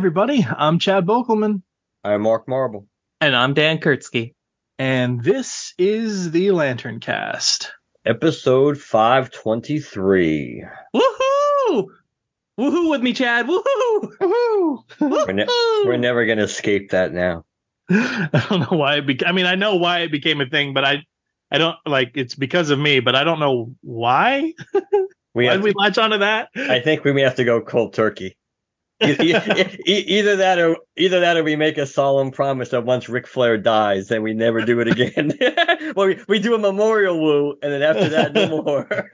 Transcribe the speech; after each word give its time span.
everybody. 0.00 0.46
I'm 0.56 0.78
Chad 0.78 1.04
Bokelman, 1.04 1.60
I'm 2.02 2.22
Mark 2.22 2.48
Marble. 2.48 2.86
And 3.20 3.36
I'm 3.36 3.52
Dan 3.52 3.76
Kurtzky. 3.80 4.32
and 4.78 5.22
this 5.22 5.74
is 5.76 6.30
the 6.30 6.52
Lantern 6.52 7.00
Cast. 7.00 7.70
Episode 8.06 8.78
523. 8.80 10.64
Woohoo! 10.96 11.84
Woohoo 12.58 12.90
with 12.90 13.02
me, 13.02 13.12
Chad. 13.12 13.46
Woohoo! 13.46 14.16
Woohoo! 14.22 14.78
We're, 15.00 15.32
ne- 15.32 15.46
we're 15.84 15.98
never 15.98 16.24
going 16.24 16.38
to 16.38 16.44
escape 16.44 16.92
that 16.92 17.12
now. 17.12 17.44
I 17.90 18.46
don't 18.48 18.60
know 18.60 18.78
why 18.78 18.96
it 18.96 19.06
became. 19.06 19.28
I 19.28 19.32
mean, 19.32 19.44
I 19.44 19.54
know 19.54 19.76
why 19.76 19.98
it 20.00 20.10
became 20.10 20.40
a 20.40 20.46
thing, 20.46 20.72
but 20.72 20.82
I, 20.82 21.04
I 21.50 21.58
don't 21.58 21.76
like 21.84 22.12
it's 22.14 22.34
because 22.34 22.70
of 22.70 22.78
me, 22.78 23.00
but 23.00 23.14
I 23.14 23.24
don't 23.24 23.38
know 23.38 23.74
why. 23.82 24.54
We 25.34 25.44
Why 25.44 25.52
have 25.52 25.60
did 25.60 25.64
we 25.64 25.72
to- 25.72 25.78
latch 25.78 25.98
onto 25.98 26.18
that? 26.18 26.48
I 26.56 26.80
think 26.80 27.04
we 27.04 27.12
may 27.12 27.20
have 27.20 27.34
to 27.36 27.44
go 27.44 27.60
cold 27.60 27.92
turkey. 27.92 28.38
Either 29.02 30.36
that 30.36 30.58
or 30.58 30.76
either 30.96 31.20
that 31.20 31.36
or 31.38 31.42
we 31.42 31.56
make 31.56 31.78
a 31.78 31.86
solemn 31.86 32.30
promise 32.30 32.68
that 32.68 32.84
once 32.84 33.08
Ric 33.08 33.26
Flair 33.26 33.56
dies, 33.56 34.08
then 34.08 34.22
we 34.22 34.34
never 34.34 34.60
do 34.60 34.78
it 34.80 34.88
again. 34.88 35.32
well, 35.96 36.08
we, 36.08 36.18
we 36.28 36.38
do 36.38 36.54
a 36.54 36.58
memorial 36.58 37.18
woo, 37.18 37.56
and 37.62 37.72
then 37.72 37.82
after 37.82 38.10
that, 38.10 38.34
no 38.34 38.48
more. 38.48 38.86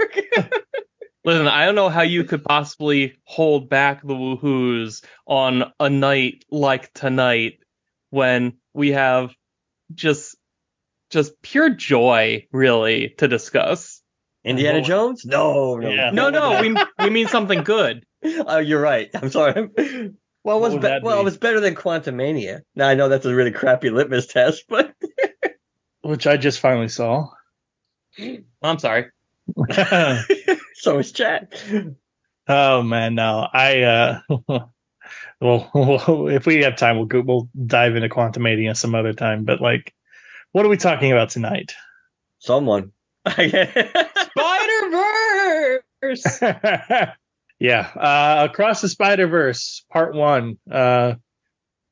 Listen, 1.24 1.46
I 1.46 1.66
don't 1.66 1.76
know 1.76 1.88
how 1.88 2.02
you 2.02 2.24
could 2.24 2.44
possibly 2.44 3.16
hold 3.24 3.68
back 3.68 4.02
the 4.02 4.14
woohoos 4.14 5.04
on 5.26 5.72
a 5.78 5.88
night 5.88 6.44
like 6.50 6.92
tonight 6.92 7.60
when 8.10 8.54
we 8.74 8.90
have 8.92 9.34
just 9.94 10.36
just 11.10 11.40
pure 11.42 11.70
joy 11.70 12.46
really 12.50 13.14
to 13.18 13.28
discuss. 13.28 14.02
Indiana 14.44 14.80
Jones? 14.80 15.24
No, 15.24 15.76
no, 15.76 15.88
Yeah. 15.88 16.10
No, 16.10 16.30
no, 16.30 16.60
we 16.60 16.76
we 17.00 17.10
mean 17.10 17.28
something 17.28 17.64
good. 17.64 18.04
Oh, 18.46 18.58
you're 18.58 18.80
right. 18.80 19.10
I'm 19.14 19.30
sorry. 19.30 19.70
Well, 20.42 20.58
it 20.58 20.60
was 20.60 20.72
would 20.72 20.82
be- 20.82 20.98
well, 21.02 21.16
be? 21.16 21.20
it 21.20 21.24
was 21.24 21.36
better 21.38 21.60
than 21.60 21.74
Quantumania. 21.74 22.62
Now 22.74 22.88
I 22.88 22.94
know 22.94 23.08
that's 23.08 23.26
a 23.26 23.34
really 23.34 23.50
crappy 23.52 23.90
litmus 23.90 24.26
test, 24.26 24.64
but 24.68 24.94
Which 26.02 26.26
I 26.26 26.36
just 26.36 26.60
finally 26.60 26.88
saw. 26.88 27.28
I'm 28.62 28.78
sorry. 28.78 29.06
so 30.74 30.98
is 30.98 31.12
Chad. 31.12 31.52
oh 32.48 32.82
man, 32.82 33.14
no. 33.16 33.46
I 33.52 33.82
uh 33.82 34.20
well, 35.40 36.28
if 36.28 36.46
we 36.46 36.62
have 36.62 36.76
time, 36.76 36.96
we'll 36.96 37.06
go, 37.06 37.20
we'll 37.20 37.48
dive 37.66 37.96
into 37.96 38.08
Quantumania 38.08 38.76
some 38.76 38.94
other 38.94 39.12
time. 39.12 39.44
But 39.44 39.60
like, 39.60 39.94
what 40.52 40.64
are 40.64 40.68
we 40.70 40.76
talking 40.76 41.12
about 41.12 41.30
tonight? 41.30 41.74
Someone. 42.38 42.92
Spider 43.28 43.60
Verse. 46.00 46.40
Yeah, 47.58 47.88
uh, 47.94 48.48
across 48.50 48.80
the 48.80 48.88
Spider 48.88 49.26
Verse, 49.26 49.84
part 49.90 50.14
one. 50.14 50.58
Uh, 50.70 51.14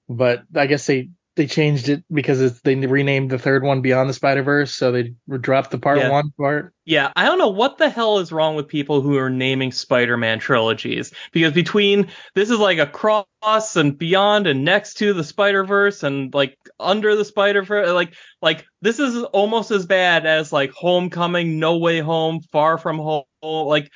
but 0.08 0.42
I 0.54 0.66
guess 0.66 0.86
they 0.86 1.10
they 1.36 1.46
changed 1.48 1.88
it 1.88 2.04
because 2.12 2.40
it's, 2.40 2.60
they 2.60 2.76
renamed 2.76 3.28
the 3.28 3.38
third 3.40 3.64
one 3.64 3.80
Beyond 3.80 4.08
the 4.08 4.14
Spider 4.14 4.44
Verse, 4.44 4.72
so 4.72 4.92
they 4.92 5.14
dropped 5.40 5.72
the 5.72 5.78
part 5.78 5.98
Yeah. 5.98 6.10
one 6.10 6.30
part. 6.38 6.72
Yeah, 6.84 7.12
I 7.16 7.24
don't 7.24 7.38
know 7.38 7.48
what 7.48 7.78
the 7.78 7.88
hell 7.88 8.18
is 8.18 8.30
wrong 8.30 8.54
with 8.54 8.68
people 8.68 9.00
who 9.00 9.16
are 9.16 9.30
naming 9.30 9.72
Spider-Man 9.72 10.38
trilogies 10.38 11.12
because 11.32 11.52
between 11.52 12.08
this 12.34 12.50
is 12.50 12.58
like 12.58 12.78
Across 12.78 13.74
and 13.74 13.98
beyond 13.98 14.46
and 14.46 14.64
next 14.64 14.94
to 14.98 15.12
the 15.12 15.24
Spider-Verse 15.24 16.04
and 16.04 16.32
like 16.32 16.56
under 16.78 17.16
the 17.16 17.24
Spider-Verse 17.24 17.90
like 17.90 18.14
like 18.40 18.64
this 18.80 19.00
is 19.00 19.22
almost 19.24 19.70
as 19.72 19.86
bad 19.86 20.26
as 20.26 20.52
like 20.52 20.70
Homecoming, 20.72 21.58
No 21.58 21.78
Way 21.78 21.98
Home, 21.98 22.40
Far 22.52 22.78
From 22.78 22.98
Home 22.98 23.24
like 23.42 23.90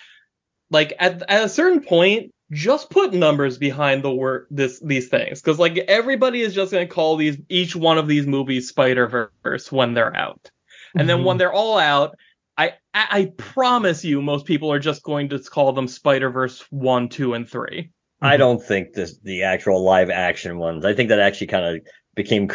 like 0.71 0.95
at 0.99 1.23
at 1.29 1.45
a 1.45 1.49
certain 1.49 1.83
point 1.83 2.33
just 2.51 2.89
put 2.91 3.13
numbers 3.13 3.59
behind 3.59 4.03
the 4.03 4.11
word 4.11 4.47
this 4.51 4.81
these 4.81 5.09
things 5.09 5.41
cuz 5.43 5.59
like 5.59 5.77
everybody 5.77 6.41
is 6.41 6.55
just 6.55 6.73
going 6.73 6.87
to 6.87 6.95
call 6.95 7.17
these 7.17 7.37
each 7.49 7.77
one 7.77 7.99
of 7.99 8.09
these 8.09 8.27
movies 8.27 8.69
Spider-Verse 8.69 9.71
when 9.71 9.95
they're 9.95 10.17
out. 10.17 10.51
And 10.97 11.09
then 11.09 11.19
when 11.19 11.35
mm-hmm. 11.35 11.39
they're 11.39 11.53
all 11.53 11.79
out, 11.79 12.17
I, 12.57 12.73
I 12.95 13.07
I 13.11 13.33
promise 13.37 14.05
you, 14.05 14.23
most 14.23 14.47
people 14.47 14.73
are 14.73 14.79
just 14.79 15.03
going 15.03 15.29
to 15.29 15.39
call 15.39 15.73
them 15.73 15.87
Spider 15.87 16.31
Verse 16.31 16.65
one, 16.71 17.09
two, 17.09 17.35
and 17.35 17.49
three. 17.49 17.91
I 18.21 18.33
mm-hmm. 18.33 18.39
don't 18.39 18.63
think 18.63 18.95
this 18.95 19.19
the 19.23 19.43
actual 19.43 19.85
live 19.85 20.11
action 20.11 20.59
ones. 20.59 20.85
I 20.85 20.95
think 20.95 21.11
that 21.11 21.21
actually 21.21 21.49
kind 21.49 21.77
of 21.77 21.87
became. 22.15 22.51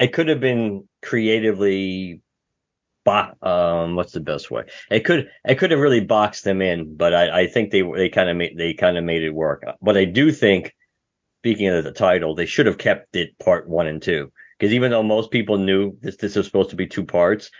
It 0.00 0.12
could 0.12 0.28
have 0.28 0.40
been 0.40 0.88
creatively, 1.02 2.20
bo- 3.06 3.32
um, 3.40 3.96
what's 3.96 4.12
the 4.12 4.20
best 4.20 4.50
way? 4.50 4.64
It 4.90 5.06
could 5.06 5.30
it 5.46 5.54
could 5.54 5.70
have 5.70 5.80
really 5.80 6.00
boxed 6.00 6.44
them 6.44 6.60
in, 6.60 6.96
but 6.96 7.14
I, 7.14 7.42
I 7.42 7.46
think 7.46 7.70
they 7.70 7.82
they 7.82 8.10
kind 8.10 8.28
of 8.28 8.36
made 8.36 8.58
they 8.58 8.74
kind 8.74 8.98
of 8.98 9.04
made 9.04 9.22
it 9.22 9.30
work. 9.30 9.64
But 9.80 9.96
I 9.96 10.04
do 10.04 10.32
think, 10.32 10.74
speaking 11.40 11.68
of 11.68 11.84
the 11.84 11.92
title, 11.92 12.34
they 12.34 12.46
should 12.46 12.66
have 12.66 12.78
kept 12.78 13.16
it 13.16 13.38
part 13.38 13.68
one 13.68 13.86
and 13.86 14.02
two 14.02 14.30
because 14.58 14.74
even 14.74 14.90
though 14.90 15.02
most 15.02 15.30
people 15.30 15.56
knew 15.56 15.96
this 16.02 16.16
this 16.16 16.36
was 16.36 16.44
supposed 16.44 16.70
to 16.70 16.76
be 16.76 16.86
two 16.86 17.04
parts. 17.04 17.50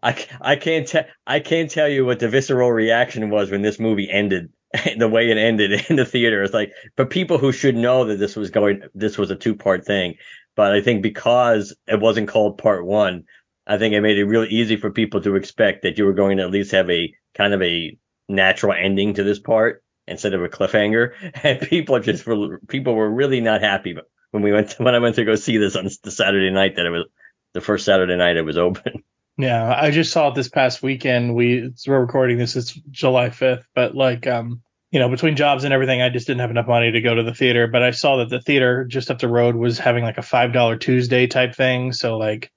I, 0.00 0.26
I 0.40 0.54
can't 0.54 0.86
tell 0.86 1.06
I 1.26 1.40
can't 1.40 1.68
tell 1.68 1.88
you 1.88 2.04
what 2.04 2.20
the 2.20 2.28
visceral 2.28 2.70
reaction 2.70 3.30
was 3.30 3.50
when 3.50 3.62
this 3.62 3.80
movie 3.80 4.08
ended 4.08 4.52
the 4.96 5.08
way 5.08 5.28
it 5.30 5.38
ended 5.38 5.86
in 5.90 5.96
the 5.96 6.04
theater. 6.04 6.42
It's 6.42 6.54
like 6.54 6.72
for 6.96 7.06
people 7.06 7.38
who 7.38 7.50
should 7.50 7.74
know 7.74 8.04
that 8.04 8.18
this 8.18 8.36
was 8.36 8.50
going 8.50 8.82
this 8.94 9.18
was 9.18 9.30
a 9.30 9.36
two 9.36 9.56
part 9.56 9.84
thing. 9.84 10.14
But 10.54 10.72
I 10.72 10.80
think 10.80 11.02
because 11.02 11.74
it 11.86 12.00
wasn't 12.00 12.28
called 12.28 12.58
part 12.58 12.84
one, 12.84 13.24
I 13.68 13.78
think 13.78 13.94
it 13.94 14.00
made 14.00 14.18
it 14.18 14.24
really 14.24 14.48
easy 14.48 14.76
for 14.76 14.90
people 14.90 15.20
to 15.20 15.36
expect 15.36 15.82
that 15.82 15.98
you 15.98 16.06
were 16.06 16.14
going 16.14 16.38
to 16.38 16.44
at 16.44 16.50
least 16.50 16.72
have 16.72 16.90
a 16.90 17.14
kind 17.34 17.52
of 17.52 17.62
a 17.62 17.96
natural 18.28 18.72
ending 18.72 19.14
to 19.14 19.22
this 19.22 19.38
part 19.38 19.84
instead 20.06 20.34
of 20.34 20.42
a 20.42 20.48
cliffhanger. 20.48 21.12
And 21.44 21.60
people 21.60 22.00
just 22.00 22.26
were 22.26 22.58
people 22.66 22.94
were 22.94 23.10
really 23.10 23.40
not 23.40 23.60
happy 23.60 23.96
when 24.30 24.42
we 24.42 24.52
went 24.52 24.70
to, 24.70 24.82
when 24.82 24.94
I 24.94 24.98
went 24.98 25.16
to 25.16 25.24
go 25.24 25.34
see 25.34 25.58
this 25.58 25.76
on 25.76 25.88
the 26.02 26.10
Saturday 26.10 26.50
night 26.50 26.76
that 26.76 26.86
it 26.86 26.90
was 26.90 27.04
the 27.52 27.60
first 27.60 27.84
Saturday 27.84 28.16
night 28.16 28.36
it 28.36 28.42
was 28.42 28.58
open. 28.58 29.04
Yeah, 29.40 29.72
I 29.80 29.92
just 29.92 30.12
saw 30.12 30.30
it 30.30 30.34
this 30.34 30.48
past 30.48 30.82
weekend. 30.82 31.32
We 31.32 31.72
we're 31.86 32.00
recording 32.00 32.38
this. 32.38 32.56
It's 32.56 32.72
July 32.90 33.30
fifth, 33.30 33.68
but 33.72 33.94
like 33.94 34.26
um, 34.26 34.62
you 34.90 34.98
know, 34.98 35.08
between 35.08 35.36
jobs 35.36 35.62
and 35.62 35.72
everything, 35.72 36.02
I 36.02 36.08
just 36.08 36.26
didn't 36.26 36.40
have 36.40 36.50
enough 36.50 36.66
money 36.66 36.90
to 36.90 37.00
go 37.00 37.14
to 37.14 37.22
the 37.22 37.32
theater. 37.32 37.68
But 37.68 37.84
I 37.84 37.92
saw 37.92 38.16
that 38.16 38.30
the 38.30 38.40
theater 38.40 38.84
just 38.84 39.12
up 39.12 39.20
the 39.20 39.28
road 39.28 39.54
was 39.54 39.78
having 39.78 40.02
like 40.02 40.18
a 40.18 40.22
five 40.22 40.52
dollar 40.52 40.76
Tuesday 40.76 41.28
type 41.28 41.54
thing. 41.54 41.92
So 41.92 42.18
like, 42.18 42.50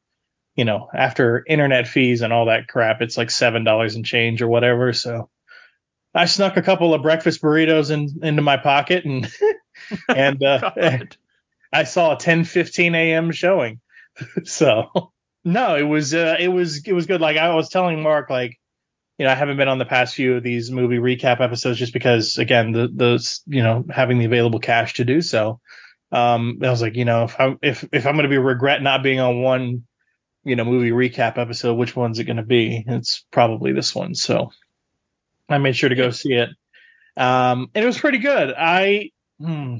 you 0.55 0.65
know, 0.65 0.89
after 0.93 1.43
internet 1.47 1.87
fees 1.87 2.21
and 2.21 2.33
all 2.33 2.45
that 2.45 2.67
crap, 2.67 3.01
it's 3.01 3.17
like 3.17 3.31
seven 3.31 3.63
dollars 3.63 3.95
and 3.95 4.05
change 4.05 4.41
or 4.41 4.47
whatever. 4.47 4.93
So 4.93 5.29
I 6.13 6.25
snuck 6.25 6.57
a 6.57 6.61
couple 6.61 6.93
of 6.93 7.01
breakfast 7.01 7.41
burritos 7.41 7.91
in, 7.91 8.23
into 8.23 8.41
my 8.41 8.57
pocket 8.57 9.05
and 9.05 9.31
and 10.09 10.43
uh, 10.43 10.71
I 11.73 11.83
saw 11.85 12.13
a 12.13 12.17
10:15 12.17 12.95
a.m. 12.95 13.31
showing. 13.31 13.79
so 14.43 15.11
no, 15.43 15.75
it 15.75 15.83
was 15.83 16.13
uh, 16.13 16.35
it 16.39 16.49
was 16.49 16.85
it 16.85 16.93
was 16.93 17.05
good. 17.05 17.21
Like 17.21 17.37
I 17.37 17.53
was 17.55 17.69
telling 17.69 18.01
Mark, 18.01 18.29
like 18.29 18.59
you 19.17 19.25
know, 19.25 19.31
I 19.31 19.35
haven't 19.35 19.57
been 19.57 19.67
on 19.67 19.77
the 19.77 19.85
past 19.85 20.15
few 20.15 20.35
of 20.35 20.43
these 20.43 20.71
movie 20.71 20.97
recap 20.97 21.41
episodes 21.41 21.77
just 21.77 21.93
because, 21.93 22.37
again, 22.37 22.71
the 22.71 22.87
the 22.87 23.39
you 23.47 23.63
know 23.63 23.85
having 23.89 24.19
the 24.19 24.25
available 24.25 24.59
cash 24.59 24.95
to 24.95 25.05
do 25.05 25.21
so. 25.21 25.59
Um, 26.11 26.59
I 26.61 26.69
was 26.69 26.81
like, 26.81 26.95
you 26.95 27.05
know, 27.05 27.23
if 27.25 27.39
I'm 27.39 27.57
if 27.61 27.87
if 27.91 28.05
I'm 28.05 28.15
gonna 28.15 28.27
be 28.27 28.37
regret 28.37 28.81
not 28.81 29.03
being 29.03 29.19
on 29.19 29.41
one, 29.41 29.83
you 30.43 30.55
know, 30.55 30.65
movie 30.65 30.91
recap 30.91 31.37
episode, 31.37 31.75
which 31.75 31.95
one's 31.95 32.19
it 32.19 32.25
gonna 32.25 32.43
be? 32.43 32.83
It's 32.87 33.25
probably 33.31 33.73
this 33.73 33.93
one. 33.93 34.15
So 34.15 34.51
I 35.49 35.57
made 35.57 35.75
sure 35.75 35.89
to 35.89 35.95
go 35.95 36.11
see 36.11 36.33
it. 36.33 36.49
Um, 37.17 37.69
and 37.75 37.83
it 37.83 37.87
was 37.87 37.99
pretty 37.99 38.19
good. 38.19 38.53
I 38.57 39.11
hmm, 39.39 39.79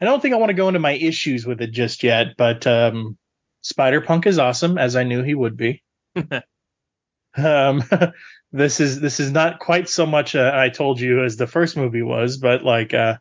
I 0.00 0.04
don't 0.04 0.20
think 0.20 0.34
I 0.34 0.38
want 0.38 0.50
to 0.50 0.54
go 0.54 0.68
into 0.68 0.80
my 0.80 0.92
issues 0.92 1.46
with 1.46 1.60
it 1.62 1.72
just 1.72 2.02
yet, 2.02 2.36
but 2.36 2.66
um, 2.66 3.16
Spider 3.62 4.00
Punk 4.00 4.26
is 4.26 4.38
awesome, 4.38 4.76
as 4.76 4.96
I 4.96 5.04
knew 5.04 5.22
he 5.22 5.34
would 5.34 5.56
be. 5.56 5.82
um, 7.36 7.82
this 8.52 8.80
is 8.80 9.00
this 9.00 9.20
is 9.20 9.30
not 9.30 9.60
quite 9.60 9.88
so 9.88 10.04
much 10.06 10.34
a, 10.34 10.54
I 10.54 10.68
told 10.68 11.00
you 11.00 11.24
as 11.24 11.36
the 11.36 11.46
first 11.46 11.76
movie 11.76 12.02
was, 12.02 12.36
but 12.36 12.62
like 12.62 12.92
uh, 12.92 13.16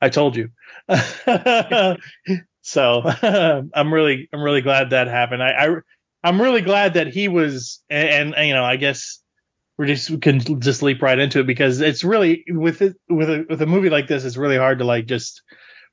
I 0.00 0.08
told 0.08 0.36
you. 0.36 0.50
so 2.62 3.02
I'm 3.74 3.92
really 3.92 4.28
I'm 4.32 4.42
really 4.42 4.60
glad 4.60 4.90
that 4.90 5.08
happened. 5.08 5.42
I, 5.42 5.50
I 5.50 5.76
I'm 6.22 6.40
really 6.40 6.60
glad 6.60 6.94
that 6.94 7.08
he 7.08 7.28
was 7.28 7.82
and, 7.88 8.34
and 8.34 8.48
you 8.48 8.54
know 8.54 8.64
I 8.64 8.76
guess 8.76 9.20
we 9.78 9.86
just 9.86 10.10
we 10.10 10.18
can 10.18 10.60
just 10.60 10.82
leap 10.82 11.02
right 11.02 11.18
into 11.18 11.40
it 11.40 11.46
because 11.46 11.80
it's 11.80 12.04
really 12.04 12.44
with 12.48 12.82
it 12.82 12.96
with 13.08 13.30
a 13.30 13.46
with 13.48 13.62
a 13.62 13.66
movie 13.66 13.90
like 13.90 14.08
this 14.08 14.24
it's 14.24 14.36
really 14.36 14.58
hard 14.58 14.78
to 14.80 14.84
like 14.84 15.06
just 15.06 15.42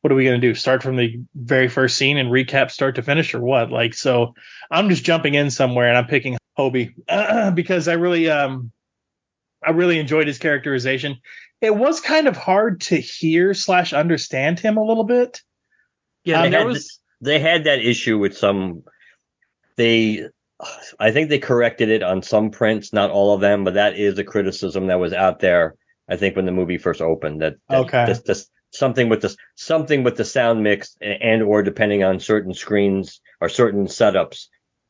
what 0.01 0.11
are 0.11 0.15
we 0.15 0.25
going 0.25 0.39
to 0.39 0.47
do? 0.47 0.53
Start 0.53 0.83
from 0.83 0.95
the 0.95 1.19
very 1.33 1.67
first 1.67 1.97
scene 1.97 2.17
and 2.17 2.29
recap 2.29 2.69
start 2.69 2.95
to 2.95 3.01
finish 3.01 3.33
or 3.33 3.41
what? 3.41 3.71
Like 3.71 3.93
so 3.93 4.33
i'm 4.69 4.89
just 4.89 5.03
jumping 5.03 5.33
in 5.33 5.49
somewhere 5.49 5.87
and 5.87 5.97
i'm 5.97 6.07
picking 6.07 6.37
hobie 6.57 6.93
uh, 7.07 7.51
because 7.55 7.87
i 7.87 7.93
really 7.93 8.29
um 8.29 8.71
i 9.65 9.71
really 9.71 9.99
enjoyed 9.99 10.27
his 10.27 10.37
characterization. 10.37 11.17
It 11.59 11.75
was 11.75 12.01
kind 12.01 12.27
of 12.27 12.37
hard 12.37 12.81
to 12.81 12.97
hear 12.97 13.55
slash 13.55 13.91
understand 13.91 14.59
him 14.59 14.77
a 14.77 14.83
little 14.83 15.05
bit 15.05 15.41
Yeah, 16.27 16.41
they, 16.43 16.51
had, 16.57 16.65
was 16.65 16.99
they 17.21 17.39
had 17.39 17.63
that 17.65 17.79
issue 17.79 18.17
with 18.17 18.37
some. 18.37 18.83
They, 19.75 20.25
I 20.99 21.11
think 21.11 21.29
they 21.29 21.39
corrected 21.39 21.89
it 21.89 22.03
on 22.03 22.21
some 22.23 22.49
prints, 22.49 22.91
not 22.93 23.11
all 23.11 23.33
of 23.33 23.41
them, 23.41 23.63
but 23.63 23.75
that 23.75 23.97
is 23.97 24.17
a 24.17 24.23
criticism 24.23 24.87
that 24.87 24.99
was 24.99 25.13
out 25.13 25.39
there. 25.39 25.75
I 26.09 26.15
think 26.15 26.35
when 26.35 26.45
the 26.45 26.51
movie 26.51 26.77
first 26.77 27.01
opened, 27.01 27.41
that, 27.41 27.55
that 27.69 27.79
Okay. 27.79 28.05
this, 28.05 28.21
this, 28.21 28.49
something 28.71 29.07
with 29.09 29.21
this 29.21 29.37
something 29.55 30.03
with 30.03 30.17
the 30.17 30.25
sound 30.25 30.61
mix 30.63 30.97
a- 31.01 31.05
and 31.23 31.41
or 31.43 31.63
depending 31.63 32.03
on 32.03 32.19
certain 32.19 32.53
screens 32.53 33.21
or 33.39 33.47
certain 33.47 33.85
setups 33.85 34.47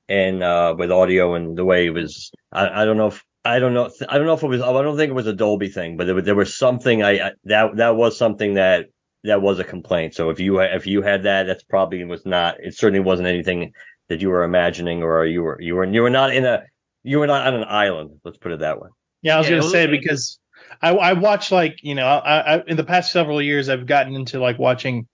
and 0.10 0.42
uh 0.42 0.74
with 0.78 0.92
audio 0.92 1.36
and 1.36 1.56
the 1.56 1.64
way 1.64 1.86
it 1.86 1.92
was 1.92 2.32
I, 2.52 2.82
I 2.82 2.86
don't 2.86 2.98
know 2.98 3.08
if 3.08 3.24
I 3.46 3.60
don't 3.60 3.76
know 3.76 3.90
I 4.10 4.18
don't 4.18 4.26
know 4.26 4.34
if 4.34 4.42
it 4.42 4.48
was 4.48 4.62
I 4.62 4.72
don't 4.82 4.98
think 4.98 5.12
it 5.12 5.14
was 5.14 5.28
a 5.28 5.34
Dolby 5.34 5.70
thing 5.70 5.96
but 5.96 6.06
there, 6.08 6.16
was- 6.16 6.26
there 6.26 6.36
was 6.36 6.58
something 6.58 7.04
I, 7.04 7.12
I 7.28 7.32
that 7.44 7.76
that 7.78 7.96
was 7.96 8.18
something 8.18 8.56
that 8.56 8.88
that 9.28 9.42
was 9.42 9.60
a 9.60 9.64
complaint 9.64 10.14
so 10.16 10.30
if 10.30 10.40
you 10.40 10.60
if 10.60 10.86
you 10.88 11.02
had 11.02 11.24
that 11.24 11.44
that's 11.48 11.64
probably 11.64 12.04
was 12.04 12.26
not 12.26 12.56
it 12.60 12.76
certainly 12.76 13.00
wasn't 13.00 13.28
anything 13.28 13.72
that 14.10 14.22
you 14.22 14.30
were 14.30 14.44
imagining 14.44 15.04
or 15.04 15.26
you 15.26 15.44
were 15.44 15.62
you 15.62 15.76
were 15.76 15.86
you 15.86 16.02
were 16.02 16.10
not 16.10 16.34
in 16.34 16.46
a 16.46 16.64
you 17.04 17.20
were 17.20 17.28
not 17.28 17.46
on 17.48 17.54
an 17.54 17.66
island 17.68 18.10
let's 18.26 18.38
put 18.38 18.52
it 18.52 18.60
that 18.60 18.82
way 18.82 18.90
Yeah, 19.22 19.36
I 19.36 19.38
was 19.40 19.48
Yeah, 19.48 19.52
gonna 19.58 19.64
was- 19.64 19.72
say 19.72 19.88
because 19.88 20.40
I 20.82 20.90
I 20.96 21.14
watch 21.14 21.52
like 21.52 21.78
you 21.84 21.96
know 21.96 22.06
I, 22.08 22.56
I 22.56 22.64
in 22.68 22.78
the 22.78 22.84
past 22.84 23.12
several 23.12 23.42
years 23.42 23.70
I've 23.70 23.86
gotten 23.86 24.16
into 24.16 24.40
like 24.40 24.58
watching 24.60 25.08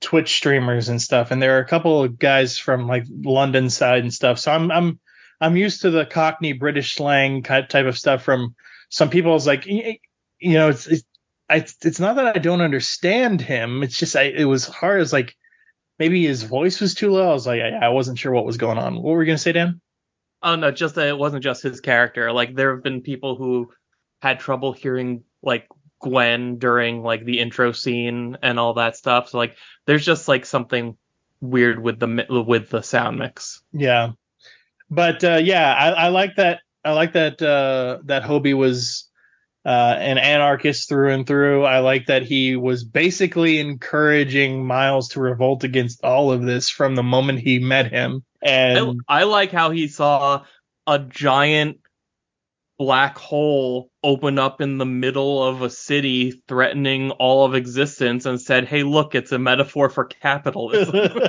Twitch 0.00 0.34
streamers 0.34 0.88
and 0.88 1.00
stuff, 1.00 1.30
and 1.30 1.40
there 1.40 1.56
are 1.56 1.60
a 1.60 1.66
couple 1.68 2.02
of 2.02 2.18
guys 2.18 2.58
from 2.58 2.88
like 2.88 3.04
London 3.08 3.70
side 3.70 4.02
and 4.02 4.12
stuff. 4.12 4.38
So 4.38 4.50
I'm 4.52 4.70
I'm 4.70 4.98
I'm 5.40 5.56
used 5.56 5.82
to 5.82 5.90
the 5.90 6.04
Cockney 6.06 6.52
British 6.54 6.94
slang 6.96 7.42
ki- 7.42 7.66
type 7.68 7.86
of 7.86 7.96
stuff 7.96 8.22
from 8.24 8.54
some 8.90 9.10
people. 9.10 9.36
It's 9.36 9.46
like 9.46 9.64
you 9.66 9.98
know 10.54 10.68
it's 10.70 10.86
it's 10.88 11.04
I, 11.52 11.66
it's 11.82 12.00
not 12.00 12.16
that 12.16 12.34
I 12.34 12.38
don't 12.38 12.62
understand 12.62 13.42
him. 13.42 13.82
It's 13.82 13.98
just 13.98 14.16
I 14.16 14.22
it 14.22 14.44
was 14.44 14.66
hard. 14.66 15.02
It's 15.02 15.12
like 15.12 15.36
maybe 15.98 16.26
his 16.26 16.44
voice 16.44 16.80
was 16.80 16.94
too 16.94 17.10
low. 17.10 17.28
I 17.28 17.32
was 17.34 17.46
like 17.46 17.60
I, 17.60 17.86
I 17.86 17.88
wasn't 17.90 18.18
sure 18.18 18.32
what 18.32 18.46
was 18.46 18.56
going 18.56 18.78
on. 18.78 18.94
What 18.94 19.12
were 19.12 19.22
you 19.22 19.26
gonna 19.26 19.38
say, 19.38 19.52
Dan? 19.52 19.80
Oh 20.42 20.56
no, 20.56 20.70
just 20.70 20.94
that 20.94 21.08
it 21.08 21.18
wasn't 21.18 21.44
just 21.44 21.62
his 21.62 21.80
character. 21.80 22.32
Like 22.32 22.54
there 22.54 22.74
have 22.74 22.82
been 22.82 23.02
people 23.02 23.36
who 23.36 23.70
had 24.22 24.40
trouble 24.40 24.72
hearing 24.72 25.24
like 25.42 25.68
Gwen 26.00 26.56
during 26.58 27.02
like 27.02 27.24
the 27.26 27.38
intro 27.38 27.72
scene 27.72 28.38
and 28.42 28.58
all 28.58 28.74
that 28.74 28.96
stuff. 28.96 29.28
So 29.28 29.36
like 29.36 29.56
there's 29.84 30.06
just 30.06 30.28
like 30.28 30.46
something 30.46 30.96
weird 31.42 31.82
with 31.82 32.00
the 32.00 32.26
with 32.46 32.70
the 32.70 32.82
sound 32.82 33.18
mix. 33.18 33.62
Yeah, 33.72 34.12
but 34.90 35.22
uh, 35.22 35.40
yeah, 35.42 35.74
I, 35.74 35.90
I 35.90 36.08
like 36.08 36.36
that. 36.36 36.60
I 36.82 36.92
like 36.92 37.12
that 37.12 37.42
uh, 37.42 37.98
that 38.04 38.22
Hobie 38.22 38.56
was 38.56 39.10
uh, 39.64 39.96
an 39.98 40.18
anarchist 40.18 40.88
through 40.88 41.12
and 41.12 41.26
through. 41.26 41.64
I 41.64 41.78
like 41.78 42.06
that 42.06 42.22
he 42.22 42.56
was 42.56 42.84
basically 42.84 43.60
encouraging 43.60 44.66
Miles 44.66 45.10
to 45.10 45.20
revolt 45.20 45.64
against 45.64 46.02
all 46.02 46.32
of 46.32 46.42
this 46.42 46.68
from 46.68 46.94
the 46.94 47.02
moment 47.02 47.40
he 47.40 47.58
met 47.58 47.90
him. 47.90 48.24
I, 48.42 48.48
And 48.48 49.00
I 49.08 49.24
like 49.24 49.52
how 49.52 49.70
he 49.70 49.88
saw 49.88 50.44
a 50.86 50.98
giant 50.98 51.78
black 52.78 53.16
hole 53.16 53.90
open 54.02 54.38
up 54.40 54.60
in 54.60 54.78
the 54.78 54.86
middle 54.86 55.42
of 55.44 55.62
a 55.62 55.70
city 55.70 56.42
threatening 56.48 57.12
all 57.12 57.44
of 57.44 57.54
existence 57.54 58.26
and 58.26 58.40
said, 58.40 58.66
"Hey, 58.66 58.82
look, 58.82 59.14
it's 59.14 59.30
a 59.30 59.38
metaphor 59.38 59.88
for 59.88 60.06
capitalism." 60.06 61.20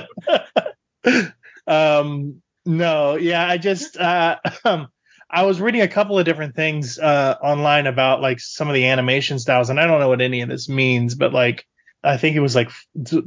um, 1.68 2.42
no, 2.66 3.16
yeah, 3.16 3.46
I 3.46 3.58
just 3.58 3.96
uh, 3.96 4.38
um, 4.64 4.88
I 5.34 5.42
was 5.42 5.60
reading 5.60 5.80
a 5.80 5.88
couple 5.88 6.16
of 6.16 6.24
different 6.24 6.54
things 6.54 6.96
uh, 6.96 7.36
online 7.42 7.88
about 7.88 8.22
like 8.22 8.38
some 8.38 8.68
of 8.68 8.74
the 8.74 8.86
animation 8.86 9.40
styles, 9.40 9.68
and 9.68 9.80
I 9.80 9.86
don't 9.88 9.98
know 9.98 10.08
what 10.08 10.20
any 10.20 10.42
of 10.42 10.48
this 10.48 10.68
means, 10.68 11.16
but 11.16 11.32
like 11.32 11.66
I 12.04 12.18
think 12.18 12.36
it 12.36 12.40
was 12.40 12.54
like 12.54 12.70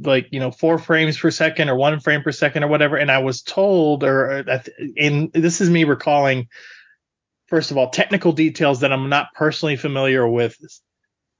like 0.00 0.28
you 0.30 0.40
know 0.40 0.50
four 0.50 0.78
frames 0.78 1.18
per 1.18 1.30
second 1.30 1.68
or 1.68 1.76
one 1.76 2.00
frame 2.00 2.22
per 2.22 2.32
second 2.32 2.64
or 2.64 2.68
whatever, 2.68 2.96
and 2.96 3.10
I 3.10 3.18
was 3.18 3.42
told 3.42 4.04
or 4.04 4.48
uh, 4.48 4.62
in 4.96 5.30
this 5.34 5.60
is 5.60 5.68
me 5.68 5.84
recalling 5.84 6.48
first 7.48 7.70
of 7.70 7.76
all 7.76 7.90
technical 7.90 8.32
details 8.32 8.80
that 8.80 8.92
I'm 8.92 9.10
not 9.10 9.34
personally 9.34 9.76
familiar 9.76 10.26
with 10.26 10.56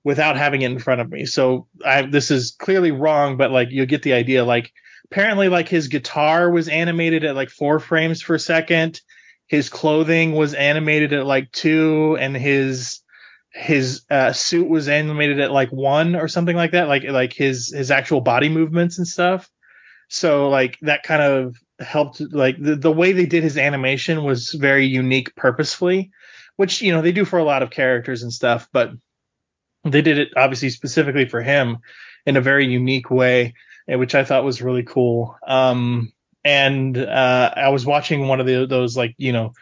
without 0.05 0.37
having 0.37 0.62
it 0.62 0.71
in 0.71 0.79
front 0.79 1.00
of 1.00 1.11
me. 1.11 1.25
So 1.25 1.67
I 1.82 2.03
this 2.03 2.31
is 2.31 2.55
clearly 2.59 2.91
wrong, 2.91 3.38
but 3.38 3.50
like 3.50 3.69
you'll 3.71 3.87
get 3.87 4.03
the 4.03 4.12
idea. 4.12 4.44
Like 4.44 4.71
apparently 5.11 5.49
like 5.49 5.69
his 5.69 5.88
guitar 5.88 6.50
was 6.50 6.69
animated 6.69 7.25
at 7.25 7.37
like 7.37 7.49
four 7.49 7.81
frames 7.81 8.23
per 8.23 8.37
second. 8.37 9.00
His 9.49 9.69
clothing 9.69 10.33
was 10.33 10.55
animated 10.55 11.12
at 11.12 11.27
like 11.27 11.50
two, 11.53 12.17
and 12.21 12.37
his 12.37 13.00
his 13.50 14.03
uh, 14.11 14.33
suit 14.33 14.69
was 14.69 14.89
animated 14.89 15.41
at 15.41 15.50
like 15.50 15.71
one 15.71 16.15
or 16.15 16.29
something 16.29 16.56
like 16.56 16.73
that. 16.73 16.89
Like 16.89 17.05
like 17.05 17.33
his 17.33 17.73
his 17.75 17.91
actual 17.91 18.21
body 18.21 18.49
movements 18.49 18.99
and 18.99 19.06
stuff. 19.06 19.50
So 20.09 20.49
like 20.49 20.79
that 20.83 21.03
kind 21.03 21.23
of 21.23 21.56
helped. 21.81 22.21
Like 22.21 22.62
the 22.62 22.77
the 22.77 22.93
way 22.93 23.12
they 23.12 23.27
did 23.27 23.43
his 23.43 23.59
animation 23.59 24.23
was 24.23 24.53
very 24.53 24.87
unique, 24.87 25.35
purposefully, 25.35 26.11
which 26.56 26.83
you 26.83 26.93
know 26.93 27.03
they 27.03 27.12
do 27.12 27.25
for 27.25 27.39
a 27.39 27.45
lot 27.45 27.62
of 27.62 27.71
characters 27.71 28.23
and 28.23 28.33
stuff, 28.33 28.69
but 28.73 28.91
they 29.85 30.03
did 30.03 30.19
it 30.19 30.29
obviously 30.37 30.71
specifically 30.71 31.27
for 31.27 31.41
him 31.41 31.79
in 32.27 32.37
a 32.37 32.43
very 32.43 32.67
unique 32.67 33.11
way, 33.11 33.55
which 33.87 34.15
I 34.15 34.25
thought 34.25 34.45
was 34.45 34.61
really 34.61 34.83
cool. 34.83 35.37
Um, 35.47 36.12
and 36.44 36.96
uh, 36.96 37.52
I 37.56 37.69
was 37.70 37.85
watching 37.85 38.29
one 38.29 38.40
of 38.40 38.46
the, 38.46 38.67
those 38.67 38.97
like 38.97 39.14
you 39.18 39.33
know 39.33 39.52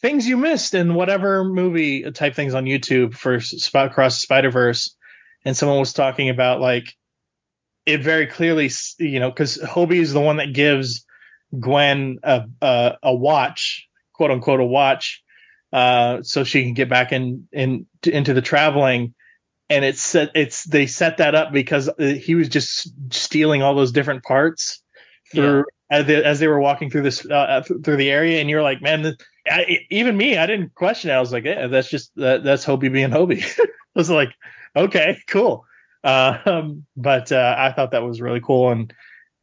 things 0.00 0.26
you 0.26 0.36
missed 0.36 0.74
in 0.74 0.94
whatever 0.94 1.44
movie 1.44 2.10
type 2.10 2.34
things 2.34 2.54
on 2.54 2.64
YouTube 2.64 3.14
for 3.14 3.40
Spot 3.40 3.86
Across 3.86 4.16
the 4.16 4.20
Spider 4.20 4.50
Verse, 4.50 4.94
and 5.44 5.56
someone 5.56 5.78
was 5.78 5.92
talking 5.92 6.28
about 6.28 6.60
like 6.60 6.94
it 7.86 8.02
very 8.02 8.26
clearly, 8.26 8.70
you 8.98 9.20
know, 9.20 9.30
because 9.30 9.58
Hobie 9.58 10.00
is 10.00 10.12
the 10.12 10.20
one 10.20 10.36
that 10.36 10.52
gives 10.52 11.04
Gwen 11.58 12.18
a 12.22 12.44
a, 12.60 12.96
a 13.02 13.14
watch, 13.14 13.88
quote 14.12 14.30
unquote, 14.30 14.60
a 14.60 14.64
watch, 14.64 15.22
uh, 15.72 16.22
so 16.22 16.44
she 16.44 16.64
can 16.64 16.74
get 16.74 16.88
back 16.88 17.12
in 17.12 17.48
in 17.52 17.86
into 18.04 18.34
the 18.34 18.42
traveling. 18.42 19.14
And 19.70 19.86
it's 19.86 20.02
set 20.02 20.32
it's 20.34 20.64
they 20.64 20.86
set 20.86 21.18
that 21.18 21.34
up 21.34 21.52
because 21.52 21.88
uh, 21.88 21.94
he 21.98 22.34
was 22.34 22.48
just 22.48 22.90
stealing 23.10 23.62
all 23.62 23.74
those 23.74 23.92
different 23.92 24.22
parts 24.22 24.82
through 25.32 25.64
as, 25.92 26.06
they, 26.06 26.24
as 26.24 26.40
they 26.40 26.48
were 26.48 26.60
walking 26.60 26.90
through 26.90 27.02
this 27.02 27.24
uh, 27.28 27.34
uh, 27.34 27.62
through 27.62 27.96
the 27.96 28.10
area 28.10 28.40
and 28.40 28.48
you're 28.48 28.62
like 28.62 28.80
man 28.80 29.16
I, 29.46 29.80
even 29.90 30.16
me 30.16 30.38
i 30.38 30.46
didn't 30.46 30.74
question 30.74 31.10
it. 31.10 31.14
I 31.14 31.20
was 31.20 31.32
like 31.32 31.44
yeah 31.44 31.66
that's 31.66 31.90
just 31.90 32.14
that, 32.16 32.42
that's 32.42 32.64
hobie 32.64 32.92
being 32.92 33.10
hobie. 33.10 33.44
I 33.60 33.66
was 33.94 34.10
like 34.10 34.30
okay 34.74 35.18
cool. 35.28 35.66
Uh, 36.02 36.38
um, 36.46 36.84
but 36.96 37.30
uh, 37.30 37.54
i 37.56 37.70
thought 37.70 37.92
that 37.92 38.02
was 38.02 38.20
really 38.20 38.40
cool 38.40 38.70
and 38.70 38.92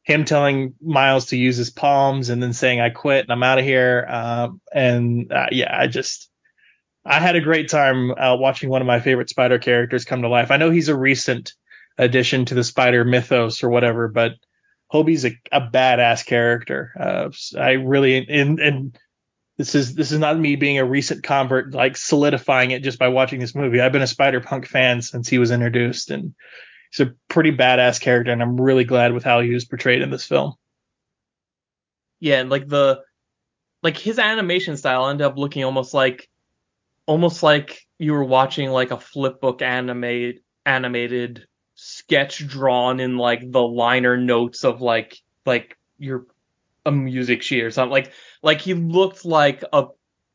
him 0.03 0.25
telling 0.25 0.74
miles 0.82 1.27
to 1.27 1.38
use 1.38 1.56
his 1.56 1.70
palms 1.70 2.29
and 2.29 2.44
then 2.44 2.51
saying 2.51 2.82
i 2.82 2.89
quit 2.89 3.24
and 3.24 3.32
i'm 3.32 3.44
out 3.44 3.60
of 3.60 3.63
here 3.63 4.06
um, 4.10 4.60
and 4.74 5.32
uh, 5.32 5.48
yeah 5.51 5.74
i 5.77 5.88
just 5.88 6.29
I 7.06 7.20
had 7.22 7.38
a 7.38 7.41
great 7.41 7.70
time 7.70 8.12
uh, 8.12 8.36
watching 8.36 8.70
one 8.70 8.82
of 8.82 8.88
my 8.88 9.00
favorite 9.00 9.29
Spider 9.29 9.58
characters 9.58 10.03
come 10.03 10.22
to 10.22 10.27
life. 10.27 10.51
I 10.51 10.58
know 10.58 10.70
he's 10.70 10.89
a 10.89 10.98
recent 10.98 11.53
addition 11.98 12.46
to 12.46 12.56
the 12.56 12.63
Spider 12.63 13.06
mythos 13.06 13.63
or 13.63 13.70
whatever, 13.70 14.10
but 14.10 14.34
Hobie's 14.89 15.25
a, 15.25 15.31
a 15.51 15.62
badass 15.62 16.25
character. 16.25 16.91
Uh, 17.00 17.29
I 17.60 17.72
really 17.74 18.27
and 18.27 18.60
and 18.60 19.00
this 19.58 19.75
is 19.75 19.96
this 19.96 20.12
is 20.12 20.19
not 20.19 20.39
me 20.39 20.55
being 20.55 20.79
a 20.79 20.86
recent 20.86 21.24
convert, 21.24 21.74
like 21.74 21.98
solidifying 21.98 22.72
it 22.72 22.84
just 22.84 23.00
by 23.00 23.10
watching 23.10 23.39
this 23.39 23.55
movie. 23.55 23.81
I've 23.81 23.91
been 23.91 24.01
a 24.01 24.08
Spider 24.08 24.41
Punk 24.41 24.67
fan 24.67 25.01
since 25.01 25.27
he 25.27 25.38
was 25.38 25.51
introduced, 25.51 26.12
and 26.12 26.34
he's 26.91 27.08
a 27.08 27.13
pretty 27.27 27.51
badass 27.51 28.01
character, 28.01 28.31
and 28.31 28.41
I'm 28.41 28.60
really 28.60 28.86
glad 28.86 29.13
with 29.13 29.24
how 29.24 29.41
he 29.41 29.53
was 29.53 29.65
portrayed 29.65 30.01
in 30.01 30.10
this 30.12 30.25
film. 30.25 30.53
yeah, 32.19 32.39
and 32.39 32.50
like 32.50 32.67
the 32.67 33.01
like 33.84 33.98
his 33.98 34.19
animation 34.19 34.77
style 34.77 35.08
ended 35.10 35.25
up 35.25 35.38
looking 35.38 35.63
almost 35.63 35.93
like 35.93 36.29
almost 37.05 37.43
like 37.43 37.88
you 37.98 38.13
were 38.13 38.24
watching 38.24 38.69
like 38.69 38.91
a 38.91 38.98
flipbook 38.98 39.62
animate 39.62 40.41
animated 40.65 41.48
sketch 41.82 42.46
drawn 42.46 43.00
in 43.00 43.18
like 43.18 43.50
the 43.52 43.62
liner 43.62 44.18
notes 44.18 44.64
of 44.64 44.82
like 44.82 45.18
like 45.46 45.78
your 45.98 46.26
a 46.86 46.92
music 46.92 47.42
sheet 47.42 47.64
or 47.64 47.72
something. 47.72 47.92
Like 47.92 48.12
like 48.44 48.62
he 48.62 48.74
looked 48.74 49.26
like 49.26 49.64
a 49.72 49.86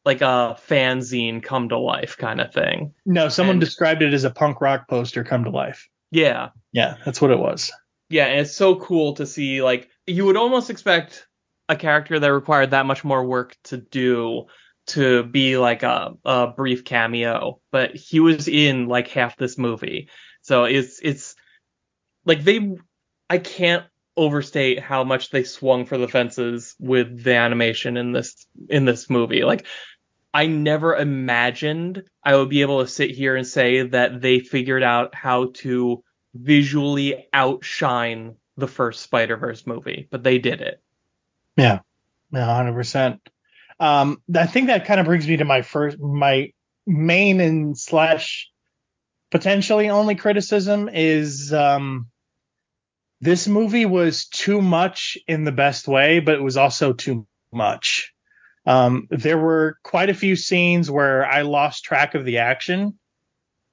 like 0.04 0.20
a 0.20 0.56
fanzine 0.68 1.42
come 1.42 1.68
to 1.70 1.78
life 1.78 2.16
kind 2.18 2.40
of 2.40 2.52
thing. 2.52 2.94
No, 3.06 3.28
someone 3.28 3.54
And- 3.54 3.60
described 3.60 4.02
it 4.02 4.12
as 4.14 4.24
a 4.24 4.30
punk 4.30 4.60
rock 4.60 4.88
poster 4.88 5.24
come 5.24 5.44
to 5.44 5.50
life. 5.50 5.88
Yeah. 6.10 6.50
Yeah, 6.72 6.96
that's 7.04 7.20
what 7.20 7.30
it 7.30 7.38
was. 7.38 7.72
Yeah, 8.10 8.26
and 8.26 8.40
it's 8.40 8.54
so 8.54 8.76
cool 8.76 9.14
to 9.14 9.26
see 9.26 9.62
like 9.62 9.88
you 10.06 10.24
would 10.26 10.36
almost 10.36 10.70
expect 10.70 11.26
a 11.68 11.76
character 11.76 12.18
that 12.20 12.32
required 12.32 12.70
that 12.70 12.86
much 12.86 13.04
more 13.04 13.24
work 13.24 13.56
to 13.64 13.78
do 13.78 14.44
to 14.86 15.22
be 15.24 15.56
like 15.56 15.82
a, 15.82 16.12
a 16.26 16.48
brief 16.48 16.84
cameo, 16.84 17.58
but 17.72 17.96
he 17.96 18.20
was 18.20 18.48
in 18.48 18.86
like 18.86 19.08
half 19.08 19.36
this 19.38 19.56
movie. 19.56 20.08
So 20.42 20.64
it's 20.64 21.00
it's 21.02 21.33
like 22.24 22.44
they 22.44 22.76
I 23.28 23.38
can't 23.38 23.84
overstate 24.16 24.78
how 24.78 25.02
much 25.04 25.30
they 25.30 25.42
swung 25.42 25.86
for 25.86 25.98
the 25.98 26.08
fences 26.08 26.74
with 26.78 27.22
the 27.22 27.34
animation 27.34 27.96
in 27.96 28.12
this 28.12 28.46
in 28.68 28.84
this 28.84 29.10
movie. 29.10 29.44
Like 29.44 29.66
I 30.32 30.46
never 30.46 30.94
imagined 30.96 32.04
I 32.22 32.36
would 32.36 32.48
be 32.48 32.62
able 32.62 32.82
to 32.82 32.88
sit 32.88 33.10
here 33.10 33.36
and 33.36 33.46
say 33.46 33.86
that 33.88 34.20
they 34.20 34.40
figured 34.40 34.82
out 34.82 35.14
how 35.14 35.52
to 35.54 36.02
visually 36.34 37.28
outshine 37.32 38.36
the 38.56 38.68
first 38.68 39.02
Spider-Verse 39.02 39.66
movie, 39.66 40.08
but 40.10 40.22
they 40.22 40.38
did 40.38 40.60
it. 40.60 40.80
Yeah, 41.56 41.80
hundred 42.32 42.74
percent. 42.74 43.20
Um, 43.80 44.22
I 44.34 44.46
think 44.46 44.68
that 44.68 44.86
kind 44.86 45.00
of 45.00 45.06
brings 45.06 45.26
me 45.26 45.36
to 45.36 45.44
my 45.44 45.62
first, 45.62 45.98
my 45.98 46.52
main 46.86 47.40
and 47.40 47.78
slash 47.78 48.50
potentially 49.30 49.88
only 49.88 50.14
criticism 50.14 50.88
is 50.92 51.52
um, 51.52 52.08
this 53.24 53.48
movie 53.48 53.86
was 53.86 54.26
too 54.26 54.60
much 54.60 55.16
in 55.26 55.44
the 55.44 55.52
best 55.52 55.88
way, 55.88 56.20
but 56.20 56.34
it 56.34 56.42
was 56.42 56.58
also 56.58 56.92
too 56.92 57.26
much. 57.50 58.12
Um, 58.66 59.08
there 59.08 59.38
were 59.38 59.78
quite 59.82 60.10
a 60.10 60.14
few 60.14 60.36
scenes 60.36 60.90
where 60.90 61.24
I 61.24 61.40
lost 61.40 61.84
track 61.84 62.14
of 62.14 62.26
the 62.26 62.38
action 62.38 62.98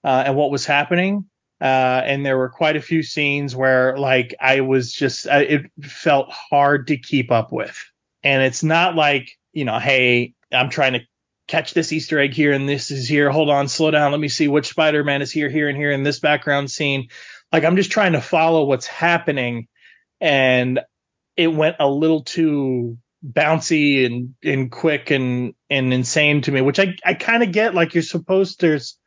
uh, 0.05 0.23
and 0.25 0.37
what 0.37 0.51
was 0.51 0.65
happening. 0.65 1.25
Uh, 1.59 2.01
and 2.05 2.25
there 2.25 2.37
were 2.37 2.49
quite 2.49 2.77
a 2.77 2.81
few 2.81 3.03
scenes 3.03 3.53
where 3.53 3.97
like 3.97 4.33
I 4.39 4.61
was 4.61 4.93
just 4.93 5.25
it 5.25 5.69
felt 5.81 6.31
hard 6.31 6.87
to 6.87 6.97
keep 6.97 7.29
up 7.29 7.51
with. 7.51 7.77
And 8.23 8.41
it's 8.41 8.63
not 8.63 8.95
like 8.95 9.37
you 9.51 9.65
know, 9.65 9.79
hey, 9.79 10.33
I'm 10.53 10.69
trying 10.69 10.93
to 10.93 11.01
catch 11.49 11.73
this 11.73 11.91
Easter 11.91 12.17
egg 12.19 12.33
here 12.33 12.53
and 12.53 12.69
this 12.69 12.89
is 12.89 13.07
here. 13.07 13.29
Hold 13.29 13.49
on, 13.49 13.67
slow 13.67 13.91
down. 13.91 14.11
Let 14.11 14.21
me 14.21 14.29
see 14.29 14.47
which 14.47 14.69
Spider-Man 14.69 15.21
is 15.21 15.31
here, 15.31 15.49
here, 15.49 15.67
and 15.67 15.77
here 15.77 15.91
in 15.91 16.03
this 16.03 16.21
background 16.21 16.71
scene. 16.71 17.09
Like 17.51 17.63
I'm 17.63 17.75
just 17.75 17.91
trying 17.91 18.13
to 18.13 18.21
follow 18.21 18.65
what's 18.65 18.87
happening, 18.87 19.67
and 20.19 20.79
it 21.35 21.47
went 21.47 21.77
a 21.79 21.89
little 21.89 22.23
too 22.23 22.97
bouncy 23.25 24.05
and 24.05 24.35
and 24.43 24.71
quick 24.71 25.11
and 25.11 25.53
and 25.69 25.93
insane 25.93 26.41
to 26.43 26.51
me, 26.51 26.61
which 26.61 26.79
I 26.79 26.95
I 27.05 27.13
kind 27.13 27.43
of 27.43 27.51
get. 27.51 27.75
Like 27.75 27.93
you're 27.93 28.03
supposed 28.03 28.61
there's 28.61 28.97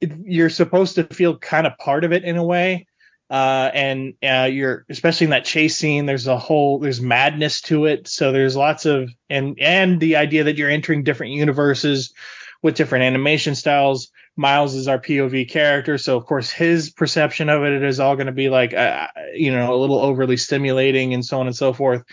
you're 0.00 0.50
supposed 0.50 0.94
to 0.96 1.04
feel 1.04 1.38
kind 1.38 1.66
of 1.66 1.76
part 1.78 2.04
of 2.04 2.12
it 2.12 2.24
in 2.24 2.36
a 2.36 2.44
way. 2.44 2.86
Uh, 3.30 3.70
and 3.74 4.14
uh, 4.22 4.48
you're 4.50 4.86
especially 4.88 5.26
in 5.26 5.30
that 5.30 5.44
chase 5.44 5.76
scene. 5.76 6.06
There's 6.06 6.26
a 6.26 6.38
whole 6.38 6.78
there's 6.78 7.00
madness 7.00 7.60
to 7.62 7.84
it. 7.84 8.08
So 8.08 8.32
there's 8.32 8.56
lots 8.56 8.86
of 8.86 9.10
and 9.28 9.58
and 9.60 10.00
the 10.00 10.16
idea 10.16 10.44
that 10.44 10.56
you're 10.56 10.70
entering 10.70 11.02
different 11.02 11.32
universes 11.32 12.14
with 12.62 12.76
different 12.76 13.04
animation 13.04 13.54
styles. 13.54 14.10
Miles 14.38 14.76
is 14.76 14.86
our 14.86 15.00
POV 15.00 15.50
character, 15.50 15.98
so 15.98 16.16
of 16.16 16.24
course 16.24 16.48
his 16.48 16.90
perception 16.90 17.48
of 17.48 17.64
it 17.64 17.82
is 17.82 17.98
all 17.98 18.14
going 18.14 18.26
to 18.28 18.32
be 18.32 18.48
like 18.48 18.72
uh, 18.72 19.08
you 19.34 19.50
know 19.50 19.74
a 19.74 19.76
little 19.76 19.98
overly 19.98 20.36
stimulating 20.36 21.12
and 21.12 21.24
so 21.24 21.40
on 21.40 21.48
and 21.48 21.56
so 21.56 21.72
forth. 21.72 22.04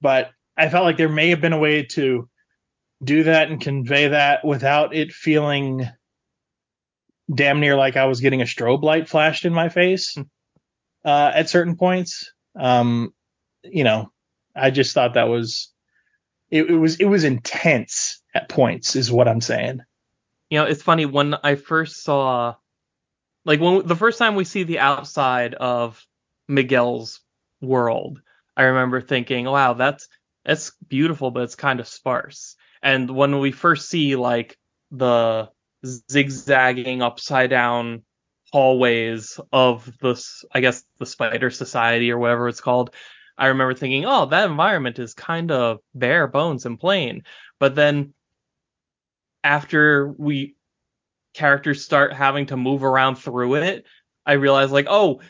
But 0.00 0.30
I 0.56 0.68
felt 0.68 0.84
like 0.84 0.96
there 0.96 1.08
may 1.08 1.30
have 1.30 1.40
been 1.40 1.52
a 1.52 1.58
way 1.58 1.84
to 1.84 2.28
do 3.02 3.22
that 3.22 3.48
and 3.48 3.60
convey 3.60 4.08
that 4.08 4.44
without 4.44 4.92
it 4.92 5.12
feeling 5.12 5.88
damn 7.32 7.60
near 7.60 7.76
like 7.76 7.96
I 7.96 8.06
was 8.06 8.20
getting 8.20 8.42
a 8.42 8.46
strobe 8.46 8.82
light 8.82 9.08
flashed 9.08 9.44
in 9.44 9.54
my 9.54 9.68
face 9.68 10.16
uh, 11.04 11.30
at 11.32 11.48
certain 11.48 11.76
points. 11.76 12.32
Um, 12.58 13.14
you 13.62 13.84
know, 13.84 14.10
I 14.54 14.70
just 14.70 14.94
thought 14.94 15.14
that 15.14 15.28
was 15.28 15.72
it, 16.50 16.68
it 16.68 16.76
was 16.76 16.96
it 16.96 17.06
was 17.06 17.22
intense 17.22 18.20
at 18.34 18.48
points, 18.48 18.96
is 18.96 19.12
what 19.12 19.28
I'm 19.28 19.40
saying. 19.40 19.80
You 20.52 20.58
know, 20.58 20.66
it's 20.66 20.82
funny 20.82 21.06
when 21.06 21.34
I 21.42 21.54
first 21.54 22.02
saw, 22.02 22.56
like 23.46 23.58
when 23.58 23.86
the 23.86 23.96
first 23.96 24.18
time 24.18 24.34
we 24.34 24.44
see 24.44 24.64
the 24.64 24.80
outside 24.80 25.54
of 25.54 26.06
Miguel's 26.46 27.22
world, 27.62 28.20
I 28.54 28.64
remember 28.64 29.00
thinking, 29.00 29.46
"Wow, 29.46 29.72
that's 29.72 30.06
that's 30.44 30.72
beautiful, 30.86 31.30
but 31.30 31.44
it's 31.44 31.54
kind 31.54 31.80
of 31.80 31.88
sparse." 31.88 32.54
And 32.82 33.08
when 33.16 33.38
we 33.38 33.50
first 33.50 33.88
see 33.88 34.14
like 34.14 34.58
the 34.90 35.48
zigzagging 35.86 37.00
upside 37.00 37.48
down 37.48 38.02
hallways 38.52 39.40
of 39.54 39.90
this, 40.02 40.44
I 40.52 40.60
guess 40.60 40.84
the 40.98 41.06
Spider 41.06 41.48
Society 41.48 42.10
or 42.10 42.18
whatever 42.18 42.46
it's 42.48 42.60
called, 42.60 42.94
I 43.38 43.46
remember 43.46 43.72
thinking, 43.72 44.04
"Oh, 44.04 44.26
that 44.26 44.50
environment 44.50 44.98
is 44.98 45.14
kind 45.14 45.50
of 45.50 45.78
bare 45.94 46.26
bones 46.26 46.66
and 46.66 46.78
plain." 46.78 47.22
But 47.58 47.74
then 47.74 48.12
after 49.44 50.14
we 50.18 50.56
characters 51.34 51.84
start 51.84 52.12
having 52.12 52.46
to 52.46 52.56
move 52.56 52.84
around 52.84 53.16
through 53.16 53.56
it, 53.56 53.84
I 54.26 54.34
realized 54.34 54.72
like, 54.72 54.86
oh, 54.88 55.20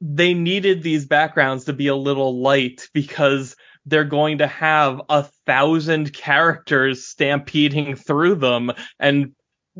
they 0.00 0.34
needed 0.34 0.82
these 0.82 1.06
backgrounds 1.06 1.64
to 1.64 1.72
be 1.72 1.88
a 1.88 1.96
little 1.96 2.40
light 2.40 2.88
because 2.92 3.56
they're 3.86 4.04
going 4.04 4.38
to 4.38 4.46
have 4.46 5.00
a 5.08 5.22
thousand 5.46 6.12
characters 6.12 7.06
stampeding 7.06 7.94
through 7.94 8.34
them 8.34 8.72
and 8.98 9.32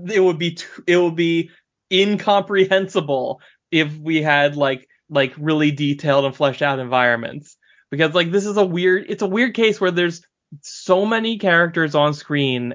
it 0.08 0.20
would 0.20 0.38
be 0.38 0.52
t- 0.52 0.64
it 0.86 0.96
would 0.96 1.16
be 1.16 1.50
incomprehensible 1.92 3.40
if 3.70 3.96
we 3.98 4.22
had 4.22 4.56
like 4.56 4.88
like 5.08 5.34
really 5.38 5.70
detailed 5.70 6.24
and 6.24 6.36
fleshed 6.36 6.62
out 6.62 6.78
environments. 6.78 7.56
Because 7.90 8.14
like 8.14 8.30
this 8.30 8.46
is 8.46 8.56
a 8.56 8.64
weird 8.64 9.06
it's 9.08 9.22
a 9.22 9.26
weird 9.26 9.54
case 9.54 9.80
where 9.80 9.90
there's 9.90 10.22
so 10.60 11.04
many 11.04 11.38
characters 11.38 11.94
on 11.94 12.14
screen 12.14 12.74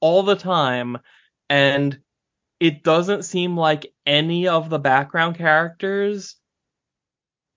all 0.00 0.22
the 0.22 0.36
time 0.36 0.98
and 1.48 1.98
it 2.60 2.82
doesn't 2.82 3.24
seem 3.24 3.56
like 3.56 3.92
any 4.06 4.48
of 4.48 4.68
the 4.68 4.78
background 4.78 5.36
characters 5.36 6.36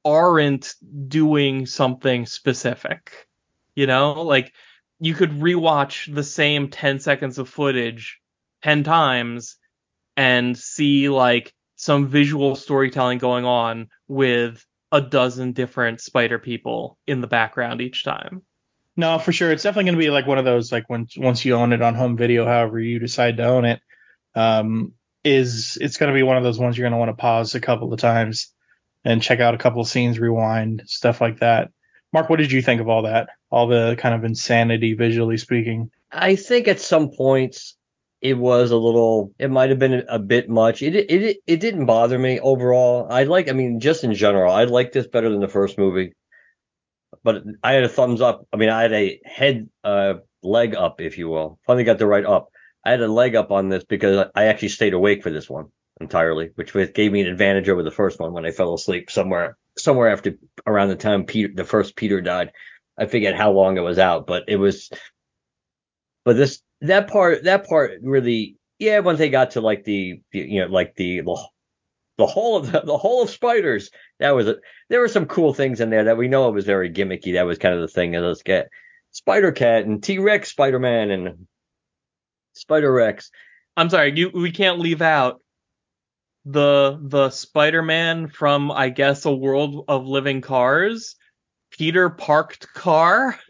aren't 0.05 0.74
doing 1.07 1.65
something 1.65 2.25
specific. 2.25 3.27
You 3.75 3.88
know, 3.88 4.21
like 4.21 4.53
you 5.00 5.13
could 5.13 5.31
rewatch 5.31 6.13
the 6.13 6.24
same 6.24 6.69
10 6.69 7.00
seconds 7.00 7.38
of 7.39 7.50
footage 7.50 8.19
10 8.63 8.83
times 8.83 9.57
and 10.17 10.57
see 10.57 11.10
like 11.10 11.53
some 11.75 12.07
visual 12.07 12.55
storytelling 12.55 13.17
going 13.17 13.45
on 13.45 13.88
with 14.07 14.63
a 14.91 15.01
dozen 15.01 15.53
different 15.53 16.01
spider 16.01 16.38
people 16.38 17.00
in 17.07 17.21
the 17.21 17.27
background 17.27 17.81
each 17.81 18.03
time. 18.03 18.43
No, 19.01 19.17
for 19.17 19.31
sure. 19.31 19.51
It's 19.51 19.63
definitely 19.63 19.86
going 19.86 20.00
to 20.00 20.05
be 20.05 20.12
like 20.12 20.27
one 20.27 20.38
of 20.38 20.46
those 20.46 20.72
like 20.72 20.88
once 20.88 21.17
once 21.17 21.43
you 21.43 21.55
own 21.55 21.74
it 21.74 21.81
on 21.81 21.96
home 21.96 22.15
video, 22.15 22.46
however 22.46 22.79
you 22.79 23.00
decide 23.00 23.38
to 23.38 23.46
own 23.46 23.65
it, 23.65 23.81
um, 24.36 24.93
is 25.24 25.75
it's 25.81 25.98
going 25.98 26.13
to 26.13 26.15
be 26.15 26.22
one 26.22 26.38
of 26.38 26.43
those 26.43 26.60
ones 26.60 26.77
you're 26.77 26.84
going 26.84 26.91
to 26.91 27.00
want 27.00 27.10
to 27.10 27.20
pause 27.20 27.55
a 27.55 27.60
couple 27.60 27.91
of 27.91 28.00
times 28.00 28.53
and 29.03 29.24
check 29.24 29.39
out 29.39 29.55
a 29.55 29.58
couple 29.58 29.81
of 29.81 29.88
scenes, 29.88 30.20
rewind, 30.20 30.84
stuff 30.86 31.20
like 31.20 31.39
that. 31.39 31.72
Mark, 32.13 32.29
what 32.29 32.38
did 32.38 32.51
you 32.51 32.62
think 32.62 32.79
of 32.79 32.89
all 32.89 33.01
that? 33.01 33.29
All 33.50 33.65
the 33.65 33.96
kind 33.98 34.13
of 34.13 34.24
insanity 34.24 34.93
visually 34.93 35.38
speaking. 35.38 35.89
I 36.12 36.36
think 36.36 36.67
at 36.67 36.79
some 36.79 37.10
points 37.10 37.75
it 38.22 38.38
was 38.38 38.70
a 38.70 38.77
little. 38.77 39.34
It 39.39 39.50
might 39.50 39.72
have 39.72 39.79
been 39.79 40.03
a 40.10 40.20
bit 40.20 40.48
much. 40.48 40.84
It 40.84 40.93
it 40.96 41.38
it 41.48 41.60
didn't 41.60 41.88
bother 41.88 42.20
me 42.20 42.39
overall. 42.39 43.08
I 43.10 43.24
like. 43.24 43.50
I 43.50 43.53
mean, 43.53 43.79
just 43.79 44.03
in 44.03 44.13
general, 44.13 44.53
I 44.53 44.65
like 44.65 44.91
this 44.91 45.08
better 45.08 45.29
than 45.31 45.39
the 45.39 45.48
first 45.48 45.79
movie. 45.79 46.13
But 47.23 47.43
I 47.63 47.73
had 47.73 47.83
a 47.83 47.89
thumbs 47.89 48.21
up. 48.21 48.47
I 48.51 48.57
mean, 48.57 48.69
I 48.69 48.81
had 48.81 48.93
a 48.93 49.19
head 49.25 49.69
uh 49.83 50.15
leg 50.43 50.75
up, 50.75 51.01
if 51.01 51.17
you 51.17 51.29
will. 51.29 51.59
Finally 51.65 51.83
got 51.83 51.99
the 51.99 52.07
right 52.07 52.25
up. 52.25 52.49
I 52.83 52.91
had 52.91 53.01
a 53.01 53.07
leg 53.07 53.35
up 53.35 53.51
on 53.51 53.69
this 53.69 53.83
because 53.83 54.27
I 54.35 54.45
actually 54.45 54.69
stayed 54.69 54.93
awake 54.93 55.21
for 55.21 55.29
this 55.29 55.49
one 55.49 55.67
entirely, 55.99 56.49
which 56.55 56.73
gave 56.93 57.11
me 57.11 57.21
an 57.21 57.27
advantage 57.27 57.69
over 57.69 57.83
the 57.83 57.91
first 57.91 58.19
one 58.19 58.33
when 58.33 58.45
I 58.45 58.51
fell 58.51 58.73
asleep 58.73 59.11
somewhere 59.11 59.57
somewhere 59.77 60.09
after 60.09 60.33
around 60.67 60.89
the 60.89 60.95
time 60.95 61.25
Peter 61.25 61.51
the 61.53 61.63
first 61.63 61.95
Peter 61.95 62.21
died. 62.21 62.51
I 62.97 63.05
forget 63.05 63.35
how 63.35 63.51
long 63.51 63.77
it 63.77 63.81
was 63.81 63.99
out, 63.99 64.27
but 64.27 64.43
it 64.47 64.57
was. 64.57 64.89
But 66.25 66.37
this 66.37 66.61
that 66.81 67.07
part 67.07 67.43
that 67.43 67.67
part 67.67 67.91
really 68.01 68.57
yeah 68.79 68.99
once 68.99 69.19
they 69.19 69.29
got 69.29 69.51
to 69.51 69.61
like 69.61 69.83
the 69.83 70.21
you 70.31 70.61
know 70.61 70.67
like 70.67 70.95
the 70.95 71.21
the, 72.21 72.27
the 72.27 72.31
whole 72.31 72.57
of 72.57 72.71
the, 72.71 72.81
the 72.81 72.97
whole 72.97 73.23
of 73.23 73.29
spiders. 73.29 73.89
That 74.19 74.31
was 74.31 74.47
a, 74.47 74.57
there 74.89 74.99
were 74.99 75.07
some 75.07 75.25
cool 75.25 75.53
things 75.53 75.79
in 75.81 75.89
there 75.89 76.05
that 76.05 76.17
we 76.17 76.27
know 76.27 76.47
it 76.47 76.53
was 76.53 76.65
very 76.65 76.89
gimmicky. 76.89 77.33
That 77.33 77.45
was 77.45 77.57
kind 77.57 77.75
of 77.75 77.81
the 77.81 77.87
thing. 77.87 78.15
And 78.15 78.25
let's 78.25 78.43
get 78.43 78.69
Spider 79.11 79.51
Cat 79.51 79.85
and 79.85 80.03
T 80.03 80.19
Rex 80.19 80.49
Spider 80.49 80.79
Man 80.79 81.11
and 81.11 81.47
Spider 82.53 82.91
Rex. 82.91 83.31
I'm 83.77 83.89
sorry, 83.89 84.13
you 84.15 84.29
we 84.33 84.51
can't 84.51 84.79
leave 84.79 85.01
out 85.01 85.41
the 86.45 86.99
the 87.01 87.29
Spider-Man 87.29 88.27
from 88.29 88.71
I 88.71 88.89
guess 88.89 89.25
a 89.25 89.33
world 89.33 89.85
of 89.87 90.05
living 90.05 90.41
cars. 90.41 91.15
Peter 91.71 92.09
parked 92.09 92.71
car. 92.73 93.39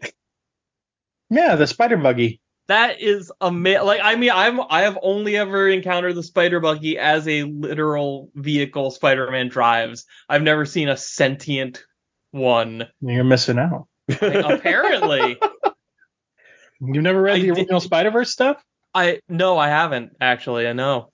Yeah, 1.34 1.56
the 1.56 1.66
spider 1.66 1.96
buggy. 1.96 2.41
That 2.68 3.00
is 3.00 3.30
amazing. 3.40 3.84
Like, 3.86 4.00
I 4.02 4.14
mean, 4.16 4.30
I'm 4.32 4.60
I 4.70 4.82
have 4.82 4.98
only 5.02 5.36
ever 5.36 5.68
encountered 5.68 6.14
the 6.14 6.22
spider 6.22 6.60
buggy 6.60 6.96
as 6.98 7.26
a 7.28 7.42
literal 7.42 8.30
vehicle 8.34 8.90
Spider-Man 8.90 9.48
drives. 9.48 10.04
I've 10.28 10.42
never 10.42 10.64
seen 10.64 10.88
a 10.88 10.96
sentient 10.96 11.84
one. 12.30 12.86
You're 13.00 13.24
missing 13.24 13.58
out. 13.58 13.88
Apparently, 14.08 15.38
You've 16.80 17.02
never 17.04 17.20
read 17.22 17.36
I 17.36 17.40
the 17.42 17.50
original 17.50 17.80
Spider 17.80 18.10
Verse 18.10 18.30
stuff? 18.32 18.62
I 18.94 19.20
no, 19.28 19.58
I 19.58 19.68
haven't 19.68 20.16
actually. 20.20 20.66
I 20.66 20.72
know. 20.72 21.12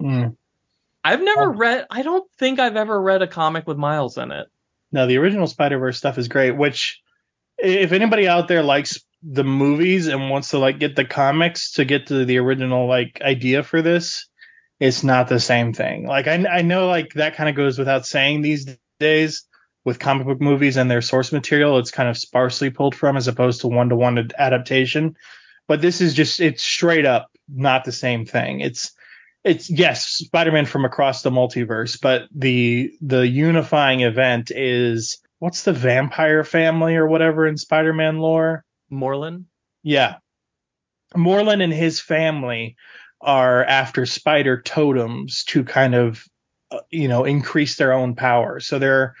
Hmm. 0.00 0.28
I've 1.04 1.22
never 1.22 1.42
Oh. 1.52 1.54
read. 1.54 1.86
I 1.90 2.02
don't 2.02 2.28
think 2.38 2.58
I've 2.58 2.76
ever 2.76 3.00
read 3.00 3.22
a 3.22 3.26
comic 3.28 3.66
with 3.66 3.78
Miles 3.78 4.18
in 4.18 4.32
it. 4.32 4.48
No, 4.92 5.06
the 5.06 5.18
original 5.18 5.46
Spider 5.46 5.78
Verse 5.78 5.98
stuff 5.98 6.18
is 6.18 6.28
great. 6.28 6.52
Which, 6.56 7.00
if 7.58 7.92
anybody 7.92 8.28
out 8.28 8.48
there 8.48 8.62
likes 8.62 9.00
the 9.28 9.44
movies 9.44 10.06
and 10.06 10.30
wants 10.30 10.50
to 10.50 10.58
like 10.58 10.78
get 10.78 10.94
the 10.94 11.04
comics 11.04 11.72
to 11.72 11.84
get 11.84 12.06
to 12.06 12.24
the 12.24 12.38
original 12.38 12.86
like 12.86 13.20
idea 13.22 13.62
for 13.62 13.82
this, 13.82 14.28
it's 14.78 15.02
not 15.02 15.28
the 15.28 15.40
same 15.40 15.72
thing. 15.72 16.06
Like 16.06 16.28
I 16.28 16.44
I 16.46 16.62
know 16.62 16.86
like 16.86 17.14
that 17.14 17.34
kind 17.34 17.48
of 17.48 17.56
goes 17.56 17.78
without 17.78 18.06
saying 18.06 18.42
these 18.42 18.76
days 19.00 19.44
with 19.84 19.98
comic 19.98 20.26
book 20.26 20.40
movies 20.40 20.76
and 20.76 20.90
their 20.90 21.02
source 21.02 21.32
material. 21.32 21.78
It's 21.78 21.90
kind 21.90 22.08
of 22.08 22.16
sparsely 22.16 22.70
pulled 22.70 22.94
from 22.94 23.16
as 23.16 23.28
opposed 23.28 23.62
to 23.62 23.68
one 23.68 23.88
to 23.88 23.96
one 23.96 24.30
adaptation. 24.38 25.16
But 25.66 25.80
this 25.80 26.00
is 26.00 26.14
just 26.14 26.40
it's 26.40 26.62
straight 26.62 27.06
up 27.06 27.30
not 27.48 27.84
the 27.84 27.92
same 27.92 28.26
thing. 28.26 28.60
It's 28.60 28.92
it's 29.42 29.70
yes, 29.70 30.04
Spider-Man 30.06 30.66
from 30.66 30.84
across 30.84 31.22
the 31.22 31.30
multiverse, 31.30 32.00
but 32.00 32.28
the 32.34 32.92
the 33.00 33.26
unifying 33.26 34.00
event 34.00 34.52
is 34.54 35.18
what's 35.38 35.62
the 35.62 35.72
vampire 35.72 36.44
family 36.44 36.96
or 36.96 37.06
whatever 37.06 37.46
in 37.46 37.56
Spider-Man 37.56 38.18
lore? 38.18 38.64
Morlun. 38.90 39.44
Yeah. 39.82 40.16
Morlun 41.14 41.62
and 41.62 41.72
his 41.72 42.00
family 42.00 42.76
are 43.20 43.64
after 43.64 44.06
spider 44.06 44.60
totems 44.60 45.44
to 45.44 45.64
kind 45.64 45.94
of 45.94 46.24
uh, 46.70 46.80
you 46.90 47.08
know 47.08 47.24
increase 47.24 47.76
their 47.76 47.92
own 47.92 48.14
power. 48.14 48.60
So 48.60 48.78
they're 48.78 49.14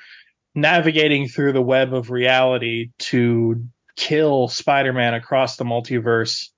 navigating 0.54 1.28
through 1.28 1.52
the 1.52 1.62
web 1.62 1.94
of 1.94 2.10
reality 2.10 2.90
to 2.98 3.64
kill 3.96 4.48
Spider-Man 4.48 5.14
across 5.14 5.56
the 5.56 5.64
multiverse 5.64 6.48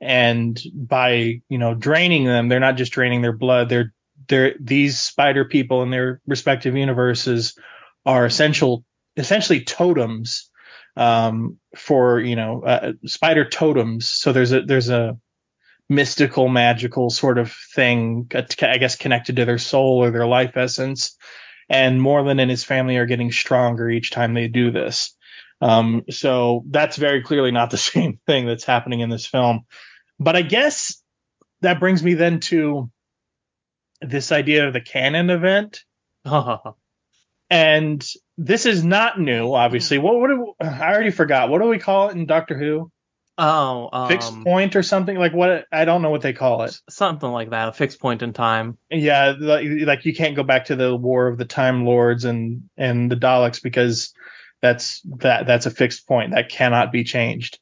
and 0.00 0.60
by 0.74 1.40
you 1.48 1.58
know 1.58 1.74
draining 1.74 2.24
them 2.24 2.48
they're 2.48 2.60
not 2.60 2.76
just 2.76 2.92
draining 2.92 3.20
their 3.20 3.36
blood 3.36 3.68
they're 3.68 3.92
they're 4.28 4.54
these 4.60 5.00
spider 5.00 5.44
people 5.44 5.82
in 5.82 5.90
their 5.90 6.20
respective 6.26 6.76
universes 6.76 7.58
are 8.06 8.24
essential 8.24 8.84
essentially 9.16 9.64
totems 9.64 10.50
um, 10.98 11.58
for 11.76 12.20
you 12.20 12.36
know 12.36 12.62
uh, 12.62 12.92
spider 13.06 13.48
totems. 13.48 14.08
So 14.08 14.32
there's 14.32 14.52
a 14.52 14.62
there's 14.62 14.90
a 14.90 15.16
mystical 15.88 16.48
magical 16.48 17.08
sort 17.08 17.38
of 17.38 17.50
thing 17.74 18.30
uh, 18.34 18.42
i 18.60 18.76
guess 18.76 18.96
connected 18.96 19.36
to 19.36 19.46
their 19.46 19.56
soul 19.56 20.02
or 20.04 20.10
their 20.10 20.26
life 20.26 20.56
essence. 20.56 21.16
And 21.70 22.00
Morlun 22.00 22.40
and 22.40 22.50
his 22.50 22.64
family 22.64 22.96
are 22.96 23.06
getting 23.06 23.30
stronger 23.30 23.88
each 23.88 24.10
time 24.10 24.34
they 24.34 24.48
do 24.48 24.70
this. 24.70 25.14
Um, 25.60 26.04
so 26.10 26.64
that's 26.68 26.96
very 26.96 27.22
clearly 27.22 27.50
not 27.52 27.70
the 27.70 27.76
same 27.92 28.18
thing 28.26 28.46
that's 28.46 28.64
happening 28.64 29.00
in 29.00 29.08
this 29.08 29.26
film. 29.26 29.62
But 30.18 30.36
i 30.36 30.42
guess 30.42 31.00
that 31.60 31.80
brings 31.80 32.02
me 32.02 32.14
then 32.14 32.40
to 32.40 32.90
this 34.00 34.32
idea 34.32 34.66
of 34.66 34.72
the 34.72 34.80
canon 34.80 35.30
event 35.30 35.84
and 37.50 38.06
this 38.36 38.66
is 38.66 38.84
not 38.84 39.20
new 39.20 39.54
obviously. 39.54 39.98
What 39.98 40.20
what 40.20 40.28
do, 40.28 40.54
i 40.60 40.92
already 40.92 41.10
forgot. 41.10 41.48
What 41.48 41.60
do 41.60 41.68
we 41.68 41.78
call 41.78 42.08
it 42.08 42.16
in 42.16 42.26
doctor 42.26 42.56
who? 42.56 42.90
Oh, 43.40 43.88
um, 43.92 44.08
fixed 44.08 44.34
point 44.42 44.74
or 44.74 44.82
something? 44.82 45.16
Like 45.16 45.32
what 45.32 45.66
i 45.70 45.84
don't 45.84 46.02
know 46.02 46.10
what 46.10 46.22
they 46.22 46.32
call 46.32 46.62
it. 46.62 46.78
Something 46.90 47.30
like 47.30 47.50
that. 47.50 47.68
A 47.68 47.72
fixed 47.72 48.00
point 48.00 48.22
in 48.22 48.32
time. 48.32 48.78
yeah 48.90 49.34
like, 49.38 49.66
like 49.84 50.04
you 50.04 50.14
can't 50.14 50.36
go 50.36 50.42
back 50.42 50.66
to 50.66 50.76
the 50.76 50.94
war 50.94 51.28
of 51.28 51.38
the 51.38 51.44
time 51.44 51.84
lords 51.84 52.24
and 52.24 52.68
and 52.76 53.10
the 53.10 53.16
daleks 53.16 53.62
because 53.62 54.12
that's 54.60 55.02
that 55.18 55.46
that's 55.46 55.66
a 55.66 55.70
fixed 55.70 56.06
point 56.06 56.32
that 56.32 56.48
cannot 56.48 56.92
be 56.92 57.04
changed. 57.04 57.58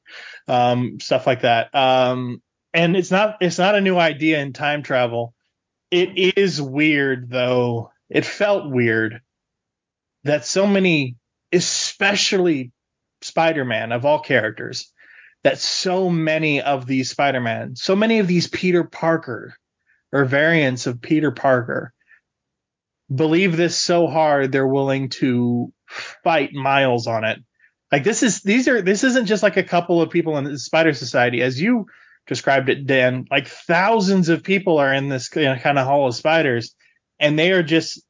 Um 0.49 0.99
stuff 1.01 1.27
like 1.27 1.43
that. 1.43 1.75
Um 1.75 2.43
and 2.73 2.97
it's 2.97 3.11
not 3.11 3.37
it's 3.41 3.59
not 3.59 3.75
a 3.75 3.81
new 3.81 3.99
idea 3.99 4.41
in 4.41 4.53
time 4.53 4.83
travel. 4.83 5.35
It 5.91 6.37
is 6.39 6.61
weird 6.61 7.31
though. 7.31 7.93
It 8.09 8.25
felt 8.25 8.71
weird 8.71 9.21
that 10.27 10.45
so 10.45 10.67
many 10.67 11.17
especially 11.53 12.73
spider-man 13.23 13.93
of 13.93 14.05
all 14.05 14.21
characters 14.21 14.93
that 15.45 15.59
so 15.59 16.11
many 16.11 16.61
of 16.61 16.87
these 16.87 17.11
spider-man 17.11 17.77
so 17.77 17.97
many 17.97 18.19
of 18.19 18.27
these 18.27 18.49
peter 18.49 18.85
parker 18.85 19.55
or 20.13 20.25
variants 20.25 20.87
of 20.87 21.01
Peter 21.01 21.31
Parker 21.31 21.93
believe 23.15 23.57
this 23.57 23.77
so 23.77 24.07
hard 24.07 24.51
they're 24.51 24.67
willing 24.67 25.09
to 25.09 25.73
fight 26.25 26.53
Miles 26.53 27.07
on 27.07 27.25
it. 27.25 27.39
Like 27.93 28.03
this 28.03 28.23
is 28.23 28.43
these 28.43 28.67
are 28.67 28.83
this 28.83 29.05
isn't 29.05 29.27
just 29.27 29.43
like 29.43 29.57
a 29.57 29.63
couple 29.63 30.03
of 30.03 30.11
people 30.11 30.39
in 30.39 30.45
the 30.45 30.59
Spider 30.59 30.93
Society 30.93 31.43
as 31.43 31.61
you 31.61 31.87
described 32.27 32.69
it, 32.69 32.87
Dan. 32.87 33.27
Like 33.31 33.47
thousands 33.47 34.29
of 34.29 34.43
people 34.43 34.79
are 34.79 34.93
in 34.93 35.09
this 35.09 35.31
you 35.37 35.45
know, 35.45 35.57
kind 35.57 35.79
of 35.79 35.87
hall 35.87 36.09
of 36.09 36.15
spiders, 36.15 36.75
and 37.21 37.39
they 37.39 37.53
are 37.53 37.63
just 37.63 38.03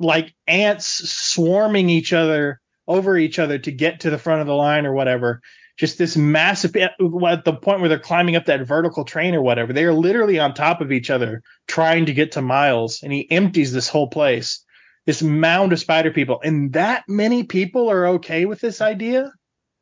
like 0.00 0.34
ants 0.46 0.86
swarming 0.86 1.88
each 1.88 2.12
other 2.12 2.60
over 2.88 3.16
each 3.16 3.38
other 3.38 3.58
to 3.58 3.70
get 3.70 4.00
to 4.00 4.10
the 4.10 4.18
front 4.18 4.40
of 4.40 4.46
the 4.46 4.54
line 4.54 4.86
or 4.86 4.94
whatever. 4.94 5.40
Just 5.78 5.96
this 5.96 6.16
massive 6.16 6.74
at 6.76 6.94
the 6.98 7.58
point 7.62 7.80
where 7.80 7.88
they're 7.88 7.98
climbing 7.98 8.36
up 8.36 8.46
that 8.46 8.66
vertical 8.66 9.04
train 9.04 9.34
or 9.34 9.42
whatever 9.42 9.72
they 9.72 9.84
are 9.84 9.94
literally 9.94 10.38
on 10.38 10.52
top 10.52 10.80
of 10.80 10.92
each 10.92 11.08
other 11.08 11.42
trying 11.68 12.06
to 12.06 12.12
get 12.12 12.32
to 12.32 12.42
miles 12.42 13.02
and 13.02 13.12
he 13.12 13.30
empties 13.30 13.72
this 13.72 13.88
whole 13.88 14.08
place. 14.08 14.64
This 15.06 15.22
mound 15.22 15.72
of 15.72 15.78
spider 15.78 16.10
people. 16.10 16.40
And 16.42 16.72
that 16.74 17.04
many 17.08 17.44
people 17.44 17.90
are 17.90 18.06
okay 18.08 18.44
with 18.44 18.60
this 18.60 18.80
idea? 18.80 19.32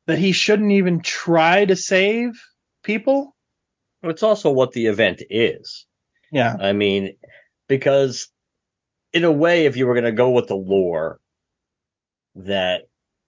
That 0.06 0.18
he 0.18 0.32
shouldn't 0.32 0.72
even 0.72 1.00
try 1.00 1.64
to 1.64 1.76
save 1.76 2.40
people? 2.82 3.34
It's 4.02 4.22
also 4.22 4.50
what 4.50 4.72
the 4.72 4.86
event 4.86 5.22
is. 5.28 5.86
yeah. 6.30 6.56
I 6.60 6.72
mean, 6.72 7.16
because 7.68 8.28
in 9.12 9.24
a 9.24 9.32
way, 9.32 9.66
if 9.66 9.76
you 9.76 9.86
were 9.86 9.94
going 9.94 10.04
to 10.04 10.12
go 10.12 10.30
with 10.30 10.48
the 10.48 10.56
lore, 10.56 11.20
that 12.34 12.82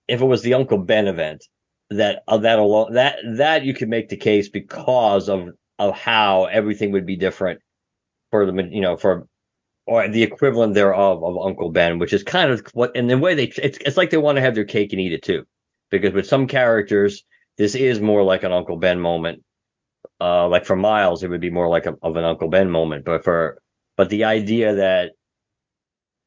if 0.09 0.21
it 0.21 0.25
was 0.27 0.43
the 0.43 0.55
Uncle 0.55 0.79
Ben 0.79 1.09
event, 1.09 1.45
that 1.91 2.23
uh, 2.29 2.39
that 2.39 2.59
alone, 2.59 2.95
that 2.95 3.19
that 3.37 3.65
you 3.65 3.75
could 3.75 3.89
make 3.89 4.09
the 4.09 4.17
case 4.17 4.49
because 4.49 5.29
of 5.29 5.49
of 5.79 5.97
how 5.97 6.45
everything 6.45 6.93
would 6.93 7.07
be 7.07 7.17
different 7.17 7.61
for 8.31 8.47
the 8.47 8.69
you 8.71 8.81
know 8.81 8.97
for 8.97 9.27
or 9.87 10.07
the 10.09 10.23
equivalent 10.23 10.75
thereof 10.75 11.25
of 11.25 11.37
Uncle 11.45 11.71
Ben, 11.71 11.99
which 11.99 12.13
is 12.13 12.23
kind 12.23 12.51
of 12.51 12.65
what 12.75 12.95
in 12.95 13.09
the 13.09 13.19
way 13.19 13.35
they 13.35 13.45
it's 13.45 13.79
it's 13.79 13.97
like 13.97 14.11
they 14.11 14.17
want 14.17 14.37
to 14.37 14.43
have 14.43 14.55
their 14.55 14.65
cake 14.65 14.93
and 14.93 15.01
eat 15.01 15.13
it 15.13 15.23
too, 15.23 15.45
because 15.91 16.13
with 16.13 16.27
some 16.27 16.47
characters 16.47 17.25
this 17.57 17.75
is 17.75 18.01
more 18.01 18.23
like 18.23 18.43
an 18.43 18.53
Uncle 18.53 18.77
Ben 18.77 18.99
moment. 18.99 19.43
Uh, 20.19 20.49
like 20.49 20.65
for 20.65 20.77
Miles, 20.77 21.23
it 21.23 21.29
would 21.29 21.43
be 21.43 21.51
more 21.51 21.69
like 21.69 21.85
a, 21.87 21.95
of 22.03 22.17
an 22.17 22.25
Uncle 22.25 22.49
Ben 22.49 22.71
moment, 22.71 23.05
but 23.05 23.23
for 23.25 23.61
but 23.97 24.09
the 24.09 24.25
idea 24.25 24.77
that 24.77 25.13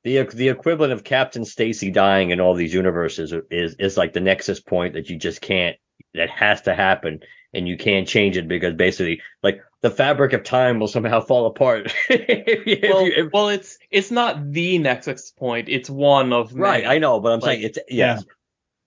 the 0.03 0.23
the 0.33 0.49
equivalent 0.49 0.93
of 0.93 1.03
Captain 1.03 1.45
Stacy 1.45 1.91
dying 1.91 2.31
in 2.31 2.39
all 2.39 2.53
these 2.53 2.73
universes 2.73 3.33
is 3.51 3.75
is 3.79 3.97
like 3.97 4.13
the 4.13 4.19
nexus 4.19 4.59
point 4.59 4.93
that 4.93 5.09
you 5.09 5.17
just 5.17 5.41
can't 5.41 5.77
that 6.13 6.29
has 6.29 6.61
to 6.63 6.73
happen 6.75 7.19
and 7.53 7.67
you 7.67 7.77
can't 7.77 8.07
change 8.07 8.35
it 8.37 8.47
because 8.47 8.73
basically 8.73 9.21
like 9.43 9.61
the 9.81 9.89
fabric 9.91 10.33
of 10.33 10.43
time 10.43 10.79
will 10.79 10.87
somehow 10.87 11.21
fall 11.25 11.45
apart. 11.45 11.93
If 12.09 12.65
you- 12.67 12.77
if 12.81 12.89
well, 12.93 13.05
you- 13.05 13.13
if- 13.25 13.31
well, 13.33 13.49
it's 13.49 13.77
it's 13.91 14.11
not 14.11 14.51
the 14.51 14.77
nexus 14.79 15.31
point. 15.31 15.69
It's 15.69 15.89
one 15.89 16.33
of 16.33 16.53
right. 16.53 16.85
I 16.85 16.97
know, 16.97 17.19
but 17.19 17.31
I'm 17.33 17.39
Like, 17.39 17.59
saying 17.59 17.63
it's 17.63 17.79
yeah. 17.89 18.19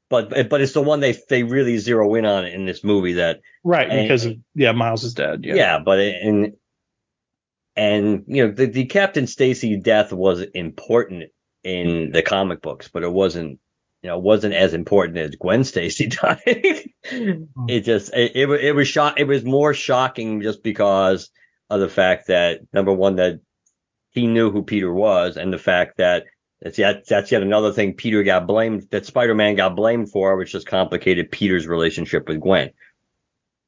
But 0.08 0.48
but 0.48 0.60
it's 0.60 0.72
the 0.72 0.82
one 0.82 1.00
they 1.00 1.16
they 1.28 1.42
really 1.42 1.78
zero 1.78 2.14
in 2.14 2.24
on 2.26 2.44
in 2.44 2.64
this 2.64 2.84
movie 2.84 3.14
that 3.14 3.40
right 3.64 3.88
And- 3.90 4.02
because 4.02 4.24
of, 4.26 4.36
yeah 4.54 4.72
miles 4.72 5.02
is 5.02 5.14
dead 5.14 5.44
yeah, 5.44 5.54
Yeah, 5.54 5.78
but 5.84 5.98
and 5.98 6.52
and 7.76 8.24
you 8.26 8.46
know 8.46 8.52
the, 8.52 8.66
the 8.66 8.86
Captain 8.86 9.26
Stacy 9.26 9.76
death 9.76 10.12
was 10.12 10.40
important 10.40 11.30
in 11.62 12.06
hmm. 12.06 12.12
the 12.12 12.22
comic 12.22 12.62
books, 12.62 12.88
but 12.88 13.02
it 13.02 13.12
wasn't 13.12 13.58
you 14.02 14.10
know 14.10 14.18
it 14.18 14.22
wasn't 14.22 14.54
as 14.54 14.74
important 14.74 15.18
as 15.18 15.36
Gwen 15.36 15.64
Stacy 15.64 16.06
dying. 16.22 16.92
Hmm. 17.04 17.42
it 17.68 17.80
just 17.80 18.12
it, 18.14 18.32
it 18.34 18.48
it 18.48 18.72
was 18.72 18.88
shock 18.88 19.18
it 19.18 19.24
was 19.24 19.44
more 19.44 19.74
shocking 19.74 20.42
just 20.42 20.62
because 20.62 21.30
of 21.68 21.80
the 21.80 21.88
fact 21.88 22.28
that 22.28 22.60
number 22.72 22.92
one 22.92 23.16
that 23.16 23.40
he 24.10 24.26
knew 24.26 24.50
who 24.50 24.62
Peter 24.62 24.92
was 24.92 25.36
and 25.36 25.52
the 25.52 25.58
fact 25.58 25.98
that 25.98 26.24
that's 26.60 26.78
yet 26.78 27.06
that's 27.06 27.30
yet 27.30 27.42
another 27.42 27.72
thing 27.72 27.94
Peter 27.94 28.22
got 28.22 28.46
blamed 28.46 28.88
that 28.90 29.06
Spider-Man 29.06 29.56
got 29.56 29.76
blamed 29.76 30.10
for, 30.10 30.36
which 30.36 30.52
just 30.52 30.66
complicated 30.66 31.30
Peter's 31.30 31.66
relationship 31.66 32.26
with 32.28 32.40
Gwen. 32.40 32.70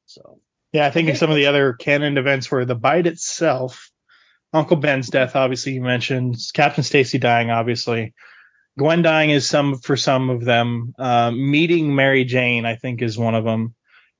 So 0.07 0.41
Yeah, 0.73 0.87
I 0.87 0.91
think 0.91 1.15
some 1.17 1.31
of 1.31 1.37
the 1.37 1.47
other 1.47 1.75
canon 1.75 2.17
events 2.17 2.51
where 2.51 2.65
the 2.65 2.75
bite 2.75 3.07
itself, 3.07 3.88
Uncle 4.53 4.77
Ben's 4.77 5.09
death, 5.09 5.37
obviously 5.37 5.73
you 5.73 5.83
mentioned, 5.83 6.37
Captain 6.55 6.85
Stacy 6.85 7.19
dying, 7.19 7.51
obviously. 7.51 8.15
Gwen 8.79 9.03
dying 9.03 9.31
is 9.31 9.49
some 9.49 9.77
for 9.77 9.97
some 9.97 10.31
of 10.31 10.45
them. 10.45 10.95
Uh, 10.99 11.31
meeting 11.33 11.95
Mary 11.95 12.25
Jane, 12.25 12.65
I 12.65 12.77
think, 12.77 13.03
is 13.03 13.19
one 13.19 13.35
of 13.35 13.45
them, 13.45 13.75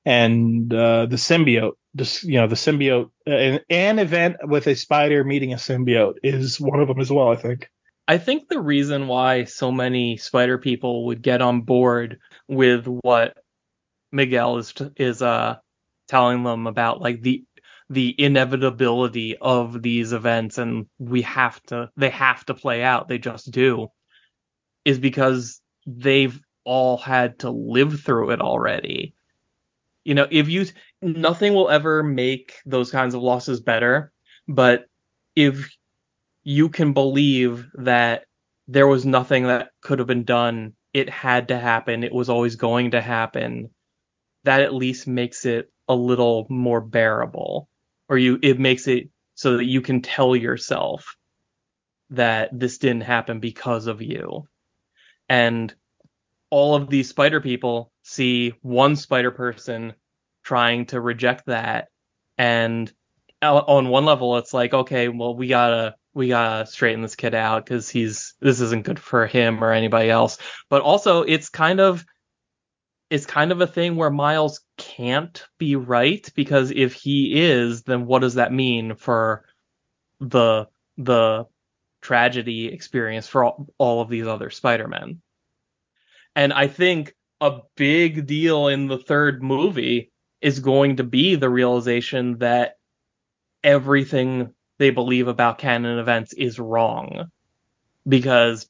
and 0.05 0.71
uh, 0.73 1.05
the 1.05 1.15
symbiote. 1.15 1.73
This, 1.93 2.23
you 2.23 2.39
know, 2.39 2.47
the 2.47 2.55
symbiote, 2.55 3.09
uh, 3.25 3.59
an 3.69 3.97
event 3.97 4.35
with 4.43 4.67
a 4.67 4.75
spider 4.75 5.23
meeting 5.23 5.53
a 5.53 5.55
symbiote 5.55 6.15
is 6.21 6.59
one 6.59 6.79
of 6.79 6.87
them 6.87 6.99
as 6.99 7.11
well. 7.11 7.29
I 7.29 7.35
think. 7.35 7.69
I 8.07 8.17
think 8.17 8.49
the 8.49 8.59
reason 8.59 9.07
why 9.07 9.45
so 9.45 9.71
many 9.71 10.17
spider 10.17 10.57
people 10.57 11.05
would 11.05 11.21
get 11.21 11.41
on 11.41 11.61
board 11.61 12.19
with 12.47 12.85
what 12.85 13.37
Miguel 14.11 14.57
is 14.57 14.73
is 14.97 15.21
uh 15.21 15.57
telling 16.07 16.43
them 16.43 16.67
about 16.67 17.01
like 17.01 17.21
the 17.21 17.43
the 17.89 18.15
inevitability 18.17 19.35
of 19.37 19.81
these 19.81 20.13
events 20.13 20.57
and 20.57 20.85
we 20.99 21.23
have 21.23 21.61
to 21.63 21.89
they 21.97 22.09
have 22.09 22.45
to 22.45 22.53
play 22.53 22.83
out. 22.83 23.07
They 23.07 23.17
just 23.17 23.51
do. 23.51 23.87
Is 24.85 24.99
because 24.99 25.61
they've 25.87 26.39
all 26.63 26.97
had 26.97 27.39
to 27.39 27.49
live 27.49 28.01
through 28.01 28.31
it 28.31 28.41
already. 28.41 29.15
You 30.03 30.15
know 30.15 30.27
if 30.29 30.49
you 30.49 30.65
nothing 31.01 31.53
will 31.53 31.69
ever 31.69 32.03
make 32.03 32.53
those 32.65 32.91
kinds 32.91 33.13
of 33.15 33.21
losses 33.21 33.59
better 33.59 34.11
but 34.47 34.85
if 35.35 35.69
you 36.43 36.69
can 36.69 36.93
believe 36.93 37.67
that 37.75 38.25
there 38.67 38.87
was 38.87 39.05
nothing 39.05 39.43
that 39.43 39.69
could 39.81 39.99
have 39.99 40.07
been 40.07 40.23
done 40.23 40.73
it 40.93 41.09
had 41.09 41.49
to 41.49 41.57
happen 41.59 42.03
it 42.03 42.13
was 42.13 42.29
always 42.29 42.55
going 42.55 42.91
to 42.91 43.01
happen 43.01 43.69
that 44.43 44.61
at 44.61 44.73
least 44.73 45.07
makes 45.07 45.45
it 45.45 45.71
a 45.87 45.95
little 45.95 46.47
more 46.49 46.81
bearable 46.81 47.69
or 48.09 48.17
you 48.17 48.39
it 48.41 48.59
makes 48.59 48.87
it 48.87 49.09
so 49.35 49.57
that 49.57 49.65
you 49.65 49.81
can 49.81 50.01
tell 50.01 50.35
yourself 50.35 51.15
that 52.09 52.49
this 52.51 52.79
didn't 52.79 53.03
happen 53.03 53.39
because 53.39 53.87
of 53.87 54.01
you. 54.01 54.43
And 55.29 55.73
all 56.49 56.75
of 56.75 56.89
these 56.89 57.07
spider 57.07 57.39
people 57.39 57.91
see 58.01 58.53
one 58.61 58.95
spider 58.95 59.31
person 59.31 59.93
trying 60.43 60.87
to 60.87 60.99
reject 60.99 61.45
that. 61.45 61.89
And 62.37 62.91
on 63.41 63.87
one 63.87 64.03
level 64.03 64.37
it's 64.37 64.53
like 64.53 64.73
okay 64.73 65.07
well 65.07 65.33
we 65.33 65.47
gotta 65.47 65.95
we 66.13 66.27
gotta 66.27 66.65
straighten 66.65 67.01
this 67.01 67.15
kid 67.15 67.33
out 67.33 67.63
because 67.63 67.87
he's 67.89 68.33
this 68.41 68.59
isn't 68.59 68.83
good 68.83 68.99
for 68.99 69.27
him 69.27 69.63
or 69.63 69.71
anybody 69.71 70.09
else. 70.09 70.37
But 70.69 70.81
also 70.81 71.21
it's 71.21 71.49
kind 71.49 71.79
of 71.79 72.03
it's 73.09 73.25
kind 73.25 73.51
of 73.51 73.61
a 73.61 73.67
thing 73.67 73.95
where 73.95 74.09
Miles 74.09 74.61
can't 74.79 75.45
be 75.59 75.75
right 75.75 76.27
because 76.33 76.71
if 76.71 76.93
he 76.93 77.39
is, 77.39 77.83
then 77.83 78.07
what 78.07 78.19
does 78.19 78.35
that 78.35 78.51
mean 78.51 78.95
for 78.95 79.45
the 80.19 80.67
the 80.97 81.45
tragedy 82.01 82.67
experience 82.67 83.27
for 83.27 83.43
all, 83.43 83.67
all 83.77 84.01
of 84.01 84.09
these 84.09 84.25
other 84.25 84.49
Spider-Men? 84.49 85.21
And 86.35 86.53
I 86.53 86.67
think 86.67 87.13
a 87.41 87.59
big 87.75 88.25
deal 88.25 88.67
in 88.67 88.87
the 88.87 88.97
third 88.97 89.43
movie 89.43 90.11
is 90.41 90.59
going 90.59 90.95
to 90.95 91.03
be 91.03 91.35
the 91.35 91.49
realization 91.49 92.37
that 92.39 92.77
everything 93.63 94.53
they 94.77 94.89
believe 94.89 95.27
about 95.27 95.57
canon 95.57 95.99
events 95.99 96.33
is 96.33 96.57
wrong. 96.57 97.29
Because 98.07 98.67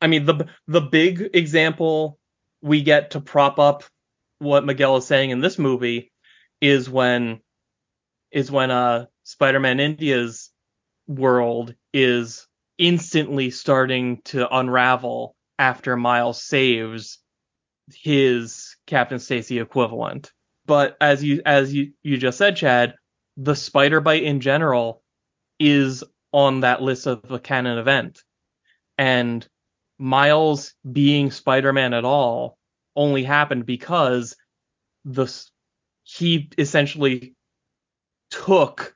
I 0.00 0.06
mean 0.06 0.24
the 0.24 0.46
the 0.66 0.80
big 0.80 1.30
example 1.34 2.18
we 2.62 2.82
get 2.82 3.10
to 3.10 3.20
prop 3.20 3.58
up 3.58 3.84
what 4.38 4.64
Miguel 4.64 4.96
is 4.96 5.06
saying 5.06 5.30
in 5.30 5.40
this 5.40 5.58
movie 5.58 6.12
is 6.60 6.88
when 6.88 7.40
is 8.30 8.50
when 8.50 8.70
uh 8.70 9.06
Spider-Man 9.24 9.80
India's 9.80 10.50
world 11.06 11.74
is 11.92 12.46
instantly 12.78 13.50
starting 13.50 14.20
to 14.24 14.48
unravel 14.54 15.34
after 15.58 15.96
Miles 15.96 16.42
saves 16.42 17.18
his 17.94 18.76
Captain 18.86 19.18
Stacy 19.18 19.58
equivalent. 19.58 20.32
But 20.66 20.96
as 21.00 21.24
you 21.24 21.42
as 21.44 21.72
you, 21.72 21.92
you 22.02 22.18
just 22.18 22.38
said, 22.38 22.56
Chad, 22.56 22.94
the 23.36 23.54
spider 23.54 24.00
bite 24.00 24.22
in 24.22 24.40
general 24.40 25.02
is 25.58 26.04
on 26.32 26.60
that 26.60 26.82
list 26.82 27.06
of 27.06 27.30
a 27.30 27.38
canon 27.38 27.78
event. 27.78 28.22
And 28.98 29.46
Miles 29.98 30.74
being 30.90 31.30
Spider-Man 31.30 31.94
at 31.94 32.04
all 32.04 32.57
only 32.98 33.22
happened 33.22 33.64
because 33.64 34.36
the 35.04 35.32
he 36.02 36.50
essentially 36.58 37.34
took 38.30 38.94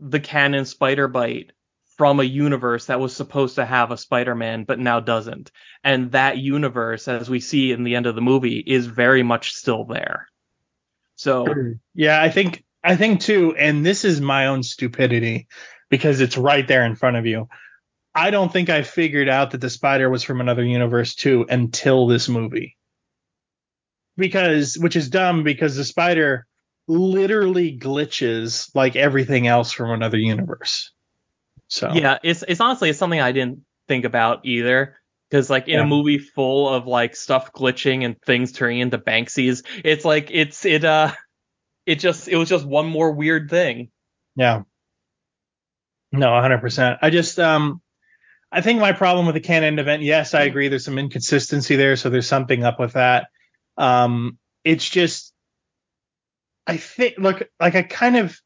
the 0.00 0.20
canon 0.20 0.64
spider 0.64 1.06
bite 1.06 1.52
from 1.96 2.20
a 2.20 2.24
universe 2.24 2.86
that 2.86 3.00
was 3.00 3.16
supposed 3.16 3.54
to 3.54 3.64
have 3.64 3.90
a 3.90 3.96
Spider-Man 3.96 4.64
but 4.64 4.78
now 4.78 5.00
doesn't. 5.00 5.50
And 5.82 6.12
that 6.12 6.38
universe 6.38 7.08
as 7.08 7.30
we 7.30 7.40
see 7.40 7.72
in 7.72 7.84
the 7.84 7.96
end 7.96 8.06
of 8.06 8.14
the 8.14 8.20
movie 8.20 8.58
is 8.58 8.86
very 8.86 9.22
much 9.22 9.54
still 9.54 9.84
there. 9.84 10.28
So 11.14 11.46
yeah, 11.94 12.20
I 12.22 12.28
think 12.28 12.64
I 12.84 12.96
think 12.96 13.20
too 13.20 13.54
and 13.56 13.84
this 13.84 14.04
is 14.04 14.20
my 14.20 14.46
own 14.46 14.62
stupidity 14.62 15.48
because 15.88 16.20
it's 16.20 16.36
right 16.36 16.66
there 16.66 16.84
in 16.84 16.96
front 16.96 17.16
of 17.16 17.26
you. 17.26 17.48
I 18.14 18.30
don't 18.30 18.52
think 18.52 18.70
I 18.70 18.82
figured 18.82 19.28
out 19.28 19.50
that 19.50 19.60
the 19.60 19.70
spider 19.70 20.08
was 20.08 20.22
from 20.22 20.40
another 20.40 20.64
universe 20.64 21.14
too 21.14 21.46
until 21.48 22.06
this 22.06 22.28
movie. 22.28 22.76
Because, 24.16 24.78
which 24.78 24.96
is 24.96 25.08
dumb 25.10 25.42
because 25.42 25.76
the 25.76 25.84
spider 25.84 26.46
literally 26.88 27.76
glitches 27.78 28.70
like 28.74 28.96
everything 28.96 29.46
else 29.46 29.72
from 29.72 29.90
another 29.90 30.18
universe. 30.18 30.92
So 31.68 31.92
yeah, 31.92 32.18
it's 32.22 32.44
it's 32.46 32.60
honestly 32.60 32.90
it's 32.90 32.98
something 32.98 33.20
I 33.20 33.32
didn't 33.32 33.64
think 33.88 34.04
about 34.04 34.44
either. 34.44 34.96
Because 35.28 35.50
like 35.50 35.66
in 35.66 35.74
yeah. 35.74 35.82
a 35.82 35.86
movie 35.86 36.18
full 36.18 36.68
of 36.68 36.86
like 36.86 37.16
stuff 37.16 37.52
glitching 37.52 38.04
and 38.04 38.20
things 38.22 38.52
turning 38.52 38.78
into 38.78 38.98
Banksies, 38.98 39.64
it's 39.84 40.04
like 40.04 40.30
it's 40.30 40.64
it 40.64 40.84
uh 40.84 41.12
it 41.84 41.96
just 41.96 42.28
it 42.28 42.36
was 42.36 42.48
just 42.48 42.64
one 42.64 42.86
more 42.86 43.10
weird 43.10 43.50
thing. 43.50 43.90
Yeah. 44.36 44.62
No, 46.12 46.28
100%. 46.28 46.98
I 47.02 47.10
just 47.10 47.40
um 47.40 47.80
I 48.52 48.60
think 48.60 48.78
my 48.78 48.92
problem 48.92 49.26
with 49.26 49.34
the 49.34 49.40
canon 49.40 49.80
event, 49.80 50.02
yes, 50.02 50.32
I 50.32 50.42
agree. 50.42 50.68
There's 50.68 50.84
some 50.84 50.98
inconsistency 50.98 51.74
there, 51.74 51.96
so 51.96 52.08
there's 52.08 52.28
something 52.28 52.62
up 52.62 52.78
with 52.78 52.92
that. 52.92 53.26
Um, 53.76 54.38
it's 54.64 54.88
just, 54.88 55.32
I 56.66 56.76
think, 56.76 57.14
look, 57.18 57.48
like 57.60 57.74
I 57.74 57.82
kind 57.82 58.16
of, 58.16 58.38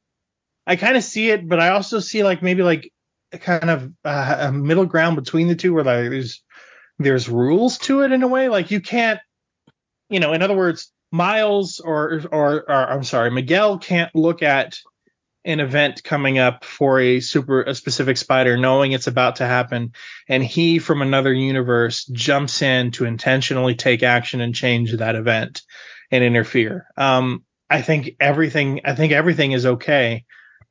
I 0.66 0.76
kind 0.76 0.96
of 0.96 1.04
see 1.04 1.30
it, 1.30 1.48
but 1.48 1.60
I 1.60 1.70
also 1.70 2.00
see 2.00 2.22
like 2.22 2.42
maybe 2.42 2.62
like 2.62 2.92
a 3.32 3.38
kind 3.38 3.70
of 3.70 3.92
uh, 4.04 4.36
a 4.40 4.52
middle 4.52 4.86
ground 4.86 5.16
between 5.16 5.48
the 5.48 5.54
two, 5.54 5.74
where 5.74 5.84
like 5.84 6.10
there's 6.10 6.42
there's 6.98 7.28
rules 7.28 7.78
to 7.78 8.02
it 8.02 8.12
in 8.12 8.22
a 8.22 8.28
way. 8.28 8.48
Like 8.48 8.70
you 8.70 8.80
can't, 8.80 9.20
you 10.08 10.20
know, 10.20 10.32
in 10.32 10.42
other 10.42 10.56
words, 10.56 10.92
Miles 11.12 11.80
or 11.80 12.20
or, 12.30 12.70
or 12.70 12.90
I'm 12.90 13.04
sorry, 13.04 13.30
Miguel 13.30 13.78
can't 13.78 14.14
look 14.14 14.42
at 14.42 14.78
an 15.44 15.60
event 15.60 16.04
coming 16.04 16.38
up 16.38 16.64
for 16.64 17.00
a 17.00 17.20
super 17.20 17.62
a 17.62 17.74
specific 17.74 18.16
spider 18.16 18.56
knowing 18.56 18.92
it's 18.92 19.06
about 19.06 19.36
to 19.36 19.46
happen. 19.46 19.92
And 20.28 20.44
he 20.44 20.78
from 20.78 21.02
another 21.02 21.32
universe 21.32 22.04
jumps 22.06 22.62
in 22.62 22.90
to 22.92 23.06
intentionally 23.06 23.74
take 23.74 24.02
action 24.02 24.40
and 24.40 24.54
change 24.54 24.92
that 24.92 25.14
event 25.14 25.62
and 26.10 26.24
interfere. 26.24 26.86
Um 26.96 27.44
i 27.68 27.82
think 27.82 28.16
everything 28.18 28.80
i 28.84 28.94
think 28.94 29.12
everything 29.12 29.52
is 29.52 29.64
okay 29.64 30.24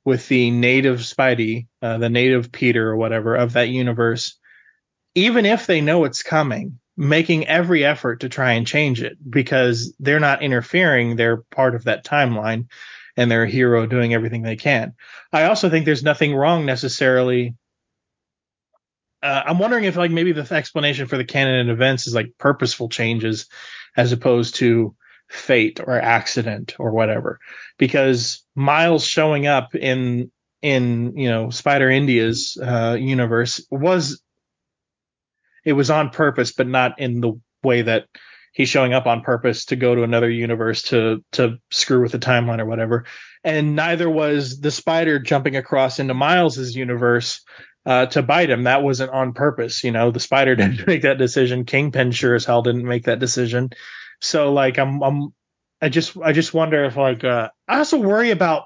with 0.04 0.28
the 0.28 0.52
native 0.52 1.00
spidey 1.00 1.68
uh, 1.82 1.98
the 1.98 2.10
native 2.10 2.52
peter 2.52 2.90
or 2.90 2.98
whatever 2.98 3.36
of 3.36 3.54
that 3.54 3.70
universe. 3.70 4.38
Even 5.16 5.46
if 5.46 5.66
they 5.66 5.82
know 5.82 6.06
it's 6.06 6.24
coming 6.24 6.80
making 7.00 7.48
every 7.48 7.86
effort 7.86 8.20
to 8.20 8.30
try 8.30 8.52
and 8.52 8.68
change 8.68 9.02
it 9.02 9.18
because 9.28 9.96
they're 10.00 10.20
not 10.20 10.44
interfering 10.44 11.16
they're 11.16 11.44
part 11.50 11.74
of 11.74 11.86
that 11.86 12.04
timeline 12.04 12.66
and 13.18 13.30
they're 13.30 13.44
a 13.44 13.50
hero 13.50 13.86
doing 13.86 14.14
everything 14.14 14.42
they 14.42 14.56
can. 14.56 14.94
I 15.32 15.44
also 15.46 15.70
think 15.70 15.86
there's 15.86 16.04
nothing 16.04 16.36
wrong 16.36 16.66
necessarily. 16.66 17.56
Uh, 19.22 19.44
I'm 19.46 19.60
wondering 19.60 19.84
if 19.84 19.98
like 19.98 20.12
maybe 20.12 20.32
the 20.32 20.54
explanation 20.54 21.08
for 21.08 21.18
the 21.18 21.26
canon 21.26 21.56
and 21.56 21.70
events 21.70 22.08
is 22.08 22.16
like 22.16 22.38
purposeful 22.38 22.90
changes 22.90 23.48
as 23.98 24.12
opposed 24.12 24.56
to 24.56 24.96
fate 25.30 25.80
or 25.86 26.00
accident 26.00 26.76
or 26.80 26.92
whatever 26.92 27.40
because 27.78 28.44
Miles 28.56 29.06
showing 29.06 29.46
up 29.46 29.76
in 29.76 30.32
in 30.62 31.16
you 31.16 31.30
know 31.30 31.50
Spider 31.52 31.90
India's 31.90 32.58
uh, 32.62 32.98
universe 33.00 33.66
was 33.70 34.22
it 35.64 35.74
was 35.74 35.92
on 35.92 36.10
purpose 36.10 36.52
but 36.52 36.68
not 36.68 37.00
in 37.00 37.22
the 37.22 37.40
way 37.64 37.84
that 37.84 38.06
he's 38.60 38.68
showing 38.68 38.94
up 38.94 39.08
on 39.08 39.22
purpose 39.22 39.64
to 39.64 39.78
go 39.78 39.96
to 39.96 40.04
another 40.04 40.30
universe 40.30 40.82
to 40.82 41.24
to 41.32 41.58
screw 41.72 42.02
with 42.02 42.12
the 42.12 42.20
timeline 42.20 42.60
or 42.60 42.66
whatever. 42.66 43.06
And 43.42 43.74
neither 43.74 44.10
was 44.10 44.60
the 44.60 44.70
spider 44.70 45.18
jumping 45.18 45.56
across 45.56 45.98
into 45.98 46.14
Miles's 46.14 46.76
universe 46.76 47.42
uh, 47.86 48.08
to 48.08 48.22
bite 48.22 48.50
him. 48.50 48.64
That 48.64 48.84
wasn't 48.84 49.12
on 49.12 49.32
purpose. 49.32 49.82
You 49.86 49.94
know, 49.94 50.12
the 50.12 50.20
spider 50.20 50.58
didn't 50.58 50.86
make 50.88 51.04
that 51.04 51.18
decision. 51.18 51.64
Kingpin 51.64 52.12
sure 52.12 52.36
as 52.36 52.44
hell 52.44 52.62
didn't 52.62 52.84
make 52.84 53.06
that 53.06 53.20
decision. 53.20 53.70
So 54.20 54.52
like 54.52 54.78
I'm 54.78 55.02
I'm 55.02 55.34
I 55.82 55.88
just 55.88 56.18
I 56.18 56.34
just 56.34 56.54
wonder 56.54 56.84
if 56.84 56.98
like 56.98 57.24
uh, 57.24 57.50
I 57.66 57.78
also 57.78 57.98
worry 57.98 58.32
about 58.32 58.66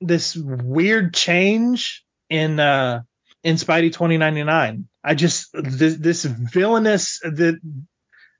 this 0.00 0.34
weird 0.34 1.12
change 1.12 2.02
in 2.30 2.58
uh 2.58 3.02
in 3.42 3.56
Spidey 3.56 3.92
2099. 3.92 4.88
I 5.04 5.14
just 5.14 5.50
this, 5.52 5.96
this 5.98 6.24
villainous 6.24 7.18
the 7.18 7.60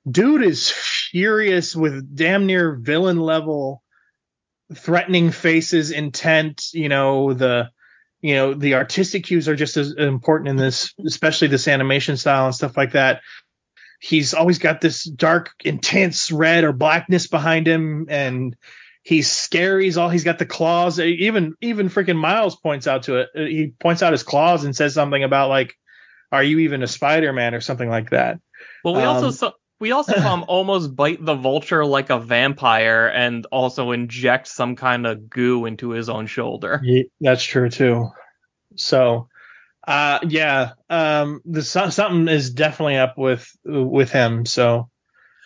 dude 0.09 0.43
is 0.43 0.73
furious 1.15 1.73
with 1.73 2.13
damn 2.13 2.45
near 2.45 2.75
villain 2.75 3.17
level 3.17 3.81
threatening 4.73 5.31
faces, 5.31 5.91
intent. 5.91 6.65
You 6.73 6.89
know 6.89 7.33
the 7.33 7.69
you 8.19 8.35
know 8.35 8.53
the 8.53 8.73
artistic 8.73 9.23
cues 9.23 9.47
are 9.47 9.55
just 9.55 9.77
as 9.77 9.93
important 9.93 10.49
in 10.49 10.57
this, 10.57 10.93
especially 11.05 11.47
this 11.47 11.69
animation 11.69 12.17
style 12.17 12.47
and 12.47 12.55
stuff 12.55 12.75
like 12.75 12.91
that. 12.91 13.21
He's 14.01 14.33
always 14.33 14.59
got 14.59 14.81
this 14.81 15.05
dark, 15.05 15.51
intense 15.63 16.33
red 16.33 16.65
or 16.65 16.73
blackness 16.73 17.27
behind 17.27 17.65
him, 17.65 18.07
and 18.09 18.53
he's 19.01 19.31
scary. 19.31 19.85
He's 19.85 19.95
all 19.97 20.09
he's 20.09 20.25
got 20.25 20.37
the 20.37 20.45
claws. 20.45 20.99
Even 20.99 21.53
even 21.61 21.87
freaking 21.87 22.17
Miles 22.17 22.57
points 22.57 22.87
out 22.87 23.03
to 23.03 23.19
it. 23.21 23.29
He 23.35 23.73
points 23.79 24.03
out 24.03 24.11
his 24.11 24.23
claws 24.23 24.65
and 24.65 24.75
says 24.75 24.93
something 24.93 25.23
about 25.23 25.47
like, 25.47 25.75
"Are 26.29 26.43
you 26.43 26.59
even 26.59 26.83
a 26.83 26.87
Spider-Man?" 26.87 27.55
or 27.55 27.61
something 27.61 27.87
like 27.87 28.09
that. 28.09 28.37
Well, 28.83 28.95
we 28.95 29.01
Um, 29.01 29.15
also 29.15 29.31
saw 29.31 29.53
we 29.79 29.91
also 29.91 30.13
saw 30.21 30.35
him 30.35 30.45
almost 30.47 30.95
bite 30.95 31.23
the 31.23 31.35
vulture 31.35 31.85
like 31.85 32.09
a 32.09 32.19
vampire 32.19 33.07
and 33.07 33.45
also 33.51 33.91
inject 33.91 34.47
some 34.47 34.75
kind 34.75 35.05
of 35.05 35.29
goo 35.29 35.65
into 35.65 35.89
his 35.89 36.09
own 36.09 36.27
shoulder. 36.27 36.79
Yeah, 36.83 37.03
that's 37.19 37.43
true 37.43 37.69
too. 37.69 38.09
So, 38.75 39.27
uh, 39.87 40.19
yeah, 40.27 40.71
um, 40.89 41.41
the 41.45 41.61
something 41.63 42.27
is 42.27 42.49
definitely 42.51 42.97
up 42.97 43.17
with 43.17 43.49
with 43.63 44.11
him. 44.11 44.45
So, 44.45 44.89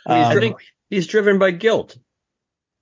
Well, 0.06 0.18
he's, 0.18 0.26
um, 0.28 0.32
driven, 0.32 0.56
he's 0.90 1.08
driven 1.08 1.40
by 1.40 1.52
guilt 1.52 1.98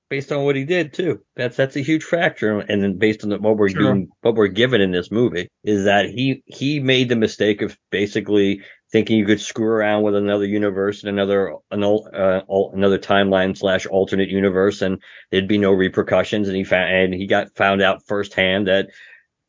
based 0.09 0.31
on 0.31 0.45
what 0.45 0.55
he 0.55 0.63
did 0.63 0.93
too. 0.93 1.21
That's 1.35 1.57
that's 1.57 1.75
a 1.75 1.81
huge 1.81 2.03
factor, 2.03 2.59
and 2.59 2.81
then 2.81 2.97
based 2.97 3.23
on 3.23 3.29
the, 3.29 3.39
what 3.39 3.57
we're 3.57 3.69
Sure. 3.69 3.81
doing, 3.81 4.09
what 4.21 4.35
we're 4.35 4.47
given 4.47 4.79
in 4.81 4.91
this 4.91 5.11
movie 5.11 5.49
is 5.63 5.85
that 5.85 6.05
he 6.09 6.43
he 6.45 6.79
made 6.79 7.09
the 7.09 7.15
mistake 7.15 7.61
of 7.61 7.77
basically 7.91 8.61
thinking 8.91 9.17
you 9.17 9.25
could 9.25 9.41
screw 9.41 9.67
around 9.67 10.03
with 10.03 10.15
another 10.15 10.45
universe 10.45 11.03
and 11.03 11.09
another 11.09 11.55
an, 11.71 11.83
uh, 11.83 12.41
another 12.73 12.97
timeline 12.97 13.57
slash 13.57 13.85
alternate 13.85 14.29
universe, 14.29 14.81
and 14.81 15.01
there'd 15.31 15.47
be 15.47 15.57
no 15.57 15.71
repercussions. 15.71 16.47
And 16.47 16.57
he 16.57 16.63
found 16.63 16.93
and 16.93 17.13
he 17.13 17.27
got 17.27 17.55
found 17.55 17.81
out 17.81 18.05
firsthand 18.07 18.67
that. 18.67 18.87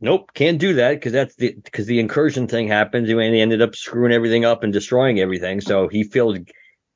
Nope, 0.01 0.31
can't 0.33 0.61
do 0.61 0.75
that 0.75 0.93
because 0.93 1.11
that's 1.11 1.35
the 1.35 1.57
because 1.65 1.87
the 1.87 1.99
incursion 1.99 2.47
thing 2.47 2.69
happens 2.69 3.11
and 3.11 3.35
he 3.35 3.41
ended 3.41 3.61
up 3.61 3.75
screwing 3.75 4.13
everything 4.13 4.45
up 4.45 4.63
and 4.63 4.73
destroying 4.73 5.19
everything. 5.19 5.61
So 5.61 5.89
he 5.89 6.05
feels 6.05 6.39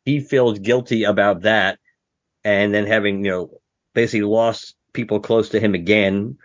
he 0.05 0.21
feels 0.21 0.61
guilty 0.61 1.03
about 1.05 1.43
that 1.43 1.79
and 2.45 2.73
then 2.75 2.87
having 2.87 3.25
you 3.25 3.31
know 3.31 3.51
basically 3.95 4.23
lost 4.23 4.75
people 4.93 5.21
close 5.21 5.51
to 5.51 5.61
him 5.61 5.75
again 5.75 6.37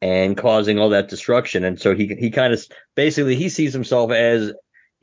and 0.00 0.36
causing 0.36 0.78
all 0.78 0.90
that 0.90 1.08
destruction 1.08 1.64
and 1.64 1.80
so 1.80 1.94
he 1.94 2.14
he 2.18 2.30
kind 2.30 2.52
of 2.52 2.64
basically 2.94 3.36
he 3.36 3.48
sees 3.48 3.72
himself 3.72 4.10
as 4.10 4.52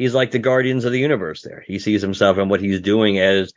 he's 0.02 0.16
like 0.16 0.32
the 0.32 0.40
guardians 0.40 0.84
of 0.84 0.92
the 0.92 1.00
universe 1.00 1.44
there. 1.44 1.64
He 1.68 1.78
sees 1.78 2.02
himself 2.02 2.40
and 2.40 2.50
what 2.50 2.60
he's 2.60 2.82
doing 2.82 3.20
as 3.20 3.54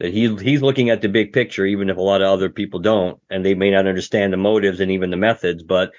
that 0.00 0.12
he 0.12 0.36
he's 0.36 0.60
looking 0.60 0.90
at 0.90 1.00
the 1.00 1.08
big 1.08 1.32
picture 1.32 1.64
even 1.64 1.88
if 1.88 1.96
a 1.96 2.02
lot 2.02 2.20
of 2.20 2.28
other 2.28 2.50
people 2.50 2.80
don't 2.80 3.18
and 3.30 3.42
they 3.42 3.54
may 3.54 3.70
not 3.70 3.86
understand 3.86 4.30
the 4.30 4.36
motives 4.36 4.80
and 4.80 4.92
even 4.92 5.10
the 5.10 5.16
methods 5.16 5.62
but 5.62 5.92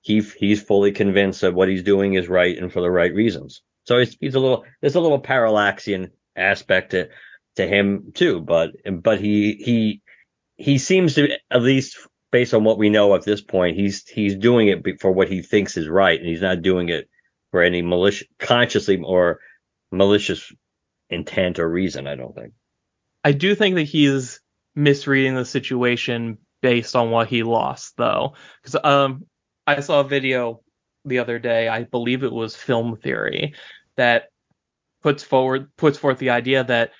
he 0.00 0.20
he's 0.20 0.60
fully 0.60 0.90
convinced 0.90 1.42
that 1.42 1.54
what 1.54 1.68
he's 1.68 1.84
doing 1.84 2.14
is 2.14 2.28
right 2.28 2.58
and 2.58 2.72
for 2.72 2.80
the 2.80 2.90
right 2.90 3.14
reasons. 3.14 3.62
So 3.84 4.00
he's, 4.00 4.16
he's 4.20 4.34
a 4.34 4.40
little 4.40 4.64
there's 4.80 4.96
a 4.96 5.00
little 5.00 5.22
parallaxian 5.22 6.10
aspect 6.34 6.90
to 6.90 7.08
to 7.56 7.66
him 7.66 8.10
too 8.14 8.40
but 8.40 8.70
but 9.00 9.20
he 9.20 9.52
he 9.54 10.02
he 10.56 10.78
seems 10.78 11.14
to 11.14 11.28
at 11.48 11.62
least 11.62 11.96
based 12.32 12.54
on 12.54 12.64
what 12.64 12.78
we 12.78 12.90
know 12.90 13.14
at 13.14 13.24
this 13.24 13.40
point 13.40 13.76
he's 13.76 14.04
he's 14.08 14.34
doing 14.34 14.66
it 14.66 15.00
for 15.00 15.12
what 15.12 15.28
he 15.28 15.42
thinks 15.42 15.76
is 15.76 15.88
right 15.88 16.18
and 16.18 16.28
he's 16.28 16.42
not 16.42 16.60
doing 16.60 16.88
it 16.88 17.08
for 17.50 17.62
any 17.62 17.82
malicious 17.82 18.28
consciously 18.38 19.00
or 19.02 19.40
malicious 19.90 20.52
intent 21.10 21.58
or 21.58 21.68
reason 21.68 22.06
i 22.06 22.14
don't 22.14 22.34
think 22.34 22.52
I 23.24 23.32
do 23.32 23.54
think 23.54 23.74
that 23.76 23.82
he's 23.82 24.40
misreading 24.74 25.34
the 25.34 25.44
situation 25.44 26.38
based 26.62 26.96
on 26.96 27.10
what 27.10 27.28
he 27.28 27.42
lost, 27.42 27.94
though. 27.96 28.34
Because 28.62 28.80
um, 28.82 29.26
I 29.66 29.80
saw 29.80 30.00
a 30.00 30.04
video 30.04 30.62
the 31.04 31.18
other 31.18 31.38
day, 31.38 31.68
I 31.68 31.84
believe 31.84 32.22
it 32.22 32.32
was 32.32 32.56
Film 32.56 32.96
Theory, 32.96 33.54
that 33.96 34.28
puts 35.02 35.22
forward 35.22 35.68
puts 35.76 35.98
forth 35.98 36.18
the 36.18 36.30
idea 36.30 36.64
that 36.64 36.92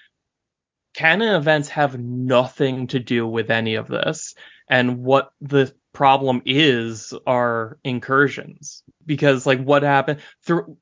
canon 0.95 1.35
events 1.35 1.69
have 1.71 1.99
nothing 1.99 2.89
to 2.89 2.99
do 2.99 3.27
with 3.27 3.51
any 3.51 3.77
of 3.77 3.89
this, 3.89 4.35
and 4.69 4.99
what 4.99 5.31
the 5.41 5.73
problem 5.99 6.43
is 6.47 7.13
are 7.27 7.77
incursions. 7.83 8.85
Because 9.05 9.45
like 9.47 9.61
what 9.61 9.83
happened 9.83 10.21
through 10.45 10.79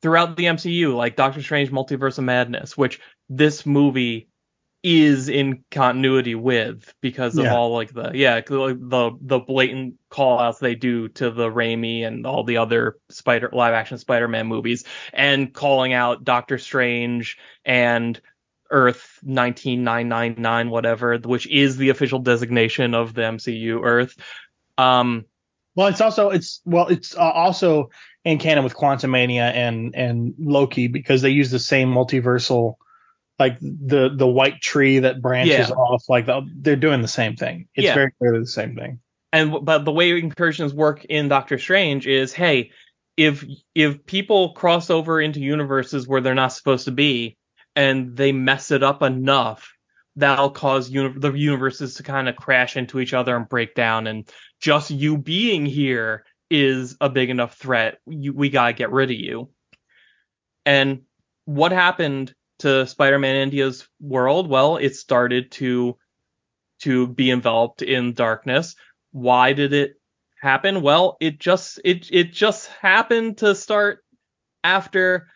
throughout 0.00 0.36
the 0.38 0.44
MCU, 0.46 0.96
like 0.96 1.16
Doctor 1.16 1.42
Strange 1.42 1.70
Multiverse 1.70 2.16
of 2.16 2.24
Madness, 2.24 2.74
which 2.74 2.98
this 3.28 3.66
movie 3.66 4.28
is 4.82 5.28
in 5.28 5.64
continuity 5.70 6.34
with 6.34 6.94
because 7.02 7.36
of 7.36 7.44
Yeah. 7.44 7.54
all 7.54 7.74
like 7.74 7.92
the 7.92 8.12
yeah 8.14 8.40
the 8.40 9.12
the 9.20 9.38
blatant 9.38 9.96
call 10.08 10.38
outs 10.38 10.60
they 10.60 10.74
do 10.74 11.08
to 11.08 11.30
the 11.30 11.48
Raimi 11.50 12.06
and 12.06 12.26
all 12.26 12.44
the 12.44 12.56
other 12.56 12.96
Spider 13.10 13.50
live 13.52 13.74
action 13.74 13.98
Spider-Man 13.98 14.46
movies 14.46 14.84
and 15.12 15.52
calling 15.52 15.92
out 15.92 16.24
Doctor 16.24 16.56
Strange 16.58 17.36
and 17.66 18.18
Earth 18.70 19.18
19999 19.22 20.70
whatever 20.70 21.18
which 21.18 21.46
is 21.46 21.76
the 21.76 21.90
official 21.90 22.18
designation 22.18 22.94
of 22.94 23.14
the 23.14 23.22
MCU 23.22 23.80
Earth 23.82 24.16
um 24.78 25.24
well, 25.76 25.88
it's 25.88 26.00
also 26.00 26.30
it's 26.30 26.60
well, 26.64 26.86
it's 26.86 27.16
uh, 27.16 27.20
also 27.20 27.90
in 28.24 28.38
canon 28.38 28.62
with 28.64 28.74
Quantumania 28.76 29.52
and 29.52 29.94
and 29.96 30.34
Loki 30.38 30.86
because 30.86 31.20
they 31.22 31.30
use 31.30 31.50
the 31.50 31.58
same 31.58 31.92
multiversal, 31.92 32.74
like 33.40 33.58
the 33.60 34.08
the 34.14 34.26
white 34.26 34.60
tree 34.60 35.00
that 35.00 35.20
branches 35.20 35.68
Yeah. 35.68 35.74
off. 35.74 36.04
Like 36.08 36.26
the, 36.26 36.42
they're 36.56 36.76
doing 36.76 37.02
the 37.02 37.08
same 37.08 37.34
thing. 37.34 37.66
It's 37.74 37.86
Yeah. 37.86 37.94
very 37.94 38.12
clearly 38.18 38.38
the 38.40 38.46
same 38.46 38.76
thing. 38.76 39.00
and 39.32 39.64
but 39.64 39.84
the 39.84 39.90
way 39.90 40.16
incursions 40.16 40.72
work 40.72 41.04
in 41.06 41.26
Doctor 41.26 41.58
Strange 41.58 42.06
is 42.06 42.32
hey 42.32 42.70
if 43.16 43.44
if 43.74 44.06
people 44.06 44.52
cross 44.52 44.90
over 44.90 45.20
into 45.20 45.40
universes 45.40 46.06
where 46.06 46.20
they're 46.20 46.36
not 46.36 46.52
supposed 46.52 46.84
to 46.84 46.92
be 46.92 47.36
and 47.74 48.16
they 48.16 48.30
mess 48.30 48.70
it 48.70 48.84
up 48.84 49.02
enough 49.02 49.72
that'll 50.16 50.50
cause 50.50 50.88
uni- 50.88 51.18
the 51.18 51.32
universes 51.32 51.94
to 51.94 52.04
kind 52.04 52.28
of 52.28 52.36
crash 52.36 52.76
into 52.76 53.00
each 53.00 53.12
other 53.12 53.34
and 53.36 53.48
break 53.48 53.74
down 53.74 54.06
and 54.06 54.30
just 54.64 54.90
you 54.90 55.18
being 55.18 55.66
here 55.66 56.24
is 56.50 56.96
a 56.98 57.10
big 57.10 57.28
enough 57.28 57.58
threat. 57.58 57.98
You, 58.06 58.32
we 58.32 58.48
got 58.48 58.68
to 58.68 58.72
get 58.72 58.90
rid 58.90 59.10
of 59.10 59.16
you. 59.16 59.50
And 60.64 61.02
what 61.44 61.70
happened 61.70 62.34
to 62.60 62.86
Spider-Man 62.86 63.36
India's 63.36 63.86
world? 64.00 64.48
Well 64.48 64.78
it 64.78 64.96
started 64.96 65.52
to 65.52 65.98
to 66.80 67.06
be 67.06 67.30
enveloped 67.30 67.82
in 67.82 68.14
darkness. 68.14 68.74
Why 69.12 69.52
did 69.52 69.74
it 69.74 69.96
happen? 70.40 70.80
Well, 70.80 71.18
it 71.20 71.38
just 71.38 71.78
it 71.84 72.08
it 72.10 72.32
just 72.32 72.68
happened 72.68 73.38
to 73.38 73.54
start 73.54 73.98
after 74.62 75.28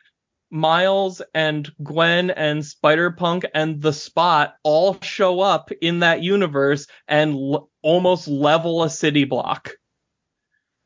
Miles 0.51 1.21
and 1.35 1.71
Gwen 1.83 2.31
and 2.31 2.65
Spider-Punk 2.65 3.45
and 3.55 3.83
the 3.83 3.93
Spot 3.93 4.55
all 4.63 4.99
show 5.03 5.41
up 5.41 5.71
in 5.83 6.01
that 6.01 6.23
universe 6.23 6.87
and 7.07 7.33
l- 7.35 7.71
almost 7.83 8.29
level 8.29 8.83
a 8.83 8.91
city 8.91 9.25
block. 9.25 9.73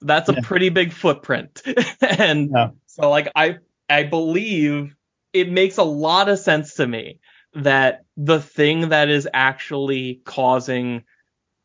That's 0.01 0.29
a 0.29 0.35
Yeah. 0.35 0.41
pretty 0.43 0.69
big 0.71 0.93
footprint. 0.93 1.63
and 2.01 2.51
Yeah. 2.53 2.71
so 2.87 3.09
like 3.09 3.31
I 3.37 3.59
I 3.89 4.03
believe 4.05 4.97
it 5.33 5.51
makes 5.51 5.79
a 5.79 5.85
lot 5.85 6.29
of 6.29 6.39
sense 6.39 6.75
to 6.75 6.87
me 6.87 7.21
that 7.55 8.03
the 8.17 8.41
thing 8.41 8.89
that 8.89 9.09
is 9.09 9.29
actually 9.33 10.21
causing 10.25 11.05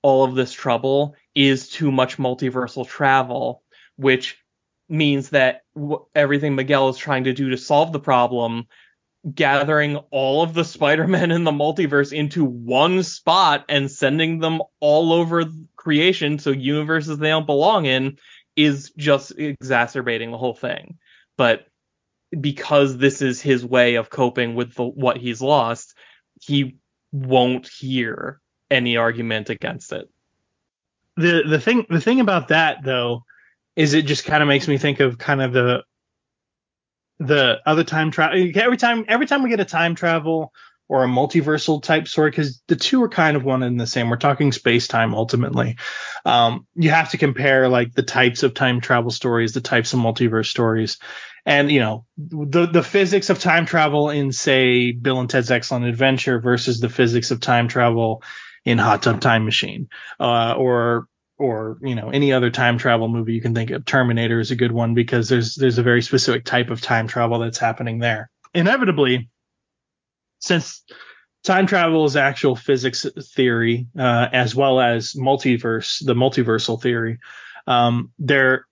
all 0.03 0.23
of 0.23 0.36
this 0.36 0.51
trouble 0.53 1.15
is 1.33 1.69
too 1.69 1.91
much 1.91 2.17
multiversal 2.17 2.88
travel, 2.88 3.63
which 3.95 4.38
means 4.89 5.30
that 5.30 5.62
w- 5.76 6.06
everything 6.15 6.56
Miguel 6.56 6.89
is 6.89 6.97
trying 6.97 7.26
to 7.26 7.34
do 7.34 7.50
to 7.50 7.58
solve 7.58 7.91
the 7.91 8.00
problem, 8.00 8.67
gathering 9.34 9.97
all 10.12 10.41
of 10.43 10.54
the 10.54 10.63
Spider-Men 10.63 11.32
in 11.32 11.43
the 11.43 11.52
multiverse 11.52 12.13
into 12.13 12.45
one 12.45 13.04
spot 13.04 13.65
and 13.69 13.91
sending 13.91 14.39
them 14.39 14.62
all 14.80 15.13
over 15.13 15.43
creation 15.76 16.39
so 16.39 16.52
universes 16.52 17.17
they 17.17 17.30
don't 17.30 17.45
belong 17.45 17.86
in 17.86 18.17
is 18.56 18.91
just 18.97 19.32
exacerbating 19.38 20.32
the 20.32 20.38
whole 20.38 20.54
thing. 20.54 20.97
But 21.38 21.67
because 22.39 22.97
this 22.97 23.21
is 23.21 23.41
his 23.41 23.65
way 23.65 23.95
of 23.95 24.10
coping 24.10 24.56
with 24.56 24.73
the, 24.76 24.84
what 24.84 25.17
he's 25.17 25.41
lost, 25.41 25.95
he 26.41 26.78
won't 27.12 27.67
hear 27.67 28.41
any 28.69 28.97
argument 28.97 29.50
against 29.50 29.93
it. 29.93 30.10
the 31.17 31.43
the 31.47 31.60
thing 31.60 31.86
the 31.89 32.02
thing 32.02 32.19
about 32.19 32.50
that 32.50 32.84
though 32.84 33.23
is 33.78 33.94
it 33.94 34.02
just 34.02 34.26
kind 34.26 34.42
of 34.42 34.50
makes 34.50 34.68
me 34.68 34.78
think 34.78 35.00
of 35.00 35.18
kind 35.18 35.42
of 35.42 35.54
the 35.54 35.84
the 37.20 37.58
other 37.66 37.84
time 37.84 38.12
travel 38.12 38.52
every 38.56 38.78
time 38.78 39.06
every 39.08 39.26
time 39.26 39.44
we 39.44 39.50
get 39.50 39.60
a 39.60 39.66
time 39.66 39.96
travel 39.96 40.52
or 40.90 41.04
a 41.04 41.08
multiversal 41.08 41.84
type 41.84 42.08
story 42.08 42.30
because 42.30 42.62
the 42.68 42.76
two 42.76 43.04
are 43.04 43.10
kind 43.10 43.36
of 43.36 43.44
one 43.44 43.62
and 43.62 43.80
the 43.80 43.88
same. 43.88 44.10
We're 44.10 44.16
talking 44.16 44.54
space 44.54 44.88
time 44.88 45.13
ultimately. 45.13 45.78
Um, 46.26 46.66
you 46.76 46.90
have 46.92 47.12
to 47.12 47.18
compare 47.18 47.68
like 47.68 47.94
the 47.94 48.04
types 48.04 48.44
of 48.44 48.54
time 48.54 48.80
travel 48.80 49.12
stories 49.12 49.54
the 49.54 49.62
types 49.62 49.94
of 49.94 50.00
multiverse 50.00 50.48
stories. 50.48 50.98
And 51.46 51.72
you 51.72 51.80
know 51.80 52.06
the 52.18 52.66
the 52.66 52.84
physics 52.84 53.30
of 53.30 53.40
time 53.40 53.66
travel 53.66 54.10
in 54.10 54.32
say 54.32 54.92
Bill 54.92 55.20
and 55.20 55.30
Ted's 55.30 55.52
Excellent 55.52 55.86
Adventure 55.86 56.40
versus 56.40 56.80
the 56.80 56.90
physics 56.90 57.32
of 57.32 57.40
time 57.40 57.68
travel 57.68 58.22
in 58.66 58.78
Hot 58.78 59.04
Tub 59.04 59.22
Time 59.22 59.46
Machine, 59.46 59.88
uh, 60.20 60.56
or 60.58 61.08
or 61.38 61.78
you 61.82 61.95
know 61.95 62.10
any 62.10 62.34
other 62.34 62.50
time 62.50 62.78
travel 62.78 63.08
movie 63.08 63.34
you 63.34 63.41
can 63.41 63.54
think 63.54 63.69
of. 63.71 63.86
Terminator 63.86 64.39
is 64.39 64.52
a 64.52 64.56
good 64.56 64.71
one 64.71 64.93
because 64.93 65.30
there's 65.30 65.56
there's 65.56 65.78
a 65.78 65.84
very 65.84 66.02
specific 66.02 66.45
type 66.45 66.69
of 66.69 66.82
time 66.82 67.08
travel 67.08 67.39
that's 67.39 67.58
happening 67.58 68.00
there. 68.00 68.30
Inevitably, 68.54 69.30
since 70.39 70.84
time 71.43 71.67
travel 71.67 72.06
is 72.06 72.15
actual 72.15 72.56
physics 72.56 73.06
theory 73.36 73.88
uh, 73.97 74.28
as 74.32 74.56
well 74.56 74.80
as 74.80 75.13
multiverse, 75.13 76.04
the 76.06 76.15
multiversal 76.15 76.82
theory, 76.82 77.19
um, 77.67 78.12
there 78.19 78.65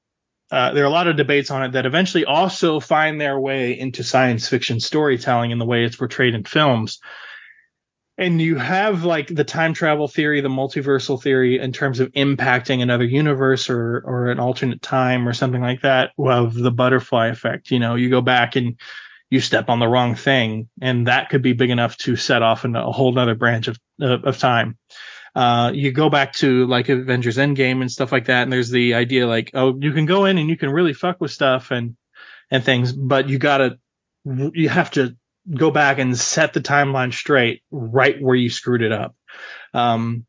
uh, 0.51 0.73
there 0.73 0.83
are 0.83 0.87
a 0.87 0.91
lot 0.91 1.07
of 1.07 1.17
debates 1.17 1.51
on 1.51 1.63
it 1.63 1.71
that 1.71 1.85
eventually 1.85 2.25
also 2.25 2.79
find 2.79 3.19
their 3.19 3.39
way 3.39 3.77
into 3.77 4.03
science 4.03 4.47
fiction 4.47 4.79
storytelling 4.79 5.51
in 5.51 5.57
the 5.57 5.65
way 5.65 5.83
it's 5.83 5.95
portrayed 5.95 6.35
in 6.35 6.43
films 6.43 6.99
and 8.17 8.41
you 8.41 8.55
have 8.55 9.03
like 9.03 9.27
the 9.27 9.43
time 9.43 9.73
travel 9.73 10.07
theory, 10.07 10.41
the 10.41 10.47
multiversal 10.49 11.21
theory 11.21 11.59
in 11.59 11.71
terms 11.73 11.99
of 11.99 12.11
impacting 12.13 12.81
another 12.81 13.03
universe 13.03 13.69
or 13.69 14.01
or 14.05 14.27
an 14.27 14.39
alternate 14.39 14.81
time 14.81 15.27
or 15.27 15.33
something 15.33 15.61
like 15.61 15.81
that 15.81 16.11
of 16.17 16.53
the 16.53 16.71
butterfly 16.71 17.27
effect. 17.27 17.71
You 17.71 17.79
know, 17.79 17.95
you 17.95 18.09
go 18.09 18.21
back 18.21 18.55
and 18.55 18.77
you 19.29 19.41
step 19.41 19.69
on 19.69 19.79
the 19.79 19.87
wrong 19.87 20.15
thing, 20.15 20.69
and 20.81 21.07
that 21.07 21.29
could 21.29 21.41
be 21.41 21.53
big 21.53 21.71
enough 21.71 21.97
to 21.97 22.15
set 22.15 22.41
off 22.41 22.63
into 22.63 22.83
a 22.83 22.91
whole 22.91 23.17
other 23.17 23.35
branch 23.35 23.67
of 23.67 23.77
uh, 24.01 24.19
of 24.23 24.37
time. 24.37 24.77
Uh, 25.35 25.71
you 25.73 25.91
go 25.91 26.09
back 26.09 26.31
to 26.31 26.65
like 26.67 26.87
Avengers 26.87 27.35
Endgame 27.35 27.81
and 27.81 27.91
stuff 27.91 28.13
like 28.13 28.25
that, 28.25 28.43
and 28.43 28.53
there's 28.53 28.69
the 28.69 28.93
idea 28.93 29.27
like, 29.27 29.51
oh, 29.53 29.77
you 29.77 29.91
can 29.91 30.05
go 30.05 30.23
in 30.23 30.37
and 30.37 30.49
you 30.49 30.55
can 30.55 30.69
really 30.69 30.93
fuck 30.93 31.19
with 31.19 31.31
stuff 31.31 31.71
and 31.71 31.97
and 32.49 32.63
things, 32.63 32.93
but 32.93 33.27
you 33.27 33.37
gotta 33.37 33.77
you 34.23 34.69
have 34.69 34.91
to 34.91 35.17
go 35.53 35.71
back 35.71 35.99
and 35.99 36.17
set 36.17 36.53
the 36.53 36.61
timeline 36.61 37.13
straight 37.13 37.63
right 37.71 38.21
where 38.21 38.35
you 38.35 38.49
screwed 38.49 38.81
it 38.81 38.91
up. 38.91 39.15
Um, 39.73 40.25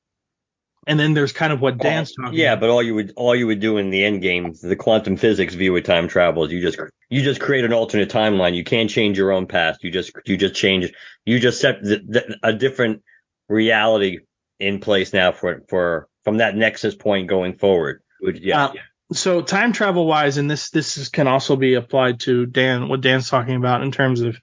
and 0.87 1.01
then 1.01 1.15
there's 1.15 1.33
kind 1.33 1.53
of 1.53 1.61
what 1.61 1.79
Dan's 1.79 2.15
talking. 2.15 2.39
Yeah, 2.39 2.53
about. 2.53 2.61
but 2.61 2.71
all 2.71 2.83
you 2.83 2.95
would 2.95 3.13
all 3.17 3.35
you 3.35 3.49
would 3.49 3.59
do 3.59 3.77
in 3.79 3.91
the 3.91 4.05
end 4.05 4.23
game, 4.23 4.55
the 4.63 4.77
quantum 4.77 5.17
physics 5.17 5.55
view 5.55 5.77
of 5.77 5.83
time 5.83 6.07
travel 6.07 6.45
is 6.45 6.53
you 6.53 6.61
just 6.61 6.79
you 7.09 7.23
just 7.23 7.41
create 7.41 7.65
an 7.65 7.73
alternate 7.73 8.09
timeline. 8.09 8.55
You 8.55 8.63
can't 8.63 8.89
change 8.89 9.19
your 9.19 9.33
own 9.33 9.47
past. 9.47 9.83
You 9.83 9.91
just 9.91 10.13
you 10.27 10.37
just 10.37 10.55
change 10.55 10.93
you 11.25 11.41
just 11.41 11.61
set 11.61 11.83
the, 11.83 12.03
the, 12.07 12.39
a 12.43 12.53
different 12.53 13.03
reality 13.49 14.21
in 14.61 14.79
place 14.79 15.13
now 15.13 15.33
for 15.33 15.63
for 15.69 16.09
from 16.23 16.39
that 16.39 16.57
nexus 16.57 16.95
point 16.95 17.29
going 17.29 17.57
forward. 17.57 18.03
Yeah. 18.21 18.67
Uh, 18.67 18.73
so 19.13 19.43
time 19.43 19.73
travel 19.73 20.07
wise, 20.07 20.37
and 20.37 20.51
this 20.51 20.71
this 20.71 20.97
is, 20.97 21.09
can 21.09 21.27
also 21.27 21.57
be 21.57 21.75
applied 21.75 22.21
to 22.21 22.47
Dan 22.47 22.89
what 22.89 23.01
Dan's 23.01 23.29
talking 23.29 23.57
about 23.57 23.83
in 23.83 23.91
terms 23.91 24.21
of 24.21 24.37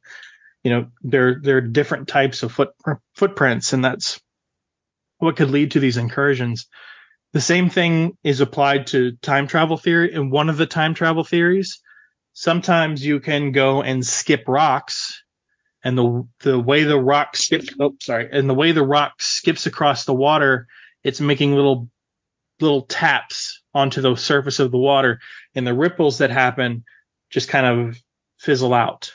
you 0.63 0.71
know 0.71 0.88
there 1.02 1.39
there 1.41 1.58
are 1.58 1.62
different 1.62 2.08
types 2.08 2.43
of 2.43 2.52
foot, 2.52 2.69
footprints 3.15 3.73
and 3.73 3.84
that's 3.84 4.19
what 5.19 5.36
could 5.36 5.52
lead 5.52 5.71
to 5.71 5.80
these 5.80 5.97
incursions. 5.97 6.67
The 7.32 7.41
same 7.41 7.69
thing 7.69 8.17
is 8.23 8.41
applied 8.41 8.88
to 8.88 9.13
time 9.21 9.47
travel 9.47 9.78
theory 9.78 10.13
and 10.13 10.32
one 10.32 10.49
of 10.49 10.58
the 10.58 10.65
time 10.65 10.93
travel 10.93 11.23
theories 11.23 11.82
sometimes 12.34 13.06
you 13.06 13.19
can 13.19 13.52
go 13.52 13.82
and 13.82 14.06
skip 14.06 14.43
rocks 14.47 15.23
and 15.84 15.97
the 15.97 16.28
the 16.41 16.60
way 16.60 16.84
the 16.84 16.99
rock 16.99 17.36
skips 17.36 17.69
oh 17.80 17.95
sorry 18.02 18.28
and 18.32 18.49
the 18.49 18.54
way 18.54 18.71
the 18.71 18.86
rock 18.86 19.21
skips 19.21 19.65
across 19.65 20.06
the 20.06 20.13
water 20.13 20.67
it's 21.04 21.21
making 21.21 21.54
little 21.54 21.89
little 22.60 22.84
taps 22.84 23.62
onto 23.73 24.02
the 24.02 24.15
surface 24.15 24.60
of 24.60 24.71
the 24.71 24.78
water 24.78 25.19
and 25.56 25.65
the 25.65 25.73
ripples 25.73 26.19
that 26.19 26.32
happen 26.32 26.84
just 27.30 27.49
kind 27.49 27.65
of 27.65 27.97
fizzle 28.39 28.73
out 28.73 29.12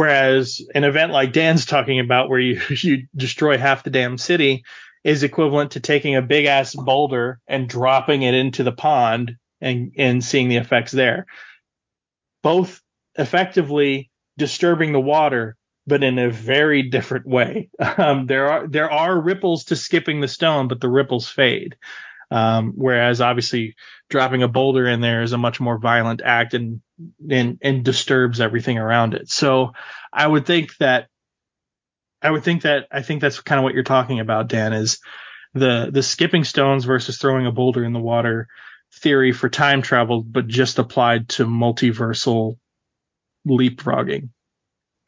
Whereas 0.00 0.62
an 0.74 0.84
event 0.84 1.12
like 1.12 1.34
Dan's 1.34 1.66
talking 1.66 2.00
about, 2.00 2.30
where 2.30 2.40
you, 2.40 2.58
you 2.70 3.06
destroy 3.14 3.58
half 3.58 3.84
the 3.84 3.90
damn 3.90 4.16
city, 4.16 4.64
is 5.04 5.22
equivalent 5.22 5.72
to 5.72 5.80
taking 5.80 6.16
a 6.16 6.22
big 6.22 6.46
ass 6.46 6.74
boulder 6.74 7.38
and 7.46 7.68
dropping 7.68 8.22
it 8.22 8.32
into 8.32 8.62
the 8.62 8.72
pond 8.72 9.36
and, 9.60 9.92
and 9.98 10.24
seeing 10.24 10.48
the 10.48 10.56
effects 10.56 10.90
there. 10.90 11.26
Both 12.42 12.80
effectively 13.16 14.10
disturbing 14.38 14.92
the 14.92 15.00
water, 15.00 15.58
but 15.86 16.02
in 16.02 16.18
a 16.18 16.30
very 16.30 16.82
different 16.88 17.26
way. 17.26 17.68
Um, 17.98 18.24
there 18.24 18.50
are 18.50 18.66
there 18.66 18.90
are 18.90 19.20
ripples 19.20 19.64
to 19.64 19.76
skipping 19.76 20.22
the 20.22 20.28
stone, 20.28 20.66
but 20.68 20.80
the 20.80 20.88
ripples 20.88 21.28
fade. 21.28 21.76
Um, 22.30 22.74
whereas 22.76 23.20
obviously 23.20 23.74
dropping 24.08 24.42
a 24.42 24.48
boulder 24.48 24.86
in 24.86 25.00
there 25.00 25.22
is 25.22 25.32
a 25.32 25.38
much 25.38 25.58
more 25.60 25.78
violent 25.78 26.22
act 26.24 26.54
and 26.54 26.80
and 27.28 27.58
and 27.60 27.84
disturbs 27.84 28.40
everything 28.40 28.78
around 28.78 29.14
it. 29.14 29.28
So 29.28 29.72
I 30.12 30.26
would 30.26 30.46
think 30.46 30.76
that 30.78 31.08
I 32.22 32.30
would 32.30 32.44
think 32.44 32.62
that 32.62 32.86
I 32.90 33.02
think 33.02 33.20
that's 33.20 33.40
kind 33.40 33.58
of 33.58 33.64
what 33.64 33.74
you're 33.74 33.82
talking 33.82 34.20
about, 34.20 34.48
Dan, 34.48 34.72
is 34.72 35.00
the 35.54 35.90
the 35.90 36.02
skipping 36.02 36.44
stones 36.44 36.84
versus 36.84 37.18
throwing 37.18 37.46
a 37.46 37.52
boulder 37.52 37.84
in 37.84 37.92
the 37.92 38.00
water 38.00 38.48
theory 38.94 39.32
for 39.32 39.48
time 39.48 39.82
travel, 39.82 40.22
but 40.22 40.46
just 40.46 40.78
applied 40.78 41.28
to 41.30 41.46
multiversal 41.46 42.58
leapfrogging. 43.48 44.30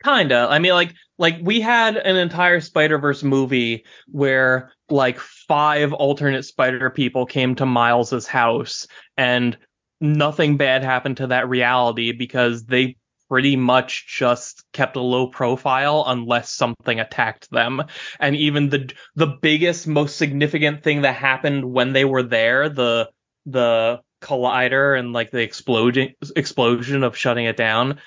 Kinda. 0.04 0.48
I 0.50 0.58
mean, 0.58 0.72
like, 0.72 0.94
like 1.18 1.36
we 1.42 1.60
had 1.60 1.96
an 1.96 2.16
entire 2.16 2.60
Spider 2.60 2.98
Verse 2.98 3.22
movie 3.22 3.84
where 4.08 4.72
like 4.90 5.18
five 5.18 5.92
alternate 5.92 6.44
Spider 6.44 6.90
people 6.90 7.26
came 7.26 7.54
to 7.56 7.66
Miles's 7.66 8.26
house, 8.26 8.86
and 9.16 9.56
nothing 10.00 10.56
bad 10.56 10.82
happened 10.82 11.18
to 11.18 11.28
that 11.28 11.48
reality 11.48 12.12
because 12.12 12.64
they 12.64 12.96
pretty 13.28 13.56
much 13.56 14.06
just 14.08 14.64
kept 14.72 14.96
a 14.96 15.00
low 15.00 15.26
profile 15.26 16.04
unless 16.06 16.52
something 16.52 17.00
attacked 17.00 17.50
them. 17.50 17.82
And 18.20 18.36
even 18.36 18.68
the 18.68 18.92
the 19.14 19.38
biggest, 19.40 19.86
most 19.86 20.16
significant 20.16 20.82
thing 20.82 21.02
that 21.02 21.14
happened 21.14 21.64
when 21.64 21.92
they 21.92 22.04
were 22.04 22.22
there, 22.24 22.68
the 22.68 23.08
the 23.46 24.00
collider 24.20 24.98
and 24.98 25.12
like 25.12 25.30
the 25.30 25.40
explosion 25.40 26.14
explosion 26.36 27.02
of 27.02 27.16
shutting 27.16 27.46
it 27.46 27.56
down, 27.56 27.98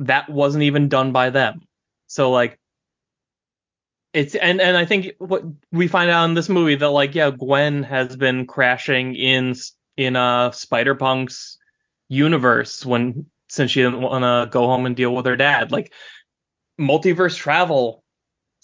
that 0.00 0.28
wasn't 0.28 0.64
even 0.64 0.88
done 0.88 1.12
by 1.12 1.30
them. 1.30 1.62
So 2.06 2.30
like 2.30 2.58
it's 4.12 4.34
and 4.36 4.60
and 4.60 4.76
I 4.76 4.84
think 4.84 5.12
what 5.18 5.42
we 5.72 5.88
find 5.88 6.10
out 6.10 6.24
in 6.26 6.34
this 6.34 6.48
movie 6.48 6.76
that 6.76 6.88
like 6.88 7.14
yeah 7.14 7.30
Gwen 7.30 7.82
has 7.82 8.16
been 8.16 8.46
crashing 8.46 9.14
in 9.16 9.54
in 9.96 10.16
uh 10.16 10.52
Spider 10.52 10.94
Punk's 10.94 11.58
universe 12.08 12.86
when 12.86 13.26
since 13.48 13.72
she 13.72 13.82
didn't 13.82 14.00
want 14.00 14.22
to 14.22 14.50
go 14.50 14.66
home 14.66 14.86
and 14.86 14.96
deal 14.96 15.14
with 15.14 15.26
her 15.26 15.36
dad 15.36 15.72
like 15.72 15.92
multiverse 16.80 17.36
travel 17.36 18.04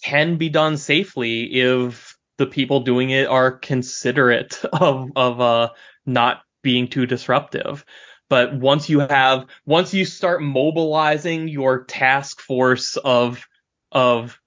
can 0.03 0.37
be 0.37 0.49
done 0.49 0.77
safely 0.77 1.45
if 1.61 2.17
the 2.39 2.47
people 2.47 2.81
doing 2.81 3.11
it 3.11 3.27
are 3.27 3.53
considerate 3.53 4.65
of 4.73 5.11
of 5.17 5.41
uh 5.41 5.69
not 6.07 6.43
being 6.63 6.87
too 6.87 7.07
disruptive 7.07 7.85
but 8.31 8.55
once 8.55 8.89
you 8.89 9.01
have, 9.01 9.47
once 9.67 9.93
you 9.93 10.07
start 10.07 10.41
mobilizing 10.41 11.49
your 11.49 11.85
task 11.85 12.41
force 12.41 12.97
of, 12.97 13.45
of 13.91 14.39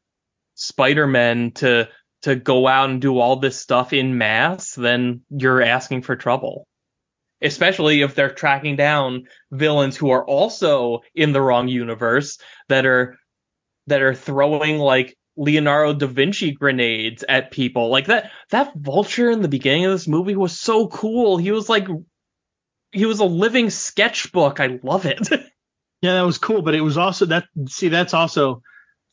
Spider-Men 0.55 1.51
to, 1.51 1.89
to 2.23 2.35
go 2.35 2.65
out 2.65 2.89
and 2.89 3.01
do 3.01 3.19
all 3.19 3.35
this 3.35 3.59
stuff 3.59 3.91
in 3.91 4.17
mass, 4.17 4.73
then 4.73 5.21
you're 5.29 5.61
asking 5.61 6.01
for 6.01 6.15
trouble. 6.15 6.65
Especially 7.41 8.01
if 8.01 8.15
they're 8.15 8.33
tracking 8.33 8.77
down 8.77 9.25
villains 9.51 9.97
who 9.97 10.11
are 10.11 10.25
also 10.25 11.01
in 11.13 11.33
the 11.33 11.41
wrong 11.41 11.67
universe 11.67 12.39
that 12.69 12.85
are, 12.85 13.17
that 13.87 14.01
are 14.01 14.15
throwing 14.15 14.77
like 14.77 15.13
Leonardo 15.35 15.93
da 15.93 16.07
Vinci 16.07 16.51
grenades 16.51 17.25
at 17.27 17.51
people. 17.51 17.89
Like 17.89 18.05
that 18.05 18.31
that 18.51 18.71
vulture 18.75 19.29
in 19.29 19.41
the 19.41 19.47
beginning 19.47 19.85
of 19.85 19.91
this 19.91 20.07
movie 20.07 20.35
was 20.35 20.57
so 20.57 20.87
cool. 20.87 21.37
He 21.37 21.51
was 21.51 21.67
like 21.67 21.87
he 22.93 23.05
was 23.05 23.19
a 23.19 23.25
living 23.25 23.69
sketchbook. 23.69 24.59
I 24.59 24.79
love 24.83 25.05
it. 25.05 25.27
yeah, 26.01 26.13
that 26.13 26.21
was 26.21 26.37
cool, 26.37 26.61
but 26.61 26.75
it 26.75 26.81
was 26.81 26.97
also 26.97 27.25
that 27.27 27.45
see 27.67 27.89
that's 27.89 28.13
also 28.13 28.61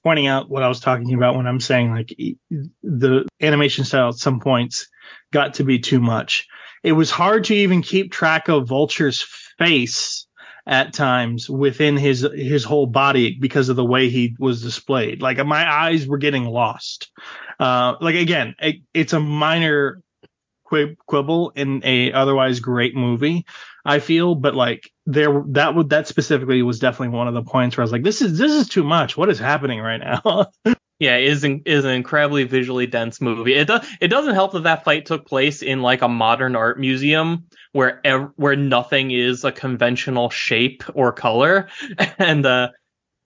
pointing 0.05 0.27
out 0.27 0.49
what 0.49 0.63
I 0.63 0.69
was 0.69 0.81
talking 0.81 1.15
about 1.15 1.37
when 1.37 1.47
I'm 1.47 1.61
saying 1.61 1.91
like 1.91 2.15
the 2.83 3.27
animation 3.41 3.85
style 3.85 4.09
at 4.09 4.15
some 4.15 4.41
points 4.41 4.89
got 5.33 5.55
to 5.55 5.65
be 5.65 5.79
too 5.79 6.01
much. 6.01 6.47
It 6.83 6.93
was 6.93 7.11
hard 7.11 7.45
to 7.45 7.55
even 7.55 7.83
keep 7.83 8.13
track 8.13 8.49
of 8.49 8.69
Vulture's 8.69 9.23
face 9.59 10.27
at 10.67 10.93
times 10.93 11.49
within 11.49 11.97
his 11.97 12.27
his 12.35 12.65
whole 12.65 12.87
body 12.87 13.37
because 13.41 13.69
of 13.69 13.77
the 13.77 13.85
way 13.85 14.09
he 14.09 14.37
was 14.39 14.63
displayed. 14.63 15.21
Like 15.23 15.45
my 15.45 15.71
eyes 15.71 16.07
were 16.07 16.19
getting 16.19 16.45
lost. 16.45 17.11
Uh, 17.59 17.97
like 18.01 18.15
again, 18.15 18.55
it, 18.61 18.77
it's 18.95 19.13
a 19.13 19.21
minor 19.21 20.03
quibble 21.07 21.51
in 21.57 21.83
a 21.85 22.13
otherwise 22.13 22.61
great 22.61 22.95
movie, 22.95 23.45
I 23.85 23.99
feel, 23.99 24.35
but 24.35 24.55
like 24.55 24.91
there 25.07 25.43
that 25.49 25.75
would 25.75 25.91
that 25.91 26.07
specifically 26.07 26.63
was 26.63 26.79
definitely 26.79 27.17
one 27.17 27.29
of 27.29 27.35
the 27.35 27.43
points 27.43 27.77
where 27.77 27.83
I 27.83 27.85
was 27.85 27.93
like, 27.93 28.03
this 28.03 28.23
is 28.23 28.39
this 28.39 28.53
is 28.53 28.69
too 28.69 28.85
much. 28.85 29.17
What 29.17 29.31
is 29.31 29.39
happening 29.39 29.81
right 29.81 30.01
now? 30.01 30.47
yeah, 30.99 31.17
is 31.17 31.45
in, 31.45 31.63
is 31.65 31.85
an 31.85 31.93
incredibly 31.93 32.45
visually 32.45 32.87
dense 32.87 33.21
movie. 33.21 33.55
It 33.55 33.69
does 33.69 33.87
it 34.01 34.09
doesn't 34.09 34.35
help 34.35 34.53
that 34.53 34.65
that 34.65 34.85
fight 34.85 35.07
took 35.07 35.27
place 35.27 35.63
in 35.63 35.83
like 35.83 36.03
a 36.03 36.09
modern 36.09 36.57
art 36.57 36.79
museum 36.79 37.47
where 37.73 38.01
ev- 38.07 38.33
where 38.37 38.57
nothing 38.57 39.11
is 39.11 39.45
a 39.45 39.53
conventional 39.53 40.29
shape 40.31 40.85
or 40.95 41.13
color, 41.13 41.69
and 42.19 42.45
uh 42.45 42.69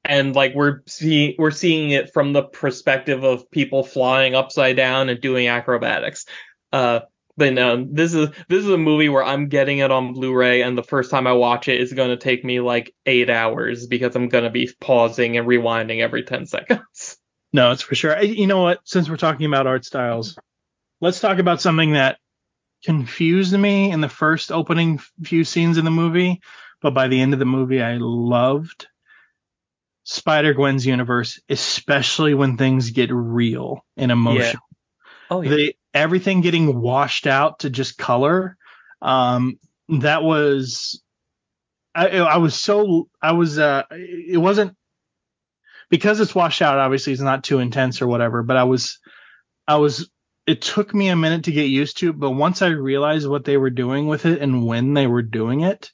and 0.04 0.36
like 0.36 0.54
we're 0.54 0.80
seeing 0.86 1.34
we're 1.38 1.50
seeing 1.50 1.90
it 1.90 2.12
from 2.12 2.32
the 2.32 2.42
perspective 2.42 3.24
of 3.24 3.50
people 3.50 3.82
flying 3.82 4.34
upside 4.34 4.76
down 4.76 5.08
and 5.08 5.20
doing 5.20 5.48
acrobatics. 5.48 6.26
Uh, 6.72 7.00
but 7.36 7.52
no, 7.52 7.84
this 7.90 8.14
is 8.14 8.28
this 8.48 8.64
is 8.64 8.70
a 8.70 8.78
movie 8.78 9.08
where 9.08 9.24
I'm 9.24 9.48
getting 9.48 9.78
it 9.78 9.90
on 9.90 10.12
Blu-ray, 10.12 10.62
and 10.62 10.76
the 10.78 10.82
first 10.82 11.10
time 11.10 11.26
I 11.26 11.32
watch 11.32 11.68
it 11.68 11.80
is 11.80 11.92
going 11.92 12.10
to 12.10 12.16
take 12.16 12.44
me 12.44 12.60
like 12.60 12.94
eight 13.06 13.30
hours 13.30 13.86
because 13.86 14.14
I'm 14.14 14.28
going 14.28 14.44
to 14.44 14.50
be 14.50 14.70
pausing 14.80 15.36
and 15.36 15.46
rewinding 15.46 16.00
every 16.00 16.22
ten 16.22 16.46
seconds. 16.46 17.16
No, 17.52 17.72
it's 17.72 17.82
for 17.82 17.94
sure. 17.94 18.16
I- 18.16 18.22
You 18.22 18.46
know 18.46 18.62
what? 18.62 18.80
Since 18.84 19.08
we're 19.08 19.16
talking 19.16 19.46
about 19.46 19.66
art 19.66 19.84
styles, 19.84 20.38
let's 21.00 21.20
talk 21.20 21.38
about 21.38 21.60
something 21.60 21.92
that 21.92 22.18
confused 22.84 23.56
me 23.56 23.90
in 23.90 24.00
the 24.00 24.08
first 24.08 24.52
opening 24.52 24.98
few 25.22 25.44
scenes 25.44 25.78
in 25.78 25.84
the 25.84 25.90
movie, 25.90 26.40
but 26.82 26.92
by 26.94 27.08
the 27.08 27.20
end 27.20 27.32
of 27.32 27.38
the 27.38 27.46
movie, 27.46 27.80
I 27.82 27.96
loved 27.98 28.86
Spider 30.04 30.52
Gwen's 30.52 30.84
universe, 30.84 31.40
especially 31.48 32.34
when 32.34 32.56
things 32.58 32.90
get 32.90 33.10
real 33.10 33.84
and 33.96 34.12
emotional. 34.12 34.62
Oh 35.30 35.42
the 35.42 35.74
everything 35.94 36.40
getting 36.40 36.80
washed 36.80 37.26
out 37.26 37.60
to 37.60 37.70
just 37.70 37.96
color 37.96 38.56
um 39.00 39.58
that 39.88 40.22
was 40.22 41.02
i 41.94 42.08
i 42.08 42.36
was 42.36 42.54
so 42.54 43.08
i 43.22 43.32
was 43.32 43.58
uh 43.58 43.84
it 43.90 44.40
wasn't 44.40 44.76
because 45.90 46.20
it's 46.20 46.34
washed 46.34 46.62
out 46.62 46.78
obviously 46.78 47.12
it's 47.12 47.22
not 47.22 47.44
too 47.44 47.60
intense 47.60 48.02
or 48.02 48.08
whatever 48.08 48.42
but 48.42 48.56
i 48.56 48.64
was 48.64 48.98
i 49.68 49.76
was 49.76 50.10
it 50.46 50.60
took 50.60 50.92
me 50.92 51.08
a 51.08 51.16
minute 51.16 51.44
to 51.44 51.52
get 51.52 51.64
used 51.64 51.98
to 51.98 52.12
but 52.12 52.32
once 52.32 52.60
i 52.60 52.66
realized 52.66 53.28
what 53.28 53.44
they 53.44 53.56
were 53.56 53.70
doing 53.70 54.06
with 54.08 54.26
it 54.26 54.40
and 54.40 54.66
when 54.66 54.94
they 54.94 55.06
were 55.06 55.22
doing 55.22 55.60
it 55.60 55.90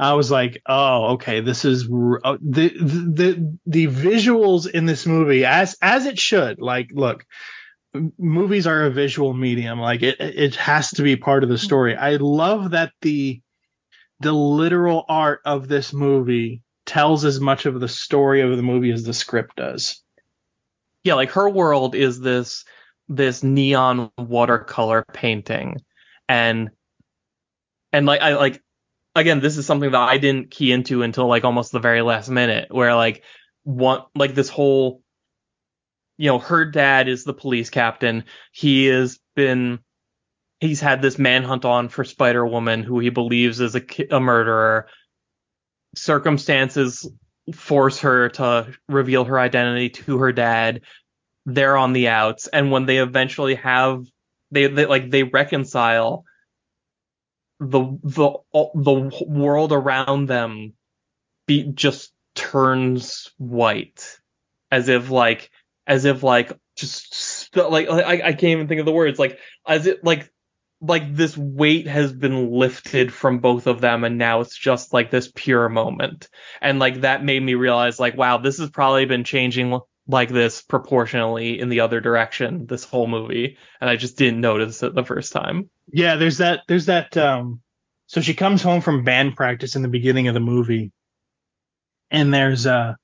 I 0.00 0.14
was 0.14 0.30
like, 0.30 0.62
oh, 0.64 1.12
okay, 1.12 1.40
this 1.40 1.66
is 1.66 1.84
uh, 1.84 2.38
the, 2.40 2.68
the 2.70 3.58
the 3.66 3.86
visuals 3.86 4.68
in 4.68 4.86
this 4.86 5.04
movie 5.04 5.44
as 5.44 5.76
as 5.82 6.06
it 6.06 6.18
should. 6.18 6.58
Like, 6.58 6.88
look, 6.90 7.26
movies 8.18 8.66
are 8.66 8.84
a 8.84 8.90
visual 8.90 9.34
medium. 9.34 9.80
Like 9.80 10.02
it 10.02 10.20
it 10.20 10.54
has 10.56 10.90
to 10.92 11.02
be 11.02 11.16
part 11.16 11.42
of 11.42 11.48
the 11.50 11.58
story. 11.58 11.96
I 11.96 12.16
love 12.16 12.70
that 12.72 12.92
the 13.02 13.40
the 14.20 14.32
literal 14.32 15.04
art 15.08 15.40
of 15.44 15.68
this 15.68 15.92
movie 15.92 16.62
tells 16.86 17.24
as 17.24 17.40
much 17.40 17.66
of 17.66 17.80
the 17.80 17.88
story 17.88 18.40
of 18.42 18.56
the 18.56 18.62
movie 18.62 18.90
as 18.92 19.04
the 19.04 19.14
script 19.14 19.56
does. 19.56 20.02
yeah, 21.04 21.14
like 21.14 21.30
her 21.32 21.48
world 21.48 21.94
is 21.94 22.20
this 22.20 22.64
this 23.08 23.42
neon 23.42 24.10
watercolor 24.18 25.04
painting, 25.12 25.76
and 26.28 26.70
and 27.92 28.06
like 28.06 28.20
I 28.20 28.36
like 28.36 28.62
again, 29.16 29.40
this 29.40 29.56
is 29.56 29.66
something 29.66 29.90
that 29.90 30.00
I 30.00 30.18
didn't 30.18 30.50
key 30.50 30.72
into 30.72 31.02
until 31.02 31.26
like 31.26 31.44
almost 31.44 31.72
the 31.72 31.80
very 31.80 32.02
last 32.02 32.28
minute, 32.28 32.72
where 32.72 32.94
like 32.94 33.22
one 33.64 34.02
like 34.14 34.34
this 34.34 34.48
whole 34.48 35.02
you 36.20 36.26
know 36.26 36.38
her 36.38 36.66
dad 36.66 37.08
is 37.08 37.24
the 37.24 37.32
police 37.32 37.70
captain. 37.70 38.24
He 38.52 38.84
has 38.86 39.18
been 39.34 39.78
he's 40.60 40.78
had 40.78 41.00
this 41.00 41.18
manhunt 41.18 41.64
on 41.64 41.88
for 41.88 42.04
Spider 42.04 42.46
Woman, 42.46 42.82
who 42.82 42.98
he 42.98 43.08
believes 43.08 43.58
is 43.58 43.74
a, 43.74 43.82
a 44.10 44.20
murderer. 44.20 44.86
Circumstances 45.94 47.10
force 47.54 48.00
her 48.00 48.28
to 48.28 48.70
reveal 48.86 49.24
her 49.24 49.40
identity 49.40 49.88
to 49.88 50.18
her 50.18 50.30
dad. 50.30 50.82
They're 51.46 51.78
on 51.78 51.94
the 51.94 52.08
outs, 52.08 52.48
and 52.48 52.70
when 52.70 52.84
they 52.84 52.98
eventually 52.98 53.54
have 53.54 54.04
they, 54.50 54.66
they 54.66 54.84
like 54.84 55.10
they 55.10 55.22
reconcile, 55.22 56.26
the 57.60 57.98
the 58.02 58.32
the 58.74 59.24
world 59.26 59.72
around 59.72 60.26
them 60.26 60.74
be 61.46 61.62
just 61.62 62.12
turns 62.34 63.32
white, 63.38 64.20
as 64.70 64.90
if 64.90 65.08
like 65.08 65.50
as 65.90 66.04
if 66.06 66.22
like 66.22 66.52
just 66.76 67.14
st- 67.14 67.70
like 67.70 67.90
I 67.90 68.28
I 68.28 68.32
can't 68.32 68.44
even 68.44 68.68
think 68.68 68.80
of 68.80 68.86
the 68.86 68.92
words 68.92 69.18
like 69.18 69.38
as 69.66 69.86
it 69.86 70.04
like 70.04 70.30
like 70.80 71.14
this 71.14 71.36
weight 71.36 71.86
has 71.86 72.12
been 72.12 72.50
lifted 72.50 73.12
from 73.12 73.40
both 73.40 73.66
of 73.66 73.80
them 73.80 74.04
and 74.04 74.16
now 74.16 74.40
it's 74.40 74.56
just 74.56 74.94
like 74.94 75.10
this 75.10 75.30
pure 75.34 75.68
moment 75.68 76.28
and 76.62 76.78
like 76.78 77.02
that 77.02 77.24
made 77.24 77.42
me 77.42 77.54
realize 77.54 78.00
like 78.00 78.16
wow 78.16 78.38
this 78.38 78.58
has 78.58 78.70
probably 78.70 79.04
been 79.04 79.24
changing 79.24 79.78
like 80.06 80.30
this 80.30 80.62
proportionally 80.62 81.60
in 81.60 81.68
the 81.68 81.80
other 81.80 82.00
direction 82.00 82.66
this 82.66 82.84
whole 82.84 83.06
movie 83.06 83.58
and 83.80 83.90
i 83.90 83.96
just 83.96 84.16
didn't 84.16 84.40
notice 84.40 84.82
it 84.82 84.94
the 84.94 85.04
first 85.04 85.32
time 85.32 85.68
Yeah, 85.92 86.16
there's 86.16 86.38
that 86.38 86.60
there's 86.68 86.86
that 86.86 87.16
um 87.16 87.60
so 88.06 88.20
she 88.20 88.34
comes 88.34 88.62
home 88.62 88.80
from 88.80 89.04
band 89.04 89.36
practice 89.36 89.76
in 89.76 89.82
the 89.82 89.88
beginning 89.88 90.26
of 90.26 90.34
the 90.34 90.40
movie. 90.40 90.92
And 92.10 92.34
there's 92.34 92.66
uh 92.66 92.94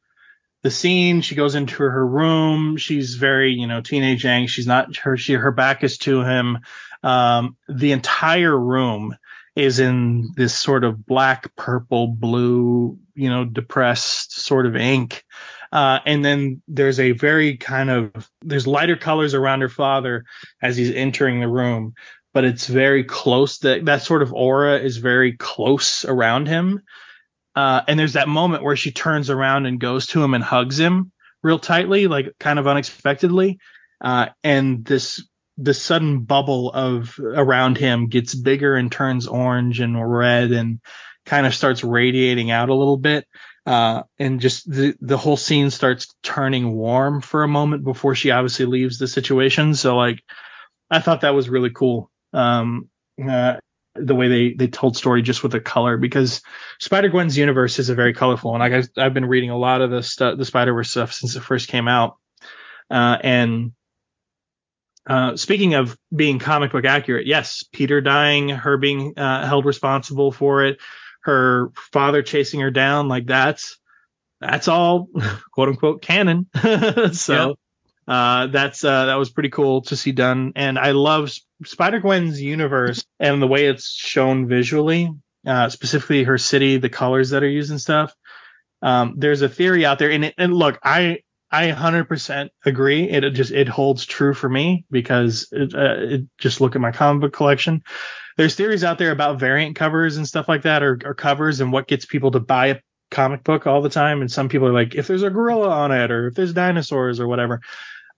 the 0.67 0.71
scene, 0.73 1.21
she 1.21 1.37
goes 1.37 1.55
into 1.55 1.85
her 1.85 2.05
room, 2.05 2.77
she's 2.77 3.14
very, 3.14 3.53
you 3.53 3.69
know, 3.69 3.81
teenage 3.81 4.25
angst, 4.25 4.49
she's 4.49 4.67
not 4.67 4.97
her 4.97 5.17
she 5.17 5.35
her 5.35 5.53
back 5.53 5.85
is 5.85 5.97
to 5.99 6.23
him. 6.23 6.59
Um 7.05 7.57
the 7.69 7.93
entire 7.93 8.59
room 8.59 9.14
is 9.55 9.79
in 9.79 10.33
this 10.35 10.59
sort 10.59 10.83
of 10.83 11.07
black, 11.07 11.55
purple, 11.55 12.09
blue, 12.09 12.99
you 13.14 13.31
know, 13.31 13.45
depressed 13.45 14.41
sort 14.41 14.67
of 14.67 14.75
ink. 14.75 15.25
Uh, 15.71 16.01
and 16.05 16.25
then 16.25 16.62
there's 16.67 16.99
a 16.99 17.12
very 17.12 17.57
kind 17.59 17.89
of 17.89 18.29
there's 18.43 18.67
lighter 18.67 18.97
colors 18.97 19.35
around 19.35 19.61
her 19.61 19.69
father 19.69 20.25
as 20.61 20.77
he's 20.77 20.91
entering 20.91 21.39
the 21.39 21.49
room 21.49 21.95
but 22.33 22.45
it's 22.45 22.67
very 22.67 23.05
close. 23.05 23.59
That 23.59 23.85
that 23.85 24.03
sort 24.03 24.23
of 24.23 24.35
aura 24.35 24.79
is 24.79 24.97
very 24.97 25.33
close 25.39 26.05
around 26.05 26.49
him. 26.49 26.83
Uh, 27.57 27.80
and 27.88 27.98
there's 27.98 28.12
that 28.12 28.28
moment 28.28 28.62
where 28.62 28.76
she 28.76 28.92
turns 28.92 29.30
around 29.30 29.64
and 29.66 29.80
goes 29.80 30.07
to 30.09 30.22
him 30.22 30.34
and 30.34 30.44
hugs 30.44 30.78
him 30.78 31.11
real 31.42 31.59
tightly, 31.59 32.07
like 32.07 32.34
kind 32.38 32.59
of 32.59 32.66
unexpectedly. 32.66 33.59
Uh, 34.00 34.26
and 34.44 34.84
this 34.84 35.26
this 35.57 35.80
sudden 35.80 36.20
bubble 36.20 36.70
of 36.70 37.18
around 37.18 37.78
him 37.78 38.09
gets 38.09 38.34
bigger 38.34 38.76
and 38.76 38.92
turns 38.92 39.26
orange 39.26 39.80
and 39.80 39.98
red 39.98 40.52
and 40.52 40.80
kind 41.24 41.46
of 41.46 41.54
starts 41.54 41.82
radiating 41.82 42.50
out 42.50 42.68
a 42.68 42.74
little 42.74 42.98
bit. 42.98 43.26
Uh, 43.64 44.02
and 44.18 44.38
just 44.38 44.70
the, 44.70 44.94
the 45.00 45.16
whole 45.16 45.36
scene 45.36 45.70
starts 45.70 46.14
turning 46.22 46.72
warm 46.72 47.22
for 47.22 47.42
a 47.42 47.48
moment 47.48 47.84
before 47.84 48.14
she 48.14 48.30
obviously 48.30 48.66
leaves 48.66 48.98
the 48.98 49.09
situation. 49.09 49.74
So 49.74 49.96
like, 49.96 50.22
I 50.90 51.00
thought 51.00 51.22
that 51.22 51.34
was 51.34 51.48
really 51.48 51.70
cool 51.70 52.11
um, 52.32 52.90
uh, 53.26 53.57
the 53.99 54.14
way 54.14 54.28
they 54.28 54.53
they 54.55 54.68
told 54.68 54.97
story 54.97 55.22
just 55.22 55.42
with 55.42 55.53
the 55.53 55.61
color 55.61 55.97
because 55.97 56.42
Spider 56.78 57.09
Gwen's 57.09 57.36
universe 57.36 57.78
is 57.78 57.88
a 57.88 57.94
very 57.94 58.14
colorful 58.14 58.53
and 58.55 58.61
like 58.61 58.72
I've, 58.72 58.88
I've 58.97 59.14
been 59.14 59.26
reading 59.26 59.51
a 59.51 59.59
lot 59.59 59.80
of 59.80 59.90
the 59.90 60.03
stuff 60.03 60.38
the 60.38 60.44
Spider 60.44 60.74
Verse 60.74 60.90
stuff 60.90 61.12
since 61.12 61.36
it 61.36 61.40
first 61.40 61.68
came 61.68 61.88
out. 61.88 62.16
Uh, 62.90 63.18
and 63.22 63.72
uh, 65.07 65.36
speaking 65.36 65.74
of 65.74 65.99
being 66.14 66.38
comic 66.38 66.72
book 66.72 66.84
accurate 66.84 67.26
yes 67.26 67.64
Peter 67.72 68.01
dying 68.01 68.49
her 68.49 68.76
being 68.76 69.18
uh, 69.18 69.47
held 69.47 69.64
responsible 69.64 70.32
for 70.32 70.64
it 70.64 70.78
her 71.20 71.70
father 71.74 72.22
chasing 72.22 72.61
her 72.61 72.70
down 72.70 73.09
like 73.09 73.26
that's 73.26 73.78
that's 74.40 74.68
all 74.68 75.09
quote 75.53 75.68
unquote 75.68 76.03
canon. 76.03 76.47
So 77.12 77.59
uh, 78.07 78.47
that's 78.49 78.84
uh, 78.84 79.07
that 79.07 79.14
was 79.16 79.30
pretty 79.30 79.49
cool 79.51 79.82
to 79.82 79.97
see 79.97 80.12
done, 80.12 80.53
and 80.55 80.78
I 80.78 80.92
love 80.92 81.32
Spider 81.64 82.00
Gwen's 82.00 82.40
universe 82.40 83.04
and 83.18 83.40
the 83.40 83.46
way 83.46 83.66
it's 83.66 83.90
shown 83.90 84.48
visually, 84.48 85.11
uh, 85.46 85.68
specifically 85.68 86.24
her 86.24 86.38
city, 86.38 86.76
the 86.76 86.88
colors 86.88 87.30
that 87.30 87.42
are 87.42 87.48
used 87.48 87.70
and 87.70 87.80
stuff. 87.80 88.14
Um, 88.82 89.14
there's 89.16 89.42
a 89.42 89.48
theory 89.48 89.86
out 89.86 89.98
there, 89.98 90.11
and, 90.11 90.26
it, 90.26 90.34
and 90.36 90.52
look, 90.52 90.78
I 90.82 91.20
I 91.50 91.70
100% 91.70 92.50
agree. 92.64 93.09
It 93.09 93.30
just 93.30 93.52
it 93.52 93.68
holds 93.68 94.04
true 94.04 94.34
for 94.34 94.48
me 94.48 94.84
because 94.90 95.48
it, 95.52 95.74
uh, 95.74 95.96
it, 95.98 96.22
just 96.38 96.61
look 96.61 96.74
at 96.74 96.80
my 96.80 96.92
comic 96.92 97.22
book 97.22 97.32
collection. 97.32 97.82
There's 98.36 98.54
theories 98.54 98.84
out 98.84 98.98
there 98.98 99.12
about 99.12 99.40
variant 99.40 99.76
covers 99.76 100.18
and 100.18 100.28
stuff 100.28 100.48
like 100.48 100.62
that, 100.62 100.82
or, 100.82 100.98
or 101.04 101.14
covers, 101.14 101.61
and 101.61 101.72
what 101.72 101.88
gets 101.88 102.04
people 102.04 102.32
to 102.32 102.40
buy 102.40 102.66
a 102.66 102.80
comic 103.11 103.44
book 103.44 103.66
all 103.66 103.80
the 103.80 103.88
time. 103.88 104.20
And 104.20 104.30
some 104.30 104.48
people 104.48 104.68
are 104.68 104.72
like, 104.72 104.94
if 104.94 105.07
there's 105.07 105.22
a 105.22 105.30
gorilla 105.30 105.70
on 105.70 105.92
it, 105.92 106.11
or 106.11 106.28
if 106.28 106.34
there's 106.34 106.52
dinosaurs, 106.52 107.18
or 107.18 107.28
whatever 107.28 107.62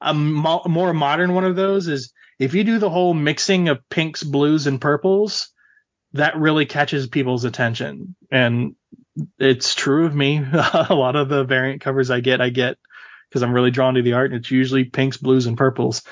a 0.01 0.15
mo- 0.15 0.63
more 0.67 0.93
modern 0.93 1.35
one 1.35 1.45
of 1.45 1.57
those 1.57 1.89
is 1.89 2.13
if 2.39 2.55
you 2.55 2.65
do 2.65 2.79
the 2.79 2.91
whole 2.91 3.15
mixing 3.15 3.69
of 3.69 3.89
pinks, 3.89 4.23
blues, 4.23 4.67
and 4.67 4.81
purples, 4.81 5.51
that 6.13 6.37
really 6.37 6.67
catches 6.67 7.07
people's 7.07 7.45
attention. 7.45 8.15
And 8.31 8.77
it's 9.39 9.75
true 9.75 10.07
of 10.07 10.15
me. 10.15 10.39
a 10.53 10.95
lot 10.95 11.17
of 11.17 11.29
the 11.29 11.45
variant 11.45 11.81
covers 11.81 12.11
I 12.11 12.21
get, 12.21 12.41
I 12.41 12.51
get, 12.51 12.79
because 13.29 13.43
I'm 13.43 13.53
really 13.53 13.71
drawn 13.71 13.95
to 13.95 14.03
the 14.03 14.15
art. 14.15 14.31
And 14.31 14.41
it's 14.41 14.51
usually 14.51 14.85
pinks, 14.85 15.17
blues, 15.17 15.47
and 15.47 15.59
purples. 15.59 16.03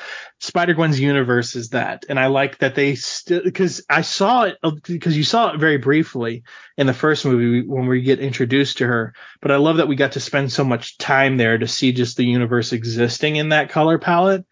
Spider 0.41 0.75
Gwen's 0.75 1.01
universe 1.01 1.55
is 1.55 1.71
that, 1.71 2.05
and 2.09 2.19
I 2.19 2.27
like 2.27 2.59
that 2.59 2.75
they 2.75 2.95
still 2.95 3.43
because 3.43 3.85
I 3.89 4.03
saw 4.03 4.43
it 4.43 4.57
uh, 4.63 4.73
because 4.87 5.17
you 5.17 5.25
saw 5.25 5.53
it 5.53 5.61
very 5.61 5.79
briefly 5.79 6.43
in 6.77 6.87
the 6.87 6.93
first 6.93 7.25
movie 7.25 7.67
when 7.67 7.87
we 7.87 8.03
get 8.03 8.21
introduced 8.21 8.79
to 8.79 8.87
her. 8.87 9.15
But 9.41 9.53
I 9.53 9.57
love 9.57 9.79
that 9.79 9.89
we 9.89 9.97
got 9.97 10.13
to 10.13 10.21
spend 10.21 10.53
so 10.53 10.65
much 10.65 10.99
time 10.99 11.37
there 11.37 11.57
to 11.57 11.67
see 11.67 11.93
just 11.93 12.17
the 12.17 12.27
universe 12.27 12.73
existing 12.73 13.37
in 13.37 13.51
that 13.51 13.71
color 13.71 13.99
palette. 13.99 14.45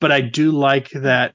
But 0.00 0.12
I 0.12 0.20
do 0.20 0.52
like 0.52 0.90
that 0.90 1.34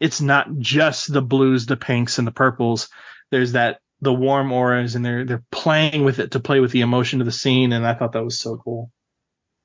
it's 0.00 0.20
not 0.20 0.58
just 0.58 1.12
the 1.12 1.22
blues, 1.22 1.66
the 1.66 1.76
pinks, 1.76 2.18
and 2.18 2.26
the 2.26 2.32
purples. 2.32 2.88
There's 3.30 3.52
that 3.52 3.78
the 4.00 4.12
warm 4.12 4.52
auras, 4.52 4.94
and 4.94 5.04
they're 5.04 5.24
they're 5.24 5.44
playing 5.50 6.04
with 6.04 6.18
it 6.18 6.32
to 6.32 6.40
play 6.40 6.60
with 6.60 6.72
the 6.72 6.82
emotion 6.82 7.20
of 7.20 7.26
the 7.26 7.32
scene, 7.32 7.72
and 7.72 7.86
I 7.86 7.94
thought 7.94 8.12
that 8.12 8.24
was 8.24 8.38
so 8.38 8.56
cool. 8.56 8.90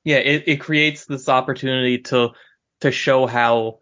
Yeah, 0.04 0.16
it, 0.16 0.44
it 0.46 0.56
creates 0.56 1.04
this 1.04 1.28
opportunity 1.28 1.98
to 1.98 2.30
to 2.80 2.90
show 2.90 3.26
how 3.26 3.80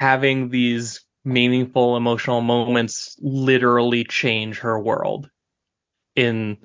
having 0.00 0.48
these 0.48 1.04
meaningful 1.24 1.96
emotional 1.96 2.40
moments 2.40 3.16
literally 3.20 4.04
change 4.04 4.60
her 4.60 4.78
world 4.78 5.28
in 6.16 6.58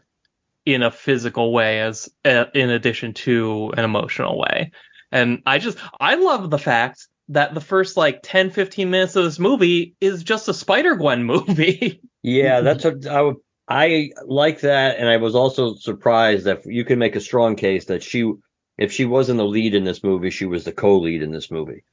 in 0.65 0.83
a 0.83 0.91
physical 0.91 1.51
way 1.51 1.81
as 1.81 2.09
uh, 2.25 2.45
in 2.53 2.69
addition 2.69 3.13
to 3.13 3.73
an 3.75 3.83
emotional 3.83 4.37
way. 4.37 4.71
And 5.11 5.41
I 5.45 5.59
just 5.59 5.77
I 5.99 6.15
love 6.15 6.49
the 6.49 6.59
fact 6.59 7.07
that 7.29 7.53
the 7.53 7.61
first 7.61 7.95
like 7.97 8.19
10 8.23 8.49
15 8.51 8.89
minutes 8.89 9.15
of 9.15 9.23
this 9.23 9.39
movie 9.39 9.95
is 10.01 10.23
just 10.23 10.47
a 10.47 10.53
Spider-Gwen 10.53 11.23
movie. 11.33 12.01
Yeah, 12.21 12.61
that's 12.61 12.83
what 12.83 13.05
I 13.07 13.21
would. 13.21 13.35
I 13.71 14.09
like 14.25 14.61
that, 14.61 14.97
and 14.97 15.07
I 15.07 15.17
was 15.17 15.35
also 15.35 15.75
surprised 15.75 16.45
that 16.45 16.65
you 16.65 16.83
can 16.83 16.97
make 16.97 17.15
a 17.15 17.21
strong 17.21 17.55
case 17.55 17.85
that 17.85 18.01
she, 18.01 18.31
if 18.79 18.91
she 18.91 19.05
wasn't 19.05 19.37
the 19.37 19.45
lead 19.45 19.75
in 19.75 19.83
this 19.83 20.03
movie, 20.03 20.31
she 20.31 20.45
was 20.45 20.63
the 20.65 20.71
co-lead 20.71 21.21
in 21.21 21.31
this 21.31 21.51
movie. 21.51 21.83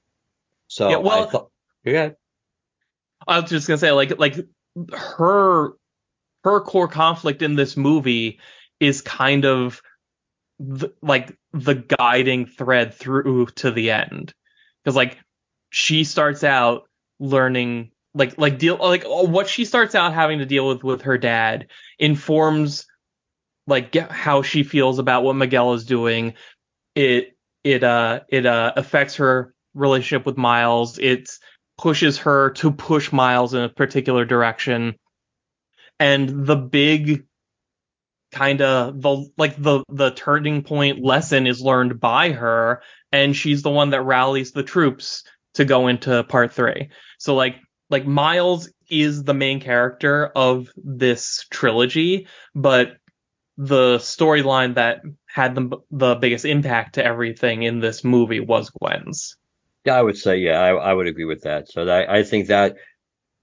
So 0.69 0.89
Yeah, 0.89 0.97
well- 0.97 1.25
I 1.25 1.31
thought, 1.31 1.51
yeah, 1.85 2.11
I 3.29 3.41
was 3.41 3.51
just 3.51 3.69
gonna 3.69 3.79
say, 3.79 3.93
like, 3.93 4.19
like 4.19 4.37
her 4.95 5.73
her 6.45 6.61
core 6.61 6.89
conflict 6.89 7.43
in 7.43 7.57
this 7.57 7.77
movie 7.77 8.41
is 8.81 9.03
kind 9.03 9.45
of 9.45 9.83
the, 10.59 10.95
like 11.03 11.37
the 11.53 11.75
guiding 11.75 12.47
thread 12.47 12.95
through 12.95 13.47
to 13.57 13.71
the 13.71 13.91
end, 13.91 14.33
because 14.83 14.97
like 14.97 15.19
she 15.71 16.05
starts 16.05 16.45
out 16.45 16.89
learning 17.19 17.91
like 18.15 18.39
like 18.39 18.59
deal 18.59 18.77
like 18.79 19.05
what 19.05 19.49
she 19.49 19.65
starts 19.65 19.95
out 19.95 20.15
having 20.15 20.39
to 20.39 20.47
deal 20.47 20.67
with 20.67 20.83
with 20.83 21.03
her 21.03 21.19
dad 21.19 21.69
informs 21.99 22.87
like 23.67 23.91
get 23.91 24.11
how 24.11 24.43
she 24.43 24.63
feels 24.63 24.99
about 24.99 25.25
what 25.25 25.35
Miguel 25.35 25.75
is 25.75 25.85
doing. 25.85 26.35
It 26.95 27.37
it 27.65 27.83
uh 27.83 28.21
it 28.29 28.47
uh 28.47 28.73
affects 28.77 29.17
her 29.17 29.55
relationship 29.75 30.25
with 30.25 30.37
Miles. 30.37 30.99
It 30.99 31.31
pushes 31.79 32.19
her 32.19 32.51
to 32.51 32.73
push 32.73 33.13
Miles 33.13 33.55
in 33.55 33.63
a 33.63 33.69
particular 33.69 34.25
direction. 34.25 34.97
And 35.99 36.47
the 36.47 36.57
big 36.57 37.27
kind 38.33 38.61
of 38.61 39.01
the 39.01 39.29
like 39.37 39.57
the 39.61 39.83
the 39.89 40.11
turning 40.11 40.63
point 40.63 41.03
lesson 41.03 41.47
is 41.47 41.61
learned 41.61 42.01
by 42.01 42.33
her 42.33 42.83
and 43.13 43.35
she's 43.35 43.63
the 43.63 43.71
one 43.71 43.91
that 43.91 44.03
rallies 44.03 44.53
the 44.53 44.65
troops 44.65 45.23
to 45.57 45.65
go 45.65 45.89
into 45.89 46.25
part 46.25 46.53
3. 46.53 46.89
So 47.19 47.35
like 47.35 47.57
like 47.91 48.07
Miles 48.07 48.71
is 48.91 49.25
the 49.25 49.35
main 49.35 49.61
character 49.61 50.27
of 50.37 50.69
this 50.77 51.47
trilogy, 51.51 52.29
but 52.55 52.97
the 53.59 53.99
storyline 53.99 54.75
that 54.75 55.01
had 55.27 55.55
the 55.55 55.79
the 55.91 56.15
biggest 56.17 56.45
impact 56.45 56.95
to 56.97 57.05
everything 57.05 57.63
in 57.65 57.81
this 57.81 58.05
movie 58.05 58.41
was 58.41 58.71
Gwen's. 58.71 59.37
yeah, 59.85 59.97
I 59.99 60.03
would 60.03 60.19
say 60.19 60.39
yeah, 60.39 60.61
I, 60.61 60.71
I 60.75 60.93
would 60.95 61.07
agree 61.07 61.25
with 61.25 61.43
that. 61.43 61.69
So 61.71 61.85
that, 61.87 62.11
I 62.11 62.23
think 62.25 62.49
that 62.49 62.77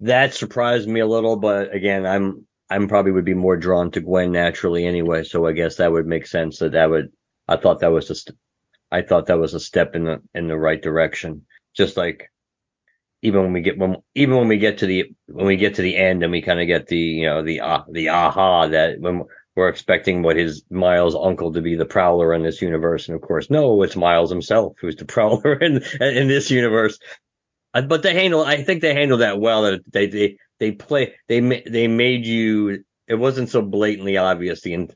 that 0.02 0.34
surprised 0.34 0.88
me 0.90 1.00
a 1.00 1.08
little, 1.08 1.38
but 1.38 1.74
again, 1.74 2.06
I'm 2.06 2.46
I'm 2.70 2.88
probably 2.88 3.12
would 3.12 3.26
be 3.26 3.34
more 3.34 3.58
drawn 3.58 3.92
to 3.92 4.02
Gwen 4.02 4.32
naturally 4.32 4.86
anyway. 4.86 5.24
So 5.24 5.46
I 5.48 5.54
guess 5.54 5.78
that 5.78 5.92
would 5.92 6.08
make 6.08 6.28
sense. 6.28 6.60
That 6.60 6.74
that 6.74 6.90
would 6.90 7.12
I 7.48 7.58
thought 7.58 7.80
that 7.82 7.92
was 7.92 8.08
just 8.08 8.32
I 8.92 9.02
thought 9.02 9.28
that 9.28 9.40
was 9.40 9.54
a 9.54 9.60
step 9.60 9.96
in 9.96 10.04
the 10.06 10.22
in 10.36 10.48
the 10.48 10.58
right 10.58 10.82
direction. 10.82 11.46
Just 11.76 11.98
like 11.98 12.30
even 13.22 13.42
when 13.44 13.54
we 13.54 13.62
get 13.62 13.78
when 13.78 13.98
even 14.16 14.36
when 14.36 14.48
we 14.48 14.58
get 14.58 14.80
to 14.80 14.86
the 14.86 15.06
when 15.28 15.46
we 15.46 15.56
get 15.56 15.76
to 15.76 15.82
the 15.82 15.96
end 15.96 16.24
and 16.24 16.32
we 16.32 16.42
kind 16.42 16.60
of 16.60 16.68
get 16.68 16.88
the 16.88 16.98
you 16.98 17.26
know 17.26 17.42
the 17.42 17.62
uh, 17.62 17.84
the 17.92 18.10
aha 18.10 18.68
that 18.68 19.00
when 19.00 19.24
we're 19.56 19.70
expecting 19.70 20.24
what 20.24 20.36
his 20.36 20.64
Miles 20.70 21.16
uncle 21.16 21.54
to 21.54 21.62
be 21.62 21.76
the 21.76 21.86
Prowler 21.86 22.34
in 22.34 22.42
this 22.42 22.62
universe, 22.62 23.08
and 23.08 23.16
of 23.16 23.22
course 23.22 23.50
no, 23.50 23.82
it's 23.84 23.96
Miles 23.96 24.30
himself 24.30 24.74
who's 24.82 24.96
the 24.98 25.06
Prowler 25.14 25.54
in 25.56 25.82
in 26.02 26.28
this 26.28 26.52
universe. 26.52 27.00
Uh, 27.74 27.82
But 27.84 28.04
they 28.04 28.14
handle 28.14 28.44
I 28.44 28.64
think 28.64 28.82
they 28.82 28.94
handle 28.94 29.20
that 29.20 29.40
well. 29.40 29.64
That 29.64 29.82
they 29.92 30.08
they 30.08 30.38
they 30.60 30.72
play 30.74 31.16
they 31.28 31.40
they 31.66 31.88
made 31.88 32.26
you 32.26 32.84
it 33.08 33.16
wasn't 33.16 33.50
so 33.50 33.62
blatantly 33.62 34.18
obvious 34.18 34.62
the 34.62 34.90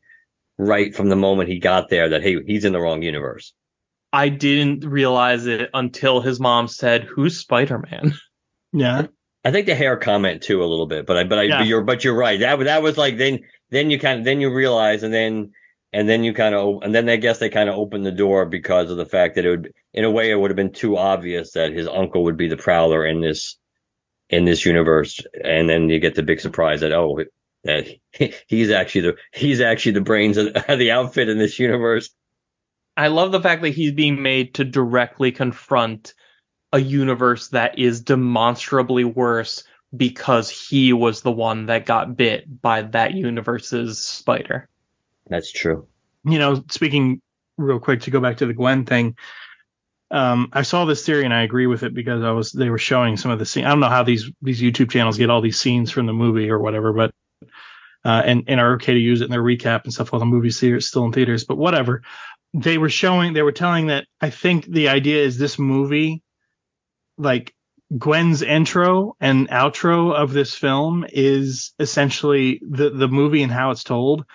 right 0.58 0.96
from 0.96 1.10
the 1.10 1.16
moment 1.16 1.50
he 1.50 1.60
got 1.60 1.90
there 1.90 2.10
that 2.10 2.24
hey 2.24 2.38
he's 2.46 2.66
in 2.66 2.74
the 2.74 2.82
wrong 2.82 3.02
universe. 3.04 3.54
I 4.18 4.30
didn't 4.30 4.84
realize 4.84 5.46
it 5.46 5.70
until 5.76 6.22
his 6.22 6.40
mom 6.40 6.68
said, 6.68 7.04
"Who's 7.04 7.38
Spider-Man?" 7.38 8.14
Yeah. 8.74 9.08
I 9.46 9.52
think 9.52 9.68
the 9.68 9.76
hair 9.76 9.96
comment 9.96 10.42
too 10.42 10.64
a 10.64 10.66
little 10.66 10.88
bit, 10.88 11.06
but 11.06 11.18
I 11.18 11.24
but 11.24 11.38
I 11.38 11.44
Yeah. 11.44 11.60
but 11.60 11.68
you're 11.68 11.84
but 11.84 12.04
you're 12.04 12.18
right. 12.18 12.40
That 12.40 12.60
that 12.60 12.82
was 12.82 12.98
like 12.98 13.18
then 13.18 13.42
then 13.70 13.92
you 13.92 14.00
kind 14.00 14.20
of 14.20 14.26
then 14.26 14.42
you 14.42 14.52
realize 14.54 15.04
and 15.04 15.14
then 15.14 15.52
and 15.94 16.10
then 16.10 16.24
you 16.24 16.34
kind 16.34 16.56
of 16.56 16.82
and 16.82 16.96
then 16.96 17.08
I 17.08 17.18
guess 17.18 17.38
they 17.38 17.50
kind 17.50 17.70
of 17.70 17.76
opened 17.76 18.08
the 18.08 18.12
door 18.12 18.46
because 18.48 18.90
of 18.90 18.98
the 18.98 19.06
fact 19.06 19.36
that 19.36 19.46
it 19.46 19.50
would 19.52 19.72
in 19.94 20.04
a 20.04 20.12
way 20.12 20.32
it 20.32 20.36
would 20.36 20.50
have 20.50 20.56
been 20.58 20.74
too 20.74 20.98
obvious 20.98 21.52
that 21.52 21.72
his 21.72 21.88
uncle 21.88 22.24
would 22.24 22.38
be 22.38 22.50
the 22.50 22.58
prowler 22.58 23.06
in 23.06 23.22
this 23.22 23.56
in 24.30 24.46
this 24.46 24.66
universe 24.66 25.20
and 25.44 25.70
then 25.70 25.90
you 25.90 26.00
get 26.00 26.16
the 26.16 26.24
big 26.24 26.42
surprise 26.42 26.82
that 26.82 26.92
oh 26.92 27.24
that 27.64 27.88
he's 28.48 28.72
actually 28.72 29.02
the 29.02 29.16
he's 29.32 29.62
actually 29.62 29.94
the 29.94 30.02
brains 30.02 30.38
of 30.38 30.54
the 30.54 30.92
outfit 30.92 31.30
in 31.30 31.38
this 31.38 31.60
universe. 31.60 32.10
I 32.98 33.08
love 33.08 33.32
the 33.32 33.42
fact 33.42 33.62
that 33.62 33.70
he's 33.70 33.92
being 33.92 34.22
made 34.22 34.56
to 34.56 34.66
directly 34.66 35.32
confront 35.32 36.14
a 36.74 36.80
universe 36.80 37.50
that 37.50 37.80
is 37.80 38.02
demonstrably 38.02 39.04
worse 39.06 39.64
because 39.96 40.50
he 40.50 40.92
was 40.92 41.22
the 41.22 41.32
one 41.32 41.68
that 41.68 41.86
got 41.86 42.18
bit 42.18 42.62
by 42.62 42.82
that 42.82 43.14
universe's 43.14 44.04
spider. 44.04 44.68
That's 45.30 45.52
true. 45.52 45.88
you 46.26 46.40
know, 46.40 46.64
speaking 46.70 47.22
real 47.58 47.80
quick 47.80 48.02
to 48.02 48.12
go 48.12 48.20
back 48.20 48.38
to 48.38 48.46
the 48.46 48.54
Gwen 48.54 48.86
thing, 48.86 49.16
um, 50.12 50.50
I 50.54 50.62
saw 50.64 50.86
this 50.86 51.06
theory 51.06 51.26
and 51.26 51.34
I 51.34 51.44
agree 51.44 51.68
with 51.68 51.84
it 51.84 51.94
because 51.94 52.24
I 52.24 52.32
was 52.32 52.52
they 52.52 52.70
were 52.70 52.78
showing 52.78 53.18
some 53.18 53.32
of 53.32 53.40
the 53.40 53.46
scene. 53.46 53.66
I 53.66 53.70
don't 53.70 53.80
know 53.80 53.90
how 53.90 54.04
these 54.04 54.30
these 54.42 54.62
YouTube 54.62 54.90
channels 54.90 55.18
get 55.18 55.30
all 55.30 55.42
these 55.42 55.60
scenes 55.60 55.92
from 55.92 56.06
the 56.06 56.14
movie 56.14 56.50
or 56.50 56.60
whatever, 56.60 56.94
but 56.94 57.14
uh, 58.06 58.22
and 58.26 58.44
and 58.48 58.60
are 58.60 58.76
okay 58.76 58.94
to 58.94 59.00
use 59.00 59.22
it 59.22 59.26
in 59.26 59.32
their 59.32 59.44
recap 59.44 59.84
and 59.84 59.94
stuff 59.94 60.12
while 60.12 60.20
the 60.20 60.26
movie's 60.26 60.60
here, 60.60 60.80
still 60.80 61.06
in 61.06 61.12
theaters. 61.12 61.44
But 61.44 61.58
whatever, 61.58 62.04
they 62.58 62.78
were 62.78 62.90
showing, 62.90 63.34
they 63.34 63.44
were 63.44 63.52
telling 63.52 63.88
that 63.88 64.08
I 64.20 64.32
think 64.32 64.66
the 64.66 64.90
idea 64.90 65.24
is 65.24 65.38
this 65.38 65.60
movie, 65.60 66.24
like 67.18 67.54
Gwen's 67.98 68.42
intro 68.42 69.16
and 69.20 69.48
outro 69.50 70.14
of 70.14 70.34
this 70.34 70.56
film 70.56 71.06
is 71.10 71.74
essentially 71.80 72.60
the 72.68 72.90
the 72.90 73.08
movie 73.08 73.44
and 73.44 73.52
how 73.52 73.72
it's 73.72 73.84
told 73.84 74.26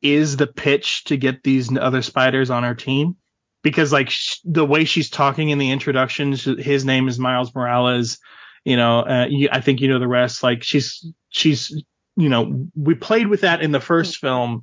is 0.00 0.36
the 0.36 0.46
pitch 0.46 1.04
to 1.04 1.16
get 1.16 1.42
these 1.42 1.76
other 1.76 2.02
spiders 2.02 2.50
on 2.50 2.64
our 2.64 2.74
team. 2.74 3.16
Because 3.62 3.92
like 3.92 4.08
sh- 4.08 4.38
the 4.44 4.64
way 4.64 4.84
she's 4.84 5.10
talking 5.10 5.50
in 5.50 5.58
the 5.58 5.70
introduction 5.70 6.36
sh- 6.36 6.58
his 6.58 6.84
name 6.84 7.08
is 7.08 7.18
Miles 7.18 7.54
Morales 7.54 8.18
you 8.64 8.76
know 8.76 9.00
uh, 9.00 9.26
you, 9.28 9.48
I 9.50 9.60
think 9.60 9.80
you 9.80 9.88
know 9.88 9.98
the 9.98 10.08
rest. 10.08 10.42
Like 10.42 10.62
she's 10.62 11.04
she's 11.30 11.70
you 12.16 12.28
know 12.28 12.66
we 12.76 12.94
played 12.94 13.26
with 13.26 13.40
that 13.42 13.62
in 13.62 13.72
the 13.72 13.80
first 13.80 14.18
film 14.18 14.62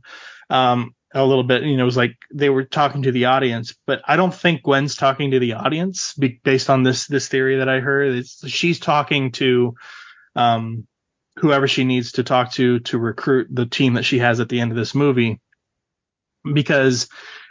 um 0.50 0.96
a 1.14 1.26
little 1.26 1.44
bit 1.44 1.64
you 1.64 1.78
know 1.78 1.84
it 1.84 1.86
was 1.86 1.98
like 1.98 2.18
they 2.34 2.50
were 2.50 2.66
talking 2.66 3.04
to 3.04 3.12
the 3.12 3.26
audience 3.26 3.74
but 3.86 4.02
I 4.06 4.18
don't 4.18 4.34
think 4.34 4.64
Gwen's 4.64 4.96
talking 4.96 5.32
to 5.32 5.40
the 5.40 5.54
audience 5.54 6.14
be- 6.14 6.42
based 6.44 6.70
on 6.70 6.84
this 6.84 7.08
this 7.08 7.28
theory 7.30 7.58
that 7.58 7.70
I 7.70 7.80
heard. 7.80 8.18
It's, 8.18 8.48
she's 8.48 8.80
talking 8.80 9.32
to 9.34 9.76
um 10.36 10.86
whoever 11.38 11.68
she 11.68 11.84
needs 11.86 12.14
to 12.14 12.24
talk 12.24 12.52
to 12.54 12.80
to 12.80 12.98
recruit 12.98 13.48
the 13.50 13.66
team 13.66 13.94
that 13.94 14.04
she 14.04 14.20
has 14.20 14.40
at 14.40 14.50
the 14.50 14.60
end 14.60 14.72
of 14.72 14.78
this 14.78 14.94
movie. 14.94 15.40
Because 16.54 17.08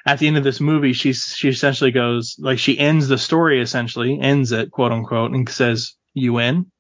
at 0.06 0.18
the 0.18 0.26
end 0.28 0.36
of 0.36 0.44
this 0.44 0.60
movie 0.60 0.92
she's 0.92 1.34
she 1.34 1.48
essentially 1.48 1.90
goes 1.90 2.36
like 2.38 2.58
she 2.58 2.78
ends 2.78 3.08
the 3.08 3.18
story 3.18 3.60
essentially 3.60 4.20
ends 4.20 4.52
it 4.52 4.70
quote 4.70 4.92
unquote 4.92 5.32
and 5.32 5.48
says 5.48 5.94
you 6.12 6.38
in? 6.38 6.70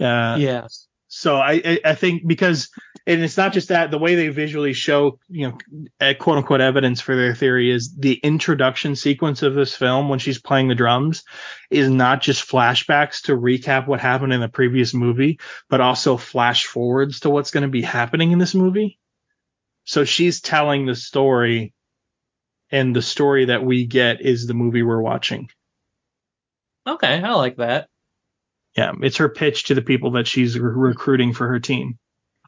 Uh 0.00 0.36
yes. 0.40 0.88
so 1.06 1.36
I, 1.36 1.52
I 1.64 1.80
I 1.84 1.94
think 1.94 2.26
because 2.26 2.68
and 3.06 3.22
it's 3.22 3.36
not 3.36 3.52
just 3.52 3.68
that 3.68 3.90
the 3.90 3.98
way 3.98 4.14
they 4.14 4.28
visually 4.28 4.72
show 4.72 5.18
you 5.28 5.48
know 5.48 5.58
uh, 6.00 6.14
quote 6.18 6.38
unquote 6.38 6.60
evidence 6.60 7.00
for 7.00 7.14
their 7.14 7.34
theory 7.34 7.70
is 7.70 7.94
the 7.96 8.14
introduction 8.14 8.96
sequence 8.96 9.42
of 9.42 9.54
this 9.54 9.74
film 9.74 10.08
when 10.08 10.18
she's 10.18 10.40
playing 10.40 10.68
the 10.68 10.74
drums 10.74 11.24
is 11.70 11.88
not 11.88 12.22
just 12.22 12.48
flashbacks 12.48 13.22
to 13.22 13.36
recap 13.36 13.86
what 13.86 14.00
happened 14.00 14.32
in 14.32 14.40
the 14.40 14.48
previous 14.48 14.94
movie 14.94 15.38
but 15.68 15.80
also 15.80 16.16
flash 16.16 16.66
forwards 16.66 17.20
to 17.20 17.30
what's 17.30 17.50
going 17.50 17.62
to 17.62 17.68
be 17.68 17.82
happening 17.82 18.32
in 18.32 18.38
this 18.38 18.54
movie 18.54 18.98
so 19.84 20.04
she's 20.04 20.40
telling 20.40 20.86
the 20.86 20.94
story 20.94 21.74
and 22.70 22.96
the 22.96 23.02
story 23.02 23.46
that 23.46 23.64
we 23.64 23.86
get 23.86 24.20
is 24.20 24.46
the 24.46 24.54
movie 24.54 24.82
we're 24.82 25.00
watching. 25.00 25.48
Okay, 26.86 27.22
I 27.22 27.32
like 27.34 27.56
that. 27.56 27.88
Yeah, 28.76 28.92
it's 29.02 29.18
her 29.18 29.28
pitch 29.28 29.64
to 29.64 29.74
the 29.74 29.82
people 29.82 30.12
that 30.12 30.26
she's 30.26 30.58
re- 30.58 30.72
recruiting 30.74 31.32
for 31.32 31.46
her 31.46 31.60
team. 31.60 31.98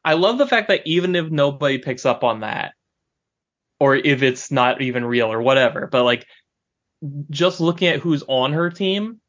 I 0.06 0.14
love 0.14 0.38
the 0.38 0.46
fact 0.46 0.68
that 0.68 0.82
even 0.86 1.16
if 1.16 1.30
nobody 1.30 1.78
picks 1.78 2.06
up 2.06 2.22
on 2.22 2.40
that, 2.40 2.74
or 3.80 3.96
if 3.96 4.22
it's 4.22 4.52
not 4.52 4.80
even 4.80 5.04
real 5.04 5.32
or 5.32 5.42
whatever, 5.42 5.88
but 5.90 6.04
like 6.04 6.26
just 7.28 7.60
looking 7.60 7.88
at 7.88 7.98
who's 7.98 8.22
on 8.28 8.52
her 8.52 8.70
team, 8.70 9.20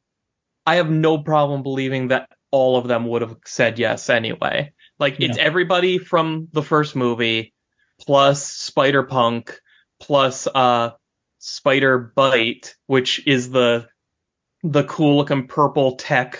I 0.67 0.75
have 0.75 0.89
no 0.89 1.17
problem 1.17 1.63
believing 1.63 2.09
that 2.09 2.29
all 2.51 2.77
of 2.77 2.87
them 2.87 3.07
would 3.07 3.23
have 3.23 3.37
said 3.43 3.79
yes 3.79 4.07
anyway. 4.09 4.71
Like 4.99 5.19
it's 5.19 5.39
everybody 5.39 5.97
from 5.97 6.47
the 6.53 6.63
first 6.63 6.95
movie 6.95 7.53
plus 7.99 8.45
Spider 8.45 9.01
Punk 9.01 9.59
plus 9.99 10.47
uh 10.53 10.91
Spider 11.39 12.13
Byte, 12.15 12.73
which 12.85 13.25
is 13.25 13.49
the 13.49 13.87
the 14.63 14.83
cool 14.83 15.17
looking 15.17 15.47
purple 15.47 15.95
tech 15.95 16.39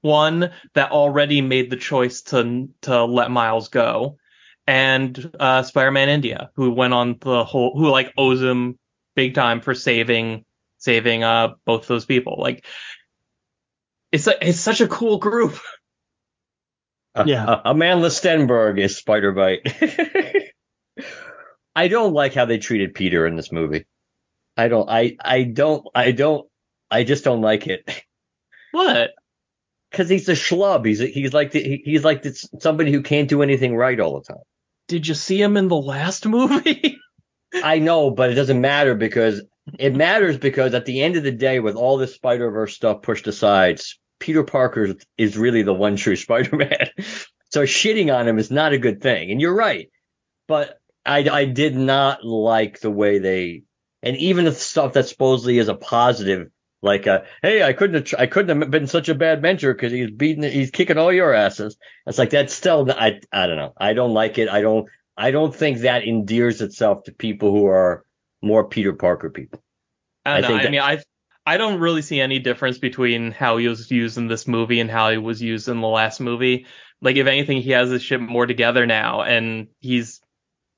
one 0.00 0.52
that 0.74 0.92
already 0.92 1.40
made 1.40 1.70
the 1.70 1.76
choice 1.76 2.22
to 2.22 2.68
to 2.82 3.04
let 3.04 3.30
Miles 3.30 3.68
go, 3.68 4.18
and 4.66 5.36
uh, 5.38 5.62
Spider-Man 5.62 6.08
India, 6.08 6.50
who 6.54 6.72
went 6.72 6.94
on 6.94 7.16
the 7.20 7.44
whole, 7.44 7.76
who 7.76 7.90
like 7.90 8.12
owes 8.16 8.42
him 8.42 8.78
big 9.14 9.34
time 9.34 9.60
for 9.60 9.74
saving 9.74 10.44
saving 10.78 11.24
uh 11.24 11.54
both 11.64 11.86
those 11.86 12.04
people. 12.04 12.36
Like 12.38 12.64
it's 14.12 14.26
a, 14.26 14.48
it's 14.48 14.60
such 14.60 14.80
a 14.80 14.88
cool 14.88 15.18
group. 15.18 15.58
Yeah. 17.26 17.46
Uh, 17.46 17.74
Amandla 17.74 18.10
Stenberg 18.10 18.78
is 18.78 18.96
Spider 18.96 19.32
Byte. 19.32 20.50
I 21.74 21.88
don't 21.88 22.12
like 22.12 22.34
how 22.34 22.44
they 22.44 22.58
treated 22.58 22.94
Peter 22.94 23.26
in 23.26 23.34
this 23.34 23.50
movie. 23.50 23.86
I 24.56 24.68
don't. 24.68 24.88
I. 24.88 25.16
I 25.20 25.42
don't. 25.44 25.84
I 25.94 26.12
don't. 26.12 26.48
I 26.90 27.04
just 27.04 27.24
don't 27.24 27.40
like 27.40 27.66
it. 27.66 27.88
What? 28.70 29.12
Because 29.98 30.10
he's 30.10 30.28
a 30.28 30.34
schlub. 30.34 30.86
He's 30.86 31.00
he's 31.00 31.32
like 31.32 31.50
the, 31.50 31.82
he's 31.84 32.04
like 32.04 32.22
this, 32.22 32.48
somebody 32.60 32.92
who 32.92 33.02
can't 33.02 33.28
do 33.28 33.42
anything 33.42 33.74
right 33.74 33.98
all 33.98 34.20
the 34.20 34.32
time. 34.32 34.44
Did 34.86 35.08
you 35.08 35.14
see 35.14 35.42
him 35.42 35.56
in 35.56 35.66
the 35.66 35.74
last 35.74 36.24
movie? 36.24 37.00
I 37.64 37.80
know, 37.80 38.12
but 38.12 38.30
it 38.30 38.34
doesn't 38.34 38.60
matter 38.60 38.94
because 38.94 39.42
it 39.76 39.96
matters 39.96 40.38
because 40.38 40.72
at 40.74 40.84
the 40.84 41.02
end 41.02 41.16
of 41.16 41.24
the 41.24 41.32
day, 41.32 41.58
with 41.58 41.74
all 41.74 41.96
this 41.96 42.14
Spider 42.14 42.48
Verse 42.52 42.76
stuff 42.76 43.02
pushed 43.02 43.26
aside, 43.26 43.80
Peter 44.20 44.44
Parker 44.44 44.94
is 45.16 45.36
really 45.36 45.62
the 45.62 45.74
one 45.74 45.96
true 45.96 46.14
Spider 46.26 46.54
Man. 46.54 46.90
so 47.50 47.64
shitting 47.64 48.14
on 48.14 48.28
him 48.28 48.38
is 48.38 48.52
not 48.52 48.72
a 48.72 48.78
good 48.78 49.02
thing. 49.02 49.32
And 49.32 49.40
you're 49.40 49.56
right, 49.56 49.90
but 50.46 50.78
I 51.04 51.28
I 51.28 51.44
did 51.44 51.74
not 51.74 52.24
like 52.24 52.78
the 52.78 52.90
way 52.92 53.18
they 53.18 53.64
and 54.04 54.16
even 54.16 54.44
the 54.44 54.52
stuff 54.52 54.92
that 54.92 55.08
supposedly 55.08 55.58
is 55.58 55.66
a 55.66 55.74
positive. 55.74 56.50
Like, 56.80 57.06
uh, 57.06 57.22
hey, 57.42 57.62
I 57.62 57.72
couldn't 57.72 57.94
have, 57.96 58.04
tr- 58.04 58.16
I 58.18 58.26
couldn't 58.26 58.60
have 58.60 58.70
been 58.70 58.86
such 58.86 59.08
a 59.08 59.14
bad 59.14 59.42
mentor 59.42 59.74
because 59.74 59.92
he's 59.92 60.10
beating, 60.10 60.44
he's 60.44 60.70
kicking 60.70 60.98
all 60.98 61.12
your 61.12 61.34
asses. 61.34 61.76
It's 62.06 62.18
like 62.18 62.30
that's 62.30 62.54
still, 62.54 62.90
I, 62.90 63.20
I 63.32 63.46
don't 63.46 63.56
know, 63.56 63.72
I 63.76 63.94
don't 63.94 64.14
like 64.14 64.38
it. 64.38 64.48
I 64.48 64.60
don't, 64.60 64.88
I 65.16 65.32
don't 65.32 65.54
think 65.54 65.78
that 65.78 66.04
endears 66.04 66.60
itself 66.60 67.04
to 67.04 67.12
people 67.12 67.50
who 67.50 67.66
are 67.66 68.04
more 68.40 68.68
Peter 68.68 68.92
Parker 68.92 69.30
people. 69.30 69.62
I, 70.24 70.38
I 70.38 70.40
don't 70.40 70.50
know. 70.50 70.56
think 70.58 70.68
I 70.68 70.70
mean, 70.70 70.80
I 70.80 71.02
I 71.44 71.56
don't 71.56 71.80
really 71.80 72.02
see 72.02 72.20
any 72.20 72.38
difference 72.38 72.76
between 72.76 73.32
how 73.32 73.56
he 73.56 73.68
was 73.68 73.90
used 73.90 74.18
in 74.18 74.28
this 74.28 74.46
movie 74.46 74.80
and 74.80 74.90
how 74.90 75.10
he 75.10 75.16
was 75.16 75.40
used 75.40 75.68
in 75.68 75.80
the 75.80 75.88
last 75.88 76.20
movie. 76.20 76.66
Like, 77.00 77.16
if 77.16 77.26
anything, 77.26 77.62
he 77.62 77.70
has 77.70 77.90
his 77.90 78.02
shit 78.02 78.20
more 78.20 78.46
together 78.46 78.84
now, 78.84 79.22
and 79.22 79.68
he's 79.80 80.20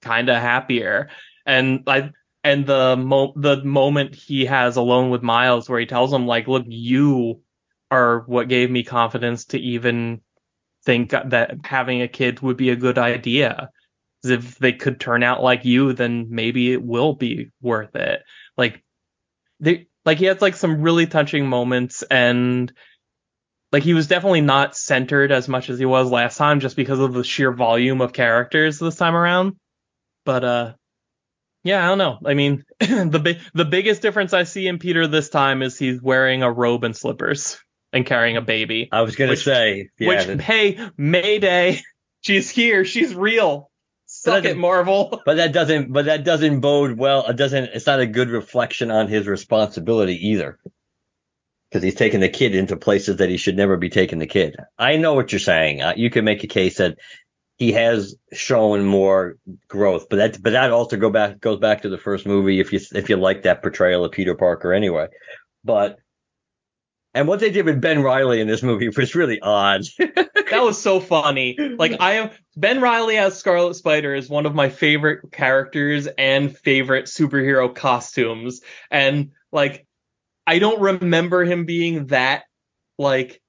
kind 0.01 0.29
of 0.29 0.37
happier. 0.37 1.11
And 1.45 1.83
I 1.89 2.13
and 2.45 2.67
the 2.67 2.97
mo- 2.97 3.35
the 3.37 3.63
moment 3.65 4.15
he 4.15 4.47
has 4.47 4.77
alone 4.77 5.11
with 5.11 5.23
Miles, 5.23 5.69
where 5.69 5.81
he 5.81 5.87
tells 5.87 6.13
him 6.13 6.27
like, 6.27 6.49
"Look, 6.49 6.65
you 6.67 7.43
are 7.91 8.21
what 8.27 8.49
gave 8.49 8.71
me 8.71 8.83
confidence 8.85 9.47
to 9.47 9.59
even 9.59 10.23
think 10.85 11.11
that 11.11 11.59
having 11.65 12.03
a 12.03 12.09
kid 12.09 12.41
would 12.41 12.57
be 12.57 12.71
a 12.71 12.77
good 12.77 12.99
idea." 12.99 13.71
If 14.25 14.59
they 14.59 14.73
could 14.75 15.01
turn 15.01 15.23
out 15.23 15.43
like 15.43 15.65
you, 15.65 15.95
then 15.95 16.27
maybe 16.31 16.73
it 16.73 16.83
will 16.83 17.15
be 17.15 17.51
worth 17.63 17.97
it. 17.97 18.23
Like 18.57 18.83
they 19.61 19.89
like 20.05 20.19
he 20.19 20.27
had 20.27 20.41
like 20.43 20.57
some 20.57 20.83
really 20.83 21.07
touching 21.07 21.47
moments 21.47 22.03
and 22.03 22.73
like 23.73 23.83
he 23.83 23.95
was 23.95 24.09
definitely 24.09 24.41
not 24.41 24.77
centered 24.77 25.33
as 25.33 25.49
much 25.49 25.71
as 25.71 25.79
he 25.79 25.85
was 25.85 26.11
last 26.11 26.37
time 26.37 26.61
just 26.61 26.77
because 26.77 26.99
of 26.99 27.13
the 27.13 27.25
sheer 27.25 27.53
volume 27.53 28.01
of 28.01 28.13
characters 28.13 28.79
this 28.79 28.97
time 28.97 29.15
around 29.15 29.57
but 30.25 30.45
uh 30.45 30.73
yeah 31.65 31.85
i 31.85 31.89
don't 31.89 31.99
know 31.99 32.19
i 32.25 32.35
mean 32.35 32.65
the 32.81 33.21
big 33.23 33.39
the 33.55 33.65
biggest 33.65 34.03
difference 34.03 34.33
i 34.33 34.45
see 34.45 34.67
in 34.67 34.79
peter 34.79 35.07
this 35.07 35.29
time 35.29 35.63
is 35.63 35.79
he's 35.79 36.01
wearing 36.01 36.43
a 36.43 36.51
robe 36.51 36.85
and 36.85 36.97
slippers 36.97 37.59
and 37.93 38.07
carrying 38.07 38.37
a 38.37 38.41
baby 38.41 38.89
I 38.93 39.03
was 39.03 39.17
gonna 39.17 39.31
Which- 39.31 39.45
say, 39.45 39.91
yeah, 39.99 40.09
which 40.09 40.27
that- 40.27 40.41
hey 40.41 40.79
mayday 40.97 41.81
she's 42.21 42.49
here 42.51 42.85
she's 42.85 43.15
real 43.15 43.71
suck 44.07 44.45
it 44.45 44.57
marvel 44.57 45.21
but 45.27 45.37
that 45.37 45.53
doesn't, 45.53 45.93
but 45.93 46.07
that 46.07 46.25
doesn't 46.25 46.61
bode 46.61 46.99
well. 46.99 47.27
It 47.27 47.37
doesn't. 47.37 47.65
It's 47.75 47.87
not 47.87 48.01
a 48.01 48.07
good 48.07 48.29
reflection 48.29 48.91
on 48.91 49.07
his 49.07 49.29
responsibility 49.29 50.29
either, 50.31 50.59
because 51.71 51.85
he's 51.85 51.95
taking 51.95 52.19
the 52.19 52.29
kid 52.29 52.57
into 52.57 52.77
places 52.77 53.19
that 53.19 53.29
he 53.29 53.37
should 53.37 53.57
never 53.57 53.77
be 53.77 53.89
taking 53.89 54.19
the 54.19 54.27
kid. 54.27 54.57
I 54.77 54.97
know 54.97 55.15
what 55.15 55.31
you're 55.31 55.39
saying. 55.39 55.81
Uh, 55.83 55.93
you 55.97 56.11
can 56.11 56.25
make 56.25 56.43
a 56.43 56.49
case 56.49 56.79
that 56.79 56.99
he 57.61 57.73
has 57.73 58.17
shown 58.33 58.87
more 58.87 59.37
growth, 59.69 60.09
but 60.09 60.17
that, 60.17 60.43
but 60.43 60.51
that 60.53 60.73
also 60.73 60.97
go 60.97 61.11
back 61.11 61.41
goes 61.41 61.59
back 61.59 61.83
to 61.83 61.91
the 61.91 61.99
first 61.99 62.27
movie 62.27 62.59
if 62.59 62.73
you 62.73 62.81
if 62.95 63.11
you 63.11 63.17
like 63.17 63.43
that 63.43 63.61
portrayal 63.61 64.03
of 64.03 64.13
Peter 64.13 64.35
Parker 64.35 64.73
anyway. 64.73 65.09
But 65.63 65.99
and 67.13 67.29
what 67.29 67.39
they 67.39 67.51
did 67.51 67.67
with 67.67 67.81
Ben 67.81 68.03
Reilly 68.03 68.41
in 68.41 68.49
this 68.49 68.63
movie 68.63 68.89
was 68.89 69.15
really 69.15 69.41
odd. 69.41 69.83
that 69.99 70.63
was 70.63 70.81
so 70.81 71.01
funny. 71.01 71.55
Like 71.59 72.01
I 72.01 72.13
am 72.13 72.31
Ben 72.57 72.81
Reilly 72.81 73.19
as 73.19 73.39
Scarlet 73.39 73.75
Spider 73.75 74.15
is 74.15 74.31
one 74.31 74.47
of 74.47 74.55
my 74.55 74.71
favorite 74.71 75.31
characters 75.31 76.09
and 76.17 76.57
favorite 76.57 77.07
superhero 77.07 77.75
costumes. 77.75 78.63
And 78.91 79.33
like 79.53 79.87
I 80.47 80.61
don't 80.61 80.81
remember 80.81 81.45
him 81.45 81.67
being 81.67 82.07
that 82.07 82.45
like 82.99 83.43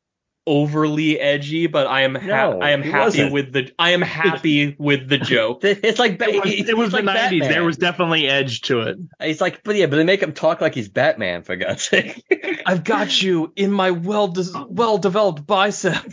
overly 0.47 1.19
edgy, 1.19 1.67
but 1.67 1.85
I 1.87 2.01
am 2.01 2.15
ha- 2.15 2.25
No, 2.25 2.59
I 2.61 2.71
am 2.71 2.81
happy 2.81 2.99
wasn't. 2.99 3.33
with 3.33 3.53
the 3.53 3.71
I 3.77 3.91
am 3.91 4.01
happy 4.01 4.75
with 4.79 5.07
the 5.07 5.17
joke. 5.17 5.59
it's 5.63 5.99
like 5.99 6.19
It 6.21 6.43
was, 6.43 6.69
it 6.69 6.77
was 6.77 6.93
like 6.93 7.05
the 7.05 7.11
90s. 7.11 7.13
Batman. 7.13 7.49
There 7.51 7.63
was 7.63 7.77
definitely 7.77 8.27
edge 8.27 8.61
to 8.63 8.81
it. 8.81 8.97
He's 9.21 9.39
like, 9.41 9.63
but 9.63 9.75
yeah, 9.75 9.85
but 9.85 9.97
they 9.97 10.03
make 10.03 10.21
him 10.21 10.33
talk 10.33 10.61
like 10.61 10.73
he's 10.75 10.89
Batman 10.89 11.43
for 11.43 11.55
God's 11.55 11.83
sake. 11.83 12.23
I've 12.65 12.83
got 12.83 13.21
you 13.21 13.53
in 13.55 13.71
my 13.71 13.91
well 13.91 14.27
des- 14.29 14.51
well 14.69 14.97
developed 14.97 15.45
bicep. 15.45 16.11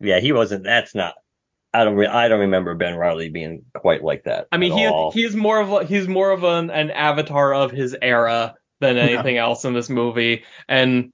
yeah, 0.00 0.20
he 0.20 0.32
wasn't. 0.32 0.64
That's 0.64 0.94
not. 0.94 1.14
I 1.74 1.84
don't. 1.84 1.94
Re- 1.96 2.06
I 2.06 2.28
don't 2.28 2.40
remember 2.40 2.74
Ben 2.74 2.96
Reilly 2.96 3.30
being 3.30 3.64
quite 3.74 4.04
like 4.04 4.24
that. 4.24 4.46
I 4.52 4.58
mean, 4.58 4.72
at 4.72 4.78
he 4.78 4.86
all. 4.86 5.10
he's 5.10 5.34
more 5.34 5.58
of 5.60 5.72
a, 5.72 5.84
he's 5.84 6.06
more 6.06 6.30
of 6.30 6.44
an, 6.44 6.70
an 6.70 6.90
avatar 6.90 7.54
of 7.54 7.70
his 7.70 7.96
era 8.00 8.54
than 8.80 8.98
anything 8.98 9.38
else 9.38 9.64
in 9.64 9.72
this 9.72 9.88
movie, 9.88 10.44
and 10.68 11.10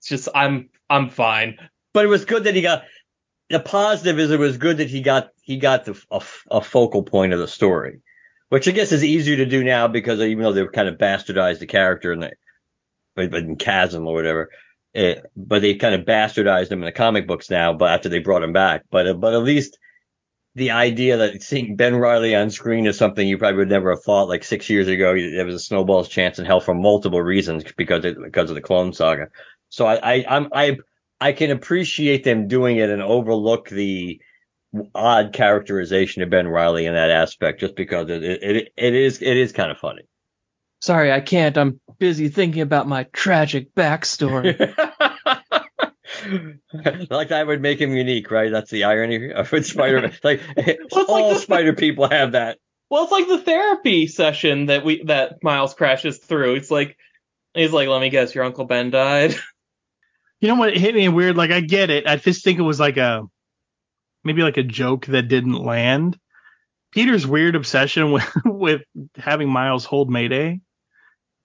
it's 0.00 0.08
just 0.08 0.28
I'm 0.34 0.68
I'm 0.90 1.10
fine. 1.10 1.58
But 1.92 2.04
it 2.04 2.08
was 2.08 2.24
good 2.24 2.44
that 2.44 2.54
he 2.54 2.62
got. 2.62 2.84
The 3.50 3.60
positive 3.60 4.18
is 4.18 4.30
it 4.30 4.38
was 4.38 4.56
good 4.56 4.78
that 4.78 4.88
he 4.88 5.00
got 5.00 5.28
he 5.42 5.58
got 5.58 5.84
the 5.84 6.00
a, 6.10 6.22
a 6.50 6.60
focal 6.60 7.02
point 7.02 7.32
of 7.32 7.38
the 7.38 7.48
story, 7.48 8.00
which 8.48 8.68
I 8.68 8.72
guess 8.72 8.92
is 8.92 9.04
easier 9.04 9.36
to 9.36 9.46
do 9.46 9.62
now 9.62 9.88
because 9.88 10.20
even 10.20 10.42
though 10.42 10.52
they've 10.52 10.72
kind 10.72 10.88
of 10.88 10.98
bastardized 10.98 11.58
the 11.58 11.66
character 11.66 12.12
in 12.12 12.20
the 12.20 12.32
in 13.16 13.56
Chasm 13.56 14.06
or 14.06 14.14
whatever, 14.14 14.50
eh, 14.94 15.16
but 15.36 15.62
they 15.62 15.74
kind 15.74 15.94
of 15.94 16.06
bastardized 16.06 16.72
him 16.72 16.80
in 16.80 16.86
the 16.86 16.92
comic 16.92 17.26
books 17.26 17.50
now. 17.50 17.72
But 17.74 17.92
after 17.92 18.08
they 18.08 18.18
brought 18.18 18.42
him 18.42 18.52
back, 18.52 18.84
but 18.90 19.20
but 19.20 19.34
at 19.34 19.42
least 19.42 19.78
the 20.56 20.70
idea 20.70 21.16
that 21.16 21.42
seeing 21.42 21.74
Ben 21.76 21.96
Reilly 21.96 22.34
on 22.34 22.50
screen 22.50 22.86
is 22.86 22.96
something 22.96 23.26
you 23.26 23.38
probably 23.38 23.58
would 23.58 23.68
never 23.68 23.90
have 23.90 24.04
thought. 24.04 24.28
Like 24.28 24.44
six 24.44 24.70
years 24.70 24.86
ago, 24.86 25.14
there 25.14 25.44
was 25.44 25.56
a 25.56 25.60
snowball's 25.60 26.08
chance 26.08 26.38
in 26.38 26.44
hell 26.44 26.60
for 26.60 26.74
multiple 26.74 27.20
reasons 27.20 27.64
because 27.76 28.04
it, 28.04 28.16
because 28.22 28.50
of 28.50 28.54
the 28.54 28.62
Clone 28.62 28.92
Saga. 28.92 29.28
So 29.74 29.86
I 29.86 29.96
I 29.96 30.24
I'm, 30.28 30.48
I 30.52 30.78
I 31.20 31.32
can 31.32 31.50
appreciate 31.50 32.24
them 32.24 32.48
doing 32.48 32.76
it 32.76 32.90
and 32.90 33.02
overlook 33.02 33.68
the 33.68 34.20
odd 34.94 35.32
characterization 35.32 36.22
of 36.22 36.30
Ben 36.30 36.48
Reilly 36.48 36.86
in 36.86 36.94
that 36.94 37.10
aspect, 37.10 37.60
just 37.60 37.74
because 37.74 38.08
it 38.10 38.22
it, 38.22 38.72
it 38.76 38.94
is 38.94 39.20
it 39.20 39.36
is 39.36 39.52
kind 39.52 39.70
of 39.70 39.78
funny. 39.78 40.02
Sorry, 40.80 41.10
I 41.10 41.20
can't. 41.20 41.56
I'm 41.56 41.80
busy 41.98 42.28
thinking 42.28 42.62
about 42.62 42.86
my 42.86 43.04
tragic 43.12 43.74
backstory. 43.74 44.58
like 47.10 47.28
that 47.28 47.46
would 47.46 47.62
make 47.62 47.80
him 47.80 47.96
unique, 47.96 48.30
right? 48.30 48.52
That's 48.52 48.70
the 48.70 48.84
irony 48.84 49.32
of 49.32 49.48
Spider-Man. 49.64 50.12
like 50.22 50.40
it's 50.56 50.94
all 50.94 51.06
like 51.08 51.34
the- 51.34 51.40
Spider 51.40 51.72
people 51.72 52.08
have 52.08 52.32
that. 52.32 52.58
well, 52.90 53.04
it's 53.04 53.12
like 53.12 53.28
the 53.28 53.38
therapy 53.38 54.06
session 54.06 54.66
that 54.66 54.84
we 54.84 55.02
that 55.04 55.42
Miles 55.42 55.74
crashes 55.74 56.18
through. 56.18 56.56
It's 56.56 56.70
like 56.70 56.96
he's 57.54 57.72
like, 57.72 57.88
"Let 57.88 58.00
me 58.00 58.10
guess, 58.10 58.34
your 58.34 58.44
uncle 58.44 58.66
Ben 58.66 58.90
died." 58.90 59.34
You 60.44 60.48
know 60.48 60.56
what 60.56 60.76
hit 60.76 60.94
me 60.94 61.08
weird? 61.08 61.38
Like 61.38 61.50
I 61.50 61.60
get 61.60 61.88
it. 61.88 62.06
I 62.06 62.16
just 62.16 62.44
think 62.44 62.58
it 62.58 62.62
was 62.62 62.78
like 62.78 62.98
a 62.98 63.22
maybe 64.24 64.42
like 64.42 64.58
a 64.58 64.62
joke 64.62 65.06
that 65.06 65.28
didn't 65.28 65.54
land 65.54 66.18
Peter's 66.92 67.26
weird 67.26 67.56
obsession 67.56 68.12
with 68.12 68.30
with 68.44 68.82
having 69.16 69.48
Miles 69.48 69.86
hold 69.86 70.10
Mayday. 70.10 70.60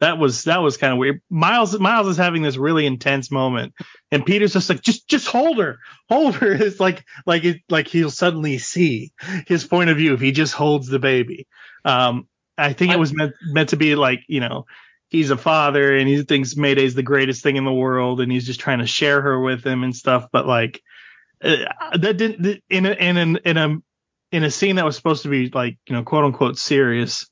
that 0.00 0.18
was 0.18 0.44
that 0.44 0.58
was 0.58 0.76
kind 0.76 0.92
of 0.92 1.00
weird. 1.00 1.20
Miles 1.28 1.76
Miles 1.80 2.06
is 2.06 2.16
having 2.16 2.42
this 2.42 2.56
really 2.56 2.86
intense 2.86 3.32
moment, 3.32 3.74
and 4.12 4.24
Peter's 4.24 4.52
just 4.52 4.70
like, 4.70 4.82
just 4.82 5.08
just 5.08 5.26
hold 5.26 5.58
her, 5.58 5.78
hold 6.08 6.36
her. 6.36 6.52
It's 6.62 6.78
like 6.78 7.04
like 7.26 7.42
it 7.44 7.62
like 7.68 7.88
he'll 7.88 8.08
suddenly 8.08 8.58
see 8.58 9.12
his 9.48 9.64
point 9.64 9.90
of 9.90 9.96
view 9.96 10.14
if 10.14 10.20
he 10.20 10.30
just 10.30 10.54
holds 10.54 10.86
the 10.86 11.00
baby. 11.00 11.48
Um, 11.84 12.28
I 12.56 12.72
think 12.72 12.92
it 12.92 13.00
was 13.00 13.12
meant 13.12 13.34
meant 13.42 13.70
to 13.70 13.76
be 13.76 13.96
like 13.96 14.20
you 14.28 14.38
know 14.38 14.66
he's 15.10 15.30
a 15.30 15.36
father 15.36 15.96
and 15.96 16.08
he 16.08 16.22
thinks 16.22 16.56
Mayday's 16.56 16.94
the 16.94 17.02
greatest 17.02 17.42
thing 17.42 17.56
in 17.56 17.64
the 17.64 17.72
world 17.72 18.20
and 18.20 18.32
he's 18.32 18.46
just 18.46 18.60
trying 18.60 18.78
to 18.78 18.86
share 18.86 19.20
her 19.20 19.38
with 19.38 19.64
him 19.64 19.82
and 19.82 19.94
stuff. 19.94 20.26
But 20.32 20.46
like 20.46 20.80
uh, 21.42 21.56
that 21.98 22.16
didn't 22.16 22.62
in 22.70 22.86
a, 22.86 22.92
in 22.92 23.16
a, 23.16 23.38
in 23.44 23.56
a 23.56 23.76
in 24.32 24.44
a 24.44 24.50
scene 24.50 24.76
that 24.76 24.84
was 24.84 24.96
supposed 24.96 25.24
to 25.24 25.28
be 25.28 25.50
like 25.50 25.76
you 25.88 25.94
know 25.94 26.02
quote 26.02 26.24
unquote 26.24 26.58
serious. 26.58 27.28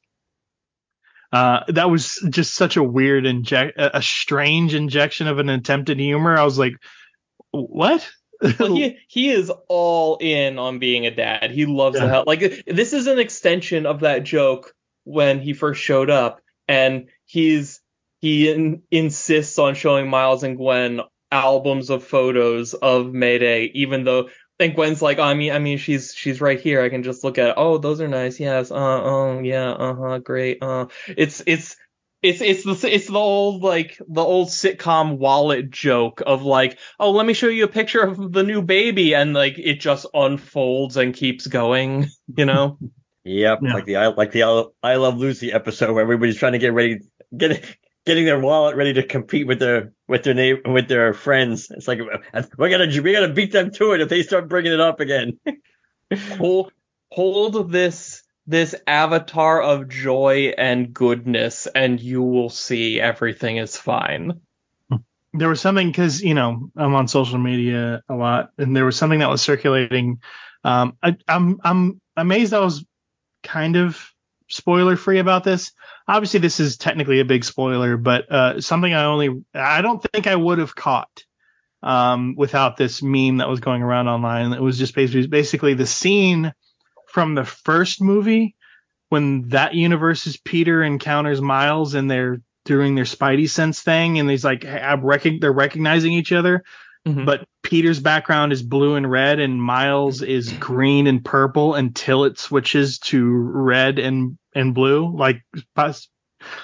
Uh, 1.31 1.61
that 1.68 1.91
was 1.91 2.26
just 2.31 2.55
such 2.55 2.79
a 2.79 2.83
weird 2.83 3.26
inject, 3.26 3.74
a 3.76 4.01
strange 4.01 4.74
injection 4.74 5.26
of 5.26 5.39
an 5.39 5.51
attempted 5.51 5.99
humor. 5.99 6.35
I 6.35 6.43
was 6.43 6.59
like, 6.59 6.72
what? 7.51 8.09
well, 8.59 8.74
he 8.74 8.97
he 9.09 9.29
is 9.29 9.53
all 9.68 10.16
in 10.22 10.59
on 10.59 10.79
being 10.79 11.07
a 11.07 11.11
dad. 11.11 11.51
He 11.51 11.66
loves 11.66 11.99
yeah. 11.99 12.07
the 12.07 12.11
hell. 12.11 12.24
Like 12.26 12.64
this 12.66 12.95
is 12.95 13.07
an 13.07 13.18
extension 13.18 13.85
of 13.85 14.01
that 14.01 14.24
joke 14.24 14.72
when 15.05 15.41
he 15.41 15.53
first 15.53 15.83
showed 15.83 16.09
up, 16.09 16.41
and 16.66 17.09
he's 17.29 17.81
he 18.20 18.51
in, 18.51 18.83
insists 18.91 19.59
on 19.59 19.74
showing 19.74 20.11
Miles 20.11 20.43
and 20.43 20.57
Gwen 20.57 21.01
albums 21.31 21.91
of 21.91 22.05
photos 22.05 22.74
of 22.74 23.12
Mayday, 23.12 23.70
even 23.74 24.05
though 24.05 24.29
and 24.61 24.74
Gwen's 24.74 25.01
like, 25.01 25.18
oh, 25.18 25.22
I 25.22 25.35
mean, 25.35 25.53
I 25.53 25.61
mean, 25.61 25.79
she's 25.79 26.12
she's 26.14 26.41
right 26.41 26.61
here. 26.61 26.83
I 26.83 26.89
can 26.89 27.03
just 27.05 27.22
look 27.22 27.39
at. 27.39 27.51
It. 27.51 27.55
Oh, 27.57 27.79
those 27.79 28.01
are 28.01 28.09
nice. 28.09 28.41
Yes. 28.41 28.70
Uh. 28.70 28.74
Oh. 28.74 29.41
Yeah. 29.41 29.70
Uh. 29.70 29.95
huh 29.95 30.18
Great. 30.18 30.59
Uh. 30.61 30.87
It's 31.07 31.43
it's 31.47 31.76
it's 32.22 32.41
it's 32.41 32.64
the 32.64 32.93
it's 32.93 33.07
the 33.07 33.18
old 33.18 33.62
like 33.62 33.97
the 34.09 34.22
old 34.22 34.49
sitcom 34.49 35.18
wallet 35.18 35.70
joke 35.70 36.22
of 36.26 36.43
like, 36.43 36.79
oh, 36.99 37.12
let 37.12 37.24
me 37.26 37.35
show 37.35 37.47
you 37.47 37.64
a 37.64 37.68
picture 37.68 38.01
of 38.01 38.33
the 38.33 38.43
new 38.43 38.62
baby, 38.62 39.14
and 39.14 39.33
like 39.33 39.59
it 39.59 39.81
just 39.81 40.07
unfolds 40.12 40.97
and 40.97 41.14
keeps 41.14 41.47
going. 41.47 42.09
You 42.37 42.45
know. 42.45 42.79
Yep, 43.24 43.59
yeah. 43.62 43.74
like 43.74 43.85
the 43.85 43.97
like 44.16 44.33
the 44.33 44.70
I 44.83 44.95
Love 44.95 45.18
Lucy 45.18 45.53
episode 45.53 45.93
where 45.93 46.01
everybody's 46.01 46.39
trying 46.39 46.53
to 46.53 46.59
get 46.59 46.72
ready, 46.72 47.01
get 47.37 47.64
getting 48.07 48.24
their 48.24 48.41
wallet 48.41 48.74
ready 48.76 48.95
to 48.95 49.03
compete 49.03 49.47
with 49.47 49.59
their 49.59 49.93
with 50.07 50.22
their 50.22 50.35
name 50.35 50.59
with 50.66 50.89
their 50.89 51.12
friends. 51.12 51.70
It's 51.70 51.87
like 51.87 52.01
we're 52.57 52.70
gonna 52.70 53.03
we 53.03 53.12
gotta 53.12 53.33
beat 53.33 53.53
them 53.53 53.70
to 53.72 53.93
it 53.93 54.01
if 54.01 54.09
they 54.09 54.22
start 54.22 54.49
bringing 54.49 54.72
it 54.72 54.81
up 54.81 55.01
again. 55.01 55.39
hold 56.39 56.72
hold 57.11 57.70
this 57.70 58.22
this 58.47 58.74
avatar 58.87 59.61
of 59.61 59.89
joy 59.89 60.55
and 60.57 60.95
goodness, 60.95 61.66
and 61.66 62.01
you 62.01 62.22
will 62.22 62.49
see 62.49 62.99
everything 62.99 63.59
is 63.59 63.76
fine. 63.76 64.41
There 65.35 65.51
was 65.51 65.61
something 65.61 65.89
because 65.89 66.22
you 66.22 66.35
know 66.35 66.70
I'm 66.76 66.95
on 66.95 67.09
social 67.09 67.39
media 67.39 68.03
a 68.09 68.14
lot, 68.14 68.51
and 68.57 68.74
there 68.74 68.87
was 68.87 68.97
something 68.97 69.18
that 69.18 69.29
was 69.29 69.43
circulating. 69.43 70.20
Um, 70.64 70.97
I, 71.03 71.16
I'm 71.29 71.59
I'm 71.62 72.01
amazed 72.16 72.55
I 72.55 72.61
was 72.61 72.85
kind 73.43 73.76
of 73.76 74.03
spoiler 74.49 74.96
free 74.96 75.18
about 75.18 75.44
this. 75.44 75.72
Obviously, 76.07 76.40
this 76.40 76.61
is 76.61 76.76
technically 76.76 77.20
a 77.20 77.24
big 77.24 77.44
spoiler, 77.44 77.96
but 77.96 78.30
uh, 78.30 78.61
something 78.61 78.92
I 78.92 79.05
only 79.05 79.42
I 79.55 79.82
don't 79.82 80.03
think 80.03 80.26
I 80.26 80.36
would 80.36 80.59
have 80.59 80.74
caught 80.74 81.24
um, 81.82 82.34
without 82.36 82.76
this 82.76 83.03
meme 83.03 83.38
that 83.38 83.49
was 83.49 83.61
going 83.61 83.82
around 83.82 84.09
online. 84.09 84.53
It 84.53 84.62
was 84.62 84.78
just 84.78 84.94
basically 84.94 85.26
basically 85.26 85.74
the 85.74 85.86
scene 85.86 86.53
from 87.09 87.34
the 87.34 87.44
first 87.44 88.01
movie 88.01 88.57
when 89.09 89.49
that 89.49 89.74
universe's 89.74 90.36
Peter 90.36 90.82
encounters 90.82 91.40
Miles 91.40 91.94
and 91.94 92.11
they're 92.11 92.40
doing 92.64 92.94
their 92.94 93.05
Spidey 93.05 93.49
sense 93.49 93.80
thing, 93.80 94.18
and 94.18 94.28
he's 94.28 94.44
like, 94.44 94.64
I'm 94.66 95.03
rec- 95.03 95.40
they're 95.40 95.53
recognizing 95.53 96.12
each 96.12 96.32
other. 96.32 96.64
Mm-hmm. 97.07 97.24
But 97.24 97.46
Peter's 97.62 98.01
background 98.01 98.53
is 98.53 98.62
blue 98.62 98.94
and 98.94 99.11
red, 99.11 99.40
and 99.40 99.62
Miles 99.62 100.22
is 100.22 100.53
green 100.55 101.07
and 101.07 101.24
purple 101.24 101.74
until 101.74 102.24
it 102.24 102.38
switches 102.38 102.99
to 103.01 103.26
red 103.26 103.99
and 103.99 104.38
and 104.55 104.74
blue. 104.74 105.14
Like, 105.14 105.42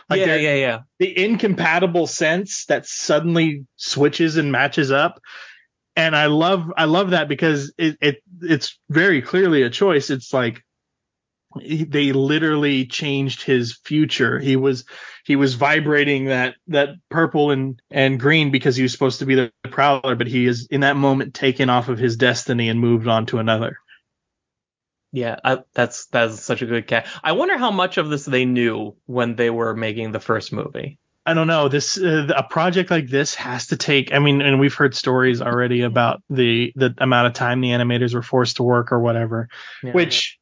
like 0.09 0.21
yeah, 0.21 0.37
yeah, 0.37 0.55
yeah. 0.55 0.81
The 0.99 1.25
incompatible 1.25 2.07
sense 2.07 2.67
that 2.67 2.87
suddenly 2.87 3.67
switches 3.77 4.37
and 4.37 4.53
matches 4.53 4.91
up. 4.91 5.21
And 5.97 6.17
I 6.17 6.27
love 6.27 6.73
I 6.77 6.87
love 6.87 7.11
that 7.11 7.29
because 7.29 7.73
it, 7.79 7.97
it 8.01 8.23
it's 8.43 8.79
very 8.89 9.23
clearly 9.23 9.63
a 9.63 9.71
choice. 9.71 10.11
It's 10.11 10.33
like 10.33 10.63
they 11.57 12.13
literally 12.13 12.87
changed 12.87 13.43
his 13.43 13.77
future. 13.85 14.39
He 14.39 14.57
was 14.57 14.85
he 15.25 15.37
was 15.37 15.55
vibrating 15.55 16.27
that 16.27 16.57
that 16.69 16.91
purple 17.11 17.51
and 17.51 17.81
and 17.91 18.19
green 18.21 18.51
because 18.51 18.77
he 18.77 18.83
was 18.83 18.93
supposed 18.93 19.21
to 19.21 19.27
be 19.27 19.35
the 19.35 19.53
prowler, 19.71 20.15
but 20.15 20.27
he 20.27 20.47
is 20.47 20.67
in 20.71 20.81
that 20.81 20.97
moment 20.97 21.35
taken 21.35 21.71
off 21.71 21.89
of 21.89 21.99
his 21.99 22.17
destiny 22.17 22.69
and 22.69 22.81
moved 22.81 23.09
on 23.09 23.27
to 23.27 23.39
another. 23.39 23.79
Yeah, 25.13 25.37
I, 25.45 25.59
that's 25.75 26.07
that's 26.07 26.43
such 26.43 26.63
a 26.63 26.67
good 26.67 26.89
cat. 26.89 27.07
I 27.23 27.33
wonder 27.33 27.57
how 27.57 27.71
much 27.71 27.99
of 27.99 28.11
this 28.11 28.25
they 28.25 28.45
knew 28.45 28.97
when 29.07 29.37
they 29.37 29.49
were 29.49 29.75
making 29.75 30.11
the 30.11 30.21
first 30.21 30.53
movie. 30.53 30.99
I 31.27 31.33
don't 31.33 31.47
know. 31.47 31.69
This 31.69 31.97
uh, 31.97 32.27
a 32.37 32.43
project 32.43 32.91
like 32.91 33.09
this 33.09 33.35
has 33.37 33.69
to 33.69 33.77
take. 33.77 34.13
I 34.13 34.19
mean, 34.19 34.43
and 34.43 34.61
we've 34.61 34.75
heard 34.75 34.95
stories 34.95 35.41
already 35.41 35.83
about 35.83 36.23
the 36.29 36.73
the 36.77 36.95
amount 36.99 37.29
of 37.29 37.33
time 37.33 37.61
the 37.61 37.71
animators 37.71 38.13
were 38.13 38.23
forced 38.23 38.57
to 38.57 38.63
work 38.63 38.93
or 38.93 39.01
whatever, 39.01 39.49
yeah, 39.83 39.93
which 39.93 40.39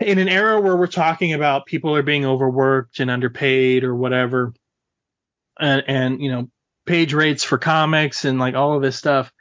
in 0.00 0.18
an 0.18 0.28
era 0.28 0.60
where 0.60 0.76
we're 0.76 0.86
talking 0.86 1.32
about 1.32 1.66
people 1.66 1.94
are 1.94 2.02
being 2.02 2.24
overworked 2.24 3.00
and 3.00 3.10
underpaid 3.10 3.84
or 3.84 3.94
whatever, 3.94 4.52
and, 5.58 5.82
and 5.86 6.20
you 6.20 6.30
know 6.30 6.50
page 6.86 7.12
rates 7.12 7.44
for 7.44 7.58
comics 7.58 8.24
and 8.24 8.38
like 8.38 8.54
all 8.54 8.74
of 8.74 8.82
this 8.82 8.96
stuff, 8.96 9.32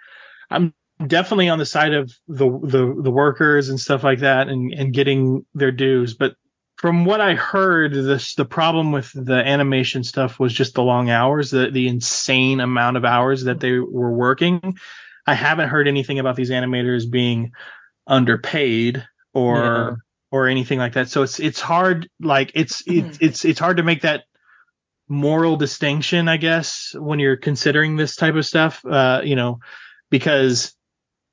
I'm 0.50 0.74
definitely 1.06 1.50
on 1.50 1.60
the 1.60 1.66
side 1.66 1.94
of 1.94 2.12
the 2.28 2.50
the, 2.50 3.02
the 3.04 3.12
workers 3.12 3.70
and 3.70 3.80
stuff 3.80 4.04
like 4.04 4.20
that 4.20 4.48
and, 4.48 4.74
and 4.74 4.94
getting 4.94 5.46
their 5.54 5.72
dues. 5.72 6.14
But 6.14 6.36
from 6.78 7.06
what 7.06 7.22
I 7.22 7.36
heard, 7.36 7.94
this 7.94 8.36
the 8.36 8.46
problem 8.46 8.92
with 8.92 9.12
the 9.14 9.36
animation 9.36 10.04
stuff 10.04 10.40
was 10.40 10.54
just 10.54 10.76
the 10.76 10.84
long 10.84 11.10
hours, 11.10 11.52
the 11.52 11.72
the 11.72 11.88
insane 11.88 12.60
amount 12.60 12.98
of 12.98 13.06
hours 13.06 13.46
that 13.46 13.60
they 13.60 13.80
were 13.80 14.12
working. 14.12 14.78
I 15.28 15.34
haven't 15.34 15.70
heard 15.70 15.88
anything 15.88 16.20
about 16.20 16.36
these 16.36 16.52
animators 16.52 17.10
being 17.10 17.54
underpaid 18.06 19.04
or 19.34 19.98
or 20.36 20.48
anything 20.48 20.80
like 20.80 20.94
that. 20.94 21.10
So 21.10 21.24
it's 21.24 21.40
it's 21.40 21.62
hard 21.62 22.10
like 22.20 22.52
it's 22.56 22.84
mm-hmm. 22.84 23.08
it's 23.08 23.18
it's 23.22 23.46
it's 23.46 23.60
hard 23.60 23.78
to 23.78 23.84
make 23.84 24.02
that 24.02 24.24
moral 25.08 25.56
distinction, 25.56 26.28
I 26.28 26.38
guess, 26.38 26.94
when 26.98 27.20
you're 27.20 27.38
considering 27.38 27.96
this 27.96 28.16
type 28.16 28.36
of 28.36 28.46
stuff. 28.46 28.84
Uh, 28.86 29.22
you 29.24 29.36
know, 29.36 29.60
because 30.10 30.74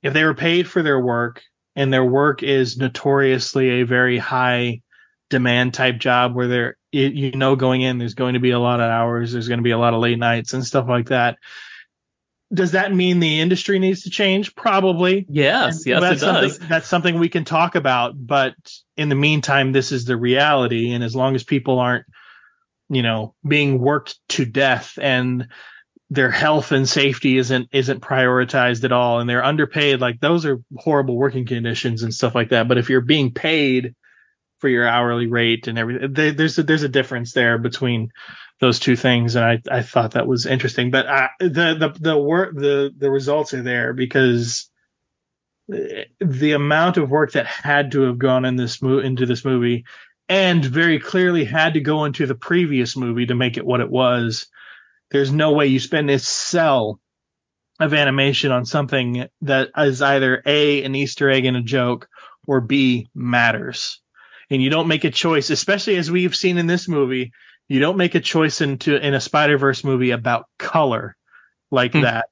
if 0.03 0.13
they 0.13 0.25
were 0.25 0.35
paid 0.35 0.69
for 0.69 0.83
their 0.83 1.01
work 1.01 1.43
and 1.75 1.93
their 1.93 2.05
work 2.05 2.43
is 2.43 2.77
notoriously 2.77 3.81
a 3.81 3.83
very 3.85 4.19
high 4.19 4.83
demand 5.31 5.75
type 5.75 5.99
job 5.99 6.35
where 6.35 6.47
they're 6.47 6.77
you 6.93 7.31
know 7.33 7.57
going 7.57 7.81
in 7.81 7.97
there's 7.97 8.13
going 8.13 8.35
to 8.35 8.41
be 8.41 8.51
a 8.51 8.59
lot 8.59 8.81
of 8.81 8.91
hours 8.91 9.33
there's 9.33 9.49
going 9.49 9.59
to 9.59 9.65
be 9.65 9.71
a 9.71 9.79
lot 9.79 9.95
of 9.95 10.01
late 10.01 10.19
nights 10.19 10.53
and 10.53 10.63
stuff 10.63 10.87
like 10.87 11.09
that 11.09 11.39
does 12.53 12.73
that 12.73 12.95
mean 12.95 13.21
the 13.21 13.41
industry 13.41 13.79
needs 13.79 14.03
to 14.03 14.11
change? 14.11 14.55
Probably. 14.55 15.27
Yes, 15.29 15.87
yes, 15.87 16.01
that's 16.01 16.23
it 16.23 16.27
does. 16.27 16.59
That's 16.59 16.89
something 16.89 17.19
we 17.19 17.29
can 17.29 17.45
talk 17.45 17.75
about. 17.75 18.15
But 18.17 18.55
in 18.97 19.09
the 19.09 19.15
meantime, 19.15 19.73
this 19.73 19.93
is 19.93 20.05
the 20.05 20.17
reality. 20.17 20.93
And 20.93 21.03
as 21.03 21.17
long 21.17 21.35
as 21.35 21.45
people 21.45 21.79
aren't, 21.79 22.05
you 22.89 23.03
know, 23.03 23.35
being 23.47 23.79
worked 23.79 24.19
to 24.31 24.45
death 24.45 24.99
and 25.01 25.49
their 26.11 26.31
health 26.31 26.73
and 26.73 26.87
safety 26.87 27.39
isn't 27.39 27.69
isn't 27.73 28.03
prioritized 28.03 28.85
at 28.85 28.93
all 28.93 29.21
and 29.21 29.31
they're 29.31 29.45
underpaid, 29.45 30.01
like 30.01 30.21
those 30.21 30.45
are 30.45 30.61
horrible 30.77 31.17
working 31.17 31.47
conditions 31.47 32.03
and 32.03 32.13
stuff 32.13 32.35
like 32.35 32.51
that. 32.51 32.69
But 32.69 32.77
if 32.77 32.91
you're 32.91 33.01
being 33.01 33.33
paid 33.33 33.95
for 34.63 34.69
your 34.69 34.87
hourly 34.87 35.27
rate 35.27 35.67
and 35.67 35.77
everything, 35.77 36.15
there's 36.15 36.57
a, 36.57 36.63
there's 36.63 36.85
a 36.85 36.89
difference 36.89 37.33
there 37.33 37.59
between 37.59 38.13
those 38.61 38.79
two 38.79 38.95
things, 38.95 39.35
and 39.35 39.45
I, 39.45 39.61
I 39.69 39.83
thought 39.83 40.13
that 40.13 40.29
was 40.29 40.47
interesting. 40.47 40.93
But 40.93 41.09
I, 41.09 41.31
the 41.41 41.75
the 41.75 41.93
the 42.01 42.17
work 42.17 42.55
the 42.55 42.95
the 42.97 43.11
results 43.11 43.55
are 43.55 43.63
there 43.63 43.93
because 43.93 44.71
eh, 45.75 46.05
the 46.21 46.53
amount 46.53 46.97
of 46.97 47.11
work 47.11 47.33
that 47.33 47.47
had 47.47 47.91
to 47.93 48.03
have 48.03 48.19
gone 48.21 48.45
in 48.45 48.55
this 48.55 48.81
mo- 48.81 49.01
into 49.01 49.27
this 49.27 49.45
movie, 49.45 49.85
and 50.29 50.65
very 50.65 51.01
clearly 51.01 51.45
had 51.45 51.75
to 51.75 51.81
go 51.81 52.05
into 52.05 52.25
the 52.25 52.37
previous 52.37 52.97
movie 52.97 53.27
to 53.27 53.35
make 53.35 53.57
it 53.57 53.67
what 53.67 53.81
it 53.81 53.91
was. 53.91 54.47
There's 55.11 55.33
no 55.33 55.55
way 55.55 55.67
you 55.67 55.81
spend 55.81 56.09
this 56.09 56.27
cell 56.27 57.01
of 57.81 57.95
animation 57.95 58.53
on 58.53 58.65
something 58.65 59.27
that 59.41 59.71
is 59.77 60.03
either 60.03 60.41
a 60.47 60.85
an 60.85 60.95
Easter 60.95 61.29
egg 61.29 61.47
and 61.47 61.57
a 61.57 61.63
joke, 61.63 62.09
or 62.47 62.61
b 62.61 63.09
matters. 63.13 64.01
And 64.53 64.63
you 64.63 64.71
don't 64.71 64.87
make 64.87 65.05
a 65.05 65.11
choice, 65.11 65.49
especially 65.51 65.97
as 65.97 66.11
we've 66.11 66.37
seen 66.37 66.59
in 66.59 66.67
this 66.67 66.87
movie 66.87 67.33
you 67.69 67.81
don't 67.81 67.97
make 67.97 68.15
a 68.15 68.21
choice 68.21 68.61
into 68.61 68.95
in 68.95 69.15
a 69.15 69.21
Spider 69.21 69.57
Verse 69.57 69.83
movie 69.83 70.11
about 70.11 70.47
color 70.59 71.17
like 71.71 71.93
hmm. 71.93 72.03
that 72.03 72.29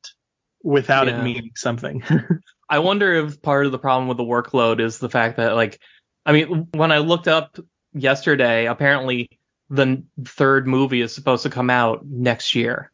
without 0.62 1.06
Yeah. 1.06 1.18
it 1.18 1.24
meaning 1.24 1.52
something. 1.56 2.02
I 2.68 2.80
wonder 2.80 3.14
if 3.14 3.40
part 3.40 3.64
of 3.64 3.72
the 3.72 3.78
problem 3.78 4.06
with 4.06 4.18
the 4.18 4.24
workload 4.24 4.80
is 4.80 4.98
the 4.98 5.08
fact 5.08 5.38
that, 5.38 5.54
like, 5.54 5.80
I 6.26 6.32
mean, 6.32 6.68
when 6.74 6.92
I 6.92 6.98
looked 6.98 7.26
up 7.26 7.58
yesterday, 7.94 8.66
apparently 8.66 9.30
the 9.70 10.04
third 10.26 10.66
movie 10.66 11.00
is 11.00 11.14
supposed 11.14 11.44
to 11.44 11.50
come 11.50 11.70
out 11.70 12.04
next 12.04 12.54
year, 12.54 12.92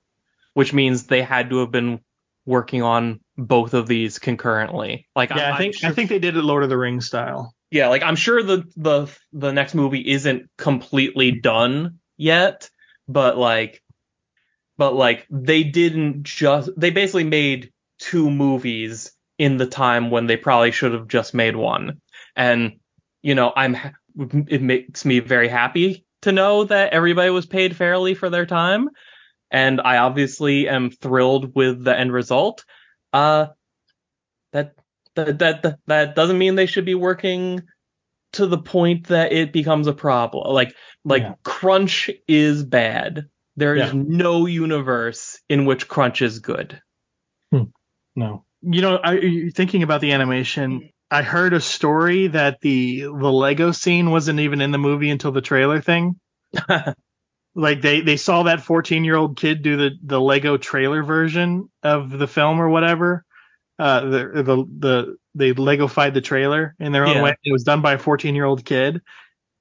which 0.54 0.72
means 0.72 1.04
they 1.04 1.22
had 1.22 1.50
to 1.50 1.58
have 1.58 1.72
been 1.72 1.98
working 2.46 2.82
on 2.82 3.18
both 3.36 3.74
of 3.74 3.88
these 3.88 4.20
concurrently. 4.20 5.08
Like, 5.16 5.30
yeah, 5.30 5.48
I'm, 5.48 5.54
I 5.54 5.58
think 5.58 5.74
sure, 5.74 5.90
I 5.90 5.92
think 5.92 6.10
they 6.10 6.20
did 6.20 6.36
it 6.36 6.42
Lord 6.42 6.62
of 6.62 6.70
the 6.70 6.78
Rings 6.78 7.06
style. 7.06 7.55
Yeah, 7.76 7.88
like 7.88 8.02
I'm 8.02 8.16
sure 8.16 8.42
the 8.42 8.64
the 8.76 9.06
the 9.32 9.52
next 9.52 9.74
movie 9.74 10.10
isn't 10.10 10.48
completely 10.56 11.30
done 11.30 11.98
yet, 12.16 12.70
but 13.06 13.36
like, 13.36 13.82
but 14.78 14.94
like 14.94 15.26
they 15.30 15.62
didn't 15.62 16.22
just 16.22 16.70
they 16.76 16.90
basically 16.90 17.24
made 17.24 17.72
two 17.98 18.30
movies 18.30 19.12
in 19.38 19.58
the 19.58 19.66
time 19.66 20.10
when 20.10 20.26
they 20.26 20.38
probably 20.38 20.70
should 20.70 20.94
have 20.94 21.06
just 21.06 21.34
made 21.34 21.54
one, 21.54 22.00
and 22.34 22.80
you 23.22 23.34
know 23.34 23.52
I'm 23.54 23.76
it 24.48 24.62
makes 24.62 25.04
me 25.04 25.18
very 25.20 25.48
happy 25.48 26.06
to 26.22 26.32
know 26.32 26.64
that 26.64 26.94
everybody 26.94 27.28
was 27.28 27.44
paid 27.44 27.76
fairly 27.76 28.14
for 28.14 28.30
their 28.30 28.46
time, 28.46 28.88
and 29.50 29.82
I 29.82 29.98
obviously 29.98 30.66
am 30.66 30.90
thrilled 30.90 31.54
with 31.54 31.84
the 31.84 31.96
end 31.96 32.10
result. 32.10 32.64
Uh, 33.12 33.48
that 34.52 34.74
that 35.16 35.38
that 35.40 35.78
that, 35.86 36.14
doesn't 36.14 36.38
mean 36.38 36.54
they 36.54 36.66
should 36.66 36.84
be 36.84 36.94
working 36.94 37.62
to 38.34 38.46
the 38.46 38.58
point 38.58 39.08
that 39.08 39.32
it 39.32 39.52
becomes 39.52 39.86
a 39.86 39.92
problem. 39.92 40.52
Like 40.52 40.74
like 41.04 41.22
Yeah. 41.22 41.34
crunch 41.44 42.10
is 42.28 42.62
bad. 42.64 43.26
There 43.56 43.74
is 43.76 43.92
Yeah. 43.92 44.02
no 44.06 44.46
universe 44.46 45.40
in 45.48 45.64
which 45.64 45.88
crunch 45.88 46.22
is 46.22 46.40
good. 46.40 46.80
Hmm. 47.52 47.64
No. 48.14 48.44
You 48.62 48.80
know, 48.82 49.00
I 49.02 49.50
thinking 49.54 49.82
about 49.82 50.00
the 50.00 50.12
animation. 50.12 50.90
I 51.10 51.22
heard 51.22 51.52
a 51.54 51.60
story 51.60 52.28
that 52.28 52.60
the 52.60 53.02
the 53.02 53.32
Lego 53.32 53.72
scene 53.72 54.10
wasn't 54.10 54.40
even 54.40 54.60
in 54.60 54.72
the 54.72 54.78
movie 54.78 55.10
until 55.10 55.32
the 55.32 55.40
trailer 55.40 55.80
thing. 55.80 56.16
like 57.54 57.80
they 57.80 58.00
they 58.00 58.16
saw 58.16 58.44
that 58.44 58.60
14 58.62 59.04
year 59.04 59.16
old 59.16 59.36
kid 59.38 59.62
do 59.62 59.76
the 59.76 59.90
the 60.02 60.20
Lego 60.20 60.56
trailer 60.56 61.02
version 61.02 61.68
of 61.82 62.10
the 62.10 62.26
film 62.26 62.60
or 62.60 62.68
whatever. 62.68 63.24
Uh, 63.78 64.00
the 64.00 64.42
the 64.42 64.66
the 64.78 65.16
they 65.34 65.52
Legofied 65.52 66.14
the 66.14 66.22
trailer 66.22 66.74
in 66.80 66.92
their 66.92 67.04
own 67.04 67.16
Yeah. 67.16 67.22
way. 67.24 67.36
It 67.44 67.52
was 67.52 67.64
done 67.64 67.82
by 67.82 67.94
a 67.94 67.98
14 67.98 68.34
year 68.34 68.46
old 68.46 68.64
kid, 68.64 69.02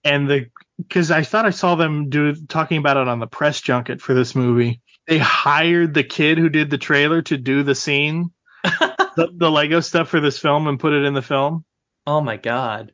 and 0.04 0.30
the 0.30 0.48
because 0.78 1.12
I 1.12 1.24
thought 1.24 1.46
I 1.46 1.50
saw 1.50 1.76
them 1.76 2.10
do 2.10 2.34
talking 2.48 2.78
about 2.78 2.98
it 2.98 3.08
on 3.08 3.20
the 3.20 3.28
press 3.28 3.60
junket 3.62 4.02
for 4.02 4.14
this 4.14 4.34
movie. 4.36 4.82
They 5.08 5.18
hired 5.18 5.94
the 5.94 6.04
kid 6.04 6.38
who 6.38 6.50
did 6.50 6.70
the 6.70 6.78
trailer 6.78 7.22
to 7.24 7.38
do 7.38 7.64
the 7.64 7.76
scene, 7.76 8.32
the, 8.64 9.30
the 9.36 9.52
Lego 9.52 9.80
stuff 9.82 10.10
for 10.10 10.20
this 10.20 10.40
film, 10.40 10.68
and 10.68 10.80
put 10.80 10.94
it 10.94 11.04
in 11.04 11.14
the 11.14 11.22
film. 11.22 11.66
oh 12.08 12.22
my 12.22 12.38
god. 12.38 12.94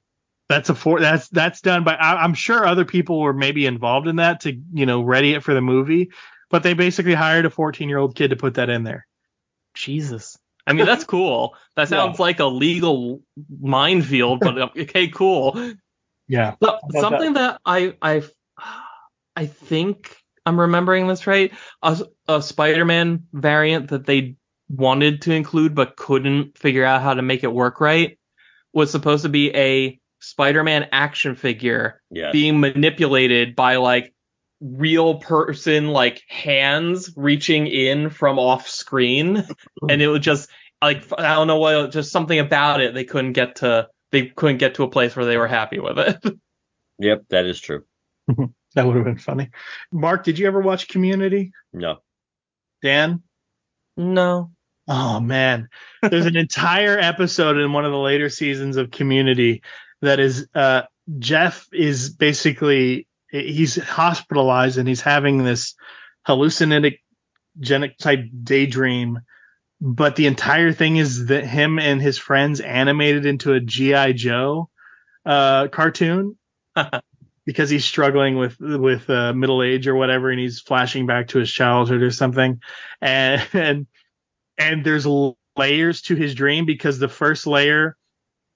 That's 0.49 0.69
a 0.69 0.75
for 0.75 0.99
that's 0.99 1.29
that's 1.29 1.61
done 1.61 1.83
by. 1.83 1.95
I, 1.95 2.23
I'm 2.23 2.33
sure 2.33 2.65
other 2.65 2.83
people 2.83 3.21
were 3.21 3.33
maybe 3.33 3.65
involved 3.65 4.07
in 4.07 4.17
that 4.17 4.41
to 4.41 4.59
you 4.73 4.85
know 4.85 5.01
ready 5.01 5.33
it 5.33 5.43
for 5.43 5.53
the 5.53 5.61
movie, 5.61 6.09
but 6.49 6.63
they 6.63 6.73
basically 6.73 7.13
hired 7.13 7.45
a 7.45 7.49
14 7.49 7.87
year 7.87 7.99
old 7.99 8.15
kid 8.15 8.29
to 8.31 8.35
put 8.35 8.55
that 8.55 8.69
in 8.69 8.83
there. 8.83 9.07
Jesus. 9.75 10.37
I 10.67 10.73
mean 10.73 10.85
that's 10.85 11.03
cool. 11.03 11.55
That 11.75 11.89
sounds 11.89 12.19
like 12.19 12.39
a 12.39 12.45
legal 12.45 13.21
minefield, 13.59 14.39
but 14.41 14.57
uh, 14.57 14.69
okay, 14.77 15.07
cool. 15.07 15.73
Yeah. 16.27 16.55
So, 16.61 16.79
about 16.83 17.01
something 17.01 17.33
that? 17.33 17.59
I 17.65 17.95
I 18.01 18.23
I 19.35 19.45
think 19.45 20.15
I'm 20.45 20.59
remembering 20.59 21.07
this 21.07 21.27
right. 21.27 21.51
A, 21.83 21.99
a 22.27 22.41
Spider-Man 22.41 23.23
variant 23.33 23.89
that 23.89 24.05
they 24.05 24.35
wanted 24.69 25.21
to 25.23 25.33
include 25.33 25.75
but 25.75 25.97
couldn't 25.97 26.57
figure 26.57 26.85
out 26.85 27.01
how 27.01 27.13
to 27.13 27.21
make 27.21 27.43
it 27.43 27.51
work 27.51 27.81
right 27.81 28.17
was 28.73 28.89
supposed 28.89 29.23
to 29.23 29.29
be 29.29 29.53
a 29.55 29.99
Spider-Man 30.19 30.87
action 30.91 31.35
figure 31.35 32.01
Yes. 32.09 32.31
being 32.31 32.59
manipulated 32.59 33.55
by 33.55 33.77
like 33.77 34.13
real 34.61 35.15
person 35.15 35.87
like 35.87 36.21
hands 36.27 37.11
reaching 37.15 37.65
in 37.65 38.11
from 38.11 38.37
off 38.37 38.69
screen 38.69 39.43
and 39.89 40.01
it 40.01 40.07
was 40.07 40.21
just 40.21 40.49
like 40.81 41.03
I 41.17 41.33
don't 41.33 41.47
know 41.47 41.57
what 41.57 41.91
just 41.91 42.11
something 42.11 42.37
about 42.37 42.79
it 42.79 42.93
they 42.93 43.03
couldn't 43.03 43.33
get 43.33 43.57
to 43.57 43.89
they 44.11 44.27
couldn't 44.27 44.57
get 44.57 44.75
to 44.75 44.83
a 44.83 44.89
place 44.89 45.15
where 45.15 45.25
they 45.25 45.37
were 45.37 45.47
happy 45.47 45.79
with 45.79 45.99
it. 45.99 46.23
Yep, 46.99 47.23
that 47.29 47.45
is 47.47 47.59
true. 47.59 47.83
That 48.75 48.85
would 48.85 48.95
have 48.95 49.03
been 49.03 49.17
funny. 49.17 49.49
Mark, 49.91 50.23
did 50.23 50.39
you 50.39 50.47
ever 50.47 50.61
watch 50.61 50.87
Community? 50.87 51.51
No. 51.73 51.97
Dan? 52.81 53.21
no. 53.97 54.51
Oh 54.87 55.19
man, 55.19 55.67
there's 56.01 56.25
an 56.25 56.35
entire 56.35 56.97
episode 56.97 57.57
in 57.57 57.73
one 57.73 57.85
of 57.85 57.91
the 57.91 57.97
later 57.97 58.29
seasons 58.29 58.77
of 58.77 58.91
Community 58.91 59.61
that 60.01 60.19
is 60.19 60.47
uh 60.55 60.83
Jeff 61.19 61.67
is 61.73 62.09
basically 62.09 63.07
he's 63.31 63.81
hospitalized 63.81 64.77
and 64.77 64.87
he's 64.87 65.01
having 65.01 65.43
this 65.43 65.75
hallucinogenic 66.27 66.97
type 67.99 68.19
daydream 68.43 69.19
but 69.83 70.15
the 70.15 70.27
entire 70.27 70.71
thing 70.71 70.97
is 70.97 71.25
that 71.27 71.43
him 71.43 71.79
and 71.79 71.99
his 72.01 72.19
friends 72.19 72.59
animated 72.59 73.25
into 73.25 73.53
a 73.53 73.59
GI 73.59 74.13
Joe 74.13 74.69
uh 75.25 75.67
cartoon 75.67 76.37
because 77.45 77.69
he's 77.69 77.85
struggling 77.85 78.37
with 78.37 78.59
with 78.59 79.09
uh, 79.09 79.33
middle 79.33 79.63
age 79.63 79.87
or 79.87 79.95
whatever 79.95 80.29
and 80.29 80.39
he's 80.39 80.61
flashing 80.61 81.05
back 81.05 81.29
to 81.29 81.39
his 81.39 81.51
childhood 81.51 82.01
or 82.01 82.11
something. 82.11 82.61
And 83.01 83.45
and 83.53 83.87
and 84.57 84.85
there's 84.85 85.07
layers 85.57 86.01
to 86.03 86.15
his 86.15 86.35
dream 86.35 86.65
because 86.65 86.99
the 86.99 87.09
first 87.09 87.47
layer 87.47 87.97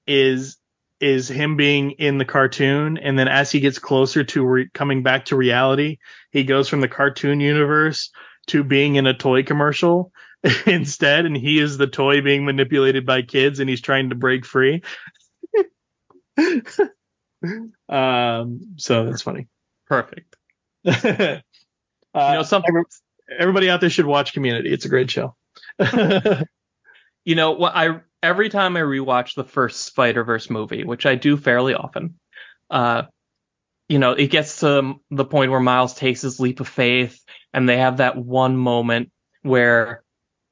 is 0.07 0.57
is 0.99 1.27
him 1.27 1.57
being 1.57 1.91
in 1.91 2.17
the 2.17 2.25
cartoon 2.25 2.97
and 2.97 3.17
then 3.19 3.27
as 3.27 3.51
he 3.51 3.59
gets 3.59 3.79
closer 3.79 4.23
to 4.23 4.45
re- 4.45 4.69
coming 4.73 5.03
back 5.03 5.25
to 5.25 5.35
reality 5.35 5.97
he 6.31 6.43
goes 6.43 6.69
from 6.69 6.81
the 6.81 6.87
cartoon 6.87 7.39
universe 7.39 8.11
to 8.47 8.63
being 8.63 8.95
in 8.95 9.05
a 9.05 9.13
toy 9.13 9.43
commercial 9.43 10.11
instead 10.65 11.25
and 11.25 11.35
he 11.35 11.59
is 11.59 11.77
the 11.77 11.87
toy 11.87 12.21
being 12.21 12.45
manipulated 12.45 13.05
by 13.05 13.21
kids 13.21 13.59
and 13.59 13.69
he's 13.69 13.81
trying 13.81 14.09
to 14.09 14.15
break 14.15 14.45
free. 14.45 14.81
Um 17.87 18.73
so 18.77 19.05
that's 19.05 19.21
funny. 19.21 19.47
Perfect. 19.87 20.35
uh, 20.87 20.91
You 21.03 21.41
know, 22.13 22.43
something 22.43 22.83
everybody 23.37 23.69
out 23.69 23.81
there 23.81 23.89
should 23.89 24.05
watch 24.07 24.33
community. 24.33 24.71
It's 24.73 24.85
a 24.85 24.89
great 24.89 25.11
show. 25.11 25.35
You 27.23 27.35
know 27.35 27.51
what 27.51 27.75
I 27.75 28.01
every 28.25 28.49
time 28.49 28.75
I 28.75 28.81
rewatch 28.81 29.35
the 29.35 29.43
first 29.43 29.85
Spider 29.85 30.23
Verse 30.23 30.49
movie, 30.49 30.83
which 30.83 31.05
I 31.05 31.15
do 31.15 31.37
fairly 31.37 31.75
often, 31.75 32.15
uh, 32.69 33.03
you 33.87 33.99
know, 33.99 34.13
it 34.13 34.27
gets 34.27 34.61
to 34.61 34.95
the 35.11 35.25
point 35.25 35.51
where 35.51 35.59
Miles 35.59 35.93
takes 35.93 36.21
his 36.21 36.39
leap 36.39 36.59
of 36.59 36.67
faith, 36.67 37.23
and 37.53 37.69
they 37.69 37.77
have 37.77 37.97
that 37.97 38.17
one 38.17 38.57
moment 38.57 39.11
where 39.43 40.03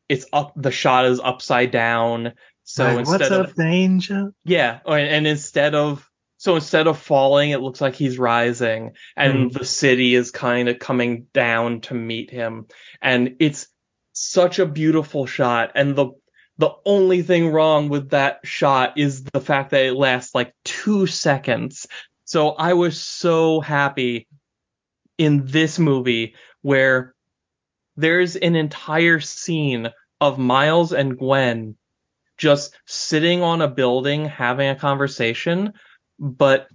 it's 0.07 0.25
up, 0.31 0.53
the 0.55 0.71
shot 0.71 1.05
is 1.05 1.19
upside 1.19 1.71
down. 1.71 2.33
So 2.63 2.85
Like, 2.85 2.99
instead 2.99 3.19
what's 3.19 3.31
of 3.31 3.49
up 3.49 3.55
danger 3.55 4.33
yeah, 4.45 4.79
and 4.85 5.27
instead 5.27 5.75
of 5.75 6.07
so 6.37 6.55
instead 6.55 6.87
of 6.87 6.99
falling, 6.99 7.51
it 7.51 7.61
looks 7.61 7.81
like 7.81 7.95
he's 7.95 8.19
rising, 8.19 8.91
and 9.15 9.51
the 9.51 9.65
city 9.65 10.13
is 10.13 10.29
kind 10.29 10.67
of 10.69 10.77
coming 10.77 11.27
down 11.33 11.81
to 11.81 11.93
meet 11.93 12.29
him, 12.29 12.67
and 13.01 13.37
it's 13.39 13.67
such 14.11 14.59
a 14.59 14.65
beautiful 14.65 15.25
shot. 15.25 15.71
And 15.75 15.95
the 15.95 16.11
the 16.57 16.71
only 16.85 17.21
thing 17.21 17.49
wrong 17.49 17.89
with 17.89 18.09
that 18.09 18.39
shot 18.43 18.97
is 18.97 19.23
the 19.23 19.41
fact 19.41 19.71
that 19.71 19.85
it 19.85 19.93
lasts 19.93 20.35
like 20.35 20.53
two 20.63 21.07
seconds. 21.07 21.87
So 22.25 22.49
I 22.51 22.73
was 22.73 23.01
so 23.01 23.59
happy 23.59 24.27
in 25.17 25.45
this 25.45 25.79
movie 25.79 26.35
where 26.61 27.13
there's 27.95 28.35
an 28.35 28.55
entire 28.55 29.19
scene 29.19 29.89
of 30.21 30.39
Miles 30.39 30.93
and 30.93 31.17
Gwen 31.17 31.75
just 32.37 32.75
sitting 32.85 33.41
on 33.41 33.61
a 33.61 33.67
building 33.67 34.25
having 34.25 34.69
a 34.69 34.75
conversation, 34.75 35.73
but 36.19 36.67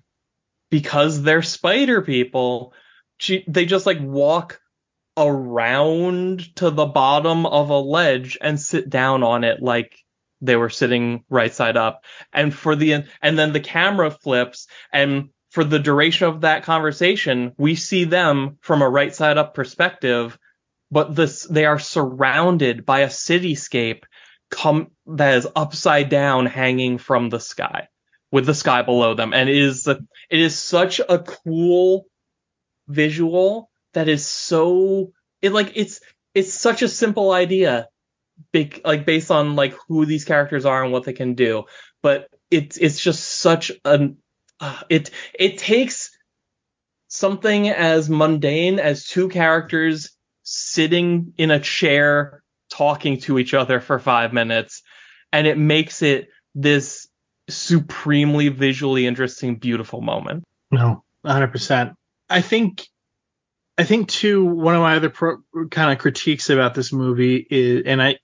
because 0.70 1.22
they're 1.22 1.42
spider 1.42 2.02
people, 2.02 2.72
she, 3.18 3.44
they 3.48 3.66
just 3.66 3.86
like 3.86 3.98
walk 4.00 4.60
around 5.18 6.54
to 6.56 6.70
the 6.70 6.86
bottom 6.86 7.46
of 7.46 7.70
a 7.70 7.78
ledge 7.78 8.38
and 8.40 8.60
sit 8.60 8.88
down 8.88 9.22
on 9.22 9.44
it 9.44 9.62
like 9.62 9.96
they 10.40 10.56
were 10.56 10.70
sitting 10.70 11.24
right 11.28 11.52
side 11.52 11.76
up. 11.76 12.04
And 12.32 12.54
for 12.54 12.76
the 12.76 13.04
and 13.20 13.38
then 13.38 13.52
the 13.52 13.60
camera 13.60 14.10
flips 14.10 14.66
and 14.92 15.30
for 15.50 15.64
the 15.64 15.78
duration 15.78 16.28
of 16.28 16.42
that 16.42 16.62
conversation, 16.62 17.52
we 17.58 17.74
see 17.74 18.04
them 18.04 18.58
from 18.60 18.82
a 18.82 18.88
right 18.88 19.14
side 19.14 19.38
up 19.38 19.54
perspective, 19.54 20.38
but 20.90 21.14
this 21.14 21.44
they 21.44 21.64
are 21.64 21.78
surrounded 21.78 22.86
by 22.86 23.00
a 23.00 23.08
cityscape 23.08 24.02
come 24.50 24.90
that 25.06 25.36
is 25.36 25.48
upside 25.56 26.08
down 26.08 26.46
hanging 26.46 26.98
from 26.98 27.28
the 27.28 27.40
sky 27.40 27.88
with 28.30 28.46
the 28.46 28.54
sky 28.54 28.82
below 28.82 29.14
them 29.14 29.32
and 29.32 29.48
it 29.48 29.56
is 29.56 29.86
it 29.86 30.00
is 30.30 30.58
such 30.58 31.00
a 31.06 31.18
cool 31.18 32.06
visual 32.86 33.67
that 33.94 34.08
is 34.08 34.26
so 34.26 35.12
it 35.42 35.52
like 35.52 35.72
it's 35.74 36.00
it's 36.34 36.52
such 36.52 36.82
a 36.82 36.88
simple 36.88 37.32
idea 37.32 37.88
big 38.52 38.80
like 38.84 39.04
based 39.04 39.30
on 39.30 39.56
like 39.56 39.74
who 39.88 40.06
these 40.06 40.24
characters 40.24 40.64
are 40.64 40.82
and 40.82 40.92
what 40.92 41.04
they 41.04 41.12
can 41.12 41.34
do. 41.34 41.64
But 42.02 42.28
it's 42.50 42.76
it's 42.76 43.00
just 43.00 43.24
such 43.24 43.72
an 43.84 44.18
uh, 44.60 44.80
it 44.88 45.10
it 45.38 45.58
takes 45.58 46.10
something 47.08 47.68
as 47.68 48.08
mundane 48.08 48.78
as 48.78 49.06
two 49.06 49.28
characters 49.28 50.10
sitting 50.42 51.32
in 51.36 51.50
a 51.50 51.60
chair 51.60 52.42
talking 52.70 53.20
to 53.20 53.38
each 53.38 53.54
other 53.54 53.80
for 53.80 53.98
five 53.98 54.32
minutes, 54.32 54.82
and 55.32 55.46
it 55.46 55.58
makes 55.58 56.02
it 56.02 56.28
this 56.54 57.08
supremely 57.48 58.48
visually 58.48 59.06
interesting, 59.06 59.56
beautiful 59.56 60.00
moment. 60.00 60.44
No, 60.70 61.02
100%. 61.24 61.94
I 62.28 62.42
think, 62.42 62.86
I 63.78 63.84
think 63.84 64.08
too, 64.08 64.44
one 64.44 64.74
of 64.74 64.80
my 64.82 64.96
other 64.96 65.08
pro- 65.08 65.42
kind 65.70 65.92
of 65.92 65.98
critiques 65.98 66.50
about 66.50 66.74
this 66.74 66.92
movie 66.92 67.46
is, 67.48 67.84
and 67.86 68.02
I, 68.02 68.16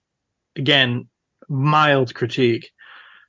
again, 0.57 1.09
mild 1.49 2.13
critique, 2.13 2.73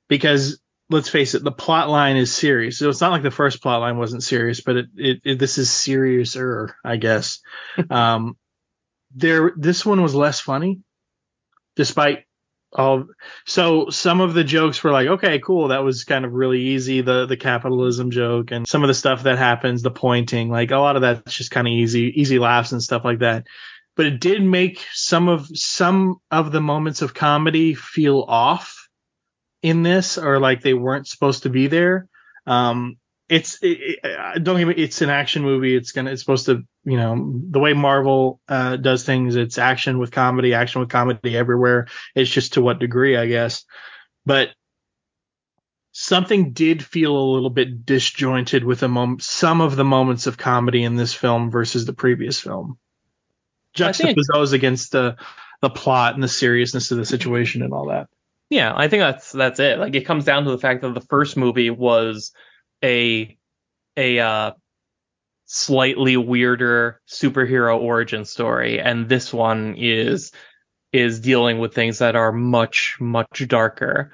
because 0.10 0.60
let's 0.90 1.08
face 1.10 1.36
it, 1.36 1.44
the 1.44 1.52
plot 1.52 1.88
line 1.88 2.18
is 2.18 2.34
serious. 2.34 2.80
So 2.80 2.90
it's 2.90 3.02
not 3.02 3.12
like 3.12 3.22
the 3.24 3.30
first 3.30 3.62
plot 3.62 3.82
line 3.82 3.98
wasn't 3.98 4.24
serious, 4.24 4.62
but 4.62 4.76
it, 4.76 4.86
it, 4.96 5.22
it 5.24 5.40
this 5.40 5.60
is 5.60 5.70
seriouser, 5.70 6.74
I 6.84 6.98
guess. 6.98 7.42
um, 7.92 8.38
there, 9.14 9.54
this 9.56 9.86
one 9.86 10.02
was 10.02 10.16
less 10.16 10.40
funny, 10.40 10.82
despite 11.76 12.26
all. 12.78 13.06
So 13.46 13.90
some 13.90 14.22
of 14.22 14.34
the 14.34 14.44
jokes 14.44 14.84
were 14.84 14.92
like, 14.92 15.08
okay, 15.08 15.40
cool, 15.40 15.70
that 15.70 15.84
was 15.84 16.04
kind 16.04 16.26
of 16.26 16.34
really 16.34 16.62
easy. 16.62 17.02
The 17.02 17.26
the 17.26 17.38
capitalism 17.38 18.12
joke 18.12 18.52
and 18.52 18.68
some 18.68 18.84
of 18.84 18.88
the 18.88 18.94
stuff 18.94 19.24
that 19.24 19.38
happens, 19.38 19.82
the 19.82 19.92
pointing, 19.92 20.50
like 20.50 20.72
a 20.72 20.78
lot 20.78 20.96
of 20.96 21.02
that's 21.02 21.34
just 21.34 21.52
kind 21.52 21.68
of 21.68 21.72
easy, 21.72 22.14
easy 22.20 22.40
laughs 22.40 22.72
and 22.72 22.82
stuff 22.82 23.04
like 23.06 23.20
that. 23.20 23.46
But 23.96 24.08
it 24.08 24.20
did 24.20 24.44
make 24.44 24.86
some 24.92 25.30
of 25.30 25.48
some 25.54 26.18
of 26.30 26.52
the 26.52 26.62
moments 26.62 27.02
of 27.02 27.14
comedy 27.14 27.74
feel 27.76 28.22
off 28.28 28.90
in 29.62 29.84
this 29.84 30.18
or 30.18 30.40
like 30.40 30.62
they 30.62 30.74
weren't 30.74 31.08
supposed 31.08 31.44
to 31.44 31.50
be 31.50 31.68
there. 31.68 32.08
Um, 32.46 32.98
it's 33.28 33.58
it, 33.62 34.00
it, 34.04 34.44
don't 34.44 34.58
get 34.58 34.68
me. 34.68 34.76
It's 34.76 35.02
an 35.02 35.10
action 35.10 35.44
movie. 35.44 35.76
It's 35.76 35.92
gonna. 35.92 36.12
It's 36.12 36.22
supposed 36.22 36.46
to. 36.48 36.64
You 36.84 36.98
know 36.98 37.42
the 37.50 37.60
way 37.60 37.74
Marvel 37.74 38.40
uh, 38.48 38.76
does 38.76 39.04
things. 39.04 39.36
It's 39.36 39.58
action 39.58 39.98
with 39.98 40.12
comedy. 40.12 40.54
Action 40.54 40.82
with 40.82 40.90
comedy 40.90 41.36
everywhere. 41.36 41.88
It's 42.14 42.30
just 42.30 42.54
to 42.54 42.62
what 42.62 42.80
degree, 42.80 43.18
I 43.18 43.26
guess. 43.26 43.66
But 44.26 44.50
something 45.92 46.52
did 46.52 46.84
feel 46.84 47.18
a 47.18 47.32
little 47.34 47.50
bit 47.50 47.86
disjointed 47.86 48.64
with 48.64 48.84
a 48.84 48.88
mom- 48.88 49.20
some 49.20 49.62
of 49.62 49.76
the 49.76 49.86
moments 49.86 50.28
of 50.28 50.38
comedy 50.38 50.84
in 50.84 50.96
this 50.96 51.14
film 51.14 51.50
versus 51.50 51.86
the 51.86 51.94
previous 51.94 52.40
film. 52.40 52.78
Juxtapose 53.76 54.26
those 54.32 54.54
against 54.54 54.92
the 54.92 55.16
the 55.62 55.70
plot 55.70 56.14
and 56.14 56.24
the 56.24 56.28
seriousness 56.28 56.92
of 56.92 56.98
the 57.00 57.06
situation 57.06 57.64
and 57.64 57.74
all 57.74 57.88
that. 57.88 58.08
Yeah, 58.50 58.72
I 58.76 58.88
think 58.88 59.02
that's 59.02 59.32
that's 59.32 59.60
it. 59.60 59.80
Like 59.80 59.96
it 59.96 60.06
comes 60.06 60.26
down 60.26 60.44
to 60.44 60.52
the 60.52 60.60
fact 60.60 60.82
that 60.82 60.94
the 60.94 61.02
first 61.02 61.36
movie 61.36 61.72
was 61.72 62.32
a 62.86 63.38
a 63.98 64.20
uh, 64.20 64.52
slightly 65.46 66.18
weirder 66.18 67.02
superhero 67.10 67.80
origin 67.80 68.26
story, 68.26 68.80
and 68.80 69.10
this 69.10 69.34
one 69.34 69.76
is 69.78 70.32
is 70.94 71.20
dealing 71.20 71.60
with 71.60 71.74
things 71.74 72.00
that 72.00 72.16
are 72.16 72.32
much 72.32 72.98
much 73.00 73.48
darker. 73.48 74.14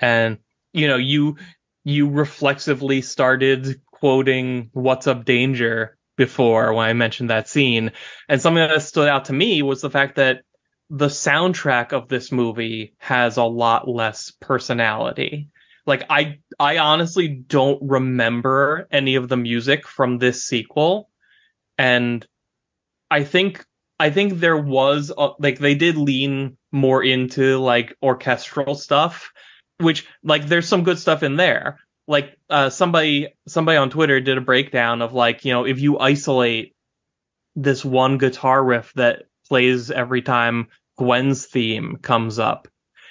And 0.00 0.38
you 0.72 0.88
know, 0.88 0.96
you 0.96 1.36
you 1.84 2.08
reflexively 2.08 3.02
started 3.02 3.82
quoting 3.90 4.70
"What's 4.72 5.06
Up, 5.06 5.24
Danger" 5.24 5.98
before 6.16 6.74
when 6.74 6.86
I 6.86 6.92
mentioned 6.92 7.30
that 7.30 7.48
scene, 7.48 7.92
and 8.28 8.40
something 8.40 8.66
that 8.66 8.82
stood 8.82 9.08
out 9.08 9.26
to 9.26 9.32
me 9.32 9.62
was 9.62 9.80
the 9.80 9.90
fact 9.90 10.16
that 10.16 10.42
the 10.90 11.06
soundtrack 11.06 11.92
of 11.92 12.08
this 12.08 12.30
movie 12.30 12.94
has 12.98 13.38
a 13.38 13.44
lot 13.44 13.88
less 13.88 14.30
personality. 14.40 15.50
Like 15.86 16.04
I 16.10 16.38
I 16.58 16.78
honestly 16.78 17.28
don't 17.28 17.80
remember 17.82 18.86
any 18.90 19.16
of 19.16 19.28
the 19.28 19.36
music 19.36 19.86
from 19.86 20.18
this 20.18 20.44
sequel 20.44 21.10
and 21.78 22.26
I 23.10 23.24
think 23.24 23.64
I 23.98 24.10
think 24.10 24.34
there 24.34 24.56
was 24.56 25.12
a, 25.16 25.30
like 25.38 25.58
they 25.58 25.74
did 25.74 25.96
lean 25.96 26.56
more 26.70 27.02
into 27.02 27.58
like 27.58 27.96
orchestral 28.02 28.74
stuff 28.74 29.32
which 29.78 30.06
like 30.22 30.46
there's 30.46 30.68
some 30.68 30.84
good 30.84 30.98
stuff 30.98 31.22
in 31.22 31.36
there. 31.36 31.80
Like 32.06 32.36
uh 32.48 32.70
somebody 32.70 33.28
somebody 33.48 33.76
on 33.76 33.90
Twitter 33.90 34.20
did 34.20 34.38
a 34.38 34.42
breakdown 34.42 35.02
of 35.02 35.12
like, 35.12 35.44
you 35.44 35.52
know, 35.52 35.66
if 35.66 35.80
you 35.80 35.98
isolate 35.98 36.74
this 37.56 37.84
one 37.84 38.18
guitar 38.18 38.62
riff 38.62 38.92
that 38.94 39.24
plays 39.48 39.90
every 39.90 40.22
time 40.22 40.68
Gwen's 40.96 41.46
theme 41.46 41.96
comes 41.96 42.38
up 42.38 42.68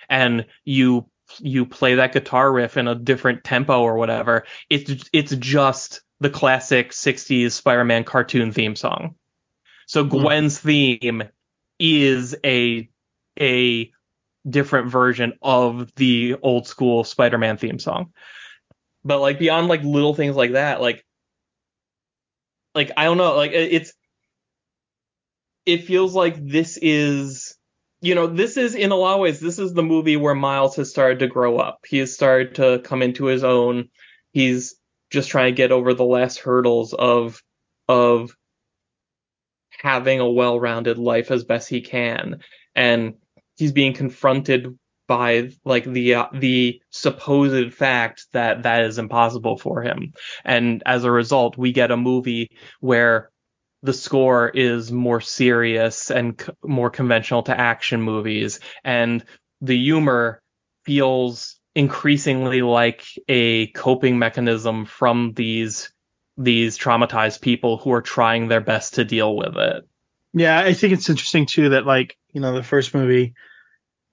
and 0.10 0.46
you 0.66 1.08
you 1.40 1.66
play 1.66 1.96
that 1.96 2.14
guitar 2.14 2.52
riff 2.52 2.78
in 2.78 2.88
a 2.88 2.96
different 2.96 3.44
tempo 3.44 3.82
or 3.82 3.98
whatever, 3.98 4.46
it's 4.70 5.10
it's 5.14 5.36
just 5.36 6.02
the 6.20 6.30
classic 6.30 6.92
60s 6.92 7.52
Spider-Man 7.52 8.04
cartoon 8.04 8.52
theme 8.52 8.76
song. 8.76 9.16
So 9.88 10.04
hmm. 10.04 10.10
Gwen's 10.10 10.60
theme 10.60 11.24
is 11.80 12.36
a 12.46 12.90
a 13.40 13.92
different 14.48 14.90
version 14.90 15.34
of 15.42 15.94
the 15.96 16.36
old 16.42 16.68
school 16.68 17.04
Spider-Man 17.04 17.58
theme 17.58 17.80
song. 17.80 18.14
But 19.04 19.20
like 19.20 19.40
beyond 19.40 19.68
like 19.68 19.84
little 19.84 20.14
things 20.14 20.36
like 20.36 20.54
that, 20.54 20.82
like 20.82 21.06
like 22.76 22.92
I 22.96 23.06
don't 23.06 23.18
know, 23.18 23.36
like 23.36 23.52
it's 23.54 23.94
it 25.66 25.86
feels 25.86 26.16
like 26.16 26.36
this 26.46 26.78
is 26.82 27.56
you 28.02 28.16
know, 28.16 28.28
this 28.28 28.58
is 28.58 28.74
in 28.76 28.92
a 28.92 28.96
lot 28.96 29.14
of 29.14 29.20
ways, 29.20 29.40
this 29.40 29.60
is 29.60 29.74
the 29.74 29.84
movie 29.84 30.18
where 30.18 30.36
Miles 30.36 30.76
has 30.76 30.90
started 30.90 31.20
to 31.20 31.28
grow 31.28 31.58
up. 31.58 31.86
He 31.88 32.00
has 32.00 32.14
started 32.14 32.56
to 32.56 32.80
come 32.84 33.02
into 33.02 33.26
his 33.26 33.44
own. 33.44 33.90
He's 34.32 34.76
just 35.12 35.30
trying 35.30 35.54
to 35.54 35.58
get 35.58 35.72
over 35.72 35.94
the 35.94 36.06
last 36.06 36.40
hurdles 36.40 36.94
of 36.94 37.42
of 37.88 38.36
having 39.82 40.20
a 40.20 40.30
well-rounded 40.30 40.98
life 40.98 41.32
as 41.32 41.44
best 41.44 41.70
he 41.70 41.82
can, 41.82 42.40
and 42.76 43.16
he's 43.58 43.72
being 43.72 43.94
confronted 43.94 44.78
by 45.08 45.50
like 45.66 45.84
the 45.84 46.16
uh, 46.16 46.28
the 46.34 46.82
supposed 46.90 47.74
fact 47.74 48.26
that 48.32 48.64
that 48.64 48.84
is 48.84 48.98
impossible 48.98 49.58
for 49.58 49.82
him. 49.82 50.14
And 50.46 50.82
as 50.86 51.04
a 51.04 51.12
result, 51.12 51.58
we 51.58 51.72
get 51.72 51.92
a 51.92 51.98
movie 51.98 52.50
where 52.80 53.31
the 53.84 53.94
score 53.94 54.50
is 54.50 54.92
more 54.92 55.22
serious 55.22 56.12
and 56.12 56.40
c- 56.40 56.52
more 56.64 56.90
conventional 56.90 57.44
to 57.44 57.60
action 57.60 58.02
movies, 58.02 58.60
and 58.84 59.24
the 59.62 59.78
humor 59.78 60.42
feels 60.84 61.60
increasingly 61.76 62.62
like 62.62 63.06
a 63.28 63.68
coping 63.68 64.20
mechanism 64.20 64.86
from 64.86 65.34
these 65.36 65.92
these 66.38 66.78
traumatized 66.78 67.42
people 67.42 67.78
who 67.78 67.92
are 67.92 68.02
trying 68.02 68.48
their 68.48 68.62
best 68.62 68.96
to 68.96 69.06
deal 69.06 69.36
with 69.36 69.56
it. 69.58 69.88
Yeah, 70.34 70.60
I 70.60 70.74
think 70.74 70.94
it's 70.94 71.10
interesting 71.10 71.46
too 71.46 71.70
that 71.70 71.86
like, 71.86 72.18
you 72.32 72.42
know, 72.42 72.54
the 72.54 72.64
first 72.64 72.94
movie 72.94 73.34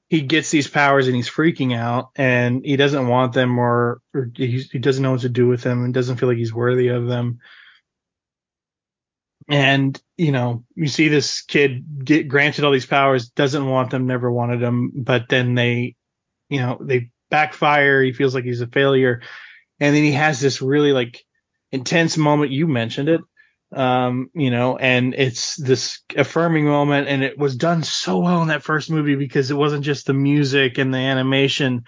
he 0.08 0.22
gets 0.22 0.50
these 0.50 0.68
powers 0.68 1.06
and 1.06 1.14
he's 1.14 1.28
freaking 1.30 1.76
out 1.76 2.10
and 2.16 2.64
he 2.64 2.76
doesn't 2.76 3.08
want 3.08 3.34
them 3.34 3.58
or, 3.58 4.00
or 4.14 4.30
he, 4.34 4.62
he 4.72 4.78
doesn't 4.78 5.02
know 5.02 5.12
what 5.12 5.20
to 5.20 5.28
do 5.28 5.46
with 5.46 5.62
them 5.62 5.84
and 5.84 5.92
doesn't 5.92 6.16
feel 6.16 6.28
like 6.28 6.38
he's 6.38 6.52
worthy 6.52 6.88
of 6.88 7.06
them 7.06 7.38
and 9.48 10.00
you 10.16 10.32
know 10.32 10.64
you 10.74 10.88
see 10.88 11.08
this 11.08 11.42
kid 11.42 12.04
get 12.04 12.28
granted 12.28 12.64
all 12.64 12.72
these 12.72 12.86
powers 12.86 13.30
doesn't 13.30 13.66
want 13.66 13.90
them 13.90 14.06
never 14.06 14.30
wanted 14.30 14.60
them 14.60 14.92
but 14.94 15.28
then 15.28 15.54
they 15.54 15.96
you 16.48 16.60
know 16.60 16.78
they 16.80 17.10
backfire. 17.30 18.02
He 18.02 18.12
feels 18.12 18.34
like 18.34 18.44
he's 18.44 18.60
a 18.60 18.66
failure. 18.66 19.22
And 19.80 19.94
then 19.94 20.02
he 20.02 20.12
has 20.12 20.40
this 20.40 20.62
really 20.62 20.92
like 20.92 21.24
intense 21.72 22.16
moment. 22.16 22.52
You 22.52 22.66
mentioned 22.66 23.08
it 23.08 23.20
um 23.70 24.30
you 24.32 24.50
know 24.50 24.78
and 24.78 25.14
it's 25.14 25.56
this 25.56 26.00
affirming 26.16 26.64
moment. 26.64 27.08
And 27.08 27.22
it 27.22 27.38
was 27.38 27.56
done 27.56 27.82
so 27.82 28.18
well 28.18 28.42
in 28.42 28.48
that 28.48 28.62
first 28.62 28.90
movie 28.90 29.16
because 29.16 29.50
it 29.50 29.56
wasn't 29.56 29.84
just 29.84 30.06
the 30.06 30.14
music 30.14 30.78
and 30.78 30.92
the 30.92 30.98
animation 30.98 31.84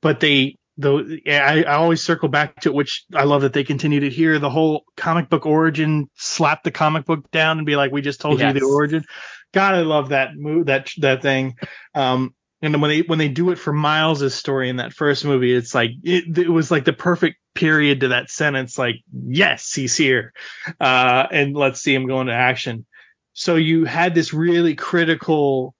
but 0.00 0.20
they 0.20 0.56
though 0.76 1.04
I, 1.26 1.64
I 1.64 1.74
always 1.74 2.02
circle 2.02 2.28
back 2.28 2.60
to 2.62 2.70
it, 2.70 2.74
which 2.74 3.04
I 3.14 3.24
love 3.24 3.42
that 3.42 3.52
they 3.52 3.64
continue 3.64 4.00
to 4.00 4.10
hear 4.10 4.38
the 4.38 4.50
whole 4.50 4.84
comic 4.96 5.28
book 5.28 5.46
origin, 5.46 6.10
slap 6.14 6.62
the 6.62 6.70
comic 6.70 7.04
book 7.04 7.30
down 7.30 7.58
and 7.58 7.66
be 7.66 7.76
like, 7.76 7.92
we 7.92 8.02
just 8.02 8.20
told 8.20 8.40
yes. 8.40 8.54
you 8.54 8.60
the 8.60 8.66
origin. 8.66 9.04
God, 9.52 9.74
I 9.74 9.82
love 9.82 10.08
that 10.08 10.34
move, 10.34 10.66
that, 10.66 10.90
that 10.98 11.22
thing. 11.22 11.56
Um, 11.94 12.34
and 12.60 12.80
when 12.80 12.88
they, 12.88 13.02
when 13.02 13.18
they 13.18 13.28
do 13.28 13.50
it 13.50 13.58
for 13.58 13.72
Miles's 13.72 14.34
story 14.34 14.68
in 14.68 14.76
that 14.76 14.92
first 14.92 15.24
movie, 15.24 15.54
it's 15.54 15.74
like, 15.74 15.90
it, 16.02 16.36
it 16.36 16.48
was 16.48 16.70
like 16.70 16.84
the 16.84 16.92
perfect 16.92 17.36
period 17.54 18.00
to 18.00 18.08
that 18.08 18.30
sentence. 18.30 18.76
Like, 18.76 18.96
yes, 19.12 19.72
he's 19.72 19.96
here. 19.96 20.32
Uh, 20.80 21.26
and 21.30 21.54
let's 21.54 21.80
see 21.80 21.94
him 21.94 22.08
go 22.08 22.20
into 22.20 22.32
action. 22.32 22.86
So 23.32 23.56
you 23.56 23.84
had 23.84 24.14
this 24.14 24.32
really 24.32 24.74
critical 24.74 25.74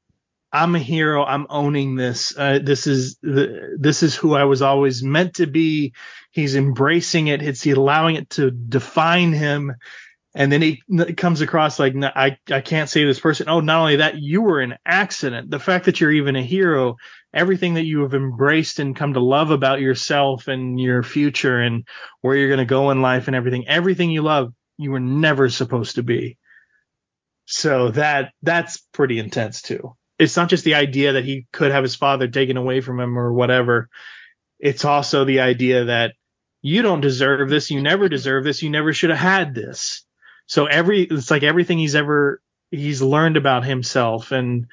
I'm 0.54 0.76
a 0.76 0.80
hero. 0.80 1.24
I'm 1.24 1.46
owning 1.50 1.96
this. 1.96 2.34
Uh, 2.38 2.60
this 2.62 2.86
is 2.86 3.16
the, 3.22 3.76
this 3.78 4.04
is 4.04 4.14
who 4.16 4.34
I 4.36 4.44
was 4.44 4.62
always 4.62 5.02
meant 5.02 5.36
to 5.36 5.46
be. 5.48 5.94
He's 6.32 6.56
embracing 6.56 7.28
it. 7.28 7.42
It's 7.42 7.66
allowing 7.66 8.16
it 8.16 8.30
to 8.32 8.52
define 8.52 9.32
him. 9.34 9.74
and 10.34 10.52
then 10.52 10.62
he 10.62 10.82
comes 11.16 11.40
across 11.42 11.78
like 11.78 11.94
"No, 11.94 12.10
I 12.14 12.38
I 12.50 12.60
can't 12.60 12.90
save 12.90 13.06
this 13.08 13.20
person. 13.20 13.48
Oh, 13.48 13.60
not 13.60 13.80
only 13.80 13.96
that, 13.96 14.18
you 14.18 14.42
were 14.42 14.60
an 14.60 14.76
accident. 14.86 15.50
The 15.50 15.60
fact 15.60 15.86
that 15.86 16.00
you're 16.00 16.12
even 16.12 16.36
a 16.36 16.42
hero, 16.42 16.96
everything 17.34 17.74
that 17.74 17.86
you 17.86 18.02
have 18.02 18.14
embraced 18.14 18.80
and 18.80 18.96
come 18.96 19.14
to 19.14 19.20
love 19.20 19.50
about 19.50 19.80
yourself 19.80 20.48
and 20.48 20.80
your 20.80 21.02
future 21.04 21.60
and 21.60 21.86
where 22.22 22.36
you're 22.36 22.48
going 22.48 22.58
to 22.58 22.64
go 22.66 22.90
in 22.90 23.02
life 23.02 23.28
and 23.28 23.36
everything, 23.36 23.68
everything 23.68 24.10
you 24.10 24.22
love, 24.22 24.52
you 24.78 24.90
were 24.92 25.00
never 25.00 25.48
supposed 25.50 25.96
to 25.96 26.02
be. 26.04 26.38
So 27.46 27.90
that 27.92 28.32
that's 28.42 28.78
pretty 28.92 29.18
intense 29.18 29.62
too. 29.62 29.96
It's 30.18 30.36
not 30.36 30.48
just 30.48 30.64
the 30.64 30.74
idea 30.74 31.12
that 31.12 31.24
he 31.24 31.46
could 31.52 31.72
have 31.72 31.82
his 31.82 31.96
father 31.96 32.28
taken 32.28 32.56
away 32.56 32.80
from 32.80 33.00
him 33.00 33.18
or 33.18 33.32
whatever. 33.32 33.88
It's 34.58 34.84
also 34.84 35.24
the 35.24 35.40
idea 35.40 35.86
that 35.86 36.14
you 36.62 36.82
don't 36.82 37.00
deserve 37.00 37.50
this. 37.50 37.70
You 37.70 37.82
never 37.82 38.08
deserve 38.08 38.44
this. 38.44 38.62
You 38.62 38.70
never 38.70 38.92
should 38.92 39.10
have 39.10 39.18
had 39.18 39.54
this. 39.54 40.04
So 40.46 40.66
every 40.66 41.02
it's 41.02 41.30
like 41.30 41.42
everything 41.42 41.78
he's 41.78 41.94
ever 41.94 42.40
he's 42.70 43.02
learned 43.02 43.36
about 43.36 43.64
himself 43.64 44.32
and 44.32 44.66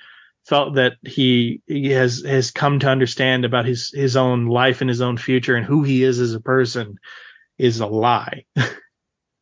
felt 0.46 0.76
that 0.76 0.94
he 1.04 1.62
he 1.66 1.90
has 1.92 2.24
has 2.26 2.52
come 2.52 2.80
to 2.80 2.90
understand 2.90 3.46
about 3.46 3.66
his 3.66 3.92
his 3.94 4.16
own 4.16 4.48
life 4.48 4.82
and 4.82 4.90
his 4.90 5.02
own 5.02 5.18
future 5.18 5.56
and 5.56 5.66
who 5.66 5.84
he 5.84 6.04
is 6.04 6.20
as 6.20 6.34
a 6.34 6.40
person 6.42 6.98
is 7.58 7.80
a 7.80 7.88
lie. 7.88 8.46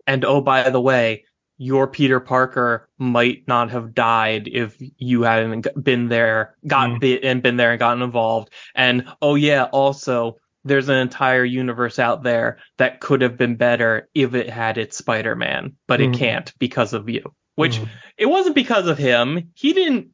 And 0.09 0.25
oh, 0.25 0.41
by 0.41 0.71
the 0.71 0.81
way, 0.81 1.25
your 1.61 1.87
Peter 1.87 2.19
Parker 2.21 2.87
might 2.97 3.45
not 3.47 3.69
have 3.69 3.93
died 3.93 4.47
if 4.51 4.75
you 4.97 5.23
hadn't 5.23 5.67
been 5.83 6.07
there, 6.07 6.55
got 6.65 6.89
Mm. 6.89 6.99
bit 7.01 7.23
and 7.25 7.43
been 7.43 7.57
there 7.57 7.71
and 7.71 7.79
gotten 7.79 8.01
involved. 8.01 8.49
And 8.73 9.05
oh 9.21 9.35
yeah, 9.35 9.65
also 9.65 10.37
there's 10.63 10.87
an 10.89 10.95
entire 10.95 11.43
universe 11.43 11.99
out 11.99 12.23
there 12.23 12.59
that 12.77 13.01
could 13.01 13.21
have 13.21 13.37
been 13.37 13.55
better 13.55 14.09
if 14.13 14.33
it 14.35 14.49
had 14.49 14.77
its 14.77 14.97
Spider-Man, 14.97 15.73
but 15.85 15.99
Mm. 15.99 16.13
it 16.13 16.17
can't 16.17 16.53
because 16.59 16.93
of 16.93 17.09
you. 17.09 17.33
Which 17.55 17.77
Mhm. 17.79 17.89
it 18.17 18.25
wasn't 18.27 18.55
because 18.55 18.87
of 18.87 18.97
him. 18.97 19.51
He 19.53 19.73
didn't 19.73 20.07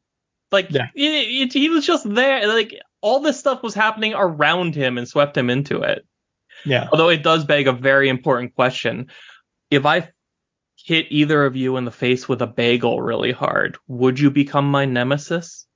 like 0.50 0.66
Yeah. 0.70 0.88
it, 0.96 1.02
it, 1.02 1.52
he 1.52 1.68
was 1.68 1.86
just 1.86 2.12
there. 2.12 2.46
Like 2.48 2.74
all 3.02 3.20
this 3.20 3.38
stuff 3.38 3.62
was 3.62 3.74
happening 3.74 4.14
around 4.16 4.74
him 4.74 4.98
and 4.98 5.06
swept 5.06 5.36
him 5.36 5.48
into 5.48 5.82
it. 5.82 6.04
yeah. 6.64 6.88
Although 6.90 7.10
it 7.10 7.22
does 7.22 7.44
beg 7.44 7.68
a 7.68 7.72
very 7.72 8.08
important 8.08 8.54
question. 8.56 9.08
If 9.70 9.84
I 9.86 10.08
hit 10.86 11.06
either 11.10 11.44
of 11.44 11.56
you 11.56 11.76
in 11.78 11.84
the 11.84 11.90
face 11.90 12.28
with 12.28 12.40
a 12.42 12.46
bagel 12.46 13.02
really 13.02 13.32
hard, 13.32 13.76
would 13.88 14.20
you 14.20 14.30
become 14.30 14.70
my 14.70 14.84
nemesis? 14.84 15.66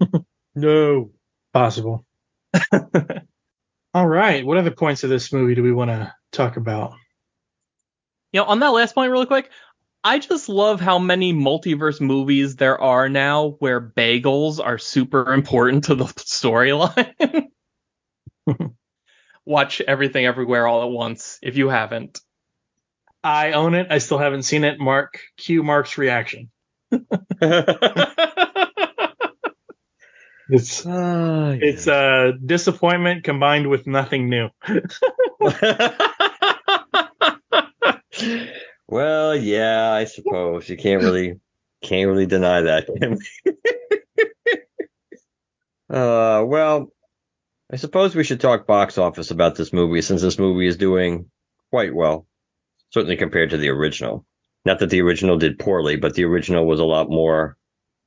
No. 0.58 1.10
Possible. 1.52 2.06
All 3.92 4.08
right. 4.08 4.42
What 4.42 4.56
other 4.56 4.70
points 4.70 5.04
of 5.04 5.10
this 5.10 5.30
movie 5.30 5.54
do 5.54 5.62
we 5.62 5.70
want 5.70 5.90
to 5.90 6.14
talk 6.32 6.56
about? 6.56 6.94
You 8.32 8.40
know, 8.40 8.46
on 8.46 8.60
that 8.60 8.68
last 8.68 8.94
point, 8.94 9.12
really 9.12 9.26
quick, 9.26 9.50
I 10.02 10.18
just 10.18 10.48
love 10.48 10.80
how 10.80 10.98
many 10.98 11.34
multiverse 11.34 12.00
movies 12.00 12.56
there 12.56 12.80
are 12.80 13.10
now 13.10 13.56
where 13.58 13.82
bagels 13.82 14.64
are 14.64 14.78
super 14.78 15.34
important 15.34 15.84
to 15.84 15.94
the 15.94 16.04
storyline. 16.04 17.48
Watch 19.44 19.82
everything 19.82 20.24
everywhere 20.24 20.66
all 20.66 20.84
at 20.84 20.90
once 20.90 21.38
if 21.42 21.58
you 21.58 21.68
haven't. 21.68 22.22
I 23.26 23.52
own 23.52 23.74
it. 23.74 23.88
I 23.90 23.98
still 23.98 24.18
haven't 24.18 24.44
seen 24.44 24.64
it. 24.64 24.78
Mark 24.78 25.20
Q 25.36 25.62
Mark's 25.62 25.98
reaction. 25.98 26.50
It's 30.48 30.86
Ah, 30.86 31.50
yeah. 31.50 31.58
it's 31.60 31.88
uh 31.88 32.32
disappointment 32.44 33.24
combined 33.24 33.68
with 33.68 33.86
nothing 33.88 34.28
new. 34.28 34.48
well, 38.86 39.34
yeah, 39.34 39.90
I 39.92 40.04
suppose 40.04 40.68
you 40.68 40.76
can't 40.76 41.02
really 41.02 41.40
can't 41.82 42.08
really 42.08 42.26
deny 42.26 42.60
that. 42.60 42.88
uh, 45.90 46.44
well, 46.46 46.92
I 47.72 47.76
suppose 47.76 48.14
we 48.14 48.22
should 48.22 48.40
talk 48.40 48.68
box 48.68 48.98
office 48.98 49.32
about 49.32 49.56
this 49.56 49.72
movie 49.72 50.02
since 50.02 50.22
this 50.22 50.38
movie 50.38 50.68
is 50.68 50.76
doing 50.76 51.28
quite 51.70 51.92
well, 51.92 52.26
certainly 52.96 53.18
compared 53.18 53.50
to 53.50 53.58
the 53.58 53.68
original. 53.68 54.24
Not 54.64 54.78
that 54.78 54.88
the 54.88 55.02
original 55.02 55.36
did 55.36 55.58
poorly, 55.58 55.96
but 55.96 56.14
the 56.14 56.24
original 56.24 56.64
was 56.64 56.80
a 56.80 56.84
lot 56.84 57.10
more. 57.10 57.58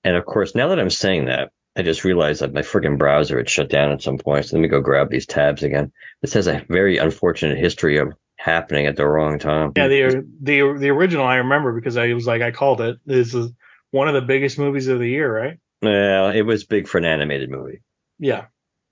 And 0.04 0.16
of 0.16 0.26
course, 0.26 0.56
now 0.56 0.70
that 0.70 0.80
I'm 0.80 0.90
saying 0.90 1.26
that, 1.26 1.52
I 1.78 1.84
just 1.84 2.04
realized 2.04 2.42
that 2.42 2.56
my 2.56 2.64
friggin' 2.64 2.98
browser 2.98 3.38
had 3.38 3.48
shut 3.48 3.70
down 3.70 3.92
at 3.92 4.02
some 4.02 4.18
point. 4.18 4.46
So 4.46 4.56
let 4.56 4.64
me 4.64 4.68
go 4.68 4.82
grab 4.82 5.12
these 5.12 5.28
tabs 5.28 5.62
again. 5.62 5.92
This 6.24 6.34
has 6.34 6.48
a 6.48 6.66
very 6.70 6.98
unfortunate 6.98 7.60
history 7.60 8.00
of 8.00 8.14
happening 8.38 8.88
at 8.88 8.96
the 8.96 9.06
wrong 9.06 9.38
time. 9.38 9.74
Yeah, 9.78 9.90
the 9.90 10.28
the 10.42 10.74
the 10.80 10.90
original 10.90 11.28
I 11.28 11.36
remember 11.36 11.74
because 11.74 11.96
I 11.96 12.12
was 12.14 12.26
like 12.26 12.42
I 12.42 12.50
called 12.50 12.82
it. 12.82 12.98
This 13.06 13.36
is 13.36 13.52
one 13.92 14.08
of 14.08 14.16
the 14.16 14.22
biggest 14.22 14.58
movies 14.58 14.88
of 14.88 14.98
the 14.98 15.08
year, 15.08 15.32
right? 15.32 15.60
Yeah, 15.84 16.34
it 16.34 16.48
was 16.48 16.64
big 16.64 16.88
for 16.88 16.98
an 16.98 17.06
animated 17.06 17.52
movie. 17.52 17.84
Yeah. 18.18 18.46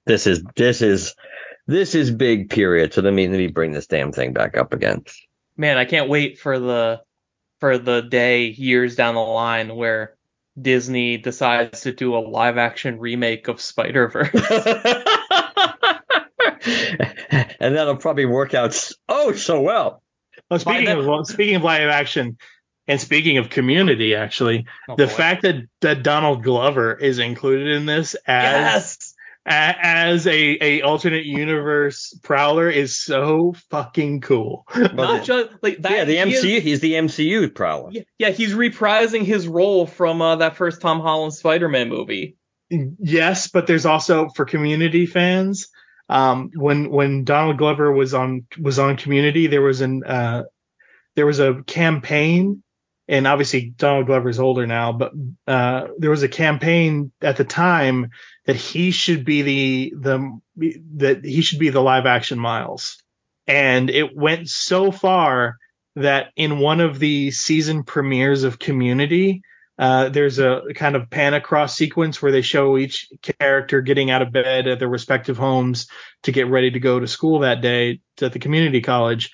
This 0.05 0.27
is 0.27 0.43
this 0.55 0.83
is 0.83 1.15
this 1.65 1.95
is 1.95 2.11
big 2.11 2.51
period. 2.51 2.93
So 2.93 3.01
let 3.01 3.15
me 3.15 3.27
let 3.27 3.37
me 3.39 3.47
bring 3.47 3.71
this 3.71 3.87
damn 3.87 4.11
thing 4.11 4.33
back 4.33 4.57
up 4.57 4.73
again. 4.73 5.03
Man, 5.57 5.77
I 5.77 5.85
can't 5.85 6.09
wait 6.09 6.39
for 6.39 6.59
the 6.59 7.01
for 7.59 7.77
the 7.77 8.01
day 8.01 8.47
years 8.47 8.95
down 8.95 9.15
the 9.15 9.21
line 9.21 9.75
where 9.75 10.15
Disney 10.59 11.17
decides 11.17 11.81
to 11.81 11.91
do 11.91 12.15
a 12.15 12.19
live 12.19 12.57
action 12.57 12.99
remake 12.99 13.47
of 13.47 13.59
Spider 13.59 14.07
Verse. 14.07 14.29
and 17.59 17.75
that'll 17.75 17.97
probably 17.97 18.25
work 18.25 18.53
out 18.53 18.91
oh 19.09 19.33
so 19.33 19.61
well. 19.61 20.01
Well, 20.49 20.59
speaking 20.59 20.85
then- 20.85 20.99
of 20.99 21.05
well, 21.05 21.25
speaking 21.25 21.55
of 21.55 21.63
live 21.63 21.89
action, 21.89 22.37
and 22.87 23.01
speaking 23.01 23.37
of 23.37 23.49
Community, 23.49 24.15
actually, 24.15 24.65
oh, 24.87 24.95
the 24.95 25.07
fact 25.07 25.43
that 25.43 25.55
that 25.81 26.03
Donald 26.03 26.43
Glover 26.43 26.93
is 26.93 27.19
included 27.19 27.75
in 27.75 27.85
this 27.85 28.15
as 28.25 28.53
yes, 28.53 29.06
as 29.49 30.27
a 30.27 30.57
a 30.61 30.81
alternate 30.81 31.25
universe 31.25 32.13
Prowler 32.21 32.69
is 32.69 32.97
so 32.99 33.53
fucking 33.71 34.21
cool. 34.21 34.65
Well, 34.75 34.93
not 34.93 35.23
just 35.23 35.49
like 35.61 35.81
that. 35.81 35.91
yeah, 35.91 36.03
the 36.03 36.17
he 36.17 36.33
is- 36.33 36.43
MCU. 36.43 36.61
he's 36.61 36.79
the 36.81 36.93
MCU 36.93 37.53
prowler. 37.55 37.89
yeah, 37.91 38.01
yeah, 38.19 38.29
he's 38.29 38.53
reprising 38.53 39.23
his 39.23 39.47
role 39.47 39.85
from 39.87 40.21
uh, 40.21 40.35
that 40.37 40.55
first 40.57 40.81
Tom 40.81 40.99
Holland 40.99 41.33
Spider-Man 41.33 41.89
movie. 41.89 42.35
yes, 42.69 43.47
but 43.47 43.67
there's 43.67 43.85
also 43.85 44.27
for 44.35 44.45
Community 44.45 45.05
fans. 45.05 45.69
Um, 46.09 46.51
when 46.55 46.89
when 46.89 47.23
Donald 47.23 47.57
Glover 47.57 47.91
was 47.91 48.13
on 48.13 48.45
was 48.61 48.79
on 48.79 48.97
Community, 48.97 49.47
there 49.47 49.61
was 49.61 49.81
an 49.81 50.03
uh, 50.05 50.43
there 51.15 51.25
was 51.25 51.39
a 51.39 51.63
campaign, 51.67 52.63
and 53.07 53.27
obviously 53.27 53.73
Donald 53.77 54.07
Glover's 54.07 54.39
older 54.39 54.67
now, 54.67 54.91
but 54.91 55.13
uh, 55.47 55.87
there 55.97 56.09
was 56.09 56.23
a 56.23 56.27
campaign 56.27 57.11
at 57.21 57.37
the 57.37 57.43
time 57.43 58.09
that 58.45 58.55
he 58.55 58.91
should 58.91 59.23
be 59.23 59.41
the 59.41 59.93
the 59.97 60.39
that 60.95 61.23
he 61.23 61.41
should 61.41 61.59
be 61.59 61.69
the 61.69 61.81
live 61.81 62.05
action 62.05 62.39
Miles, 62.39 63.01
and 63.45 63.89
it 63.89 64.15
went 64.15 64.49
so 64.49 64.91
far 64.91 65.57
that 65.95 66.31
in 66.35 66.59
one 66.59 66.79
of 66.79 66.99
the 66.99 67.31
season 67.31 67.83
premieres 67.83 68.43
of 68.43 68.59
Community, 68.59 69.41
uh, 69.79 70.09
there's 70.09 70.39
a 70.39 70.61
kind 70.75 70.95
of 70.95 71.09
pan 71.09 71.33
across 71.33 71.75
sequence 71.75 72.21
where 72.21 72.31
they 72.31 72.41
show 72.41 72.77
each 72.77 73.09
character 73.39 73.81
getting 73.81 74.11
out 74.11 74.21
of 74.21 74.31
bed 74.31 74.67
at 74.67 74.79
their 74.79 74.87
respective 74.87 75.37
homes 75.37 75.87
to 76.23 76.31
get 76.31 76.47
ready 76.47 76.71
to 76.71 76.79
go 76.79 76.99
to 76.99 77.07
school 77.07 77.39
that 77.39 77.61
day 77.61 77.99
at 78.21 78.33
the 78.33 78.39
community 78.39 78.81
college. 78.81 79.31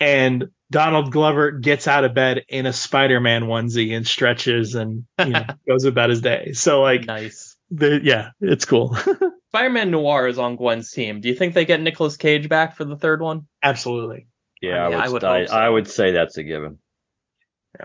And 0.00 0.48
Donald 0.70 1.10
Glover 1.10 1.50
gets 1.50 1.88
out 1.88 2.04
of 2.04 2.14
bed 2.14 2.44
in 2.48 2.66
a 2.66 2.72
Spider-Man 2.72 3.44
onesie 3.44 3.96
and 3.96 4.06
stretches 4.06 4.74
and 4.74 5.04
you 5.18 5.26
know, 5.30 5.44
goes 5.68 5.84
about 5.84 6.10
his 6.10 6.20
day. 6.20 6.52
So 6.52 6.80
like, 6.82 7.06
Nice. 7.06 7.56
the, 7.70 8.00
yeah, 8.02 8.30
it's 8.40 8.64
cool. 8.64 8.96
Spider-Man 9.48 9.90
Noir 9.90 10.28
is 10.28 10.38
on 10.38 10.56
Gwen's 10.56 10.92
team. 10.92 11.20
Do 11.20 11.28
you 11.28 11.34
think 11.34 11.54
they 11.54 11.64
get 11.64 11.80
Nicolas 11.80 12.16
Cage 12.16 12.48
back 12.48 12.76
for 12.76 12.84
the 12.84 12.96
third 12.96 13.20
one? 13.20 13.46
Absolutely. 13.62 14.28
Yeah, 14.62 14.90
Yeah, 14.90 14.98
I 14.98 15.04
I 15.04 15.08
would, 15.08 15.12
would 15.14 15.24
I, 15.24 15.38
hope 15.40 15.48
so. 15.48 15.54
I 15.56 15.68
would 15.68 15.88
say 15.88 16.12
that's 16.12 16.36
a 16.36 16.44
given. 16.44 16.78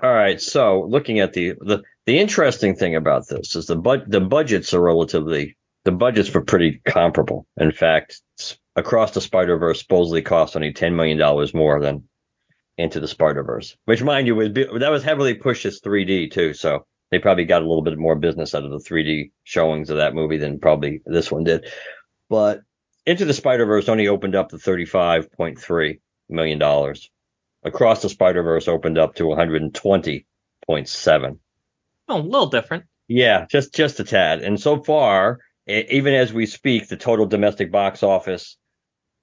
All 0.01 0.13
right, 0.13 0.41
so 0.41 0.81
looking 0.89 1.19
at 1.19 1.33
the 1.33 1.53
the 1.61 1.83
the 2.05 2.17
interesting 2.19 2.75
thing 2.75 2.95
about 2.95 3.27
this 3.27 3.55
is 3.55 3.67
the 3.67 3.75
bud 3.75 4.05
the 4.11 4.19
budgets 4.19 4.73
are 4.73 4.81
relatively 4.81 5.57
the 5.85 5.91
budgets 5.91 6.33
were 6.33 6.41
pretty 6.41 6.81
comparable. 6.85 7.45
In 7.57 7.71
fact, 7.71 8.19
across 8.75 9.11
the 9.11 9.21
Spider 9.21 9.57
Verse 9.57 9.79
supposedly 9.81 10.23
cost 10.23 10.55
only 10.55 10.73
ten 10.73 10.95
million 10.95 11.19
dollars 11.19 11.53
more 11.53 11.79
than 11.79 12.03
Into 12.77 12.99
the 12.99 13.07
Spider 13.07 13.43
Verse, 13.43 13.77
which 13.85 14.03
mind 14.03 14.27
you 14.27 14.35
was 14.35 14.51
that 14.53 14.91
was 14.91 15.03
heavily 15.03 15.33
pushed 15.33 15.65
as 15.65 15.79
3D 15.79 16.31
too, 16.31 16.53
so 16.53 16.85
they 17.09 17.19
probably 17.19 17.45
got 17.45 17.61
a 17.61 17.67
little 17.67 17.83
bit 17.83 17.97
more 17.97 18.15
business 18.15 18.53
out 18.53 18.65
of 18.65 18.71
the 18.71 18.79
3D 18.79 19.31
showings 19.43 19.89
of 19.89 19.97
that 19.97 20.13
movie 20.13 20.37
than 20.37 20.59
probably 20.59 21.01
this 21.05 21.31
one 21.31 21.45
did. 21.45 21.71
But 22.29 22.61
Into 23.05 23.23
the 23.25 23.33
Spider 23.33 23.65
Verse 23.65 23.87
only 23.87 24.07
opened 24.07 24.35
up 24.35 24.49
to 24.49 24.57
thirty 24.57 24.85
five 24.85 25.31
point 25.31 25.59
three 25.59 25.99
million 26.27 26.59
dollars. 26.59 27.09
Across 27.63 28.01
the 28.01 28.09
Spider 28.09 28.43
Verse 28.43 28.67
opened 28.67 28.97
up 28.97 29.15
to 29.15 29.27
one 29.27 29.37
hundred 29.37 29.61
and 29.61 29.73
twenty 29.73 30.25
point 30.67 30.89
seven. 30.89 31.39
Oh, 32.09 32.19
a 32.19 32.21
little 32.21 32.49
different. 32.49 32.85
Yeah, 33.07 33.45
just 33.49 33.73
just 33.73 33.99
a 33.99 34.03
tad. 34.03 34.41
And 34.41 34.59
so 34.59 34.83
far, 34.83 35.39
even 35.67 36.13
as 36.13 36.33
we 36.33 36.45
speak, 36.45 36.87
the 36.87 36.97
total 36.97 37.25
domestic 37.25 37.71
box 37.71 38.03
office 38.03 38.57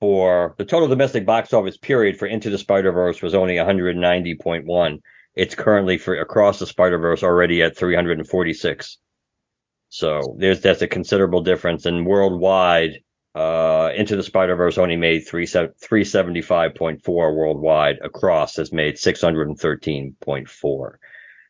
for 0.02 0.54
the 0.58 0.64
total 0.64 0.88
domestic 0.88 1.24
box 1.24 1.52
office 1.52 1.76
period 1.76 2.18
for 2.18 2.26
Into 2.26 2.50
the 2.50 2.58
Spider 2.58 2.90
Verse 2.90 3.22
was 3.22 3.36
only 3.36 3.54
190.1, 3.54 4.98
It's 5.36 5.54
currently 5.54 5.96
for 5.96 6.16
across 6.16 6.58
the 6.58 6.66
Spider 6.66 6.98
Verse 6.98 7.22
already 7.22 7.62
at 7.62 7.76
346. 7.76 8.98
So 9.90 10.34
there's 10.40 10.60
that's 10.60 10.82
a 10.82 10.88
considerable 10.88 11.42
difference. 11.42 11.86
And 11.86 12.04
worldwide, 12.04 12.98
uh, 13.36 13.90
Into 13.94 14.16
the 14.16 14.24
Spider 14.24 14.56
Verse 14.56 14.76
only 14.76 14.96
made 14.96 15.20
3, 15.20 15.46
375.4 15.46 17.36
worldwide. 17.36 18.00
Across 18.02 18.56
has 18.56 18.72
made 18.72 18.96
613.4. 18.96 20.98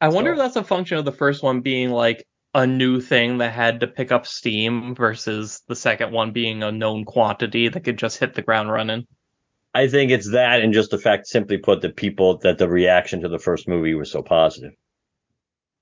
I 0.03 0.09
wonder 0.09 0.29
So- 0.29 0.33
if 0.33 0.39
that's 0.39 0.57
a 0.57 0.65
function 0.65 0.99
of 0.99 1.07
the 1.07 1.13
first 1.13 1.43
one 1.43 1.63
being 1.63 1.89
like 1.89 2.27
a 2.55 2.67
new 2.67 3.01
thing 3.01 3.39
that 3.39 3.53
had 3.53 3.81
to 3.81 3.87
pick 3.87 4.13
up 4.13 4.27
steam 4.27 4.95
versus 4.95 5.63
the 5.69 5.77
second 5.77 6.13
one 6.13 6.33
being 6.33 6.63
a 6.63 6.71
known 6.71 7.05
quantity 7.05 7.69
that 7.69 7.85
could 7.85 7.97
just 7.97 8.19
hit 8.19 8.35
the 8.35 8.43
ground 8.43 8.71
running. 8.71 9.07
I 9.75 9.89
think 9.89 10.11
it's 10.11 10.31
that, 10.33 10.61
and 10.61 10.75
just 10.75 10.91
the 10.91 10.99
fact, 10.99 11.27
simply 11.27 11.57
put, 11.57 11.81
that 11.81 11.97
people 11.97 12.37
that 12.39 12.59
the 12.59 12.69
reaction 12.69 13.23
to 13.23 13.29
the 13.29 13.39
first 13.39 13.67
movie 13.67 13.95
was 13.95 14.11
so 14.11 14.23
positive. 14.23 14.73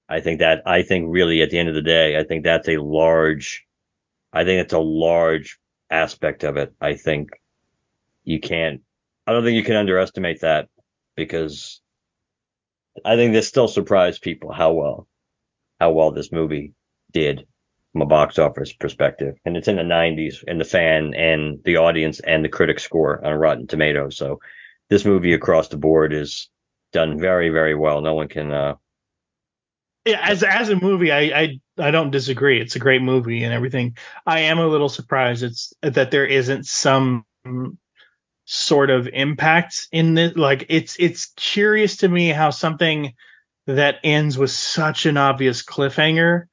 I 0.09 0.20
think 0.20 0.40
that 0.40 0.62
I 0.66 0.82
think 0.82 1.06
really 1.09 1.42
at 1.42 1.51
the 1.51 1.59
end 1.59 1.68
of 1.68 1.74
the 1.74 1.82
day, 1.82 2.16
I 2.16 2.24
think 2.24 2.44
that's 2.44 2.68
a 2.68 2.76
large, 2.76 3.64
I 4.32 4.44
think 4.44 4.62
it's 4.62 4.72
a 4.72 4.78
large 4.78 5.59
aspect 5.90 6.44
of 6.44 6.56
it. 6.56 6.72
I 6.80 6.94
think 6.94 7.30
you 8.22 8.38
can't, 8.38 8.82
I 9.26 9.32
don't 9.32 9.42
think 9.42 9.56
you 9.56 9.64
can 9.64 9.76
underestimate 9.76 10.40
that 10.40 10.68
because 11.16 11.80
I 13.05 13.16
think 13.16 13.32
this 13.32 13.48
still 13.48 13.68
surprised 13.68 14.22
people 14.22 14.52
how 14.52 14.72
well, 14.72 15.09
how 15.81 15.93
well 15.93 16.12
this 16.12 16.32
movie 16.32 16.74
did 17.12 17.47
from 17.93 18.02
a 18.02 18.07
box 18.07 18.39
office 18.39 18.73
perspective. 18.73 19.36
And 19.44 19.57
it's 19.57 19.69
in 19.69 19.77
the 19.77 19.82
90s 19.85 20.44
and 20.47 20.61
the 20.61 20.65
fan 20.65 21.15
and 21.15 21.61
the 21.65 21.78
audience 21.78 22.20
and 22.20 22.44
the 22.44 22.48
critic 22.48 22.81
score 22.81 23.24
on 23.24 23.35
Rotten 23.35 23.66
Tomatoes. 23.66 24.16
So 24.16 24.40
this 24.90 25.05
movie 25.05 25.35
across 25.35 25.69
the 25.69 25.78
board 25.78 26.12
is 26.12 26.48
done 26.93 27.19
very, 27.19 27.51
very 27.51 27.74
well. 27.74 28.01
No 28.02 28.15
one 28.15 28.28
can, 28.28 28.52
uh, 28.52 28.74
Yeah, 30.07 30.20
as 30.23 30.43
as 30.43 30.70
a 30.70 30.77
movie, 30.77 31.12
I, 31.12 31.20
I 31.43 31.61
I 31.78 31.90
don't 31.90 32.11
disagree. 32.11 32.61
It's 32.61 32.77
a 32.77 32.81
great 32.81 33.02
movie 33.02 33.44
and 33.44 33.52
everything. 33.52 33.97
I 34.27 34.40
am 34.40 34.59
a 34.59 34.66
little 34.66 34.89
surprised 34.89 35.43
it's 35.43 35.73
that 35.82 36.11
there 36.11 36.27
isn't 36.27 36.66
some 36.66 37.27
sort 38.44 38.90
of 38.90 39.09
impact 39.09 39.89
in 39.93 40.15
this. 40.15 40.36
Like 40.36 40.66
it's 40.69 40.97
it's 40.98 41.32
curious 41.36 41.98
to 41.98 42.09
me 42.09 42.28
how 42.28 42.51
something 42.51 43.15
that 43.76 43.97
ends 44.05 44.38
with 44.38 44.51
such 44.51 45.06
an 45.06 45.16
obvious 45.16 45.62
cliffhanger 45.62 46.44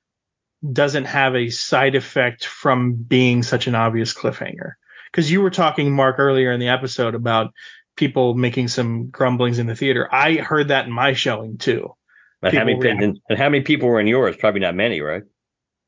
doesn't 0.72 1.06
have 1.06 1.36
a 1.36 1.50
side 1.50 1.96
effect 1.96 2.46
from 2.46 2.94
being 2.94 3.44
such 3.44 3.68
an 3.68 3.76
obvious 3.76 4.14
cliffhanger. 4.14 4.74
Because 5.12 5.32
you 5.32 5.42
were 5.42 5.50
talking, 5.50 5.92
Mark, 5.94 6.18
earlier 6.20 6.52
in 6.52 6.60
the 6.60 6.70
episode 6.70 7.16
about 7.16 7.54
people 7.96 8.34
making 8.34 8.68
some 8.68 9.08
grumblings 9.10 9.60
in 9.60 9.68
the 9.68 9.76
theater. 9.76 10.08
I 10.12 10.36
heard 10.36 10.70
that 10.70 10.86
in 10.86 10.92
my 10.92 11.14
showing 11.14 11.58
too. 11.58 11.94
but 12.42 12.54
how 12.54 12.66
many, 12.66 12.80
react- 12.80 13.02
and, 13.02 13.20
and 13.30 13.38
how 13.38 13.50
many 13.50 13.64
people 13.64 13.88
were 13.88 14.00
in 14.00 14.08
yours? 14.08 14.36
Probably 14.36 14.60
not 14.62 14.76
many, 14.76 15.02
right? 15.02 15.24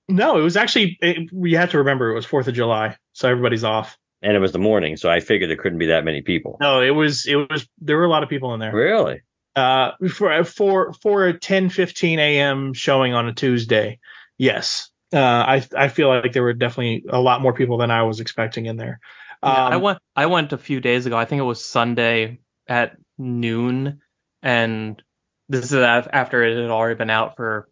No, 0.08 0.40
it 0.40 0.42
was 0.42 0.58
actually. 0.58 0.98
It, 1.02 1.30
we 1.32 1.54
have 1.54 1.72
to 1.72 1.78
remember 1.80 2.10
it 2.10 2.16
was 2.16 2.26
Fourth 2.26 2.48
of 2.48 2.56
July, 2.56 2.98
so 3.14 3.30
everybody's 3.30 3.64
off. 3.64 3.96
And 4.24 4.36
it 4.36 4.40
was 4.40 4.52
the 4.52 4.60
morning, 4.60 4.98
so 4.98 5.10
I 5.10 5.20
figured 5.20 5.50
there 5.50 5.58
couldn't 5.58 5.78
be 5.78 5.86
that 5.88 6.04
many 6.04 6.22
people. 6.24 6.58
No, 6.60 6.82
it 6.82 6.90
was. 6.90 7.28
It 7.28 7.36
was. 7.36 7.68
There 7.80 7.96
were 7.96 8.06
a 8.06 8.10
lot 8.10 8.24
of 8.24 8.30
people 8.30 8.54
in 8.56 8.60
there. 8.60 8.74
Really? 8.74 9.22
Uh, 9.60 9.92
for 10.10 10.44
for 10.46 10.94
for 10.94 11.28
a 11.28 11.38
10 11.38 11.70
15 11.70 12.18
a.m. 12.20 12.74
showing 12.74 13.14
on 13.14 13.28
a 13.28 13.34
Tuesday, 13.34 14.00
yes. 14.38 14.90
Uh, 15.12 15.20
I 15.20 15.68
I 15.76 15.90
feel 15.90 16.08
like 16.08 16.32
there 16.32 16.44
were 16.44 16.54
definitely 16.54 17.04
a 17.10 17.20
lot 17.20 17.42
more 17.42 17.54
people 17.54 17.78
than 17.78 17.92
I 17.92 18.04
was 18.04 18.22
expecting 18.22 18.68
in 18.68 18.78
there. 18.78 19.02
Um, 19.44 19.52
Yeah, 19.52 19.64
I 19.66 19.76
went 19.78 20.00
I 20.16 20.26
went 20.28 20.54
a 20.54 20.58
few 20.58 20.80
days 20.80 21.06
ago. 21.06 21.18
I 21.18 21.26
think 21.26 21.42
it 21.42 21.44
was 21.44 21.64
Sunday 21.64 22.40
at 22.68 22.96
noon, 23.18 24.00
and 24.42 25.04
this 25.50 25.66
is 25.66 25.74
after 25.74 26.44
it 26.44 26.56
had 26.56 26.70
already 26.70 26.96
been 26.96 27.10
out 27.10 27.36
for 27.36 27.70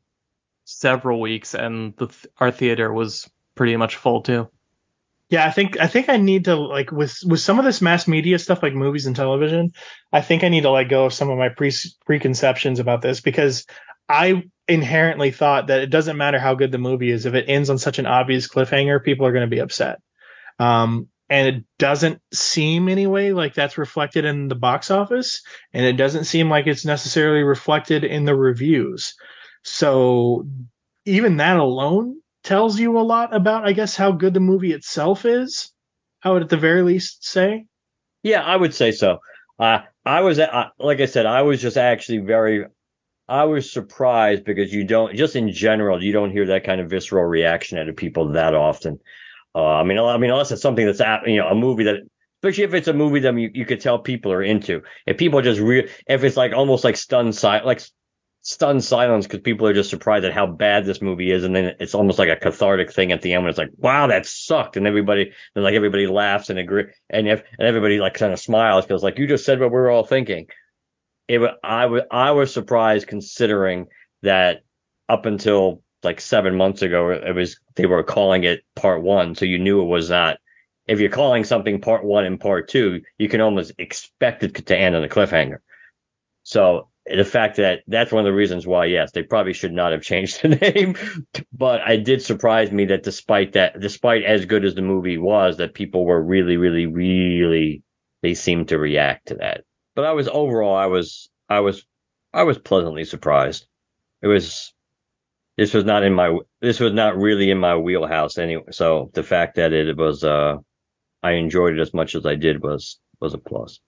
several 0.65 1.21
weeks, 1.21 1.53
and 1.53 1.95
the 1.95 2.09
our 2.37 2.51
theater 2.51 2.91
was 2.91 3.29
pretty 3.55 3.77
much 3.77 3.95
full 3.95 4.23
too. 4.23 4.49
Yeah, 5.29 5.45
I 5.45 5.51
think 5.51 5.77
I 5.77 5.87
think 5.87 6.07
I 6.07 6.17
need 6.17 6.45
to 6.45 6.55
like 6.55 6.91
with 6.91 7.17
with 7.25 7.41
some 7.41 7.59
of 7.59 7.65
this 7.65 7.81
mass 7.81 8.07
media 8.07 8.39
stuff 8.39 8.63
like 8.63 8.73
movies 8.73 9.05
and 9.07 9.15
television, 9.15 9.73
I 10.13 10.21
think 10.21 10.43
I 10.43 10.49
need 10.49 10.61
to 10.61 10.71
let 10.71 10.85
go 10.85 11.05
of 11.05 11.13
some 11.13 11.29
of 11.29 11.37
my 11.37 11.49
pre 11.49 11.71
preconceptions 12.05 12.79
about 12.79 13.01
this 13.01 13.19
because 13.19 13.65
I 14.07 14.43
inherently 14.69 15.31
thought 15.31 15.67
that 15.67 15.81
it 15.81 15.89
doesn't 15.89 16.17
matter 16.17 16.39
how 16.39 16.55
good 16.55 16.71
the 16.71 16.77
movie 16.77 17.11
is 17.11 17.25
if 17.25 17.33
it 17.33 17.45
ends 17.49 17.69
on 17.69 17.77
such 17.77 17.99
an 17.99 18.05
obvious 18.05 18.47
cliffhanger, 18.47 19.03
people 19.03 19.25
are 19.25 19.33
going 19.33 19.49
to 19.49 19.53
be 19.53 19.59
upset. 19.59 19.99
Um, 20.59 21.09
and 21.29 21.47
it 21.47 21.63
doesn't 21.77 22.21
seem 22.33 22.87
anyway 22.87 23.31
like 23.31 23.53
that's 23.53 23.77
reflected 23.77 24.23
in 24.23 24.47
the 24.47 24.55
box 24.55 24.89
office, 24.91 25.41
and 25.73 25.85
it 25.85 25.97
doesn't 25.97 26.23
seem 26.23 26.49
like 26.49 26.67
it's 26.67 26.85
necessarily 26.85 27.43
reflected 27.43 28.05
in 28.05 28.23
the 28.23 28.35
reviews. 28.35 29.15
So 29.63 30.47
even 31.05 31.37
that 31.37 31.57
alone 31.57 32.21
tells 32.47 32.79
you 32.79 32.97
a 32.97 33.01
lot 33.01 33.35
about, 33.35 33.67
I 33.67 33.73
guess, 33.73 33.95
how 33.97 34.13
good 34.13 34.33
the 34.33 34.39
movie 34.39 34.71
itself 34.71 35.25
is. 35.25 35.71
I 36.23 36.31
would 36.31 36.43
at 36.43 36.49
the 36.49 36.55
very 36.55 36.81
least 36.81 37.25
say. 37.25 37.65
Yeah, 38.23 38.41
I 38.41 38.55
would 38.55 38.73
say 38.73 38.93
so. 38.93 39.19
Uh, 39.59 39.79
I 40.05 40.21
was, 40.21 40.39
uh, 40.39 40.69
like 40.79 41.01
I 41.01 41.07
said, 41.07 41.25
I 41.25 41.41
was 41.41 41.61
just 41.61 41.75
actually 41.75 42.19
very, 42.19 42.65
I 43.27 43.43
was 43.43 43.69
surprised 43.71 44.45
because 44.45 44.73
you 44.73 44.85
don't, 44.85 45.13
just 45.13 45.35
in 45.35 45.51
general, 45.51 46.01
you 46.01 46.13
don't 46.13 46.31
hear 46.31 46.45
that 46.47 46.63
kind 46.63 46.79
of 46.79 46.89
visceral 46.89 47.25
reaction 47.25 47.77
out 47.77 47.89
of 47.89 47.97
people 47.97 48.31
that 48.31 48.55
often. 48.55 48.99
Uh, 49.53 49.65
I 49.65 49.83
mean, 49.83 49.99
I 49.99 50.17
mean, 50.17 50.31
unless 50.31 50.51
it's 50.51 50.61
something 50.61 50.85
that's, 50.85 51.01
at- 51.01 51.27
you 51.27 51.37
know, 51.37 51.49
a 51.49 51.55
movie 51.55 51.83
that, 51.83 51.97
especially 52.41 52.63
if 52.63 52.73
it's 52.73 52.87
a 52.87 52.93
movie 52.93 53.19
that 53.19 53.37
you, 53.37 53.51
you 53.53 53.65
could 53.65 53.81
tell 53.81 53.99
people 53.99 54.31
are 54.31 54.43
into. 54.43 54.81
If 55.05 55.17
people 55.17 55.41
just 55.41 55.59
re, 55.59 55.89
if 56.07 56.23
it's 56.23 56.37
like 56.37 56.53
almost 56.53 56.85
like 56.85 56.95
stunned 56.95 57.35
silence, 57.35 57.65
like 57.65 57.81
stunned 58.47 58.81
silence 58.81 59.27
because 59.27 59.41
people 59.41 59.67
are 59.67 59.73
just 59.73 59.89
surprised 59.89 60.23
at 60.23 60.31
how 60.31 60.47
bad 60.47 60.85
this 60.85 61.01
movie 61.01 61.31
is, 61.31 61.43
and 61.43 61.53
then 61.53 61.75
it's 61.81 61.93
almost 61.93 62.17
like 62.17 62.29
a 62.29 62.37
cathartic 62.37 62.93
thing 62.93 63.11
at 63.11 63.21
the 63.21 63.33
end 63.33 63.43
when 63.43 63.49
it's 63.49 63.57
like, 63.57 63.71
wow, 63.75 64.07
that 64.07 64.25
sucked, 64.25 64.77
and 64.77 64.87
everybody, 64.87 65.33
then 65.53 65.65
like 65.65 65.73
everybody 65.73 66.07
laughs 66.07 66.49
and 66.49 66.57
agree, 66.57 66.85
and 67.09 67.27
if 67.27 67.43
and 67.59 67.67
everybody 67.67 67.99
like 67.99 68.13
kind 68.13 68.31
of 68.31 68.39
smiles 68.39 68.85
because 68.85 69.03
like 69.03 69.17
you 69.17 69.27
just 69.27 69.43
said 69.43 69.59
what 69.59 69.69
we 69.69 69.75
were 69.75 69.91
all 69.91 70.05
thinking. 70.05 70.47
It, 71.27 71.41
I 71.61 71.87
was 71.87 72.03
I 72.09 72.31
was 72.31 72.53
surprised 72.53 73.07
considering 73.07 73.87
that 74.21 74.61
up 75.09 75.25
until 75.25 75.83
like 76.01 76.21
seven 76.21 76.55
months 76.55 76.81
ago, 76.81 77.11
it 77.11 77.35
was 77.35 77.59
they 77.75 77.85
were 77.85 78.01
calling 78.01 78.45
it 78.45 78.61
part 78.77 79.03
one, 79.03 79.35
so 79.35 79.43
you 79.43 79.59
knew 79.59 79.81
it 79.81 79.87
was 79.87 80.09
not. 80.09 80.37
If 80.87 81.01
you're 81.01 81.09
calling 81.09 81.43
something 81.43 81.81
part 81.81 82.05
one 82.05 82.23
and 82.23 82.39
part 82.39 82.69
two, 82.69 83.01
you 83.17 83.27
can 83.27 83.41
almost 83.41 83.73
expect 83.77 84.43
it 84.43 84.67
to 84.67 84.77
end 84.77 84.95
on 84.95 85.03
a 85.03 85.09
cliffhanger. 85.09 85.57
So 86.43 86.87
the 87.15 87.25
fact 87.25 87.57
that 87.57 87.83
that's 87.87 88.11
one 88.11 88.25
of 88.25 88.31
the 88.31 88.35
reasons 88.35 88.67
why, 88.67 88.85
yes, 88.85 89.11
they 89.11 89.23
probably 89.23 89.53
should 89.53 89.73
not 89.73 89.91
have 89.91 90.01
changed 90.01 90.41
the 90.41 90.49
name. 90.49 90.95
But 91.53 91.81
it 91.89 92.03
did 92.03 92.21
surprise 92.21 92.71
me 92.71 92.85
that 92.85 93.03
despite 93.03 93.53
that, 93.53 93.79
despite 93.79 94.23
as 94.23 94.45
good 94.45 94.65
as 94.65 94.75
the 94.75 94.81
movie 94.81 95.17
was, 95.17 95.57
that 95.57 95.73
people 95.73 96.05
were 96.05 96.21
really, 96.21 96.57
really, 96.57 96.85
really, 96.85 97.83
they 98.21 98.33
seemed 98.33 98.69
to 98.69 98.77
react 98.77 99.27
to 99.27 99.35
that. 99.35 99.63
But 99.95 100.05
I 100.05 100.11
was 100.11 100.27
overall, 100.27 100.75
I 100.75 100.87
was, 100.87 101.29
I 101.49 101.61
was, 101.61 101.85
I 102.33 102.43
was 102.43 102.57
pleasantly 102.57 103.05
surprised. 103.05 103.65
It 104.21 104.27
was, 104.27 104.73
this 105.57 105.73
was 105.73 105.85
not 105.85 106.03
in 106.03 106.13
my, 106.13 106.37
this 106.61 106.79
was 106.79 106.93
not 106.93 107.17
really 107.17 107.49
in 107.49 107.57
my 107.57 107.77
wheelhouse 107.77 108.37
anyway. 108.37 108.65
So 108.71 109.09
the 109.13 109.23
fact 109.23 109.55
that 109.55 109.73
it 109.73 109.95
was, 109.97 110.23
uh, 110.23 110.57
I 111.23 111.31
enjoyed 111.31 111.73
it 111.77 111.81
as 111.81 111.93
much 111.93 112.15
as 112.15 112.25
I 112.25 112.35
did 112.35 112.61
was, 112.61 112.99
was 113.19 113.33
a 113.33 113.39
plus. 113.39 113.79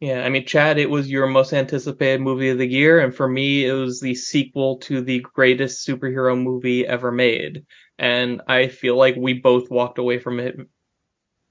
Yeah, 0.00 0.24
I 0.24 0.28
mean, 0.28 0.44
Chad, 0.44 0.78
it 0.78 0.90
was 0.90 1.10
your 1.10 1.26
most 1.26 1.54
anticipated 1.54 2.20
movie 2.20 2.50
of 2.50 2.58
the 2.58 2.66
year, 2.66 3.00
and 3.00 3.14
for 3.14 3.26
me, 3.26 3.64
it 3.64 3.72
was 3.72 3.98
the 4.00 4.14
sequel 4.14 4.76
to 4.80 5.00
the 5.00 5.20
greatest 5.20 5.86
superhero 5.86 6.40
movie 6.40 6.86
ever 6.86 7.10
made. 7.10 7.64
And 7.98 8.42
I 8.46 8.68
feel 8.68 8.96
like 8.96 9.16
we 9.16 9.32
both 9.32 9.70
walked 9.70 9.98
away 9.98 10.18
from 10.18 10.38
it 10.38 10.56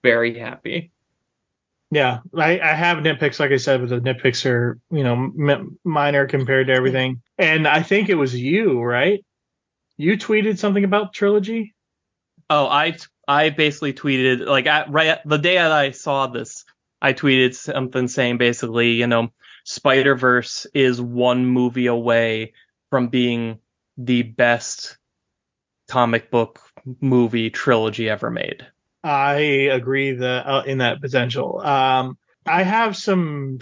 very 0.04 0.38
happy. 0.38 0.92
Yeah, 1.90 2.20
I, 2.38 2.60
I 2.60 2.74
have 2.74 3.00
nitpicks, 3.00 3.40
like 3.40 3.52
I 3.52 3.58
said, 3.58 3.80
but 3.82 3.90
the 3.90 4.00
nitpicks 4.00 4.46
are 4.46 4.78
you 4.92 5.04
know 5.04 5.14
m- 5.14 5.80
minor 5.84 6.28
compared 6.28 6.68
to 6.68 6.74
everything. 6.80 7.22
And 7.40 7.68
I 7.68 7.82
think 7.82 8.10
it 8.10 8.16
was 8.16 8.36
you, 8.36 8.80
right? 8.82 9.24
You 9.98 10.18
tweeted 10.18 10.60
something 10.60 10.84
about 10.84 11.14
trilogy. 11.14 11.74
Oh, 12.50 12.68
I 12.68 12.98
I 13.28 13.50
basically 13.50 13.94
tweeted 13.94 14.46
like 14.46 14.68
at, 14.68 14.92
right 14.92 15.08
at, 15.08 15.22
the 15.26 15.38
day 15.38 15.56
that 15.56 15.72
I 15.72 15.92
saw 15.92 16.28
this, 16.28 16.66
I 17.06 17.14
tweeted 17.14 17.54
something 17.54 18.08
saying 18.08 18.40
basically, 18.40 18.94
you 18.94 19.06
know, 19.06 19.30
Spider 19.64 20.16
Verse 20.16 20.66
is 20.74 21.00
one 21.00 21.46
movie 21.46 21.86
away 21.86 22.54
from 22.90 23.10
being 23.10 23.60
the 23.96 24.24
best 24.24 24.98
comic 25.88 26.32
book 26.32 26.60
movie 27.02 27.52
trilogy 27.52 28.10
ever 28.10 28.32
made. 28.32 28.66
I 29.04 29.36
agree 29.72 30.14
that 30.14 30.48
uh, 30.48 30.64
in 30.66 30.80
that 30.80 31.00
potential. 31.00 31.60
Um, 31.60 32.18
I 32.44 32.64
have 32.64 32.98
some 32.98 33.60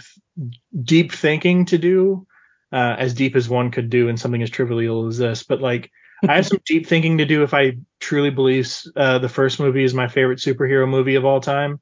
deep 0.82 1.12
thinking 1.12 1.66
to 1.66 1.76
do, 1.76 2.26
uh, 2.72 2.96
as 2.98 3.12
deep 3.12 3.36
as 3.36 3.46
one 3.46 3.70
could 3.70 3.90
do 3.90 4.08
in 4.08 4.16
something 4.16 4.42
as 4.42 4.48
trivial 4.48 5.06
as 5.06 5.18
this. 5.18 5.42
But 5.42 5.60
like, 5.60 5.90
I 6.26 6.36
have 6.36 6.46
some 6.46 6.62
deep 6.64 6.86
thinking 6.86 7.18
to 7.18 7.26
do 7.26 7.42
if 7.42 7.52
I 7.52 7.76
truly 8.00 8.30
believe 8.30 8.72
uh, 8.96 9.18
the 9.18 9.28
first 9.28 9.60
movie 9.60 9.84
is 9.84 9.92
my 9.92 10.08
favorite 10.08 10.38
superhero 10.38 10.88
movie 10.88 11.16
of 11.16 11.26
all 11.26 11.42
time. 11.42 11.78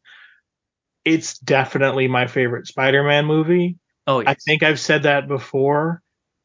It's 1.05 1.39
definitely 1.39 2.09
my 2.09 2.27
favorite 2.27 2.67
Spider-Man 2.67 3.27
movie. 3.27 3.79
Oh, 4.07 4.23
I 4.25 4.35
think 4.35 4.63
I've 4.63 4.81
said 4.81 5.05
that 5.05 5.29
before. 5.29 6.03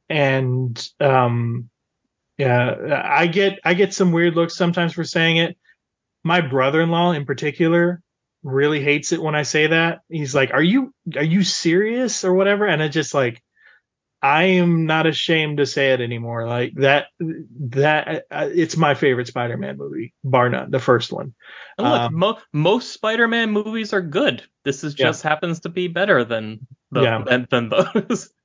and 0.10 0.90
um, 1.00 1.70
yeah, 2.38 3.04
I 3.06 3.28
get 3.28 3.60
I 3.66 3.74
get 3.74 3.94
some 3.94 4.12
weird 4.12 4.36
looks 4.36 4.56
sometimes 4.56 4.94
for 4.94 5.04
saying 5.04 5.38
it. 5.38 5.58
My 6.24 6.42
brother-in-law, 6.42 7.14
in 7.14 7.26
particular, 7.26 8.02
really 8.44 8.82
hates 8.82 9.12
it 9.12 9.22
when 9.22 9.36
I 9.36 9.44
say 9.44 9.68
that. 9.68 10.00
He's 10.10 10.36
like, 10.36 10.52
"Are 10.54 10.64
you 10.64 10.94
are 11.16 11.24
you 11.24 11.44
serious 11.44 12.24
or 12.24 12.34
whatever?" 12.34 12.68
And 12.68 12.82
it 12.82 12.90
just 12.90 13.14
like 13.14 13.42
I 14.22 14.44
am 14.44 14.86
not 14.88 15.06
ashamed 15.06 15.58
to 15.58 15.66
say 15.66 15.94
it 15.94 16.02
anymore. 16.02 16.48
Like 16.48 16.74
that, 16.76 17.08
that 17.20 18.26
uh, 18.32 18.50
it's 18.54 18.76
my 18.76 18.96
favorite 18.96 19.28
Spider-Man 19.28 19.78
movie, 19.78 20.14
bar 20.24 20.50
none. 20.50 20.72
The 20.72 20.80
first 20.80 21.12
one. 21.14 21.34
And 21.78 21.88
look, 21.90 22.02
Um, 22.02 22.16
mo- 22.16 22.38
most 22.52 22.92
Spider-Man 22.94 23.52
movies 23.52 23.94
are 23.94 24.02
good. 24.02 24.44
This 24.64 24.84
is 24.84 24.98
Yeah. 24.98 25.08
just 25.08 25.24
happens 25.24 25.60
to 25.62 25.70
be 25.70 25.88
better 25.88 26.24
than 26.24 26.66
the, 26.92 27.04
Yeah. 27.04 27.24
than, 27.24 27.48
than 27.50 27.70
those. 27.70 28.30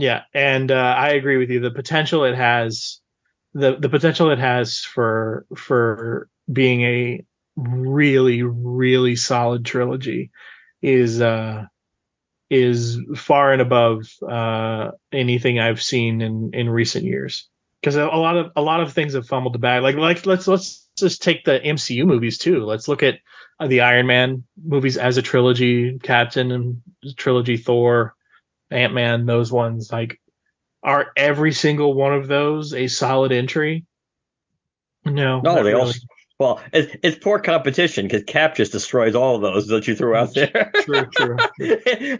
Yeah, 0.00 0.22
and 0.32 0.70
uh, 0.70 0.94
I 0.96 1.08
agree 1.14 1.38
with 1.38 1.50
you. 1.50 1.58
The 1.58 1.72
potential 1.72 2.22
it 2.24 2.36
has, 2.36 3.00
the 3.52 3.74
the 3.80 3.88
potential 3.88 4.30
it 4.30 4.38
has 4.38 4.78
for 4.78 5.44
for 5.56 6.28
being 6.52 6.82
a 6.82 7.24
really 7.56 8.44
really 8.44 9.16
solid 9.16 9.64
trilogy, 9.64 10.30
is 10.82 11.20
uh 11.20 11.64
is 12.50 12.98
far 13.16 13.52
and 13.52 13.60
above 13.60 14.06
uh 14.26 14.90
anything 15.12 15.58
I've 15.58 15.82
seen 15.82 16.20
in 16.20 16.50
in 16.54 16.70
recent 16.70 17.04
years. 17.04 17.48
Because 17.80 17.94
a, 17.94 18.06
lot 18.06 18.36
of 18.36 18.50
a 18.56 18.62
lot 18.62 18.80
of 18.80 18.92
things 18.92 19.14
have 19.14 19.28
fumbled 19.28 19.54
the 19.54 19.60
bag. 19.60 19.82
Like 19.82 19.96
like 19.96 20.26
let's 20.26 20.48
let's 20.48 20.88
just 20.96 21.22
take 21.22 21.44
the 21.44 21.60
MCU 21.60 22.04
movies 22.04 22.38
too. 22.38 22.64
Let's 22.64 22.88
look 22.88 23.02
at 23.02 23.20
uh, 23.60 23.66
the 23.66 23.82
Iron 23.82 24.06
Man 24.06 24.44
movies 24.62 24.96
as 24.96 25.16
a 25.16 25.22
trilogy, 25.22 25.98
Captain 25.98 26.50
and 26.50 26.82
trilogy, 27.16 27.56
Thor, 27.56 28.14
Ant 28.70 28.94
Man, 28.94 29.26
those 29.26 29.50
ones, 29.50 29.90
like, 29.90 30.20
are 30.82 31.12
every 31.16 31.52
single 31.52 31.94
one 31.94 32.14
of 32.14 32.28
those 32.28 32.74
a 32.74 32.88
solid 32.88 33.32
entry? 33.32 33.84
No. 35.04 35.40
No, 35.40 35.62
they 35.62 35.72
all. 35.72 35.92
Really. 36.38 36.54
Well, 36.54 36.60
it's, 36.72 36.96
it's 37.02 37.18
poor 37.22 37.38
competition 37.38 38.06
because 38.06 38.24
Cap 38.24 38.54
just 38.56 38.72
destroys 38.72 39.14
all 39.14 39.36
of 39.36 39.42
those 39.42 39.66
that 39.68 39.86
you 39.88 39.94
threw 39.94 40.14
out 40.14 40.34
there. 40.34 40.70
True, 40.82 41.06
true. 41.16 41.36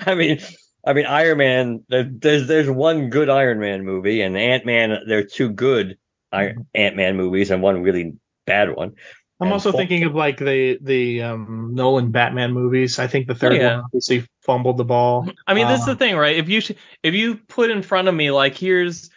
I 0.06 0.14
mean, 0.14 0.40
I 0.86 0.92
mean, 0.92 1.06
Iron 1.06 1.38
Man. 1.38 1.84
There's 1.88 2.46
there's 2.46 2.70
one 2.70 3.10
good 3.10 3.28
Iron 3.28 3.60
Man 3.60 3.84
movie, 3.84 4.20
and 4.22 4.36
Ant 4.36 4.64
Man. 4.66 4.98
There 5.06 5.18
are 5.18 5.24
two 5.24 5.50
good 5.50 5.98
Mm-hmm. 6.32 6.60
Ant 6.74 6.94
Man 6.96 7.16
movies, 7.16 7.50
and 7.50 7.62
one 7.62 7.82
really 7.82 8.12
bad 8.46 8.74
one. 8.76 8.92
I'm 9.40 9.46
And 9.46 9.52
also 9.52 9.70
Thor- 9.72 9.80
thinking 9.80 10.04
of 10.04 10.14
like 10.14 10.36
the 10.36 10.78
the 10.82 11.22
um, 11.22 11.70
Nolan 11.72 12.10
Batman 12.10 12.52
movies. 12.52 12.98
I 12.98 13.06
think 13.06 13.28
the 13.28 13.34
third 13.34 13.54
yeah. 13.54 13.76
one 13.76 13.84
obviously 13.86 14.26
fumbled 14.42 14.76
the 14.76 14.84
ball. 14.84 15.26
I 15.46 15.54
mean, 15.54 15.68
this 15.68 15.80
is 15.80 15.88
Uh, 15.88 15.92
the 15.94 15.98
thing, 15.98 16.16
right? 16.16 16.36
If 16.36 16.50
you 16.50 16.60
sh- 16.60 16.72
if 17.02 17.14
you 17.14 17.36
put 17.36 17.70
in 17.70 17.80
front 17.82 18.08
of 18.08 18.14
me 18.14 18.30
like 18.30 18.56
here's 18.58 19.08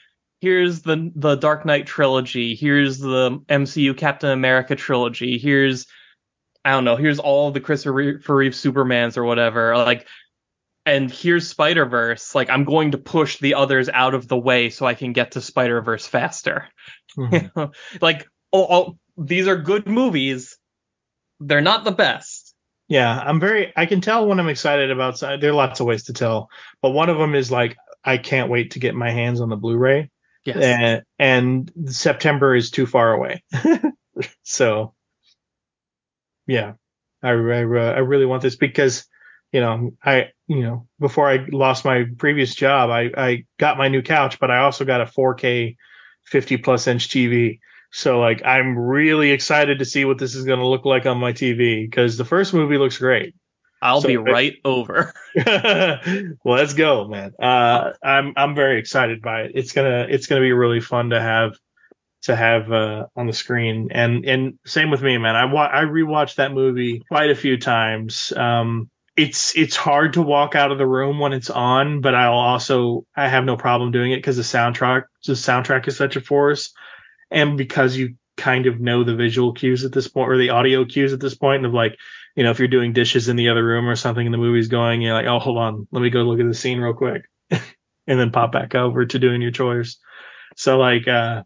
here's 0.42 0.82
the 0.82 1.12
the 1.16 1.36
Dark 1.36 1.66
Knight 1.66 1.88
trilogy, 1.88 2.56
here's 2.56 3.00
the 3.00 3.40
MCU 3.48 3.96
Captain 3.96 4.32
America 4.32 4.76
trilogy, 4.76 5.38
here's 5.38 5.86
I 6.66 6.72
don't 6.72 6.84
know, 6.84 6.98
here's 6.98 7.20
all 7.20 7.52
the 7.52 7.62
Christopher 7.62 7.94
Reeve 7.94 8.54
Supermans 8.54 9.18
or 9.18 9.24
whatever, 9.24 9.78
like 9.78 10.08
and 10.86 11.12
here's 11.12 11.48
Spider 11.48 11.86
Verse. 11.86 12.36
Like 12.36 12.50
I'm 12.50 12.66
going 12.66 12.92
to 12.92 12.98
push 12.98 13.38
the 13.40 13.54
others 13.54 13.88
out 13.88 14.14
of 14.14 14.28
the 14.28 14.38
way 14.38 14.70
so 14.70 14.86
I 14.86 14.96
can 14.96 15.14
get 15.14 15.32
to 15.32 15.42
Spider 15.42 15.82
Verse 15.82 16.06
faster. 16.06 16.68
mhm. 17.18 17.74
like 18.02 18.28
oh, 18.52 18.68
oh, 18.70 18.98
these 19.18 19.48
are 19.48 19.58
good 19.58 19.88
movies. 19.88 20.58
They're 21.40 21.62
not 21.62 21.84
the 21.84 21.92
best. 21.92 22.54
Yeah, 22.88 23.18
I'm 23.20 23.40
very. 23.40 23.72
I 23.76 23.86
can 23.86 24.02
tell 24.02 24.28
when 24.28 24.40
I'm 24.40 24.50
excited 24.50 24.92
about. 24.92 25.20
There 25.20 25.50
are 25.50 25.54
lots 25.54 25.80
of 25.80 25.86
ways 25.86 26.04
to 26.04 26.14
tell, 26.14 26.50
but 26.82 26.90
one 26.90 27.10
of 27.10 27.18
them 27.18 27.36
is 27.36 27.50
like 27.50 27.78
I 28.04 28.18
can't 28.18 28.50
wait 28.50 28.72
to 28.72 28.80
get 28.80 28.96
my 28.96 29.12
hands 29.12 29.40
on 29.40 29.50
the 29.50 29.56
Blu-ray, 29.56 30.10
Yes. 30.46 30.58
and, 30.58 31.04
and 31.20 31.94
September 31.94 32.56
is 32.56 32.72
too 32.72 32.86
far 32.86 33.14
away. 33.14 33.44
so, 34.44 34.94
yeah, 36.48 36.74
I, 37.24 37.30
I 37.30 37.64
uh, 37.64 37.94
I 37.94 38.00
really 38.00 38.26
want 38.26 38.42
this 38.42 38.56
because 38.56 39.06
you 39.52 39.62
know 39.62 39.92
I 40.04 40.30
you 40.48 40.62
know 40.62 40.88
before 41.00 41.30
I 41.30 41.46
lost 41.52 41.86
my 41.86 42.06
previous 42.18 42.56
job, 42.56 42.90
I 42.90 43.12
I 43.16 43.46
got 43.60 43.78
my 43.78 43.88
new 43.88 44.02
couch, 44.02 44.40
but 44.40 44.52
I 44.52 44.60
also 44.60 44.86
got 44.86 45.02
a 45.02 45.06
4K 45.06 45.76
50 46.26 46.58
plus 46.58 46.88
inch 46.88 47.10
TV. 47.10 47.60
So 47.92 48.20
like 48.20 48.42
I'm 48.46 48.78
really 48.78 49.32
excited 49.32 49.80
to 49.80 49.86
see 49.86 50.06
what 50.06 50.18
this 50.18 50.36
is 50.36 50.46
going 50.46 50.60
to 50.60 50.68
look 50.68 50.86
like 50.86 51.06
on 51.06 51.20
my 51.20 51.34
TV 51.34 51.90
because 51.90 52.18
the 52.18 52.26
first 52.26 52.54
movie 52.54 52.78
looks 52.78 52.98
great. 52.98 53.36
I'll 53.82 54.02
so 54.02 54.08
be 54.08 54.18
right 54.18 54.58
over. 54.64 55.14
Let's 56.46 56.74
go, 56.74 57.08
man. 57.08 57.34
Uh, 57.42 57.94
I'm 58.04 58.34
I'm 58.36 58.56
very 58.56 58.80
excited 58.80 59.22
by 59.22 59.44
it. 59.44 59.52
It's 59.56 59.72
gonna 59.72 60.08
it's 60.10 60.28
gonna 60.28 60.42
be 60.42 60.54
really 60.54 60.82
fun 60.82 61.10
to 61.10 61.20
have 61.20 61.56
to 62.24 62.36
have 62.36 62.72
uh, 62.72 63.08
on 63.16 63.28
the 63.28 63.34
screen. 63.34 63.90
And 63.92 64.26
and 64.26 64.60
same 64.66 64.92
with 64.92 65.02
me, 65.02 65.18
man. 65.18 65.36
I 65.36 65.46
wa- 65.46 65.70
I 65.72 65.84
rewatched 65.84 66.36
that 66.36 66.54
movie 66.54 67.02
quite 67.08 67.32
a 67.32 67.36
few 67.36 67.58
times. 67.58 68.32
Um, 68.36 68.90
it's 69.18 69.58
it's 69.58 69.76
hard 69.76 70.14
to 70.14 70.22
walk 70.22 70.56
out 70.56 70.72
of 70.72 70.78
the 70.78 70.88
room 70.88 71.20
when 71.20 71.34
it's 71.34 71.50
on, 71.50 72.02
but 72.02 72.16
I'll 72.16 72.34
also 72.34 73.06
I 73.16 73.28
have 73.28 73.46
no 73.46 73.58
problem 73.58 73.92
doing 73.92 74.12
it 74.12 74.18
because 74.18 74.38
the 74.38 74.44
soundtrack 74.44 75.04
the 75.26 75.34
soundtrack 75.34 75.88
is 75.88 75.98
such 75.98 76.16
a 76.16 76.22
force, 76.22 76.74
and 77.30 77.58
because 77.58 77.96
you 77.96 78.16
kind 78.38 78.66
of 78.66 78.80
know 78.80 79.04
the 79.04 79.16
visual 79.16 79.54
cues 79.54 79.84
at 79.84 79.92
this 79.92 80.08
point 80.08 80.30
or 80.30 80.38
the 80.38 80.50
audio 80.50 80.86
cues 80.86 81.14
at 81.14 81.20
this 81.20 81.36
point 81.36 81.66
of 81.66 81.74
like 81.74 81.98
you 82.36 82.44
know 82.44 82.52
if 82.52 82.60
you're 82.60 82.68
doing 82.68 82.94
dishes 82.94 83.28
in 83.28 83.36
the 83.36 83.50
other 83.50 83.64
room 83.64 83.88
or 83.88 83.96
something 83.96 84.26
and 84.26 84.34
the 84.34 84.38
movie's 84.38 84.68
going 84.68 85.02
you're 85.02 85.14
like 85.14 85.26
oh 85.26 85.40
hold 85.40 85.58
on 85.58 85.88
let 85.92 86.02
me 86.02 86.10
go 86.10 86.22
look 86.22 86.40
at 86.40 86.48
the 86.48 86.54
scene 86.54 86.80
real 86.80 86.94
quick. 86.94 87.24
And 88.08 88.20
then 88.20 88.32
pop 88.32 88.52
back 88.52 88.74
over 88.74 89.06
to 89.06 89.20
doing 89.20 89.44
your 89.44 89.52
chores. 89.52 90.00
So 90.58 90.80
like 90.80 91.08
uh 91.08 91.44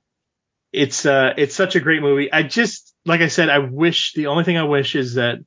it's 0.72 1.06
uh 1.06 1.34
it's 1.38 1.54
such 1.54 1.76
a 1.76 1.82
great 1.82 2.02
movie. 2.02 2.32
I 2.32 2.44
just 2.44 2.96
like 3.06 3.22
i 3.22 3.28
said 3.28 3.50
i 3.50 3.60
wish 3.60 4.14
the 4.14 4.28
only 4.28 4.46
thing 4.46 4.58
i 4.58 4.64
wish 4.64 4.96
is 4.96 5.16
that 5.16 5.38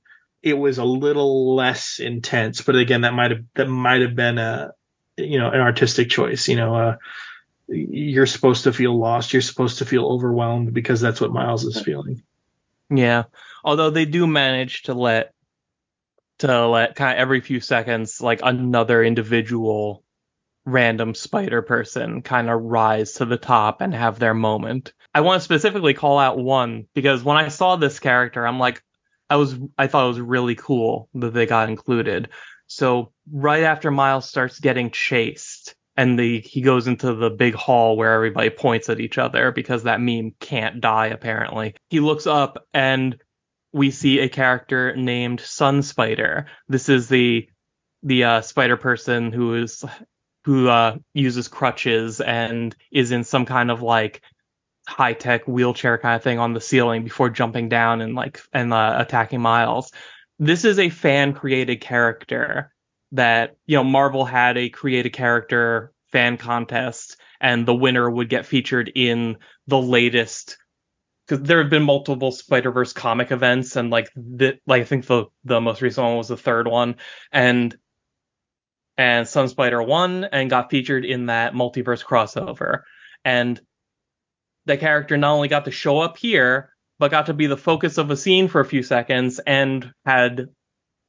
it 0.43 0.55
was 0.55 0.78
a 0.78 0.85
little 0.85 1.56
less 1.56 1.98
intense 1.98 2.60
but 2.60 2.77
again 2.77 3.01
that 3.01 3.15
might 3.15 3.32
have 3.32 3.40
that 3.56 3.66
might 3.66 4.02
have 4.02 4.15
been 4.15 4.39
a 4.39 4.70
you 5.16 5.40
know 5.40 5.51
an 5.51 5.60
artistic 5.60 6.09
choice 6.09 6.47
you 6.47 6.55
know 6.55 6.77
uh 6.77 6.97
you're 7.69 8.27
supposed 8.27 8.65
to 8.65 8.73
feel 8.73 8.98
lost. 8.98 9.32
You're 9.32 9.43
supposed 9.43 9.78
to 9.78 9.85
feel 9.85 10.06
overwhelmed 10.06 10.73
because 10.73 11.01
that's 11.01 11.20
what 11.20 11.32
miles 11.32 11.65
is 11.65 11.81
feeling. 11.81 12.23
Yeah. 12.90 13.24
Although 13.64 13.90
they 13.90 14.05
do 14.05 14.26
manage 14.26 14.82
to 14.85 14.94
let 14.94 15.32
to 16.39 16.68
let 16.68 16.94
kind 16.94 17.12
of 17.12 17.20
every 17.20 17.40
few 17.40 17.60
seconds 17.60 18.20
like 18.20 18.40
another 18.43 19.02
individual 19.02 20.05
random 20.64 21.14
spider 21.14 21.62
person 21.62 22.22
kind 22.22 22.51
of 22.51 22.62
rise 22.62 23.14
to 23.14 23.24
the 23.24 23.39
top 23.39 23.80
and 23.80 23.94
have 23.94 24.18
their 24.18 24.35
moment. 24.35 24.93
I 25.14 25.22
want 25.22 25.40
to 25.40 25.44
specifically 25.44 25.94
call 25.94 26.18
out 26.18 26.39
one 26.39 26.86
because 26.94 27.24
when 27.24 27.36
I 27.36 27.48
saw 27.48 27.76
this 27.76 27.98
character, 27.98 28.47
I'm 28.47 28.59
like 28.59 28.82
I 29.30 29.36
was 29.36 29.56
I 29.76 29.86
thought 29.86 30.05
it 30.05 30.09
was 30.09 30.20
really 30.20 30.55
cool 30.55 31.09
that 31.14 31.35
they 31.35 31.47
got 31.47 31.68
included. 31.68 32.28
So 32.66 33.12
right 33.32 33.62
after 33.62 33.90
Miles 33.90 34.28
starts 34.28 34.60
getting 34.60 34.90
chased 34.90 35.74
and 35.97 36.18
the 36.18 36.40
he 36.40 36.60
goes 36.60 36.86
into 36.86 37.14
the 37.14 37.30
big 37.30 37.55
hall 37.55 37.97
where 37.97 38.12
everybody 38.12 38.51
points 38.51 38.89
at 38.89 39.01
each 39.01 39.18
other 39.18 39.51
because 39.52 39.82
that 39.82 40.01
meme 40.01 40.35
can't 40.39 40.80
die 40.80 41.06
apparently. 41.06 41.74
He 41.89 42.01
looks 42.01 42.26
up 42.26 42.66
and 42.72 43.16
we 43.73 43.90
see 43.90 44.19
a 44.20 44.28
character 44.28 44.95
named 44.97 45.40
Sun 45.40 45.82
Spider. 45.82 46.47
This 46.69 46.89
is 46.89 47.09
the 47.09 47.49
the 48.03 48.24
uh, 48.24 48.40
spider 48.40 48.77
person 48.77 49.32
who 49.32 49.55
is 49.55 49.85
who 50.45 50.69
uh, 50.69 50.97
uses 51.15 51.49
crutches 51.49 52.20
and 52.20 52.74
is 52.93 53.12
in 53.12 53.24
some 53.24 53.45
kind 53.45 53.70
of 53.70 53.82
like 53.82 54.23
high 54.86 55.12
tech 55.12 55.47
wheelchair 55.47 55.99
kind 55.99 56.16
of 56.16 56.23
thing 56.23 56.39
on 56.39 56.55
the 56.55 56.61
ceiling 56.61 57.05
before 57.05 57.28
jumping 57.28 57.69
down 57.69 58.01
and 58.01 58.15
like 58.15 58.40
and 58.53 58.73
uh, 58.73 58.95
attacking 58.99 59.40
Miles. 59.40 59.93
This 60.39 60.65
is 60.65 60.78
a 60.78 60.89
fan 60.89 61.35
created 61.35 61.81
character 61.81 62.73
that 63.12 63.57
you 63.66 63.77
know 63.77 63.85
Marvel 63.85 64.24
had 64.24 64.57
a 64.57 64.70
created 64.70 65.12
character 65.12 65.93
fan 66.12 66.36
contest 66.36 67.16
and 67.40 67.66
the 67.66 67.74
winner 67.74 68.09
would 68.09 68.28
get 68.28 68.47
featured 68.47 68.90
in 68.95 69.36
the 69.66 69.78
latest 69.81 70.57
because 71.28 71.46
there 71.46 71.60
have 71.60 71.70
been 71.70 71.82
multiple 71.82 72.32
Spider 72.32 72.70
Verse 72.70 72.92
comic 72.92 73.30
events, 73.30 73.76
and 73.76 73.90
like 73.90 74.10
the 74.16 74.59
like 74.66 74.82
I 74.82 74.84
think 74.84 75.06
the 75.06 75.26
the 75.44 75.60
most 75.60 75.82
recent 75.82 76.06
one 76.06 76.16
was 76.16 76.28
the 76.28 76.36
third 76.36 76.66
one, 76.66 76.96
and 77.30 77.76
and 78.96 79.28
Sun 79.28 79.48
Spider 79.48 79.82
won 79.82 80.24
and 80.24 80.50
got 80.50 80.70
featured 80.70 81.05
in 81.05 81.26
that 81.26 81.52
multiverse 81.55 82.05
crossover, 82.05 82.80
and 83.24 83.60
the 84.66 84.76
character 84.76 85.16
not 85.16 85.32
only 85.34 85.48
got 85.48 85.64
to 85.66 85.70
show 85.70 86.00
up 86.00 86.16
here, 86.18 86.70
but 86.98 87.10
got 87.10 87.26
to 87.26 87.34
be 87.34 87.46
the 87.46 87.56
focus 87.56 87.98
of 87.98 88.10
a 88.10 88.16
scene 88.16 88.48
for 88.48 88.60
a 88.60 88.66
few 88.66 88.82
seconds 88.82 89.38
and 89.46 89.92
had 90.05 90.48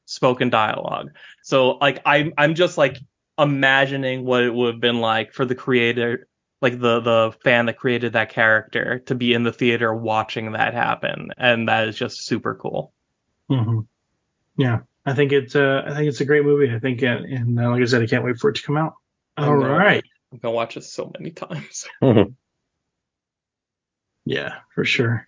spoken 0.05 0.49
dialogue. 0.49 1.11
So 1.43 1.71
like 1.71 2.01
I'm 2.05 2.33
I'm 2.37 2.55
just 2.55 2.77
like 2.77 2.97
imagining 3.37 4.25
what 4.25 4.43
it 4.43 4.53
would 4.53 4.73
have 4.73 4.81
been 4.81 4.99
like 4.99 5.33
for 5.33 5.45
the 5.45 5.55
creator 5.55 6.27
like 6.61 6.79
the 6.79 6.99
the 6.99 7.35
fan 7.43 7.65
that 7.67 7.77
created 7.77 8.13
that 8.13 8.29
character 8.29 8.99
to 8.99 9.15
be 9.15 9.33
in 9.33 9.43
the 9.43 9.53
theater 9.53 9.93
watching 9.93 10.51
that 10.53 10.73
happen 10.73 11.29
and 11.37 11.67
that 11.67 11.87
is 11.87 11.95
just 11.95 12.25
super 12.25 12.55
cool 12.55 12.93
Mm-hmm. 13.49 13.79
Yeah, 14.57 14.79
I 15.05 15.13
think 15.13 15.31
it's 15.31 15.55
uh, 15.55 15.83
I 15.85 15.95
think 15.95 16.07
it's 16.07 16.21
a 16.21 16.25
great 16.25 16.43
movie. 16.45 16.73
I 16.73 16.79
think, 16.79 17.01
uh, 17.01 17.07
and 17.07 17.59
uh, 17.59 17.69
like 17.71 17.81
I 17.81 17.85
said, 17.85 18.01
I 18.01 18.07
can't 18.07 18.23
wait 18.23 18.37
for 18.37 18.49
it 18.49 18.57
to 18.57 18.61
come 18.61 18.77
out. 18.77 18.93
I 19.37 19.47
All 19.47 19.57
know. 19.57 19.69
right, 19.69 20.03
I'm 20.31 20.37
gonna 20.39 20.53
watch 20.53 20.77
it 20.77 20.83
so 20.83 21.11
many 21.17 21.31
times. 21.31 21.87
Mhm. 22.01 22.35
Yeah, 24.25 24.57
for 24.75 24.85
sure. 24.85 25.27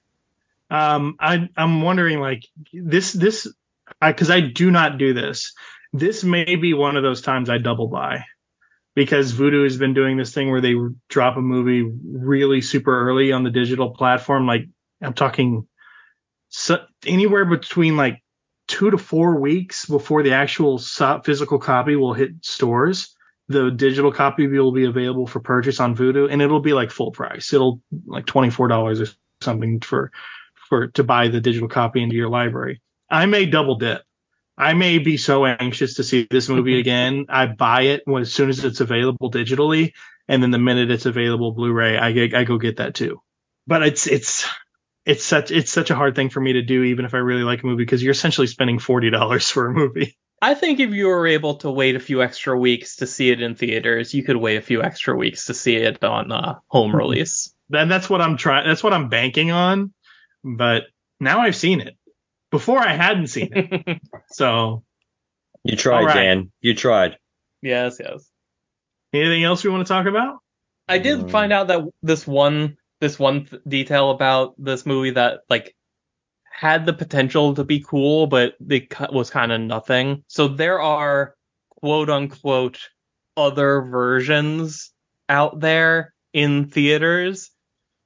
Um, 0.69 1.15
I 1.19 1.49
I'm 1.57 1.81
wondering 1.81 2.19
like 2.19 2.45
this 2.71 3.13
this 3.13 3.51
because 3.99 4.29
I, 4.29 4.41
do 4.41 4.69
not 4.69 4.99
do 4.99 5.13
this. 5.13 5.53
This 5.91 6.23
may 6.23 6.55
be 6.55 6.75
one 6.75 6.97
of 6.97 7.01
those 7.01 7.21
times 7.23 7.49
I 7.49 7.57
double 7.57 7.87
buy 7.87 8.25
because 8.95 9.33
Vudu 9.33 9.63
has 9.63 9.77
been 9.77 9.93
doing 9.93 10.17
this 10.17 10.33
thing 10.33 10.51
where 10.51 10.61
they 10.61 10.75
drop 11.09 11.37
a 11.37 11.41
movie 11.41 11.89
really 12.05 12.61
super 12.61 13.07
early 13.07 13.31
on 13.31 13.43
the 13.43 13.49
digital 13.49 13.91
platform. 13.91 14.47
Like 14.47 14.65
I'm 15.01 15.13
talking 15.13 15.67
so, 16.49 16.79
anywhere 17.05 17.45
between 17.45 17.95
like 17.95 18.21
two 18.67 18.91
to 18.91 18.97
four 18.97 19.39
weeks 19.39 19.85
before 19.85 20.23
the 20.23 20.33
actual 20.33 20.77
physical 21.23 21.59
copy 21.59 21.95
will 21.95 22.13
hit 22.13 22.31
stores. 22.41 23.15
The 23.47 23.69
digital 23.71 24.11
copy 24.11 24.47
will 24.47 24.71
be 24.71 24.85
available 24.85 25.27
for 25.27 25.39
purchase 25.39 25.79
on 25.79 25.95
Vudu, 25.95 26.31
and 26.31 26.41
it'll 26.41 26.61
be 26.61 26.73
like 26.73 26.91
full 26.91 27.11
price. 27.11 27.53
It'll 27.53 27.81
like 28.05 28.25
twenty 28.25 28.49
four 28.49 28.67
dollars 28.67 29.01
or 29.01 29.07
something 29.41 29.79
for 29.81 30.11
for 30.69 30.87
to 30.87 31.03
buy 31.03 31.27
the 31.27 31.41
digital 31.41 31.67
copy 31.67 32.01
into 32.01 32.15
your 32.15 32.29
library. 32.29 32.81
I 33.09 33.25
may 33.25 33.45
double 33.45 33.75
dip. 33.75 34.03
I 34.57 34.73
may 34.73 34.99
be 34.99 35.17
so 35.17 35.45
anxious 35.45 35.95
to 35.95 36.03
see 36.03 36.27
this 36.29 36.49
movie 36.49 36.79
again. 36.79 37.25
I 37.29 37.47
buy 37.47 37.83
it 37.83 38.01
when, 38.05 38.21
as 38.21 38.33
soon 38.33 38.49
as 38.49 38.63
it's 38.63 38.81
available 38.81 39.31
digitally, 39.31 39.93
and 40.27 40.43
then 40.43 40.51
the 40.51 40.59
minute 40.59 40.91
it's 40.91 41.05
available 41.05 41.53
Blu-ray, 41.53 41.97
I, 41.97 42.07
I 42.39 42.43
go 42.43 42.57
get 42.57 42.77
that 42.77 42.93
too. 42.93 43.21
But 43.65 43.83
it's 43.83 44.07
it's 44.07 44.47
it's 45.05 45.23
such 45.23 45.51
it's 45.51 45.71
such 45.71 45.89
a 45.89 45.95
hard 45.95 46.15
thing 46.15 46.29
for 46.29 46.41
me 46.41 46.53
to 46.53 46.61
do, 46.61 46.83
even 46.83 47.05
if 47.05 47.13
I 47.13 47.17
really 47.17 47.43
like 47.43 47.63
a 47.63 47.65
movie, 47.65 47.83
because 47.83 48.03
you're 48.03 48.11
essentially 48.11 48.47
spending 48.47 48.79
forty 48.79 49.09
dollars 49.09 49.49
for 49.49 49.67
a 49.67 49.73
movie. 49.73 50.17
I 50.41 50.55
think 50.55 50.79
if 50.79 50.89
you 50.91 51.07
were 51.07 51.27
able 51.27 51.55
to 51.57 51.69
wait 51.69 51.95
a 51.95 51.99
few 51.99 52.23
extra 52.23 52.57
weeks 52.57 52.95
to 52.97 53.07
see 53.07 53.29
it 53.29 53.41
in 53.41 53.55
theaters, 53.55 54.13
you 54.13 54.23
could 54.23 54.37
wait 54.37 54.57
a 54.57 54.61
few 54.61 54.81
extra 54.81 55.15
weeks 55.15 55.45
to 55.45 55.53
see 55.53 55.75
it 55.75 56.03
on 56.03 56.31
uh, 56.31 56.55
home 56.67 56.95
release. 56.95 57.53
Then 57.69 57.89
that's 57.89 58.09
what 58.09 58.21
I'm 58.21 58.37
trying. 58.37 58.67
That's 58.67 58.83
what 58.83 58.93
I'm 58.93 59.07
banking 59.07 59.51
on. 59.51 59.93
But 60.43 60.85
now 61.19 61.41
I've 61.41 61.55
seen 61.55 61.81
it. 61.81 61.95
Before 62.51 62.79
I 62.79 62.93
hadn't 62.93 63.27
seen 63.27 63.49
it. 63.53 64.01
so 64.29 64.83
you 65.63 65.75
tried, 65.75 66.05
right. 66.05 66.13
Dan. 66.13 66.51
You 66.61 66.75
tried. 66.75 67.17
Yes, 67.61 67.97
yes. 67.99 68.29
Anything 69.13 69.43
else 69.43 69.63
we 69.63 69.69
want 69.69 69.85
to 69.85 69.91
talk 69.91 70.05
about? 70.05 70.39
I 70.87 70.97
did 70.97 71.19
um, 71.19 71.29
find 71.29 71.53
out 71.53 71.67
that 71.67 71.81
this 72.03 72.27
one 72.27 72.77
this 72.99 73.17
one 73.17 73.45
th- 73.45 73.61
detail 73.67 74.11
about 74.11 74.53
this 74.57 74.85
movie 74.85 75.11
that 75.11 75.41
like 75.49 75.75
had 76.51 76.85
the 76.85 76.93
potential 76.93 77.55
to 77.55 77.63
be 77.63 77.79
cool, 77.79 78.27
but 78.27 78.55
it 78.69 78.93
was 79.11 79.29
kind 79.29 79.51
of 79.51 79.61
nothing. 79.61 80.23
So 80.27 80.47
there 80.47 80.81
are 80.81 81.35
quote 81.81 82.09
unquote 82.09 82.89
other 83.37 83.81
versions 83.81 84.91
out 85.29 85.59
there 85.59 86.13
in 86.33 86.69
theaters 86.69 87.49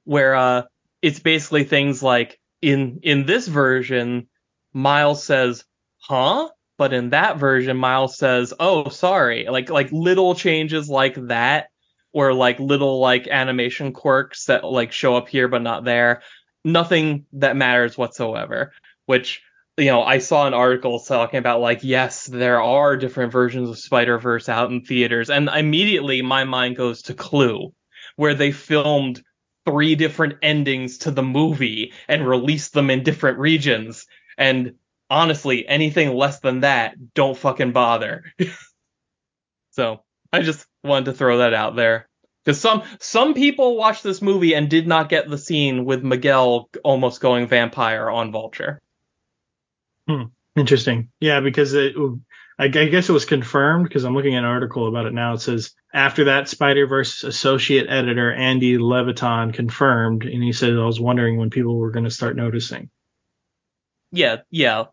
where 0.04 0.34
uh 0.34 0.62
it's 1.02 1.20
basically 1.20 1.64
things 1.64 2.02
like 2.02 2.38
in 2.62 3.00
in 3.02 3.26
this 3.26 3.46
version, 3.46 4.28
Miles 4.76 5.24
says, 5.24 5.64
"Huh?" 6.00 6.50
But 6.76 6.92
in 6.92 7.10
that 7.10 7.38
version, 7.38 7.78
Miles 7.78 8.18
says, 8.18 8.52
"Oh, 8.60 8.90
sorry." 8.90 9.46
Like 9.48 9.70
like 9.70 9.90
little 9.90 10.34
changes 10.34 10.90
like 10.90 11.14
that, 11.28 11.68
or 12.12 12.34
like 12.34 12.60
little 12.60 13.00
like 13.00 13.26
animation 13.26 13.94
quirks 13.94 14.44
that 14.44 14.64
like 14.64 14.92
show 14.92 15.16
up 15.16 15.28
here 15.28 15.48
but 15.48 15.62
not 15.62 15.84
there. 15.84 16.22
Nothing 16.62 17.24
that 17.32 17.56
matters 17.56 17.96
whatsoever. 17.96 18.72
Which 19.06 19.40
you 19.78 19.86
know, 19.86 20.02
I 20.02 20.18
saw 20.18 20.46
an 20.46 20.52
article 20.54 21.00
talking 21.00 21.38
about 21.38 21.62
like, 21.62 21.80
yes, 21.82 22.26
there 22.26 22.60
are 22.60 22.98
different 22.98 23.32
versions 23.32 23.70
of 23.70 23.78
Spider 23.78 24.18
Verse 24.18 24.46
out 24.48 24.70
in 24.70 24.82
theaters, 24.82 25.30
and 25.30 25.48
immediately 25.48 26.20
my 26.20 26.44
mind 26.44 26.76
goes 26.76 27.00
to 27.02 27.14
Clue, 27.14 27.72
where 28.16 28.34
they 28.34 28.52
filmed 28.52 29.22
three 29.66 29.94
different 29.94 30.34
endings 30.42 30.98
to 30.98 31.10
the 31.10 31.22
movie 31.22 31.94
and 32.08 32.28
released 32.28 32.74
them 32.74 32.90
in 32.90 33.02
different 33.02 33.38
regions. 33.38 34.06
And 34.38 34.74
honestly, 35.10 35.66
anything 35.66 36.14
less 36.14 36.40
than 36.40 36.60
that, 36.60 37.14
don't 37.14 37.36
fucking 37.36 37.72
bother. 37.72 38.24
so 39.70 40.02
I 40.32 40.42
just 40.42 40.66
wanted 40.84 41.06
to 41.06 41.12
throw 41.12 41.38
that 41.38 41.54
out 41.54 41.76
there. 41.76 42.08
Because 42.44 42.60
some 42.60 42.84
some 43.00 43.34
people 43.34 43.76
watched 43.76 44.04
this 44.04 44.22
movie 44.22 44.54
and 44.54 44.70
did 44.70 44.86
not 44.86 45.08
get 45.08 45.28
the 45.28 45.38
scene 45.38 45.84
with 45.84 46.04
Miguel 46.04 46.70
almost 46.84 47.20
going 47.20 47.48
vampire 47.48 48.08
on 48.08 48.30
Vulture. 48.30 48.80
Hmm. 50.08 50.24
Interesting. 50.54 51.10
Yeah, 51.20 51.40
because 51.40 51.74
it, 51.74 51.96
I 52.58 52.68
guess 52.68 53.08
it 53.08 53.12
was 53.12 53.26
confirmed 53.26 53.84
because 53.84 54.04
I'm 54.04 54.14
looking 54.14 54.34
at 54.34 54.44
an 54.44 54.44
article 54.44 54.88
about 54.88 55.04
it 55.06 55.12
now. 55.12 55.34
It 55.34 55.40
says 55.40 55.74
after 55.92 56.24
that, 56.24 56.48
Spider 56.48 56.86
Verse 56.86 57.22
associate 57.24 57.88
editor 57.90 58.32
Andy 58.32 58.78
Leviton 58.78 59.52
confirmed, 59.52 60.24
and 60.24 60.42
he 60.42 60.52
said, 60.52 60.72
"I 60.72 60.84
was 60.86 61.00
wondering 61.00 61.36
when 61.36 61.50
people 61.50 61.76
were 61.76 61.90
going 61.90 62.04
to 62.04 62.10
start 62.10 62.36
noticing." 62.36 62.88
Yeah, 64.12 64.36
yeah, 64.50 64.84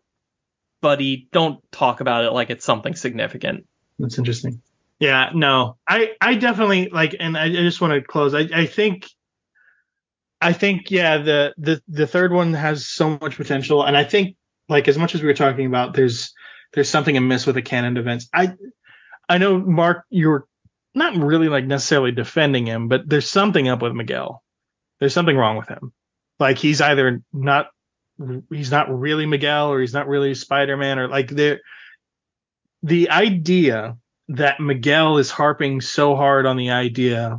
buddy, 0.80 1.28
don't 1.32 1.60
talk 1.72 2.00
about 2.00 2.24
it 2.24 2.32
like 2.32 2.50
it's 2.50 2.64
something 2.64 2.94
significant. 2.94 3.66
That's 3.98 4.18
interesting. 4.18 4.60
Yeah, 4.98 5.30
no, 5.34 5.76
I 5.88 6.12
I 6.20 6.34
definitely 6.34 6.88
like, 6.90 7.16
and 7.18 7.36
I, 7.36 7.44
I 7.46 7.50
just 7.50 7.80
want 7.80 7.94
to 7.94 8.02
close. 8.02 8.34
I 8.34 8.48
I 8.52 8.66
think. 8.66 9.06
I 10.40 10.52
think 10.52 10.90
yeah 10.90 11.18
the 11.18 11.54
the 11.56 11.80
the 11.88 12.06
third 12.06 12.30
one 12.30 12.52
has 12.52 12.86
so 12.86 13.16
much 13.18 13.36
potential 13.36 13.82
and 13.82 13.96
I 13.96 14.04
think 14.04 14.36
like 14.68 14.88
as 14.88 14.98
much 14.98 15.14
as 15.14 15.22
we 15.22 15.26
were 15.26 15.32
talking 15.32 15.64
about 15.64 15.94
there's 15.94 16.34
there's 16.74 16.90
something 16.90 17.16
amiss 17.16 17.46
with 17.46 17.54
the 17.54 17.62
canon 17.62 17.96
events. 17.96 18.28
I 18.34 18.52
I 19.26 19.38
know 19.38 19.58
Mark, 19.58 20.04
you're 20.10 20.46
not 20.94 21.16
really 21.16 21.48
like 21.48 21.64
necessarily 21.64 22.12
defending 22.12 22.66
him, 22.66 22.88
but 22.88 23.08
there's 23.08 23.30
something 23.30 23.68
up 23.68 23.80
with 23.80 23.94
Miguel. 23.94 24.42
There's 25.00 25.14
something 25.14 25.36
wrong 25.36 25.56
with 25.56 25.68
him. 25.68 25.92
Like 26.38 26.58
he's 26.58 26.82
either 26.82 27.22
not 27.32 27.68
he's 28.50 28.70
not 28.70 28.96
really 28.96 29.26
Miguel 29.26 29.70
or 29.70 29.80
he's 29.80 29.94
not 29.94 30.08
really 30.08 30.34
Spider-Man 30.34 30.98
or 30.98 31.08
like 31.08 31.28
the 31.28 31.60
the 32.82 33.10
idea 33.10 33.96
that 34.28 34.60
Miguel 34.60 35.18
is 35.18 35.30
harping 35.30 35.80
so 35.80 36.16
hard 36.16 36.46
on 36.46 36.56
the 36.56 36.70
idea 36.70 37.38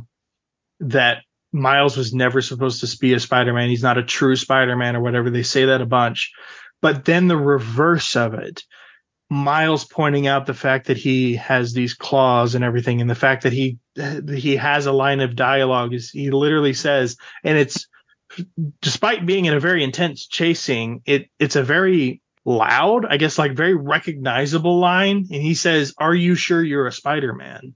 that 0.80 1.22
Miles 1.52 1.96
was 1.96 2.12
never 2.12 2.42
supposed 2.42 2.80
to 2.80 2.98
be 2.98 3.14
a 3.14 3.20
Spider-Man. 3.20 3.68
He's 3.68 3.82
not 3.82 3.98
a 3.98 4.04
true 4.04 4.36
Spider-Man 4.36 4.96
or 4.96 5.00
whatever. 5.00 5.30
They 5.30 5.42
say 5.42 5.66
that 5.66 5.80
a 5.80 5.86
bunch. 5.86 6.32
But 6.82 7.04
then 7.04 7.28
the 7.28 7.36
reverse 7.36 8.16
of 8.16 8.34
it 8.34 8.62
Miles 9.28 9.84
pointing 9.84 10.26
out 10.26 10.46
the 10.46 10.54
fact 10.54 10.86
that 10.86 10.96
he 10.96 11.34
has 11.36 11.72
these 11.72 11.94
claws 11.94 12.54
and 12.54 12.62
everything, 12.62 13.00
and 13.00 13.10
the 13.10 13.16
fact 13.16 13.42
that 13.42 13.52
he 13.52 13.78
he 13.96 14.56
has 14.56 14.86
a 14.86 14.92
line 14.92 15.20
of 15.20 15.34
dialogue 15.34 15.94
is 15.94 16.10
he 16.10 16.30
literally 16.30 16.74
says, 16.74 17.16
and 17.42 17.58
it's 17.58 17.88
despite 18.80 19.26
being 19.26 19.44
in 19.44 19.54
a 19.54 19.60
very 19.60 19.82
intense 19.82 20.26
chasing, 20.26 21.02
it 21.06 21.28
it's 21.38 21.56
a 21.56 21.62
very 21.62 22.22
loud, 22.44 23.04
I 23.04 23.16
guess, 23.16 23.38
like 23.38 23.52
very 23.52 23.74
recognizable 23.74 24.78
line, 24.78 25.26
and 25.30 25.42
he 25.42 25.54
says, 25.54 25.94
"Are 25.98 26.14
you 26.14 26.34
sure 26.34 26.62
you're 26.62 26.86
a 26.86 26.92
Spider-Man?" 26.92 27.74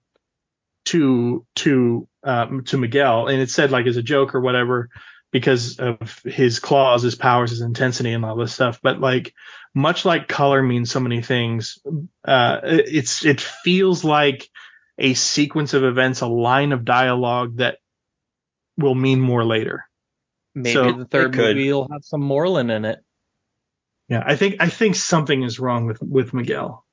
to 0.86 1.46
to 1.56 2.08
um, 2.24 2.64
to 2.64 2.78
Miguel, 2.78 3.28
and 3.28 3.40
it 3.40 3.50
said 3.50 3.70
like 3.70 3.86
as 3.86 3.96
a 3.96 4.02
joke 4.02 4.34
or 4.34 4.40
whatever 4.40 4.88
because 5.32 5.78
of 5.78 6.20
his 6.24 6.58
claws, 6.58 7.02
his 7.02 7.14
powers, 7.14 7.50
his 7.50 7.60
intensity, 7.60 8.12
and 8.12 8.24
all 8.24 8.36
this 8.36 8.52
stuff. 8.52 8.80
But 8.82 9.00
like, 9.00 9.32
much 9.74 10.04
like 10.04 10.28
color 10.28 10.62
means 10.62 10.90
so 10.90 11.00
many 11.00 11.22
things, 11.22 11.78
uh, 12.24 12.60
it's 12.64 13.24
it 13.24 13.40
feels 13.40 14.04
like 14.04 14.48
a 14.98 15.14
sequence 15.14 15.74
of 15.74 15.84
events, 15.84 16.20
a 16.20 16.26
line 16.26 16.72
of 16.72 16.84
dialogue 16.84 17.58
that 17.58 17.78
will 18.76 18.94
mean 18.94 19.20
more 19.20 19.44
later. 19.44 19.86
Maybe 20.54 20.74
so 20.74 20.92
the 20.92 21.04
third 21.04 21.34
movie 21.34 21.72
will 21.72 21.88
have 21.90 22.04
some 22.04 22.22
Morlun 22.22 22.74
in 22.74 22.84
it. 22.84 23.00
Yeah, 24.08 24.22
I 24.26 24.34
think 24.36 24.56
I 24.60 24.68
think 24.68 24.96
something 24.96 25.42
is 25.42 25.60
wrong 25.60 25.86
with 25.86 26.02
with 26.02 26.34
Miguel. 26.34 26.84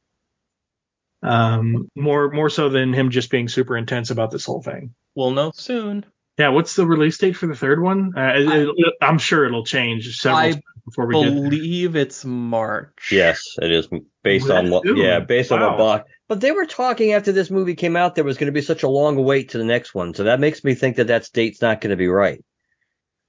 Um, 1.23 1.89
more 1.95 2.29
more 2.29 2.49
so 2.49 2.69
than 2.69 2.93
him 2.93 3.09
just 3.09 3.31
being 3.31 3.47
super 3.47 3.75
intense 3.75 4.11
about 4.11 4.29
this 4.29 4.45
whole 4.45 4.61
thing. 4.61 4.93
We'll 5.15 5.31
know 5.31 5.51
soon. 5.55 6.05
Yeah, 6.37 6.49
what's 6.49 6.75
the 6.75 6.85
release 6.85 7.17
date 7.17 7.35
for 7.35 7.47
the 7.47 7.55
third 7.55 7.81
one? 7.81 8.13
Uh, 8.15 8.19
I, 8.21 8.67
am 9.01 9.17
sure 9.17 9.45
it'll 9.45 9.65
change 9.65 10.19
several 10.19 10.39
I 10.39 10.61
before 10.85 11.07
we 11.07 11.13
believe 11.13 11.95
it's 11.95 12.23
March. 12.23 13.09
Yes, 13.11 13.41
it 13.59 13.71
is 13.71 13.89
based 14.23 14.51
on 14.51 14.69
what. 14.69 14.83
Yeah, 14.85 15.19
based 15.19 15.49
wow. 15.49 15.57
on 15.57 15.63
what 15.63 15.77
block. 15.77 16.07
But 16.27 16.41
they 16.41 16.51
were 16.51 16.67
talking 16.67 17.13
after 17.13 17.31
this 17.31 17.49
movie 17.49 17.73
came 17.73 17.95
out, 17.95 18.13
there 18.13 18.23
was 18.23 18.37
going 18.37 18.47
to 18.47 18.51
be 18.51 18.61
such 18.61 18.83
a 18.83 18.87
long 18.87 19.15
wait 19.15 19.49
to 19.49 19.57
the 19.57 19.65
next 19.65 19.95
one, 19.95 20.13
so 20.13 20.25
that 20.25 20.39
makes 20.39 20.63
me 20.63 20.75
think 20.75 20.97
that 20.97 21.07
that 21.07 21.27
date's 21.33 21.61
not 21.61 21.81
going 21.81 21.89
to 21.89 21.97
be 21.97 22.07
right. 22.07 22.43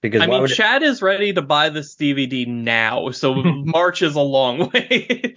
Because 0.00 0.22
I 0.22 0.26
mean, 0.26 0.46
Chad 0.46 0.82
is 0.82 1.02
ready 1.02 1.32
to 1.32 1.42
buy 1.42 1.70
this 1.70 1.96
DVD 1.96 2.46
now, 2.46 3.10
so 3.10 3.34
March 3.42 4.02
is 4.02 4.14
a 4.14 4.20
long 4.20 4.70
way. 4.74 5.34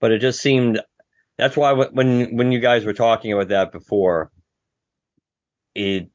but 0.00 0.12
it 0.12 0.18
just 0.18 0.40
seemed 0.40 0.80
that's 1.36 1.56
why 1.56 1.72
when 1.72 2.36
when 2.36 2.50
you 2.52 2.58
guys 2.58 2.84
were 2.84 2.92
talking 2.92 3.32
about 3.32 3.48
that 3.48 3.70
before, 3.70 4.32
it 5.74 6.10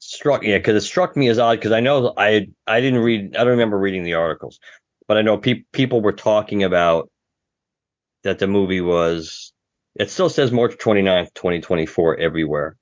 struck 0.00 0.42
yeah 0.42 0.58
because 0.58 0.82
it 0.82 0.86
struck 0.86 1.16
me 1.16 1.28
as 1.28 1.38
odd 1.38 1.56
because 1.58 1.72
I 1.72 1.80
know 1.80 2.12
I 2.16 2.48
I 2.66 2.80
didn't 2.80 3.00
read 3.00 3.36
I 3.36 3.40
don't 3.40 3.48
remember 3.48 3.78
reading 3.78 4.02
the 4.02 4.14
articles, 4.14 4.58
but 5.06 5.16
I 5.16 5.22
know 5.22 5.38
pe- 5.38 5.64
people 5.72 6.00
were 6.00 6.12
talking 6.12 6.64
about 6.64 7.08
that 8.24 8.38
the 8.40 8.48
movie 8.48 8.80
was 8.80 9.52
It 9.94 10.10
still 10.10 10.28
says 10.28 10.50
March 10.50 10.76
29th, 10.78 11.34
2024 11.34 12.16
everywhere, 12.16 12.76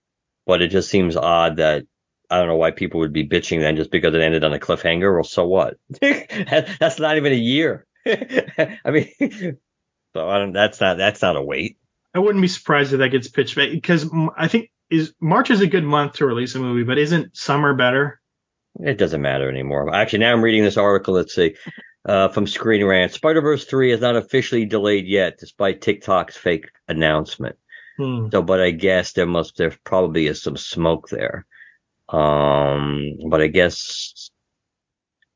but 0.46 0.62
it 0.62 0.68
just 0.68 0.88
seems 0.88 1.16
odd 1.16 1.56
that 1.56 1.84
I 2.30 2.38
don't 2.38 2.48
know 2.48 2.56
why 2.56 2.70
people 2.70 3.00
would 3.00 3.12
be 3.12 3.26
bitching 3.26 3.60
then 3.60 3.76
just 3.76 3.90
because 3.90 4.14
it 4.14 4.20
ended 4.20 4.44
on 4.44 4.52
a 4.52 4.58
cliffhanger. 4.58 5.14
Well, 5.14 5.24
so 5.24 5.46
what? 5.46 5.76
that's 6.00 6.98
not 6.98 7.16
even 7.16 7.32
a 7.32 7.36
year. 7.36 7.86
I 8.06 8.90
mean, 8.90 9.10
so 10.14 10.28
I 10.28 10.38
don't. 10.38 10.52
That's 10.52 10.80
not 10.80 10.98
that's 10.98 11.22
not 11.22 11.36
a 11.36 11.42
wait. 11.42 11.78
I 12.14 12.18
wouldn't 12.18 12.42
be 12.42 12.48
surprised 12.48 12.92
if 12.92 12.98
that 12.98 13.10
gets 13.10 13.28
pitched 13.28 13.56
back 13.56 13.70
because 13.70 14.08
I 14.36 14.48
think 14.48 14.70
is 14.90 15.14
March 15.20 15.50
is 15.50 15.60
a 15.60 15.66
good 15.66 15.84
month 15.84 16.14
to 16.14 16.26
release 16.26 16.54
a 16.54 16.58
movie, 16.58 16.84
but 16.84 16.98
isn't 16.98 17.36
summer 17.36 17.74
better? 17.74 18.20
It 18.80 18.98
doesn't 18.98 19.22
matter 19.22 19.48
anymore. 19.48 19.94
Actually, 19.94 20.20
now 20.20 20.32
I'm 20.32 20.42
reading 20.42 20.62
this 20.62 20.76
article. 20.76 21.14
Let's 21.14 21.34
see. 21.34 21.56
Uh, 22.04 22.28
from 22.28 22.46
Screen 22.46 22.84
Rant, 22.84 23.12
Spider 23.12 23.40
Verse 23.40 23.64
3 23.64 23.92
is 23.92 24.00
not 24.00 24.16
officially 24.16 24.64
delayed 24.64 25.06
yet, 25.06 25.38
despite 25.38 25.80
TikTok's 25.80 26.36
fake 26.36 26.70
announcement. 26.86 27.56
Hmm. 27.98 28.28
So, 28.30 28.40
but 28.40 28.60
I 28.60 28.70
guess 28.70 29.12
there 29.12 29.26
must, 29.26 29.56
there 29.56 29.74
probably 29.84 30.26
is 30.26 30.40
some 30.40 30.56
smoke 30.56 31.08
there. 31.08 31.46
Um, 32.08 33.18
but 33.28 33.40
I 33.40 33.46
guess, 33.48 34.30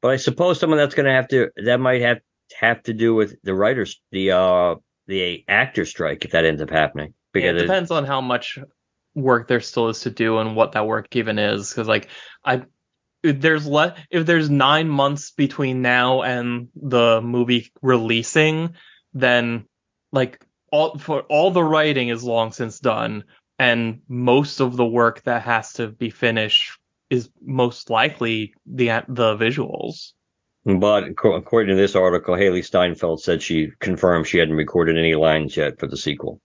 but 0.01 0.11
I 0.11 0.17
suppose 0.17 0.59
someone 0.59 0.79
that's 0.79 0.95
going 0.95 1.07
to 1.07 1.13
have 1.13 1.29
to, 1.29 1.51
that 1.65 1.81
might 1.81 2.03
have, 2.03 2.19
have 2.59 2.83
to 2.85 2.93
do 2.93 3.15
with 3.15 3.37
the 3.43 3.55
writers, 3.55 4.01
the, 4.11 4.33
uh, 4.33 4.75
the 5.07 5.45
actor 5.49 5.85
strike 5.85 6.25
if 6.25 6.31
that 6.33 6.45
ends 6.45 6.63
up 6.63 6.71
happening. 6.71 7.15
Yeah, 7.35 7.41
it 7.41 7.53
Because 7.53 7.63
it- 7.63 7.67
depends 7.67 7.91
on 7.91 8.05
how 8.05 8.21
much 8.21 8.59
work 9.15 9.47
there 9.49 9.61
still 9.61 9.89
is 9.89 10.01
to 10.01 10.11
do 10.11 10.39
and 10.39 10.57
what 10.57 10.73
that 10.73 10.87
work 10.87 11.15
even 11.17 11.39
is. 11.39 11.69
Because 11.71 11.89
like 11.89 12.09
I, 12.45 12.63
there's 13.23 13.67
le- 13.67 13.95
if 14.11 14.25
there's 14.27 14.49
nine 14.49 14.89
months 14.89 15.31
between 15.33 15.83
now 15.83 16.23
and 16.23 16.69
the 16.75 17.21
movie 17.23 17.71
releasing, 17.83 18.75
then 19.13 19.67
like 20.13 20.45
all 20.71 20.99
for 20.99 21.21
all 21.23 21.51
the 21.51 21.63
writing 21.63 22.09
is 22.09 22.25
long 22.25 22.53
since 22.53 22.81
done, 22.81 23.25
and 23.63 24.01
most 24.09 24.61
of 24.61 24.77
the 24.77 24.85
work 24.85 25.23
that 25.23 25.43
has 25.43 25.75
to 25.75 25.87
be 25.89 26.11
finished 26.11 26.77
is 27.11 27.31
most 27.41 27.91
likely 27.91 28.55
the 28.67 28.89
the 29.09 29.37
visuals. 29.37 30.13
But 30.65 31.05
according 31.05 31.69
to 31.69 31.81
this 31.81 31.95
article, 31.95 32.35
Hailee 32.35 32.65
Steinfeld 32.65 33.23
said 33.23 33.41
she 33.43 33.71
confirmed 33.79 34.27
she 34.27 34.39
hadn't 34.39 34.57
recorded 34.57 34.99
any 34.99 35.15
lines 35.15 35.57
yet 35.57 35.79
for 35.79 35.87
the 35.87 35.97
sequel. 35.97 36.41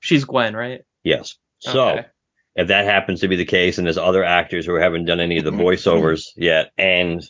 She's 0.00 0.24
Gwen, 0.24 0.54
right? 0.54 0.82
Yes. 1.02 1.36
So 1.58 1.88
Okay. 1.88 2.06
if 2.54 2.68
that 2.68 2.84
happens 2.84 3.20
to 3.20 3.28
be 3.28 3.36
the 3.36 3.44
case, 3.44 3.78
and 3.78 3.86
there's 3.86 3.98
other 3.98 4.24
actors 4.24 4.66
who 4.66 4.74
haven't 4.74 5.06
done 5.06 5.20
any 5.20 5.38
of 5.38 5.44
the 5.44 5.52
voiceovers 5.64 6.28
yet, 6.36 6.70
and 6.78 7.22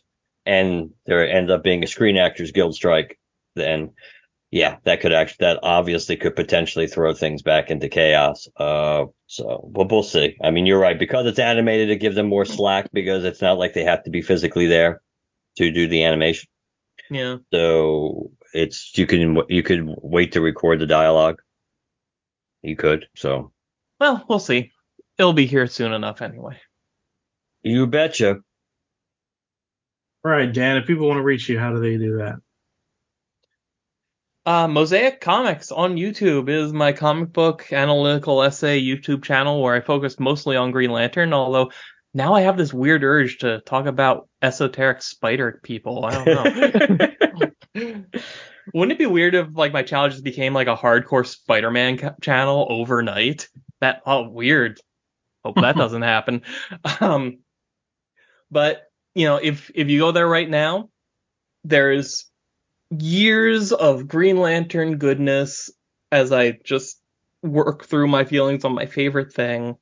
and 0.44 0.90
there 1.06 1.26
ends 1.28 1.50
up 1.50 1.62
being 1.62 1.82
a 1.82 1.86
Screen 1.86 2.16
Actors 2.18 2.52
Guild 2.52 2.74
strike, 2.74 3.18
then 3.54 3.92
yeah, 4.50 4.76
that 4.84 5.00
could 5.00 5.12
actually 5.12 5.46
that 5.46 5.60
obviously 5.62 6.16
could 6.16 6.34
potentially 6.34 6.86
throw 6.88 7.14
things 7.14 7.42
back 7.42 7.70
into 7.70 7.88
chaos. 7.88 8.48
Uh, 8.56 9.06
so 9.26 9.70
but 9.72 9.90
we'll 9.90 10.02
see. 10.02 10.36
I 10.42 10.50
mean, 10.50 10.66
you're 10.66 10.80
right 10.80 10.98
because 10.98 11.26
it's 11.26 11.38
animated, 11.38 11.90
it 11.90 11.96
gives 12.00 12.16
them 12.16 12.26
more 12.26 12.44
slack 12.44 12.90
because 12.92 13.24
it's 13.24 13.40
not 13.40 13.58
like 13.58 13.74
they 13.74 13.84
have 13.84 14.02
to 14.04 14.10
be 14.10 14.22
physically 14.22 14.66
there 14.66 15.00
to 15.58 15.70
do 15.70 15.86
the 15.86 16.04
animation. 16.04 16.48
Yeah. 17.10 17.36
So 17.52 18.32
it's 18.52 18.96
you 18.98 19.06
can 19.06 19.42
you 19.48 19.62
could 19.62 19.82
wait 19.84 20.32
to 20.32 20.40
record 20.40 20.80
the 20.80 20.86
dialogue. 20.86 21.40
You 22.62 22.76
could. 22.76 23.06
So 23.16 23.52
Well, 24.00 24.24
we'll 24.28 24.38
see. 24.38 24.72
It'll 25.18 25.32
be 25.32 25.46
here 25.46 25.66
soon 25.66 25.92
enough 25.92 26.22
anyway. 26.22 26.58
you 27.62 27.86
betcha. 27.86 28.36
All 30.24 30.30
right, 30.30 30.52
Dan. 30.52 30.76
If 30.76 30.86
people 30.86 31.06
want 31.06 31.18
to 31.18 31.22
reach 31.22 31.48
you, 31.48 31.58
how 31.58 31.72
do 31.72 31.80
they 31.80 31.96
do 31.96 32.18
that? 32.18 32.36
Uh, 34.46 34.66
Mosaic 34.66 35.20
Comics 35.20 35.70
on 35.70 35.96
YouTube 35.96 36.48
is 36.48 36.72
my 36.72 36.92
comic 36.92 37.32
book 37.32 37.72
analytical 37.72 38.42
essay 38.42 38.80
YouTube 38.80 39.22
channel 39.22 39.62
where 39.62 39.74
I 39.74 39.80
focus 39.80 40.18
mostly 40.18 40.56
on 40.56 40.70
Green 40.70 40.90
Lantern, 40.90 41.34
although 41.34 41.70
now 42.14 42.34
I 42.34 42.40
have 42.40 42.56
this 42.56 42.72
weird 42.72 43.04
urge 43.04 43.38
to 43.38 43.60
talk 43.60 43.86
about 43.86 44.28
esoteric 44.40 45.02
spider 45.02 45.60
people. 45.62 46.04
I 46.04 46.24
don't 46.24 46.98
know. 47.74 48.04
Wouldn't 48.74 48.92
it 48.92 48.98
be 48.98 49.06
weird 49.06 49.34
if 49.34 49.48
like 49.52 49.72
my 49.72 49.82
channel 49.82 50.08
just 50.08 50.24
became 50.24 50.54
like 50.54 50.68
a 50.68 50.76
hardcore 50.76 51.26
Spider-Man 51.26 51.98
ca- 51.98 52.14
channel 52.22 52.66
overnight? 52.70 53.48
That 53.80 54.02
oh 54.06 54.28
weird. 54.28 54.80
Hope 55.44 55.56
that 55.56 55.76
doesn't 55.76 56.02
happen. 56.02 56.42
Um, 57.00 57.38
but 58.50 58.82
you 59.14 59.26
know, 59.26 59.36
if 59.36 59.70
if 59.74 59.88
you 59.88 59.98
go 59.98 60.12
there 60.12 60.28
right 60.28 60.48
now, 60.48 60.88
there's 61.64 62.29
years 62.90 63.72
of 63.72 64.08
Green 64.08 64.38
Lantern 64.38 64.98
goodness 64.98 65.70
as 66.12 66.32
I 66.32 66.52
just 66.64 67.00
work 67.42 67.84
through 67.84 68.08
my 68.08 68.24
feelings 68.24 68.64
on 68.64 68.74
my 68.74 68.86
favorite 68.86 69.32
thing. 69.32 69.76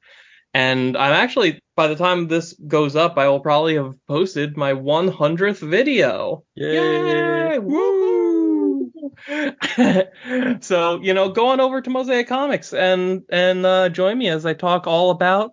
And 0.55 0.97
I'm 0.97 1.13
actually, 1.13 1.61
by 1.77 1.89
the 1.89 1.97
time 1.97 2.29
this 2.29 2.55
goes 2.67 2.97
up, 2.97 3.19
I 3.19 3.29
will 3.29 3.41
probably 3.41 3.77
have 3.77 3.95
posted 4.07 4.57
my 4.57 4.73
100th 4.73 5.59
video. 5.59 6.45
Yay! 6.55 7.59
Woo! 7.59 8.91
so, 10.61 11.01
you 11.01 11.15
know, 11.15 11.31
go 11.31 11.49
on 11.49 11.61
over 11.61 11.81
to 11.81 11.91
Mosaic 11.91 12.29
Comics 12.29 12.73
and 12.73 13.23
and 13.31 13.65
uh, 13.67 13.89
join 13.89 14.17
me 14.17 14.29
as 14.29 14.47
I 14.47 14.55
talk 14.55 14.87
all 14.87 15.11
about 15.11 15.53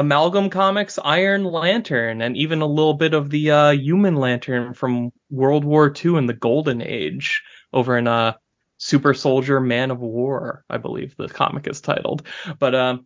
Amalgam 0.00 0.48
Comics, 0.48 0.98
Iron 1.04 1.44
Lantern, 1.44 2.22
and 2.22 2.34
even 2.34 2.62
a 2.62 2.66
little 2.66 2.94
bit 2.94 3.12
of 3.12 3.28
the 3.28 3.50
uh, 3.50 3.70
Human 3.72 4.16
Lantern 4.16 4.72
from 4.72 5.12
World 5.28 5.62
War 5.62 5.92
II 5.94 6.16
and 6.16 6.26
the 6.26 6.32
Golden 6.32 6.80
Age 6.80 7.42
over 7.74 7.98
in 7.98 8.08
uh, 8.08 8.32
Super 8.78 9.12
Soldier 9.12 9.60
Man 9.60 9.90
of 9.90 10.00
War, 10.00 10.64
I 10.70 10.78
believe 10.78 11.14
the 11.18 11.28
comic 11.28 11.66
is 11.66 11.82
titled. 11.82 12.26
But 12.58 12.74
um, 12.74 13.04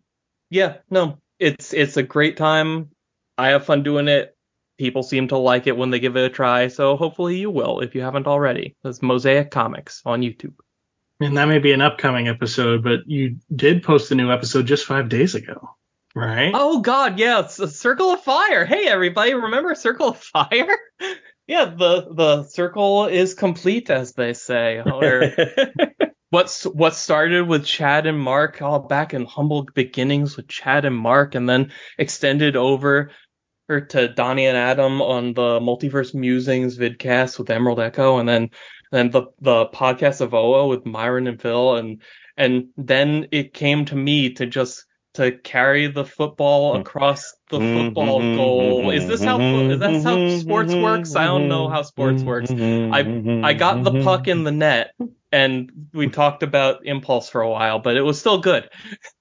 yeah, 0.51 0.77
no, 0.89 1.19
it's 1.41 1.75
it's 1.75 1.97
a 1.97 2.03
great 2.05 2.37
time. 2.37 2.91
I 3.37 3.49
have 3.49 3.67
fun 3.67 3.83
doing 3.83 4.07
it. 4.07 4.37
People 4.79 5.03
seem 5.03 5.27
to 5.29 5.37
like 5.37 5.67
it 5.67 5.77
when 5.77 5.91
they 5.91 5.99
give 5.99 6.17
it 6.17 6.25
a 6.25 6.29
try, 6.29 6.69
so 6.69 6.97
hopefully 6.97 7.39
you 7.39 7.51
will 7.51 7.81
if 7.81 7.97
you 7.97 8.03
haven't 8.03 8.29
already. 8.29 8.77
That's 8.85 9.03
Mosaic 9.03 9.51
Comics 9.51 10.01
on 10.07 10.23
YouTube. 10.23 10.55
And 11.19 11.37
that 11.37 11.49
may 11.49 11.59
be 11.59 11.73
an 11.73 11.81
upcoming 11.81 12.29
episode, 12.29 12.85
but 12.85 13.01
you 13.07 13.39
did 13.55 13.83
post 13.83 14.13
a 14.13 14.15
new 14.15 14.31
episode 14.31 14.67
just 14.67 14.87
five 14.87 15.09
days 15.09 15.35
ago, 15.35 15.77
right? 16.15 16.53
Oh 16.55 16.81
God, 16.81 17.19
yeah, 17.19 17.41
it's 17.41 17.59
a 17.59 17.69
Circle 17.69 18.11
of 18.11 18.23
Fire. 18.23 18.65
Hey 18.65 18.87
everybody, 18.87 19.35
remember 19.35 19.75
Circle 19.75 20.09
of 20.09 20.19
Fire? 20.23 20.79
yeah, 21.47 21.67
the 21.67 22.09
the 22.15 22.43
circle 22.45 23.07
is 23.07 23.35
complete, 23.35 23.91
as 23.91 24.13
they 24.13 24.33
say. 24.33 24.81
Or 24.81 25.33
what's 26.31 26.65
what 26.65 26.95
started 26.95 27.47
with 27.47 27.65
Chad 27.67 28.07
and 28.07 28.19
Mark, 28.19 28.63
all 28.63 28.81
back 28.81 29.15
in 29.15 29.25
humble 29.27 29.67
beginnings 29.75 30.37
with 30.37 30.49
Chad 30.49 30.85
and 30.85 30.97
Mark, 30.97 31.35
and 31.35 31.49
then 31.49 31.73
extended 31.99 32.57
over 32.57 33.11
or 33.69 33.81
to 33.81 34.09
Donnie 34.09 34.47
and 34.47 34.57
Adam 34.57 35.01
on 35.01 35.33
the 35.33 35.59
Multiverse 35.61 36.15
Musings 36.15 36.79
vidcast 36.79 37.39
with 37.39 37.51
Emerald 37.51 37.81
Echo, 37.81 38.19
and 38.19 38.29
then 38.29 38.51
then 38.93 39.11
the 39.11 39.25
the 39.41 39.67
podcast 39.67 40.21
of 40.21 40.35
OO 40.35 40.69
with 40.69 40.87
Myron 40.87 41.27
and 41.27 41.41
Phil, 41.41 41.77
and 41.77 42.03
and 42.37 42.69
then 42.77 43.29
it 43.33 43.55
came 43.55 43.85
to 43.87 43.97
me 43.97 44.33
to 44.35 44.47
just 44.47 44.85
to 45.15 45.33
carry 45.33 45.87
the 45.87 46.05
football 46.05 46.75
hmm. 46.75 46.81
across 46.81 47.35
the 47.51 47.59
mm-hmm, 47.59 47.87
football 47.87 48.21
mm-hmm, 48.21 48.37
goal. 48.37 48.83
Mm-hmm, 48.83 48.91
is 48.99 49.07
this 49.07 49.23
how 49.23 49.41
is 49.41 49.79
that 49.79 50.03
how 50.03 50.39
sports 50.39 50.75
works? 50.75 51.17
I 51.17 51.25
don't 51.25 51.49
know 51.49 51.69
how 51.69 51.83
sports 51.83 52.23
works. 52.23 52.51
I 52.51 53.41
I 53.45 53.55
got 53.55 53.83
the 53.85 54.03
puck 54.03 54.29
in 54.29 54.45
the 54.45 54.53
net, 54.53 54.95
and 55.33 55.89
we 55.93 56.09
talked 56.09 56.43
about 56.43 56.87
impulse 56.87 57.29
for 57.29 57.41
a 57.41 57.51
while, 57.51 57.79
but 57.79 57.97
it 57.97 58.03
was 58.03 58.19
still 58.19 58.39
good. 58.39 58.69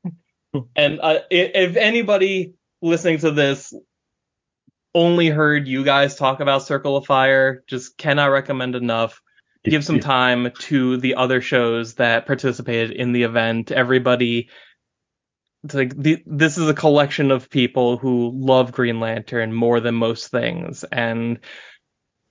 and 0.75 0.99
uh, 0.99 1.19
if 1.29 1.75
anybody 1.75 2.53
listening 2.81 3.19
to 3.19 3.31
this 3.31 3.73
only 4.95 5.27
heard 5.27 5.67
you 5.67 5.83
guys 5.83 6.15
talk 6.15 6.39
about 6.39 6.63
Circle 6.63 6.97
of 6.97 7.05
Fire, 7.05 7.63
just 7.67 7.97
cannot 7.97 8.27
recommend 8.27 8.75
enough. 8.75 9.21
Give 9.65 9.83
some 9.83 10.01
time 10.01 10.51
to 10.59 10.97
the 10.97 11.15
other 11.15 11.39
shows 11.39 11.95
that 11.95 12.25
participated 12.25 12.91
in 12.91 13.13
the 13.13 13.23
event. 13.23 13.71
Everybody, 13.71 14.49
it's 15.63 15.73
like 15.73 15.95
the, 15.95 16.21
this 16.25 16.57
is 16.57 16.67
a 16.67 16.73
collection 16.73 17.31
of 17.31 17.49
people 17.49 17.97
who 17.97 18.31
love 18.35 18.71
Green 18.71 18.99
Lantern 18.99 19.53
more 19.53 19.79
than 19.79 19.95
most 19.95 20.29
things, 20.29 20.83
and 20.91 21.39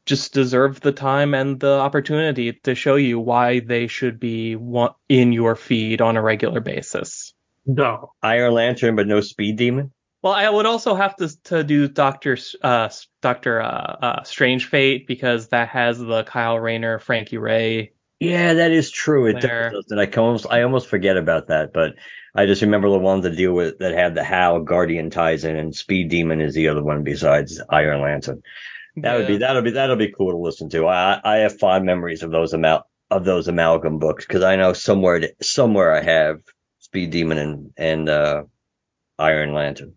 just 0.04 0.34
deserve 0.34 0.80
the 0.80 0.92
time 0.92 1.32
and 1.34 1.60
the 1.60 1.78
opportunity 1.78 2.52
to 2.64 2.74
show 2.74 2.96
you 2.96 3.18
why 3.18 3.60
they 3.60 3.86
should 3.86 4.18
be 4.18 4.56
wa- 4.56 4.94
in 5.08 5.32
your 5.32 5.54
feed 5.54 6.00
on 6.00 6.16
a 6.16 6.22
regular 6.22 6.60
basis. 6.60 7.32
No. 7.64 8.12
Iron 8.22 8.54
Lantern, 8.54 8.96
but 8.96 9.06
no 9.06 9.20
Speed 9.20 9.56
Demon. 9.56 9.92
Well, 10.22 10.32
I 10.32 10.48
would 10.48 10.66
also 10.66 10.94
have 10.94 11.16
to 11.16 11.30
to 11.44 11.64
do 11.64 11.88
Doctor 11.88 12.36
uh 12.62 12.88
Doctor 13.22 13.60
uh, 13.60 13.96
uh 14.02 14.22
Strange 14.24 14.66
Fate 14.66 15.06
because 15.06 15.48
that 15.48 15.68
has 15.68 15.98
the 15.98 16.22
Kyle 16.24 16.58
Rayner, 16.58 16.98
Frankie 16.98 17.38
Raye. 17.38 17.92
Yeah, 18.20 18.54
that 18.54 18.70
is 18.70 18.90
true. 18.90 19.26
It 19.26 19.40
There. 19.40 19.70
does. 19.70 19.86
And 19.90 20.00
I 20.00 20.06
can 20.06 20.22
almost, 20.22 20.46
I 20.48 20.62
almost 20.62 20.86
forget 20.86 21.16
about 21.16 21.48
that, 21.48 21.72
but 21.72 21.94
I 22.34 22.46
just 22.46 22.62
remember 22.62 22.88
the 22.90 22.98
ones 22.98 23.24
that 23.24 23.36
deal 23.36 23.52
with 23.52 23.78
that 23.78 23.94
have 23.94 24.14
the 24.14 24.24
How 24.24 24.58
Guardian 24.60 25.10
ties 25.10 25.44
in, 25.44 25.56
and 25.56 25.74
Speed 25.74 26.08
Demon 26.08 26.40
is 26.40 26.54
the 26.54 26.68
other 26.68 26.82
one 26.82 27.04
besides 27.04 27.60
Iron 27.68 28.00
Lantern. 28.00 28.42
That 28.96 29.16
would 29.16 29.26
be 29.26 29.38
that'll 29.38 29.62
be 29.62 29.70
that'll 29.70 29.96
be 29.96 30.12
cool 30.12 30.32
to 30.32 30.36
listen 30.36 30.68
to. 30.70 30.86
I 30.86 31.20
I 31.22 31.36
have 31.38 31.58
fond 31.58 31.84
memories 31.84 32.22
of 32.22 32.30
those 32.30 32.52
amal 32.52 32.86
of 33.10 33.24
those 33.24 33.48
amalgam 33.48 33.98
books 33.98 34.26
because 34.26 34.42
I 34.42 34.56
know 34.56 34.72
somewhere 34.72 35.22
somewhere 35.40 35.94
I 35.94 36.02
have 36.02 36.40
Speed 36.78 37.10
Demon 37.10 37.38
and 37.38 37.70
and 37.76 38.08
uh, 38.08 38.44
Iron 39.18 39.54
Lantern. 39.54 39.94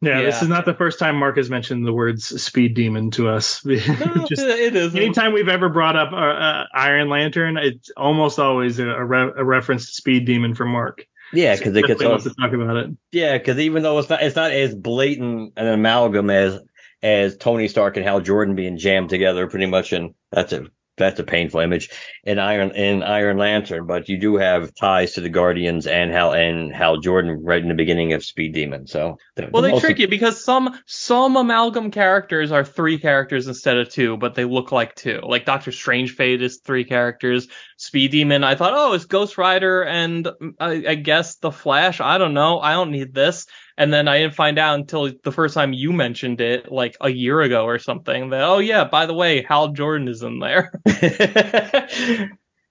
Yeah, 0.00 0.20
this 0.22 0.42
is 0.42 0.48
not 0.48 0.66
the 0.66 0.74
first 0.74 0.98
time 0.98 1.16
Mark 1.16 1.36
has 1.38 1.48
mentioned 1.48 1.86
the 1.86 1.92
words 1.92 2.42
"speed 2.42 2.74
demon" 2.74 3.10
to 3.12 3.28
us. 3.28 3.64
No, 3.64 3.74
Just 3.76 4.42
it 4.42 4.76
is. 4.76 4.94
anytime 4.94 5.32
we've 5.32 5.48
ever 5.48 5.68
brought 5.68 5.96
up 5.96 6.12
uh, 6.12 6.16
uh, 6.16 6.64
Iron 6.74 7.08
Lantern, 7.08 7.56
it's 7.56 7.90
almost 7.96 8.38
always 8.38 8.78
a, 8.78 8.86
a, 8.86 9.04
re- 9.04 9.32
a 9.36 9.44
reference 9.44 9.86
to 9.86 9.92
Speed 9.92 10.26
Demon 10.26 10.54
from 10.54 10.68
Mark. 10.70 11.06
Yeah, 11.36 11.56
because 11.56 11.76
it 11.76 11.86
gets 11.86 12.02
wants 12.02 12.24
to 12.24 12.34
talk 12.34 12.52
about 12.52 12.76
it. 12.76 12.90
yeah, 13.12 13.36
because 13.38 13.58
even 13.58 13.82
though 13.82 13.98
it's 13.98 14.08
not 14.08 14.22
it's 14.22 14.36
not 14.36 14.50
as 14.52 14.74
blatant 14.74 15.52
an 15.56 15.66
amalgam 15.66 16.30
as 16.30 16.60
as 17.02 17.36
Tony 17.36 17.68
Stark 17.68 17.96
and 17.96 18.04
Hal 18.06 18.20
Jordan 18.20 18.54
being 18.54 18.78
jammed 18.78 19.10
together, 19.10 19.46
pretty 19.48 19.66
much, 19.66 19.92
and 19.92 20.14
that's 20.32 20.52
a 20.52 20.66
that's 20.96 21.18
a 21.18 21.24
painful 21.24 21.58
image 21.58 21.90
in 22.22 22.38
Iron 22.38 22.70
in 22.70 23.02
Iron 23.02 23.36
Lantern, 23.36 23.84
but 23.86 24.08
you 24.08 24.16
do 24.18 24.36
have 24.36 24.72
ties 24.76 25.14
to 25.14 25.20
the 25.20 25.28
Guardians 25.28 25.88
and 25.88 26.12
Hal 26.12 26.32
and 26.32 26.72
Hal 26.72 26.98
Jordan 26.98 27.42
right 27.42 27.60
in 27.60 27.68
the 27.68 27.74
beginning 27.74 28.12
of 28.12 28.24
Speed 28.24 28.54
Demon. 28.54 28.86
So 28.86 29.16
the- 29.34 29.48
Well, 29.52 29.62
the 29.62 29.72
they 29.72 29.80
trick 29.80 29.98
you 29.98 30.06
because 30.06 30.44
some 30.44 30.78
some 30.86 31.36
amalgam 31.36 31.90
characters 31.90 32.52
are 32.52 32.64
three 32.64 32.98
characters 32.98 33.48
instead 33.48 33.76
of 33.76 33.88
two, 33.88 34.16
but 34.16 34.36
they 34.36 34.44
look 34.44 34.70
like 34.70 34.94
two. 34.94 35.20
Like 35.24 35.44
Doctor 35.44 35.72
Strange 35.72 36.12
Fate 36.14 36.40
is 36.42 36.60
three 36.64 36.84
characters. 36.84 37.48
Speed 37.84 38.12
Demon, 38.12 38.44
I 38.44 38.54
thought, 38.54 38.72
oh, 38.74 38.94
it's 38.94 39.04
Ghost 39.04 39.36
Rider 39.36 39.84
and 39.84 40.24
mm, 40.24 40.54
I, 40.58 40.84
I 40.88 40.94
guess 40.94 41.36
the 41.36 41.52
Flash. 41.52 42.00
I 42.00 42.16
don't 42.16 42.32
know. 42.32 42.58
I 42.58 42.72
don't 42.72 42.90
need 42.90 43.12
this. 43.12 43.46
And 43.76 43.92
then 43.92 44.08
I 44.08 44.20
didn't 44.20 44.34
find 44.34 44.58
out 44.58 44.78
until 44.78 45.12
the 45.22 45.32
first 45.32 45.54
time 45.54 45.74
you 45.74 45.92
mentioned 45.92 46.40
it, 46.40 46.72
like 46.72 46.96
a 47.00 47.10
year 47.10 47.42
ago 47.42 47.64
or 47.66 47.78
something. 47.78 48.30
That 48.30 48.42
oh 48.42 48.58
yeah, 48.58 48.84
by 48.84 49.04
the 49.06 49.14
way, 49.14 49.42
Hal 49.42 49.68
Jordan 49.68 50.08
is 50.08 50.22
in 50.22 50.38
there. 50.38 50.72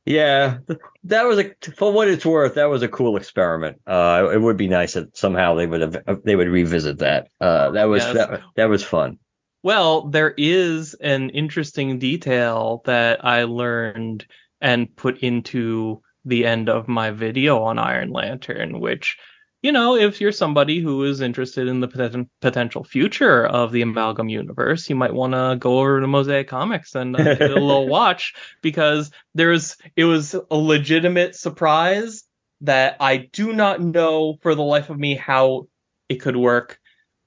yeah, 0.05 0.57
that 1.03 1.23
was 1.23 1.39
a 1.39 1.53
for 1.75 1.91
what 1.91 2.07
it's 2.07 2.25
worth. 2.25 2.55
That 2.55 2.69
was 2.69 2.81
a 2.81 2.87
cool 2.87 3.17
experiment. 3.17 3.81
Uh, 3.85 4.29
it 4.33 4.41
would 4.41 4.57
be 4.57 4.67
nice 4.67 4.93
that 4.93 5.15
somehow 5.15 5.55
they 5.55 5.67
would 5.67 5.81
have 5.81 6.21
they 6.23 6.35
would 6.35 6.47
revisit 6.47 6.99
that. 6.99 7.27
Uh, 7.39 7.71
that 7.71 7.85
was 7.85 8.03
Yes. 8.03 8.13
that, 8.15 8.41
that 8.55 8.69
was 8.69 8.83
fun. 8.83 9.19
Well, 9.61 10.09
there 10.09 10.33
is 10.37 10.93
an 10.95 11.29
interesting 11.29 11.97
detail 11.97 12.81
that 12.85 13.23
I 13.23 13.43
learned 13.43 14.25
and 14.63 14.95
put 14.95 15.19
into 15.19 16.01
the 16.25 16.45
end 16.45 16.69
of 16.69 16.87
my 16.87 17.11
video 17.11 17.61
on 17.61 17.77
Iron 17.77 18.09
Lantern, 18.09 18.79
which, 18.79 19.17
you 19.61 19.73
know, 19.73 19.95
if 19.97 20.21
you're 20.21 20.31
somebody 20.31 20.79
who 20.79 21.03
is 21.03 21.19
interested 21.19 21.67
in 21.67 21.81
the 21.81 21.87
poten- 21.87 22.29
potential 22.41 22.85
future 22.85 23.45
of 23.45 23.73
the 23.73 23.81
Amalgam 23.81 24.29
universe, 24.29 24.89
you 24.89 24.95
might 24.95 25.13
want 25.13 25.33
to 25.33 25.57
go 25.59 25.79
over 25.79 25.99
to 25.99 26.07
Mosaic 26.07 26.47
Comics 26.47 26.95
and 26.95 27.15
uh, 27.15 27.21
give 27.21 27.41
it 27.41 27.51
a 27.51 27.59
little 27.59 27.87
watch 27.99 28.33
because 28.61 29.11
there's 29.35 29.75
it 29.97 30.05
was 30.05 30.33
a 30.33 30.55
legitimate 30.55 31.35
surprise 31.35 32.23
that 32.61 32.95
I 33.01 33.17
do 33.17 33.51
not 33.51 33.81
know 33.81 34.37
for 34.41 34.55
the 34.55 34.63
life 34.63 34.89
of 34.89 34.97
me 34.97 35.15
how 35.15 35.67
it 36.07 36.21
could 36.21 36.37
work, 36.37 36.79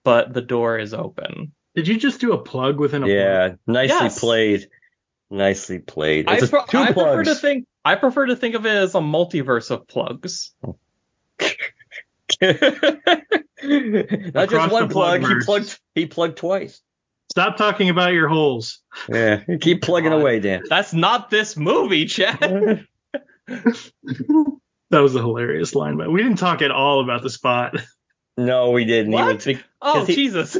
but 0.04 0.32
the 0.32 0.40
door 0.40 0.78
is 0.78 0.94
open. 0.94 1.52
Did 1.74 1.86
you 1.88 1.98
just 1.98 2.20
do 2.20 2.32
a 2.32 2.42
plug 2.42 2.80
within 2.80 3.02
a 3.02 3.06
plug? 3.06 3.16
Yeah, 3.16 3.54
nicely 3.66 4.06
Yes. 4.06 4.18
played. 4.20 4.68
Nicely 5.30 5.78
played. 5.80 6.28
I, 6.28 6.34
It's 6.36 6.44
a- 6.44 6.48
pre- 6.48 6.60
two 6.68 6.78
I 6.78 6.92
prefer 6.92 7.24
to 7.24 7.34
think 7.34 7.66
I 7.84 7.94
prefer 7.96 8.26
to 8.26 8.36
think 8.36 8.54
of 8.54 8.64
it 8.66 8.70
as 8.74 8.94
a 8.94 8.98
multiverse 9.00 9.70
of 9.70 9.86
plugs. 9.88 10.52
Not 12.42 12.58
just 14.50 14.72
one 14.72 14.88
the 14.88 14.90
plug. 14.90 15.22
He 15.26 15.34
plugged. 15.44 15.78
He 15.94 16.06
plugged 16.06 16.38
twice. 16.38 16.80
Stop 17.30 17.56
talking 17.56 17.88
about 17.90 18.12
your 18.12 18.28
holes. 18.28 18.80
Yeah, 19.08 19.42
keep 19.60 19.82
plugging 19.82 20.10
God. 20.10 20.20
away, 20.20 20.40
Dan. 20.40 20.62
That's 20.68 20.92
not 20.92 21.30
this 21.30 21.56
movie, 21.56 22.06
Chad. 22.06 22.86
That 24.90 25.00
was 25.00 25.16
a 25.16 25.18
hilarious 25.18 25.74
line, 25.74 25.96
but 25.96 26.12
we 26.12 26.22
didn't 26.22 26.38
talk 26.38 26.62
at 26.62 26.70
all 26.70 27.02
about 27.02 27.24
the 27.24 27.28
spot. 27.30 27.74
No, 28.36 28.70
we 28.70 28.84
didn't. 28.84 29.10
He 29.10 29.14
What? 29.16 29.34
was 29.34 29.44
big- 29.44 29.64
oh 29.82 29.94
'Cause 29.94 30.06
he- 30.06 30.14
Jesus! 30.14 30.56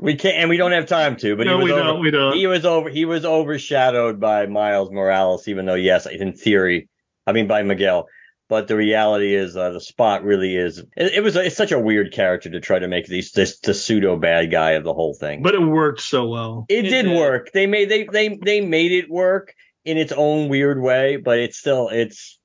We 0.00 0.14
can't, 0.16 0.36
and 0.36 0.48
we 0.50 0.56
don't 0.56 0.72
have 0.72 0.86
time 0.86 1.16
to. 1.16 1.36
But 1.36 1.46
no, 1.46 1.58
he 1.58 1.64
was 1.64 1.64
we 1.64 1.72
over, 1.72 1.82
don't. 1.84 2.00
We 2.00 2.10
don't. 2.10 2.36
he 2.36 2.46
was 2.46 2.64
over 2.64 2.88
he 2.90 3.04
was 3.04 3.24
overshadowed 3.24 4.20
by 4.20 4.46
Miles 4.46 4.90
Morales, 4.90 5.48
even 5.48 5.66
though 5.66 5.74
yes, 5.74 6.06
in 6.06 6.32
theory, 6.32 6.88
I 7.26 7.32
mean 7.32 7.46
by 7.46 7.62
Miguel. 7.62 8.06
But 8.48 8.66
the 8.66 8.76
reality 8.76 9.34
is, 9.34 9.58
uh, 9.58 9.72
the 9.72 9.80
spot 9.80 10.24
really 10.24 10.56
is. 10.56 10.78
It, 10.96 11.12
it 11.16 11.22
was 11.22 11.36
it's 11.36 11.56
such 11.56 11.72
a 11.72 11.78
weird 11.78 12.12
character 12.12 12.48
to 12.50 12.60
try 12.60 12.78
to 12.78 12.88
make 12.88 13.06
these 13.06 13.32
this 13.32 13.58
the 13.60 13.74
pseudo 13.74 14.16
bad 14.16 14.50
guy 14.50 14.70
of 14.72 14.84
the 14.84 14.94
whole 14.94 15.14
thing. 15.14 15.42
but 15.42 15.54
it 15.54 15.60
worked 15.60 16.00
so 16.00 16.26
well. 16.28 16.64
it, 16.68 16.86
It 16.86 16.88
did 16.88 17.02
did. 17.02 17.16
work. 17.18 17.52
They 17.52 17.66
made 17.66 17.90
they 17.90 18.04
they 18.04 18.38
they 18.42 18.60
made 18.62 18.92
it 18.92 19.10
work 19.10 19.54
in 19.84 19.98
its 19.98 20.12
own 20.12 20.48
weird 20.48 20.80
way, 20.80 21.16
but 21.16 21.38
it's 21.38 21.58
still 21.58 21.88
it's 21.90 22.38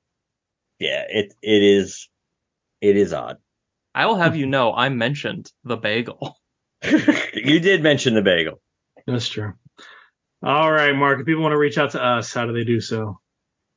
yeah 0.78 1.04
it 1.08 1.32
it 1.40 1.62
is 1.62 2.08
it 2.82 2.96
is 2.98 3.14
odd. 3.14 3.38
I 3.94 4.04
will 4.06 4.16
have 4.16 4.36
you 4.36 4.46
know, 4.46 4.74
I 4.74 4.90
mentioned 4.90 5.50
the 5.64 5.76
bagel. 5.76 6.36
you 7.34 7.60
did 7.60 7.82
mention 7.82 8.14
the 8.14 8.22
bagel. 8.22 8.60
That's 9.06 9.28
true. 9.28 9.54
All 10.42 10.70
right, 10.70 10.94
Mark. 10.94 11.20
If 11.20 11.26
people 11.26 11.42
want 11.42 11.52
to 11.52 11.58
reach 11.58 11.78
out 11.78 11.92
to 11.92 12.02
us, 12.02 12.32
how 12.32 12.46
do 12.46 12.52
they 12.52 12.64
do 12.64 12.80
so? 12.80 13.18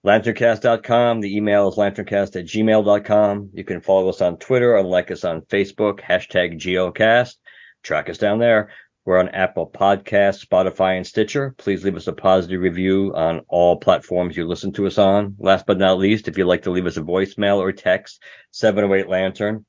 lanterncast.com. 0.05 1.21
The 1.21 1.35
email 1.35 1.67
is 1.67 1.75
lanterncast 1.75 2.35
at 2.35 2.45
gmail.com. 2.45 3.49
You 3.53 3.63
can 3.63 3.81
follow 3.81 4.09
us 4.09 4.21
on 4.21 4.37
Twitter 4.37 4.77
and 4.77 4.87
like 4.87 5.11
us 5.11 5.25
on 5.25 5.41
Facebook, 5.41 5.99
hashtag 6.01 6.59
geocast. 6.59 7.35
Track 7.83 8.09
us 8.09 8.17
down 8.17 8.39
there. 8.39 8.69
We're 9.05 9.19
on 9.19 9.29
Apple 9.29 9.69
Podcasts, 9.69 10.45
Spotify, 10.45 10.97
and 10.97 11.07
Stitcher. 11.07 11.55
Please 11.57 11.83
leave 11.83 11.95
us 11.95 12.07
a 12.07 12.13
positive 12.13 12.61
review 12.61 13.13
on 13.15 13.41
all 13.47 13.77
platforms 13.77 14.35
you 14.35 14.45
listen 14.45 14.73
to 14.73 14.87
us 14.87 14.97
on. 14.97 15.35
Last 15.39 15.65
but 15.65 15.77
not 15.77 15.97
least, 15.97 16.27
if 16.27 16.37
you'd 16.37 16.45
like 16.45 16.63
to 16.63 16.71
leave 16.71 16.85
us 16.85 16.97
a 16.97 17.01
voicemail 17.01 17.57
or 17.57 17.71
text, 17.71 18.21
708 18.51 19.09
Lantern. 19.09 19.65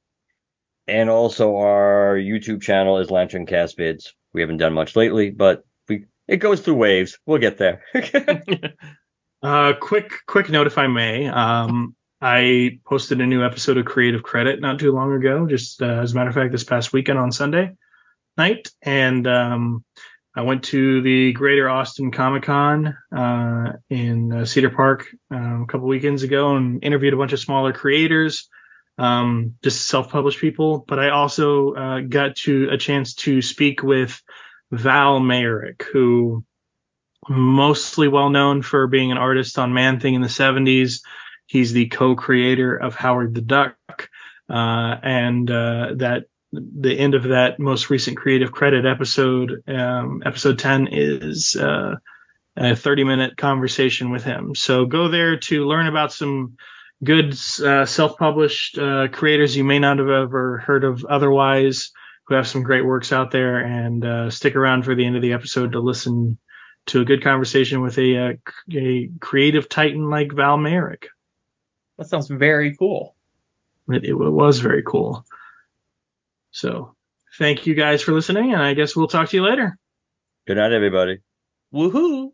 And 0.88 1.10
also 1.10 1.56
our 1.56 2.16
YouTube 2.16 2.62
channel 2.62 2.98
is 2.98 3.08
Lanterncast 3.08 3.76
Vids. 3.76 4.08
We 4.32 4.40
haven't 4.40 4.56
done 4.56 4.72
much 4.72 4.96
lately, 4.96 5.30
but 5.30 5.64
we 5.88 6.06
it 6.26 6.38
goes 6.38 6.60
through 6.60 6.74
waves. 6.74 7.18
We'll 7.26 7.38
get 7.38 7.58
there. 7.58 7.82
Uh, 9.42 9.72
quick, 9.80 10.12
quick 10.26 10.50
note, 10.50 10.66
if 10.66 10.78
I 10.78 10.88
may. 10.88 11.28
Um, 11.28 11.94
I 12.20 12.80
posted 12.84 13.20
a 13.20 13.26
new 13.26 13.44
episode 13.44 13.78
of 13.78 13.84
Creative 13.84 14.22
Credit 14.22 14.60
not 14.60 14.80
too 14.80 14.92
long 14.92 15.12
ago. 15.12 15.46
Just 15.46 15.80
uh, 15.80 15.86
as 15.86 16.12
a 16.12 16.14
matter 16.16 16.28
of 16.28 16.34
fact, 16.34 16.50
this 16.50 16.64
past 16.64 16.92
weekend 16.92 17.18
on 17.18 17.30
Sunday 17.30 17.70
night, 18.36 18.70
and 18.82 19.26
um, 19.28 19.84
I 20.34 20.42
went 20.42 20.64
to 20.64 21.02
the 21.02 21.32
Greater 21.32 21.68
Austin 21.68 22.10
Comic 22.10 22.44
Con 22.44 22.96
uh, 23.16 23.72
in 23.90 24.32
uh, 24.32 24.44
Cedar 24.44 24.70
Park 24.70 25.06
um, 25.30 25.62
a 25.62 25.66
couple 25.66 25.86
weekends 25.86 26.24
ago 26.24 26.56
and 26.56 26.82
interviewed 26.82 27.14
a 27.14 27.16
bunch 27.16 27.32
of 27.32 27.40
smaller 27.40 27.72
creators, 27.72 28.48
um, 28.98 29.54
just 29.62 29.86
self-published 29.88 30.40
people. 30.40 30.84
But 30.86 30.98
I 30.98 31.10
also 31.10 31.74
uh, 31.74 32.00
got 32.00 32.36
to 32.36 32.68
a 32.70 32.78
chance 32.78 33.14
to 33.14 33.40
speak 33.40 33.82
with 33.82 34.20
Val 34.70 35.20
Mayerik, 35.20 35.82
who 35.92 36.44
mostly 37.28 38.08
well 38.08 38.30
known 38.30 38.62
for 38.62 38.86
being 38.86 39.12
an 39.12 39.18
artist 39.18 39.58
on 39.58 39.72
Man 39.72 40.00
Thing 40.00 40.14
in 40.14 40.22
the 40.22 40.28
70s. 40.28 41.00
He's 41.46 41.72
the 41.72 41.86
co-creator 41.86 42.76
of 42.76 42.94
Howard 42.94 43.34
the 43.34 43.40
Duck, 43.40 44.10
uh, 44.50 44.96
and 45.02 45.50
uh, 45.50 45.94
that 45.96 46.24
the 46.52 46.98
end 46.98 47.14
of 47.14 47.24
that 47.24 47.58
most 47.58 47.90
recent 47.90 48.16
creative 48.16 48.52
credit 48.52 48.86
episode, 48.86 49.62
um, 49.66 50.22
episode 50.24 50.58
10, 50.58 50.88
is 50.90 51.56
uh, 51.56 51.96
a 52.56 52.62
30-minute 52.72 53.36
conversation 53.36 54.10
with 54.10 54.24
him. 54.24 54.54
So 54.54 54.86
go 54.86 55.08
there 55.08 55.38
to 55.38 55.66
learn 55.66 55.86
about 55.86 56.12
some 56.12 56.56
good 57.02 57.34
uh, 57.64 57.86
self-published 57.86 58.78
uh, 58.78 59.08
creators 59.08 59.56
you 59.56 59.64
may 59.64 59.78
not 59.78 59.98
have 59.98 60.08
ever 60.08 60.58
heard 60.58 60.84
of 60.84 61.04
otherwise, 61.04 61.90
who 62.26 62.34
have 62.34 62.48
some 62.48 62.62
great 62.62 62.84
works 62.84 63.12
out 63.12 63.30
there, 63.30 63.58
and 63.58 64.04
uh, 64.04 64.30
stick 64.30 64.56
around 64.56 64.84
for 64.84 64.94
the 64.94 65.04
end 65.04 65.16
of 65.16 65.22
the 65.22 65.32
episode 65.32 65.72
to 65.72 65.80
listen 65.80 66.38
to 66.86 67.00
a 67.00 67.04
good 67.04 67.22
conversation 67.22 67.82
with 67.82 67.98
a, 67.98 68.16
uh, 68.16 68.32
a 68.74 69.10
creative 69.20 69.68
titan 69.68 70.08
like 70.08 70.32
Val 70.32 70.56
Mayerik 70.56 71.04
That 71.98 72.08
sounds 72.08 72.28
very 72.28 72.76
cool. 72.76 73.14
It, 73.88 74.04
it 74.04 74.14
was 74.14 74.58
very 74.60 74.82
cool. 74.82 75.24
So 76.50 76.94
thank 77.38 77.66
you 77.66 77.74
guys 77.74 78.02
for 78.02 78.12
listening, 78.12 78.52
and 78.52 78.62
I 78.62 78.74
guess 78.74 78.96
we'll 78.96 79.08
talk 79.08 79.28
to 79.30 79.36
you 79.36 79.44
later. 79.44 79.78
Good 80.46 80.56
night, 80.56 80.72
everybody. 80.72 81.18
Woohoo! 81.72 82.32